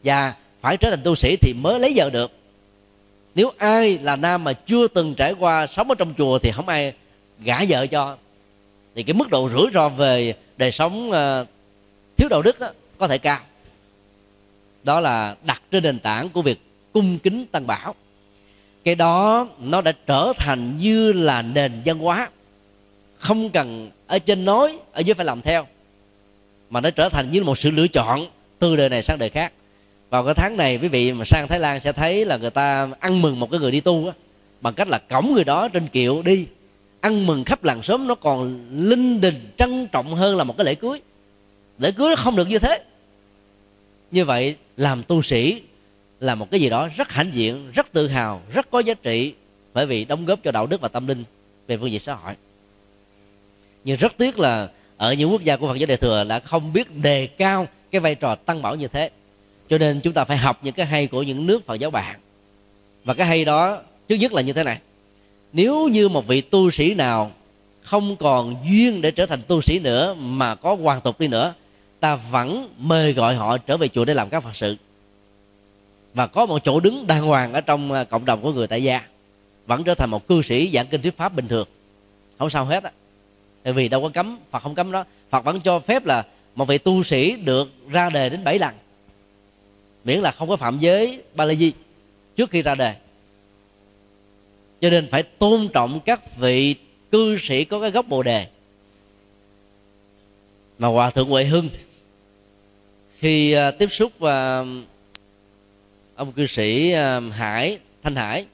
Và 0.04 0.34
phải 0.60 0.76
trở 0.76 0.90
thành 0.90 1.02
tu 1.04 1.14
sĩ 1.14 1.36
thì 1.36 1.52
mới 1.52 1.80
lấy 1.80 1.92
vợ 1.96 2.10
được 2.10 2.32
nếu 3.36 3.52
ai 3.58 3.98
là 3.98 4.16
nam 4.16 4.44
mà 4.44 4.52
chưa 4.52 4.88
từng 4.88 5.14
trải 5.14 5.32
qua 5.32 5.66
sống 5.66 5.88
ở 5.88 5.94
trong 5.94 6.14
chùa 6.18 6.38
thì 6.38 6.52
không 6.52 6.68
ai 6.68 6.92
gả 7.40 7.58
vợ 7.68 7.86
cho. 7.86 8.16
Thì 8.94 9.02
cái 9.02 9.14
mức 9.14 9.30
độ 9.30 9.50
rủi 9.50 9.70
ro 9.74 9.88
về 9.88 10.34
đời 10.56 10.72
sống 10.72 11.10
uh, 11.10 11.48
thiếu 12.16 12.28
đạo 12.28 12.42
đức 12.42 12.60
đó, 12.60 12.70
có 12.98 13.08
thể 13.08 13.18
cao. 13.18 13.40
Đó 14.84 15.00
là 15.00 15.36
đặt 15.42 15.62
trên 15.70 15.82
nền 15.82 15.98
tảng 15.98 16.28
của 16.28 16.42
việc 16.42 16.60
cung 16.92 17.18
kính 17.18 17.46
tăng 17.46 17.66
bảo. 17.66 17.94
Cái 18.84 18.94
đó 18.94 19.48
nó 19.58 19.80
đã 19.80 19.92
trở 20.06 20.32
thành 20.36 20.76
như 20.76 21.12
là 21.12 21.42
nền 21.42 21.72
văn 21.84 21.98
hóa. 21.98 22.30
Không 23.18 23.50
cần 23.50 23.90
ở 24.06 24.18
trên 24.18 24.44
nói 24.44 24.78
ở 24.92 25.00
dưới 25.00 25.14
phải 25.14 25.26
làm 25.26 25.42
theo. 25.42 25.66
Mà 26.70 26.80
nó 26.80 26.90
trở 26.90 27.08
thành 27.08 27.30
như 27.30 27.44
một 27.44 27.58
sự 27.58 27.70
lựa 27.70 27.88
chọn 27.88 28.26
từ 28.58 28.76
đời 28.76 28.88
này 28.88 29.02
sang 29.02 29.18
đời 29.18 29.30
khác 29.30 29.52
vào 30.10 30.24
cái 30.24 30.34
tháng 30.34 30.56
này, 30.56 30.78
quý 30.82 30.88
vị 30.88 31.12
mà 31.12 31.24
sang 31.24 31.48
thái 31.48 31.60
lan 31.60 31.80
sẽ 31.80 31.92
thấy 31.92 32.24
là 32.24 32.36
người 32.36 32.50
ta 32.50 32.88
ăn 33.00 33.22
mừng 33.22 33.40
một 33.40 33.50
cái 33.50 33.60
người 33.60 33.70
đi 33.70 33.80
tu 33.80 34.06
á, 34.06 34.12
bằng 34.60 34.74
cách 34.74 34.88
là 34.88 34.98
cổng 34.98 35.32
người 35.34 35.44
đó 35.44 35.68
trên 35.68 35.86
kiệu 35.86 36.22
đi, 36.22 36.46
ăn 37.00 37.26
mừng 37.26 37.44
khắp 37.44 37.64
làng 37.64 37.82
xóm 37.82 38.06
nó 38.06 38.14
còn 38.14 38.66
linh 38.70 39.20
đình 39.20 39.34
trân 39.58 39.86
trọng 39.92 40.14
hơn 40.14 40.36
là 40.36 40.44
một 40.44 40.56
cái 40.56 40.64
lễ 40.64 40.74
cưới. 40.74 41.00
Lễ 41.78 41.92
cưới 41.92 42.10
nó 42.10 42.16
không 42.16 42.36
được 42.36 42.48
như 42.48 42.58
thế. 42.58 42.82
Như 44.10 44.24
vậy, 44.24 44.56
làm 44.76 45.02
tu 45.02 45.22
sĩ 45.22 45.62
là 46.20 46.34
một 46.34 46.50
cái 46.50 46.60
gì 46.60 46.68
đó 46.68 46.88
rất 46.96 47.12
hãnh 47.12 47.34
diện, 47.34 47.70
rất 47.74 47.92
tự 47.92 48.08
hào, 48.08 48.42
rất 48.52 48.70
có 48.70 48.78
giá 48.78 48.94
trị, 48.94 49.34
bởi 49.74 49.86
vì 49.86 50.04
đóng 50.04 50.24
góp 50.24 50.38
cho 50.44 50.50
đạo 50.50 50.66
đức 50.66 50.80
và 50.80 50.88
tâm 50.88 51.06
linh 51.06 51.24
về 51.66 51.76
phương 51.76 51.90
diện 51.90 52.00
xã 52.00 52.14
hội. 52.14 52.34
Nhưng 53.84 53.96
rất 53.96 54.12
tiếc 54.16 54.38
là 54.38 54.68
ở 54.96 55.12
những 55.12 55.32
quốc 55.32 55.42
gia 55.42 55.56
của 55.56 55.68
Phật 55.68 55.74
giáo 55.74 55.86
Đại 55.86 55.96
thừa 55.96 56.24
đã 56.24 56.40
không 56.40 56.72
biết 56.72 56.96
đề 56.96 57.26
cao 57.26 57.68
cái 57.90 58.00
vai 58.00 58.14
trò 58.14 58.34
tăng 58.34 58.62
bảo 58.62 58.74
như 58.74 58.88
thế 58.88 59.10
cho 59.68 59.78
nên 59.78 60.00
chúng 60.00 60.12
ta 60.12 60.24
phải 60.24 60.36
học 60.36 60.58
những 60.62 60.74
cái 60.74 60.86
hay 60.86 61.06
của 61.06 61.22
những 61.22 61.46
nước 61.46 61.66
Phật 61.66 61.74
giáo 61.74 61.90
bạn. 61.90 62.20
Và 63.04 63.14
cái 63.14 63.26
hay 63.26 63.44
đó, 63.44 63.82
trước 64.08 64.14
nhất 64.14 64.32
là 64.32 64.42
như 64.42 64.52
thế 64.52 64.64
này. 64.64 64.78
Nếu 65.52 65.88
như 65.88 66.08
một 66.08 66.26
vị 66.26 66.40
tu 66.40 66.70
sĩ 66.70 66.94
nào 66.94 67.30
không 67.82 68.16
còn 68.16 68.56
duyên 68.68 69.02
để 69.02 69.10
trở 69.10 69.26
thành 69.26 69.42
tu 69.46 69.62
sĩ 69.62 69.78
nữa, 69.78 70.14
mà 70.14 70.54
có 70.54 70.74
hoàn 70.74 71.00
tục 71.00 71.20
đi 71.20 71.28
nữa, 71.28 71.54
ta 72.00 72.16
vẫn 72.16 72.68
mời 72.78 73.12
gọi 73.12 73.34
họ 73.34 73.58
trở 73.58 73.76
về 73.76 73.88
chùa 73.88 74.04
để 74.04 74.14
làm 74.14 74.28
các 74.28 74.40
phật 74.40 74.56
sự. 74.56 74.76
Và 76.14 76.26
có 76.26 76.46
một 76.46 76.64
chỗ 76.64 76.80
đứng 76.80 77.06
đàng 77.06 77.22
hoàng 77.22 77.52
ở 77.52 77.60
trong 77.60 77.92
ờ, 77.92 78.04
cộng 78.04 78.24
đồng 78.24 78.42
của 78.42 78.52
người 78.52 78.66
tại 78.66 78.82
gia, 78.82 79.00
vẫn 79.66 79.84
trở 79.84 79.94
thành 79.94 80.10
một 80.10 80.26
cư 80.26 80.42
sĩ 80.42 80.70
giảng 80.74 80.86
kinh 80.86 81.02
thuyết 81.02 81.16
pháp 81.16 81.34
bình 81.34 81.48
thường. 81.48 81.68
Không 82.38 82.50
sao 82.50 82.64
hết 82.64 82.84
á. 82.84 82.90
Tại 83.62 83.72
vì 83.72 83.88
đâu 83.88 84.02
có 84.02 84.08
cấm, 84.08 84.38
phật 84.50 84.62
không 84.62 84.74
cấm 84.74 84.92
đó. 84.92 85.04
Phật 85.30 85.44
vẫn 85.44 85.60
cho 85.60 85.78
phép 85.78 86.06
là 86.06 86.24
một 86.54 86.64
vị 86.64 86.78
tu 86.78 87.02
sĩ 87.02 87.36
được 87.36 87.68
ra 87.90 88.10
đề 88.10 88.28
đến 88.28 88.44
bảy 88.44 88.58
lần 88.58 88.74
miễn 90.06 90.20
là 90.20 90.30
không 90.30 90.48
có 90.48 90.56
phạm 90.56 90.78
giới 90.78 91.22
ba 91.34 91.44
la 91.44 91.54
di 91.54 91.72
trước 92.36 92.50
khi 92.50 92.62
ra 92.62 92.74
đề. 92.74 92.94
Cho 94.80 94.90
nên 94.90 95.08
phải 95.10 95.22
tôn 95.22 95.68
trọng 95.68 96.00
các 96.00 96.36
vị 96.36 96.74
cư 97.10 97.38
sĩ 97.38 97.64
có 97.64 97.80
cái 97.80 97.90
gốc 97.90 98.06
bồ 98.08 98.22
đề. 98.22 98.46
Mà 100.78 100.88
hòa 100.88 101.10
thượng 101.10 101.28
huệ 101.28 101.44
hưng, 101.44 101.68
khi 103.18 103.52
à, 103.52 103.70
tiếp 103.70 103.92
xúc 103.92 104.12
và 104.18 104.64
ông 106.14 106.32
cư 106.32 106.46
sĩ 106.46 106.90
à, 106.90 107.20
hải, 107.20 107.78
thanh 108.02 108.16
hải, 108.16 108.46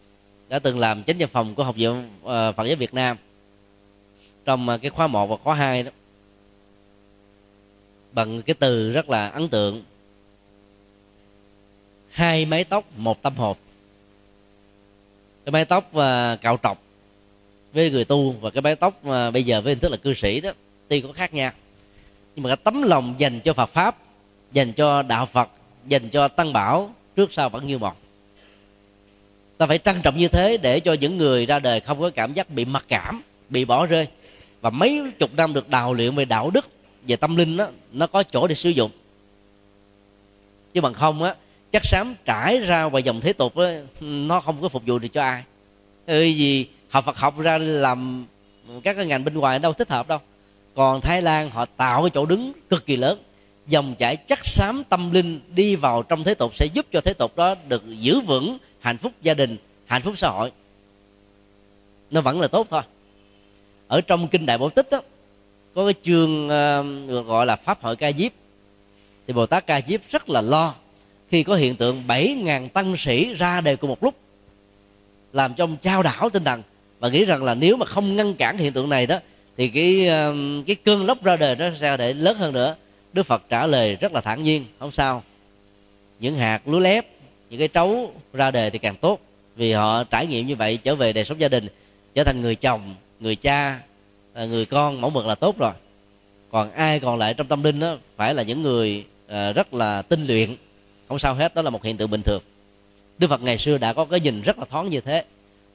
đã 0.48 0.59
từng 0.59 0.78
làm 0.78 1.05
chánh 1.05 1.18
văn 1.18 1.28
phòng 1.28 1.55
của 1.55 1.64
học 1.64 1.76
viện 1.76 2.09
à, 2.26 2.53
phật 2.53 2.64
giáo 2.64 2.76
việt 2.76 2.94
nam 2.94 3.16
trong 4.44 4.78
cái 4.82 4.90
khóa 4.90 5.07
1 5.07 5.26
và 5.26 5.36
khóa 5.36 5.55
2 5.55 5.82
đó, 5.82 5.90
bằng 8.12 8.42
cái 8.42 8.55
từ 8.55 8.90
rất 8.90 9.11
là 9.11 9.28
ấn 9.28 9.48
tượng 9.48 9.82
hai 12.12 12.44
mái 12.44 12.64
tóc 12.64 12.84
một 12.96 13.22
tâm 13.22 13.36
hồn. 13.36 13.56
Cái 15.44 15.52
mái 15.52 15.64
tóc 15.64 15.90
uh, 15.90 16.40
cạo 16.40 16.58
trọc 16.62 16.82
với 17.72 17.90
người 17.90 18.04
tu 18.04 18.32
và 18.32 18.50
cái 18.50 18.62
mái 18.62 18.76
tóc 18.76 19.00
uh, 19.06 19.32
bây 19.32 19.42
giờ 19.42 19.60
với 19.60 19.72
hình 19.72 19.78
thức 19.78 19.90
là 19.90 19.96
cư 19.96 20.14
sĩ 20.14 20.40
đó 20.40 20.50
tuy 20.88 21.00
có 21.00 21.12
khác 21.12 21.34
nhau. 21.34 21.52
Nhưng 22.34 22.42
mà 22.42 22.48
cái 22.48 22.56
tấm 22.56 22.82
lòng 22.82 23.14
dành 23.18 23.40
cho 23.40 23.52
Phật 23.52 23.66
pháp 23.66 23.96
dành 24.52 24.72
cho 24.72 25.02
đạo 25.02 25.26
Phật 25.26 25.48
dành 25.86 26.08
cho 26.08 26.28
tăng 26.28 26.52
bảo 26.52 26.94
trước 27.16 27.32
sau 27.32 27.48
vẫn 27.48 27.66
như 27.66 27.78
một. 27.78 27.96
Ta 29.58 29.66
phải 29.66 29.78
trân 29.78 30.02
trọng 30.02 30.18
như 30.18 30.28
thế 30.28 30.56
để 30.56 30.80
cho 30.80 30.92
những 30.92 31.16
người 31.18 31.46
ra 31.46 31.58
đời 31.58 31.80
không 31.80 32.00
có 32.00 32.10
cảm 32.10 32.32
giác 32.32 32.50
bị 32.50 32.64
mặc 32.64 32.84
cảm 32.88 33.22
bị 33.48 33.64
bỏ 33.64 33.86
rơi. 33.86 34.06
Và 34.60 34.70
mấy 34.70 35.02
chục 35.18 35.30
năm 35.34 35.52
được 35.52 35.68
đào 35.68 35.94
luyện 35.94 36.14
về 36.14 36.24
đạo 36.24 36.50
đức 36.50 36.68
về 37.06 37.16
tâm 37.16 37.36
linh 37.36 37.56
đó, 37.56 37.68
nó 37.92 38.06
có 38.06 38.22
chỗ 38.22 38.46
để 38.46 38.54
sử 38.54 38.70
dụng. 38.70 38.90
Chứ 40.74 40.80
bằng 40.80 40.94
không 40.94 41.22
á 41.22 41.34
chắc 41.73 41.85
xám 41.85 42.14
trải 42.25 42.59
ra 42.59 42.83
ngoài 42.83 43.03
dòng 43.03 43.20
thế 43.20 43.33
tục 43.33 43.57
đó, 43.57 43.68
nó 44.01 44.41
không 44.41 44.62
có 44.62 44.68
phục 44.68 44.83
vụ 44.87 44.99
được 44.99 45.09
cho 45.09 45.23
ai. 45.23 45.43
Bởi 46.07 46.35
vì 46.39 46.66
học 46.89 47.05
Phật 47.05 47.16
học 47.16 47.39
ra 47.39 47.59
làm 47.59 48.27
các 48.83 48.97
cái 48.97 49.07
ngành 49.07 49.25
bên 49.25 49.35
ngoài 49.35 49.59
đâu 49.59 49.73
thích 49.73 49.91
hợp 49.91 50.09
đâu. 50.09 50.18
Còn 50.75 51.01
Thái 51.01 51.23
Lan 51.23 51.51
họ 51.51 51.64
tạo 51.64 52.03
cái 52.03 52.11
chỗ 52.14 52.27
đứng 52.27 52.53
cực 52.70 52.87
kỳ 52.87 52.97
lớn. 52.97 53.23
Dòng 53.66 53.95
chảy 53.95 54.16
chắc 54.16 54.47
xám 54.47 54.85
tâm 54.89 55.11
linh 55.11 55.41
đi 55.55 55.77
vào 55.77 56.03
trong 56.03 56.25
thế 56.25 56.35
tục 56.35 56.55
sẽ 56.55 56.66
giúp 56.66 56.87
cho 56.93 57.01
thế 57.01 57.14
tục 57.14 57.37
đó 57.37 57.55
được 57.68 57.83
giữ 57.89 58.20
vững 58.20 58.59
hạnh 58.81 58.97
phúc 58.97 59.12
gia 59.23 59.35
đình 59.35 59.57
hạnh 59.87 60.03
phúc 60.03 60.14
xã 60.16 60.29
hội. 60.29 60.53
Nó 62.11 62.20
vẫn 62.20 62.41
là 62.41 62.49
tốt 62.49 62.66
thôi. 62.70 62.83
Ở 63.89 64.01
trong 64.01 64.29
kinh 64.29 64.47
đại 64.47 64.59
Bổ 64.59 64.68
tích 64.68 64.89
đó, 64.91 65.01
có 65.75 65.85
cái 65.85 65.95
chương 66.03 66.47
uh, 66.47 67.27
gọi 67.27 67.47
là 67.47 67.57
pháp 67.57 67.83
hội 67.83 67.97
ca 67.97 68.12
diếp. 68.12 68.33
Thì 69.27 69.35
bồ 69.35 69.47
tát 69.47 69.66
ca 69.66 69.81
diếp 69.89 70.01
rất 70.11 70.29
là 70.29 70.41
lo 70.41 70.75
khi 71.33 71.43
có 71.43 71.55
hiện 71.55 71.76
tượng 71.76 72.07
bảy 72.07 72.35
ngàn 72.35 72.68
tăng 72.68 72.97
sĩ 72.97 73.35
ra 73.35 73.61
đề 73.61 73.76
cùng 73.76 73.91
một 73.91 74.05
lúc, 74.05 74.14
làm 75.33 75.55
cho 75.55 75.64
ông 75.64 75.76
trao 75.83 76.03
đảo 76.03 76.30
tinh 76.30 76.45
thần. 76.45 76.62
Và 76.99 77.09
nghĩ 77.09 77.24
rằng 77.24 77.45
là 77.45 77.55
nếu 77.55 77.76
mà 77.76 77.87
không 77.87 78.16
ngăn 78.16 78.35
cản 78.35 78.59
hiện 78.59 78.72
tượng 78.72 78.89
này 78.89 79.07
đó, 79.07 79.18
thì 79.57 79.68
cái 79.68 80.09
um, 80.09 80.64
cái 80.64 80.76
cơn 80.76 81.07
lốc 81.07 81.24
ra 81.24 81.37
đời 81.37 81.57
nó 81.57 81.66
sẽ 81.80 81.97
để 81.97 82.14
lớn 82.14 82.37
hơn 82.37 82.53
nữa? 82.53 82.76
Đức 83.12 83.22
phật 83.22 83.43
trả 83.49 83.66
lời 83.66 83.97
rất 83.97 84.12
là 84.12 84.20
thản 84.20 84.43
nhiên, 84.43 84.64
không 84.78 84.91
sao. 84.91 85.22
Những 86.20 86.37
hạt 86.37 86.62
lúa 86.66 86.78
lép, 86.78 87.07
những 87.51 87.59
cái 87.59 87.68
trấu 87.68 88.12
ra 88.33 88.51
đời 88.51 88.70
thì 88.70 88.78
càng 88.78 88.97
tốt. 88.97 89.20
Vì 89.57 89.72
họ 89.72 90.05
trải 90.05 90.26
nghiệm 90.26 90.47
như 90.47 90.57
vậy 90.57 90.76
trở 90.76 90.95
về 90.95 91.12
đời 91.12 91.24
sống 91.24 91.41
gia 91.41 91.49
đình, 91.49 91.66
trở 92.14 92.24
thành 92.24 92.41
người 92.41 92.55
chồng, 92.55 92.95
người 93.20 93.37
cha 93.37 93.78
à, 94.35 94.45
người 94.45 94.64
con, 94.64 95.01
mẫu 95.01 95.11
mực 95.11 95.26
là 95.26 95.35
tốt 95.35 95.59
rồi. 95.59 95.72
Còn 96.51 96.72
ai 96.72 97.01
còn 97.01 97.18
lại 97.18 97.35
trong 97.35 97.47
tâm 97.47 97.62
linh 97.62 97.80
đó, 97.80 97.97
phải 98.16 98.35
là 98.35 98.43
những 98.43 98.62
người 98.62 99.05
ờ, 99.28 99.53
rất 99.53 99.74
là 99.74 100.03
tinh 100.03 100.26
luyện 100.26 100.57
không 101.12 101.18
sao 101.18 101.34
hết, 101.34 101.54
đó 101.54 101.62
là 101.62 101.70
một 101.70 101.84
hiện 101.84 101.96
tượng 101.96 102.10
bình 102.10 102.22
thường. 102.22 102.42
Đức 103.18 103.28
phật 103.28 103.42
ngày 103.42 103.58
xưa 103.58 103.78
đã 103.78 103.92
có 103.92 104.04
cái 104.04 104.20
nhìn 104.20 104.42
rất 104.42 104.58
là 104.58 104.64
thoáng 104.64 104.88
như 104.88 105.00
thế. 105.00 105.24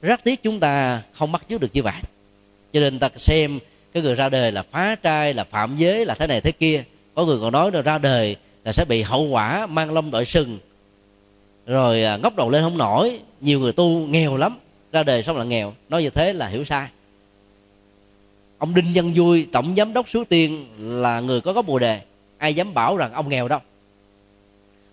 Rất 0.02 0.20
tiếc 0.24 0.42
chúng 0.42 0.60
ta 0.60 1.02
không 1.12 1.32
bắt 1.32 1.42
chước 1.48 1.60
được 1.60 1.68
như 1.72 1.82
vậy. 1.82 1.94
Cho 2.72 2.80
nên 2.80 2.98
ta 2.98 3.10
xem 3.16 3.58
cái 3.92 4.02
người 4.02 4.14
ra 4.14 4.28
đời 4.28 4.52
là 4.52 4.62
phá 4.62 4.96
trai, 5.02 5.34
là 5.34 5.44
phạm 5.44 5.76
giới, 5.76 6.06
là 6.06 6.14
thế 6.14 6.26
này 6.26 6.40
thế 6.40 6.52
kia. 6.52 6.84
Có 7.14 7.24
người 7.24 7.38
còn 7.40 7.52
nói 7.52 7.70
là 7.72 7.82
ra 7.82 7.98
đời 7.98 8.36
là 8.64 8.72
sẽ 8.72 8.84
bị 8.88 9.02
hậu 9.02 9.22
quả 9.22 9.66
mang 9.66 9.92
lông 9.92 10.10
đội 10.10 10.24
sừng. 10.24 10.58
Rồi 11.66 12.02
à, 12.02 12.16
ngóc 12.16 12.36
đầu 12.36 12.50
lên 12.50 12.62
không 12.62 12.78
nổi. 12.78 13.20
Nhiều 13.40 13.60
người 13.60 13.72
tu 13.72 14.06
nghèo 14.06 14.36
lắm. 14.36 14.58
Ra 14.92 15.02
đời 15.02 15.22
xong 15.22 15.36
là 15.36 15.44
nghèo. 15.44 15.72
Nói 15.88 16.02
như 16.02 16.10
thế 16.10 16.32
là 16.32 16.46
hiểu 16.48 16.64
sai. 16.64 16.88
Ông 18.58 18.74
đinh 18.74 18.92
văn 18.94 19.12
vui, 19.16 19.46
tổng 19.52 19.74
giám 19.76 19.92
đốc 19.92 20.08
suối 20.08 20.24
tiên 20.24 20.66
là 20.78 21.20
người 21.20 21.40
có 21.40 21.52
gốc 21.52 21.66
bồ 21.66 21.78
đề. 21.78 22.00
Ai 22.38 22.54
dám 22.54 22.74
bảo 22.74 22.96
rằng 22.96 23.12
ông 23.12 23.28
nghèo 23.28 23.48
đâu? 23.48 23.60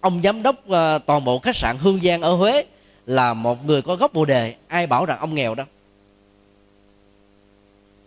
Ông 0.06 0.22
giám 0.24 0.43
đốc 0.43 0.56
uh, 0.56 1.06
toàn 1.06 1.24
bộ 1.26 1.39
khách 1.39 1.56
sạn 1.56 1.78
hương 1.78 2.01
giang 2.01 2.22
ở 2.22 2.36
huế 2.36 2.66
là 3.06 3.34
một 3.34 3.66
người 3.66 3.82
có 3.82 3.95
gốc 3.95 4.14
bồ 4.14 4.26
đề. 4.26 4.56
Ai 4.68 4.88
bảo 4.88 5.06
rằng 5.06 5.20
ông 5.20 5.36
nghèo 5.36 5.56
đâu 5.56 5.66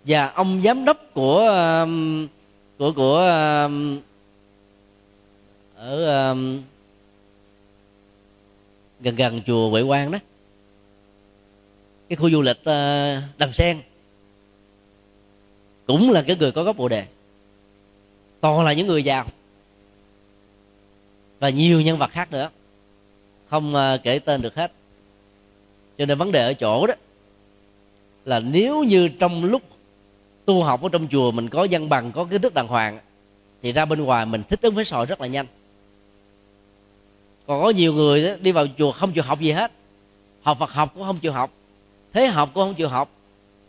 và 0.05 0.29
ông 0.29 0.63
giám 0.65 0.85
đốc 0.85 0.99
của 1.15 1.41
uh, 1.83 1.89
của 2.79 2.93
của 2.93 3.17
uh, 3.17 3.73
ở 5.77 6.33
uh, 6.33 6.39
gần 9.01 9.15
gần 9.15 9.41
chùa 9.47 9.71
Huệ 9.71 9.83
Quang 9.83 10.11
đó. 10.11 10.19
Cái 12.09 12.17
khu 12.17 12.31
du 12.31 12.43
lịch 12.43 12.61
uh, 12.61 13.39
Đầm 13.39 13.53
Sen. 13.53 13.81
Cũng 15.87 16.11
là 16.11 16.23
cái 16.23 16.37
người 16.37 16.53
có 16.53 16.63
gốc 16.63 16.77
bồ 16.77 16.89
đề. 16.89 17.05
Toàn 18.41 18.65
là 18.65 18.73
những 18.73 18.87
người 18.87 19.05
giàu 19.05 19.27
và 21.41 21.49
nhiều 21.49 21.81
nhân 21.81 21.99
vật 21.99 22.11
khác 22.11 22.33
nữa. 22.33 22.51
Không 23.49 23.75
ờ, 23.75 23.99
kể 24.03 24.19
tên 24.19 24.43
được 24.43 24.55
hết. 24.55 24.73
Cho 25.99 26.07
nên 26.07 26.19
vấn 26.19 26.33
đề 26.33 26.43
ở 26.43 26.55
chỗ 26.55 26.87
đó 26.87 26.95
là 28.25 28.41
nếu 28.41 28.85
như 28.85 29.09
trong 29.09 29.45
lúc 29.45 29.63
tu 30.45 30.63
học 30.63 30.83
ở 30.83 30.89
trong 30.93 31.09
chùa 31.11 31.31
mình 31.31 31.49
có 31.49 31.67
văn 31.71 31.89
bằng 31.89 32.13
có 32.13 32.25
kiến 32.25 32.43
thức 32.43 32.55
đàng 32.55 32.69
hoàng 32.69 32.99
thì 33.63 33.73
ra 33.73 33.85
bên 33.85 34.03
ngoài 34.03 34.27
mình 34.27 34.43
thích 34.49 34.63
ứng 34.63 34.75
với 34.75 34.85
sòi 34.85 35.07
rất 35.07 35.21
là 35.21 35.27
nhanh. 35.27 35.47
Còn 37.47 37.63
có 37.63 37.71
nhiều 37.71 37.93
người 37.93 38.25
đó, 38.25 38.31
đi 38.41 38.53
vào 38.53 38.67
chùa 38.79 38.93
không 38.93 39.13
chịu 39.13 39.23
học 39.23 39.41
gì 39.41 39.53
hết. 39.53 39.73
Học 40.43 40.59
Phật 40.61 40.71
học 40.73 40.91
cũng 40.95 41.05
không 41.05 41.19
chịu 41.19 41.33
học 41.33 41.51
thế 42.13 42.27
học 42.27 42.51
cũng 42.55 42.63
không 42.63 42.75
chịu 42.75 42.89
học. 42.89 43.11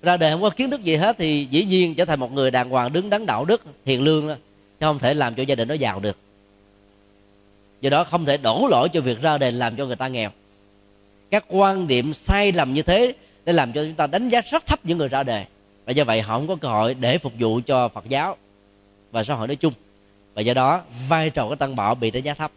Ra 0.01 0.17
đời 0.17 0.31
không 0.31 0.41
có 0.41 0.49
kiến 0.49 0.69
thức 0.69 0.83
gì 0.83 0.95
hết 0.95 1.15
thì 1.17 1.47
dĩ 1.51 1.65
nhiên 1.65 1.95
trở 1.95 2.05
thành 2.05 2.19
một 2.19 2.31
người 2.31 2.51
đàng 2.51 2.69
hoàng 2.69 2.93
đứng 2.93 3.09
đắn 3.09 3.25
đạo 3.25 3.45
đức 3.45 3.61
thiền 3.85 4.01
lương 4.01 4.27
đó, 4.27 4.33
chứ 4.79 4.85
không 4.85 4.99
thể 4.99 5.13
làm 5.13 5.35
cho 5.35 5.43
gia 5.43 5.55
đình 5.55 5.67
nó 5.67 5.73
giàu 5.73 5.99
được 5.99 6.17
do 7.81 7.89
đó 7.89 8.03
không 8.03 8.25
thể 8.25 8.37
đổ 8.37 8.67
lỗi 8.69 8.89
cho 8.89 9.01
việc 9.01 9.21
ra 9.21 9.37
đề 9.37 9.51
làm 9.51 9.75
cho 9.75 9.85
người 9.85 9.95
ta 9.95 10.07
nghèo. 10.07 10.29
Các 11.29 11.45
quan 11.47 11.87
điểm 11.87 12.13
sai 12.13 12.51
lầm 12.51 12.73
như 12.73 12.81
thế 12.81 13.13
để 13.45 13.53
làm 13.53 13.73
cho 13.73 13.83
chúng 13.83 13.93
ta 13.93 14.07
đánh 14.07 14.29
giá 14.29 14.41
rất 14.41 14.65
thấp 14.65 14.79
những 14.83 14.97
người 14.97 15.07
ra 15.07 15.23
đề. 15.23 15.45
Và 15.85 15.91
do 15.91 16.03
vậy 16.03 16.21
họ 16.21 16.37
không 16.37 16.47
có 16.47 16.55
cơ 16.55 16.67
hội 16.67 16.93
để 16.93 17.17
phục 17.17 17.33
vụ 17.39 17.59
cho 17.65 17.87
phật 17.87 18.09
giáo. 18.09 18.37
Và 19.11 19.23
xã 19.23 19.33
hội 19.33 19.47
nói 19.47 19.55
chung. 19.55 19.73
Và 20.33 20.41
do 20.41 20.53
đó, 20.53 20.81
vai 21.09 21.29
trò 21.29 21.47
của 21.47 21.55
tăng 21.55 21.75
bảo 21.75 21.95
bị 21.95 22.11
đánh 22.11 22.23
giá 22.23 22.33
thấp. 22.33 22.51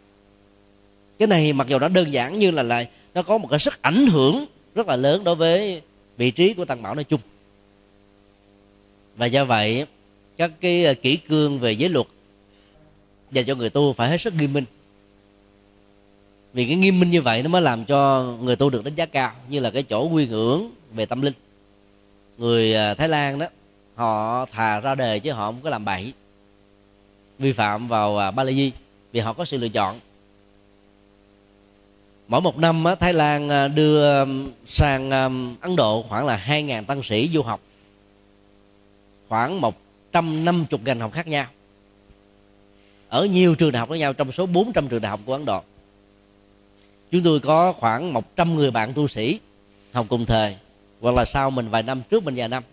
Cái 1.19 1.27
này 1.27 1.53
mặc 1.53 1.67
dù 1.67 1.79
nó 1.79 1.87
đơn 1.87 2.13
giản 2.13 2.39
như 2.39 2.51
là 2.51 2.63
lại 2.63 2.87
nó 3.13 3.21
có 3.21 3.37
một 3.37 3.47
cái 3.49 3.59
sức 3.59 3.81
ảnh 3.81 4.05
hưởng 4.07 4.45
rất 4.75 4.87
là 4.87 4.95
lớn 4.95 5.23
đối 5.23 5.35
với 5.35 5.81
vị 6.17 6.31
trí 6.31 6.53
của 6.53 6.65
tăng 6.65 6.81
bảo 6.81 6.95
nói 6.95 7.03
chung. 7.03 7.21
Và 9.15 9.25
do 9.25 9.45
vậy, 9.45 9.85
các 10.37 10.51
cái 10.61 10.85
ờ, 10.85 10.93
kỹ 10.93 11.17
cương 11.17 11.59
về 11.59 11.71
giới 11.71 11.89
luật 11.89 12.07
dành 13.31 13.45
cho 13.45 13.55
người 13.55 13.69
tu 13.69 13.93
phải 13.93 14.09
hết 14.09 14.21
sức 14.21 14.33
nghiêm 14.33 14.53
minh 14.53 14.65
vì 16.53 16.65
cái 16.65 16.75
nghiêm 16.75 16.99
minh 16.99 17.11
như 17.11 17.21
vậy 17.21 17.43
nó 17.43 17.49
mới 17.49 17.61
làm 17.61 17.85
cho 17.85 18.23
người 18.41 18.55
tu 18.55 18.69
được 18.69 18.83
đánh 18.83 18.95
giá 18.95 19.05
cao, 19.05 19.31
như 19.49 19.59
là 19.59 19.69
cái 19.69 19.83
chỗ 19.83 20.07
quy 20.07 20.27
ngưỡng 20.27 20.71
về 20.93 21.05
tâm 21.05 21.21
linh. 21.21 21.33
Người 22.37 22.75
à, 22.75 22.93
thái 22.93 23.09
lan 23.09 23.39
đó, 23.39 23.45
họ 23.95 24.45
thà 24.45 24.79
ra 24.79 24.95
đề 24.95 25.19
chứ 25.19 25.31
họ 25.31 25.45
không 25.45 25.61
có 25.63 25.69
làm 25.69 25.85
bậy. 25.85 26.13
Vi 27.39 27.53
phạm 27.53 27.87
vào 27.87 28.17
à, 28.17 28.31
ba 28.31 28.43
la 28.43 28.51
di 28.51 28.71
vì 29.11 29.19
họ 29.19 29.33
có 29.33 29.45
sự 29.45 29.57
lựa 29.57 29.69
chọn. 29.69 29.99
Mỗi 32.27 32.41
một 32.41 32.57
năm 32.57 32.83
thái 32.99 33.13
lan 33.13 33.49
à, 33.49 33.67
đưa 33.67 34.25
sang 34.65 35.11
ấn 35.61 35.75
độ 35.75 36.05
khoảng 36.09 36.25
là 36.25 36.35
hai 36.35 36.63
ngàn 36.63 36.85
tăng 36.85 37.03
sĩ 37.03 37.29
du 37.33 37.41
học. 37.41 37.59
Khoảng 39.29 39.61
một 39.61 39.77
trăm 40.11 40.45
năm 40.45 40.65
chục 40.65 40.81
ngành 40.85 40.99
học 40.99 41.13
khác 41.13 41.27
nhau. 41.27 41.45
Ở 43.09 43.25
nhiều 43.25 43.55
trường 43.55 43.71
đại 43.71 43.79
học 43.79 43.89
với 43.89 43.99
nhau, 43.99 44.13
trong 44.13 44.31
số 44.31 44.45
400 44.45 44.87
trường 44.87 45.01
đại 45.01 45.09
học 45.09 45.19
của 45.25 45.33
Ấn 45.33 45.45
Độ 45.45 45.63
chúng 47.13 47.23
tôi 47.23 47.39
có 47.39 47.73
khoảng 47.73 48.13
100 48.13 48.55
người 48.55 48.71
bạn 48.71 48.93
tu 48.93 49.07
sĩ 49.07 49.39
học 49.91 50.05
cùng 50.09 50.25
thời 50.25 50.55
hoặc 51.01 51.15
là 51.15 51.25
sau 51.25 51.51
mình 51.51 51.69
vài 51.69 51.83
năm 51.83 52.01
trước 52.09 52.23
mình 52.23 52.35
vài 52.35 52.47
năm. 52.47 52.63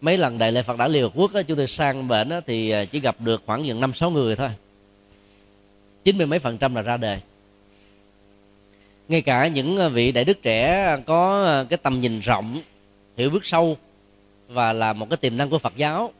Mấy 0.00 0.18
lần 0.18 0.38
đại 0.38 0.52
lễ 0.52 0.62
Phật 0.62 0.76
đã 0.78 0.88
Liên 0.88 1.02
Hợp 1.02 1.12
Quốc 1.14 1.32
đó, 1.32 1.42
chúng 1.42 1.56
tôi 1.56 1.66
sang 1.66 2.08
bệnh 2.08 2.28
đó, 2.28 2.40
thì 2.46 2.70
à, 2.70 2.84
chỉ 2.84 3.00
gặp 3.00 3.16
được 3.20 3.42
khoảng 3.46 3.62
gần 3.62 3.80
năm 3.80 3.92
sáu 3.94 4.10
người 4.10 4.36
thôi. 4.36 4.48
chín 6.04 6.18
mươi 6.18 6.26
mấy 6.26 6.38
phần 6.38 6.58
trăm 6.58 6.74
là 6.74 6.82
ra 6.82 6.96
đời 6.96 7.20
ngay 9.08 9.22
cả 9.22 9.48
những 9.48 9.78
à, 9.78 9.88
vị 9.88 10.12
đại 10.12 10.24
đức 10.24 10.42
trẻ 10.42 10.96
có 11.06 11.44
à, 11.44 11.64
cái 11.68 11.76
tầm 11.76 12.00
nhìn 12.00 12.20
rộng 12.20 12.60
hiểu 13.16 13.30
biết 13.30 13.44
sâu 13.44 13.76
và 14.48 14.72
là 14.72 14.92
một 14.92 15.10
cái 15.10 15.16
tiềm 15.16 15.36
năng 15.36 15.50
của 15.50 15.58
Phật 15.58 15.76
giáo 15.76 16.12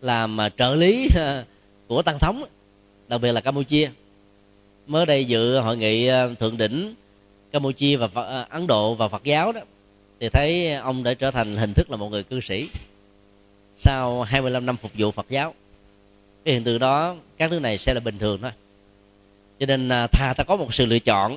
làm 0.00 0.38
trợ 0.58 0.74
lý 0.74 1.08
của 1.88 2.02
tăng 2.02 2.18
thống 2.18 2.44
đặc 3.08 3.20
biệt 3.20 3.32
là 3.32 3.40
Campuchia 3.40 3.90
mới 4.86 5.06
đây 5.06 5.24
dự 5.24 5.58
hội 5.58 5.76
nghị 5.76 6.06
ờ, 6.06 6.34
thượng 6.34 6.58
đỉnh 6.58 6.94
Campuchia 7.52 7.96
và 7.96 8.08
Phật, 8.08 8.22
ờ, 8.22 8.46
Ấn 8.50 8.66
Độ 8.66 8.94
và 8.94 9.08
Phật 9.08 9.24
giáo 9.24 9.52
đó 9.52 9.60
thì 10.20 10.28
thấy 10.28 10.74
ông 10.74 11.02
đã 11.02 11.14
trở 11.14 11.30
thành 11.30 11.56
hình 11.56 11.74
thức 11.74 11.90
là 11.90 11.96
một 11.96 12.08
người 12.08 12.22
cư 12.22 12.40
sĩ 12.40 12.68
sau 13.76 14.22
25 14.22 14.66
năm 14.66 14.76
phục 14.76 14.90
vụ 14.98 15.10
Phật 15.10 15.26
giáo. 15.28 15.54
Cái 16.44 16.54
hiện 16.54 16.64
tượng 16.64 16.78
đó 16.78 17.16
các 17.36 17.50
nước 17.50 17.58
này 17.58 17.78
sẽ 17.78 17.94
là 17.94 18.00
bình 18.00 18.18
thường 18.18 18.38
thôi. 18.42 18.50
Cho 19.60 19.66
nên 19.66 19.88
ờ, 19.88 20.06
thà 20.06 20.34
ta 20.34 20.44
có 20.44 20.56
một 20.56 20.74
sự 20.74 20.86
lựa 20.86 20.98
chọn 20.98 21.36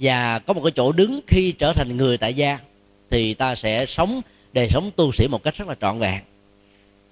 và 0.00 0.38
có 0.38 0.52
một 0.52 0.62
cái 0.64 0.72
chỗ 0.76 0.92
đứng 0.92 1.20
khi 1.26 1.52
trở 1.52 1.72
thành 1.72 1.96
người 1.96 2.18
tại 2.18 2.34
gia 2.34 2.58
thì 3.10 3.34
ta 3.34 3.54
sẽ 3.54 3.86
sống 3.86 4.20
đời 4.52 4.68
sống 4.68 4.90
tu 4.96 5.12
sĩ 5.12 5.28
một 5.28 5.42
cách 5.42 5.54
rất 5.56 5.68
là 5.68 5.74
trọn 5.80 5.98
vẹn. 5.98 6.22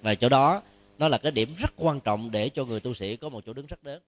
Và 0.02 0.14
chỗ 0.14 0.28
đó 0.28 0.62
nó 0.98 1.08
là 1.08 1.18
cái 1.18 1.32
điểm 1.32 1.48
rất 1.58 1.72
quan 1.76 2.00
trọng 2.00 2.30
để 2.30 2.48
cho 2.48 2.64
người 2.64 2.80
tu 2.80 2.94
sĩ 2.94 3.16
có 3.16 3.28
một 3.28 3.40
chỗ 3.46 3.52
đứng 3.52 3.66
rất 3.66 3.86
lớn. 3.86 4.00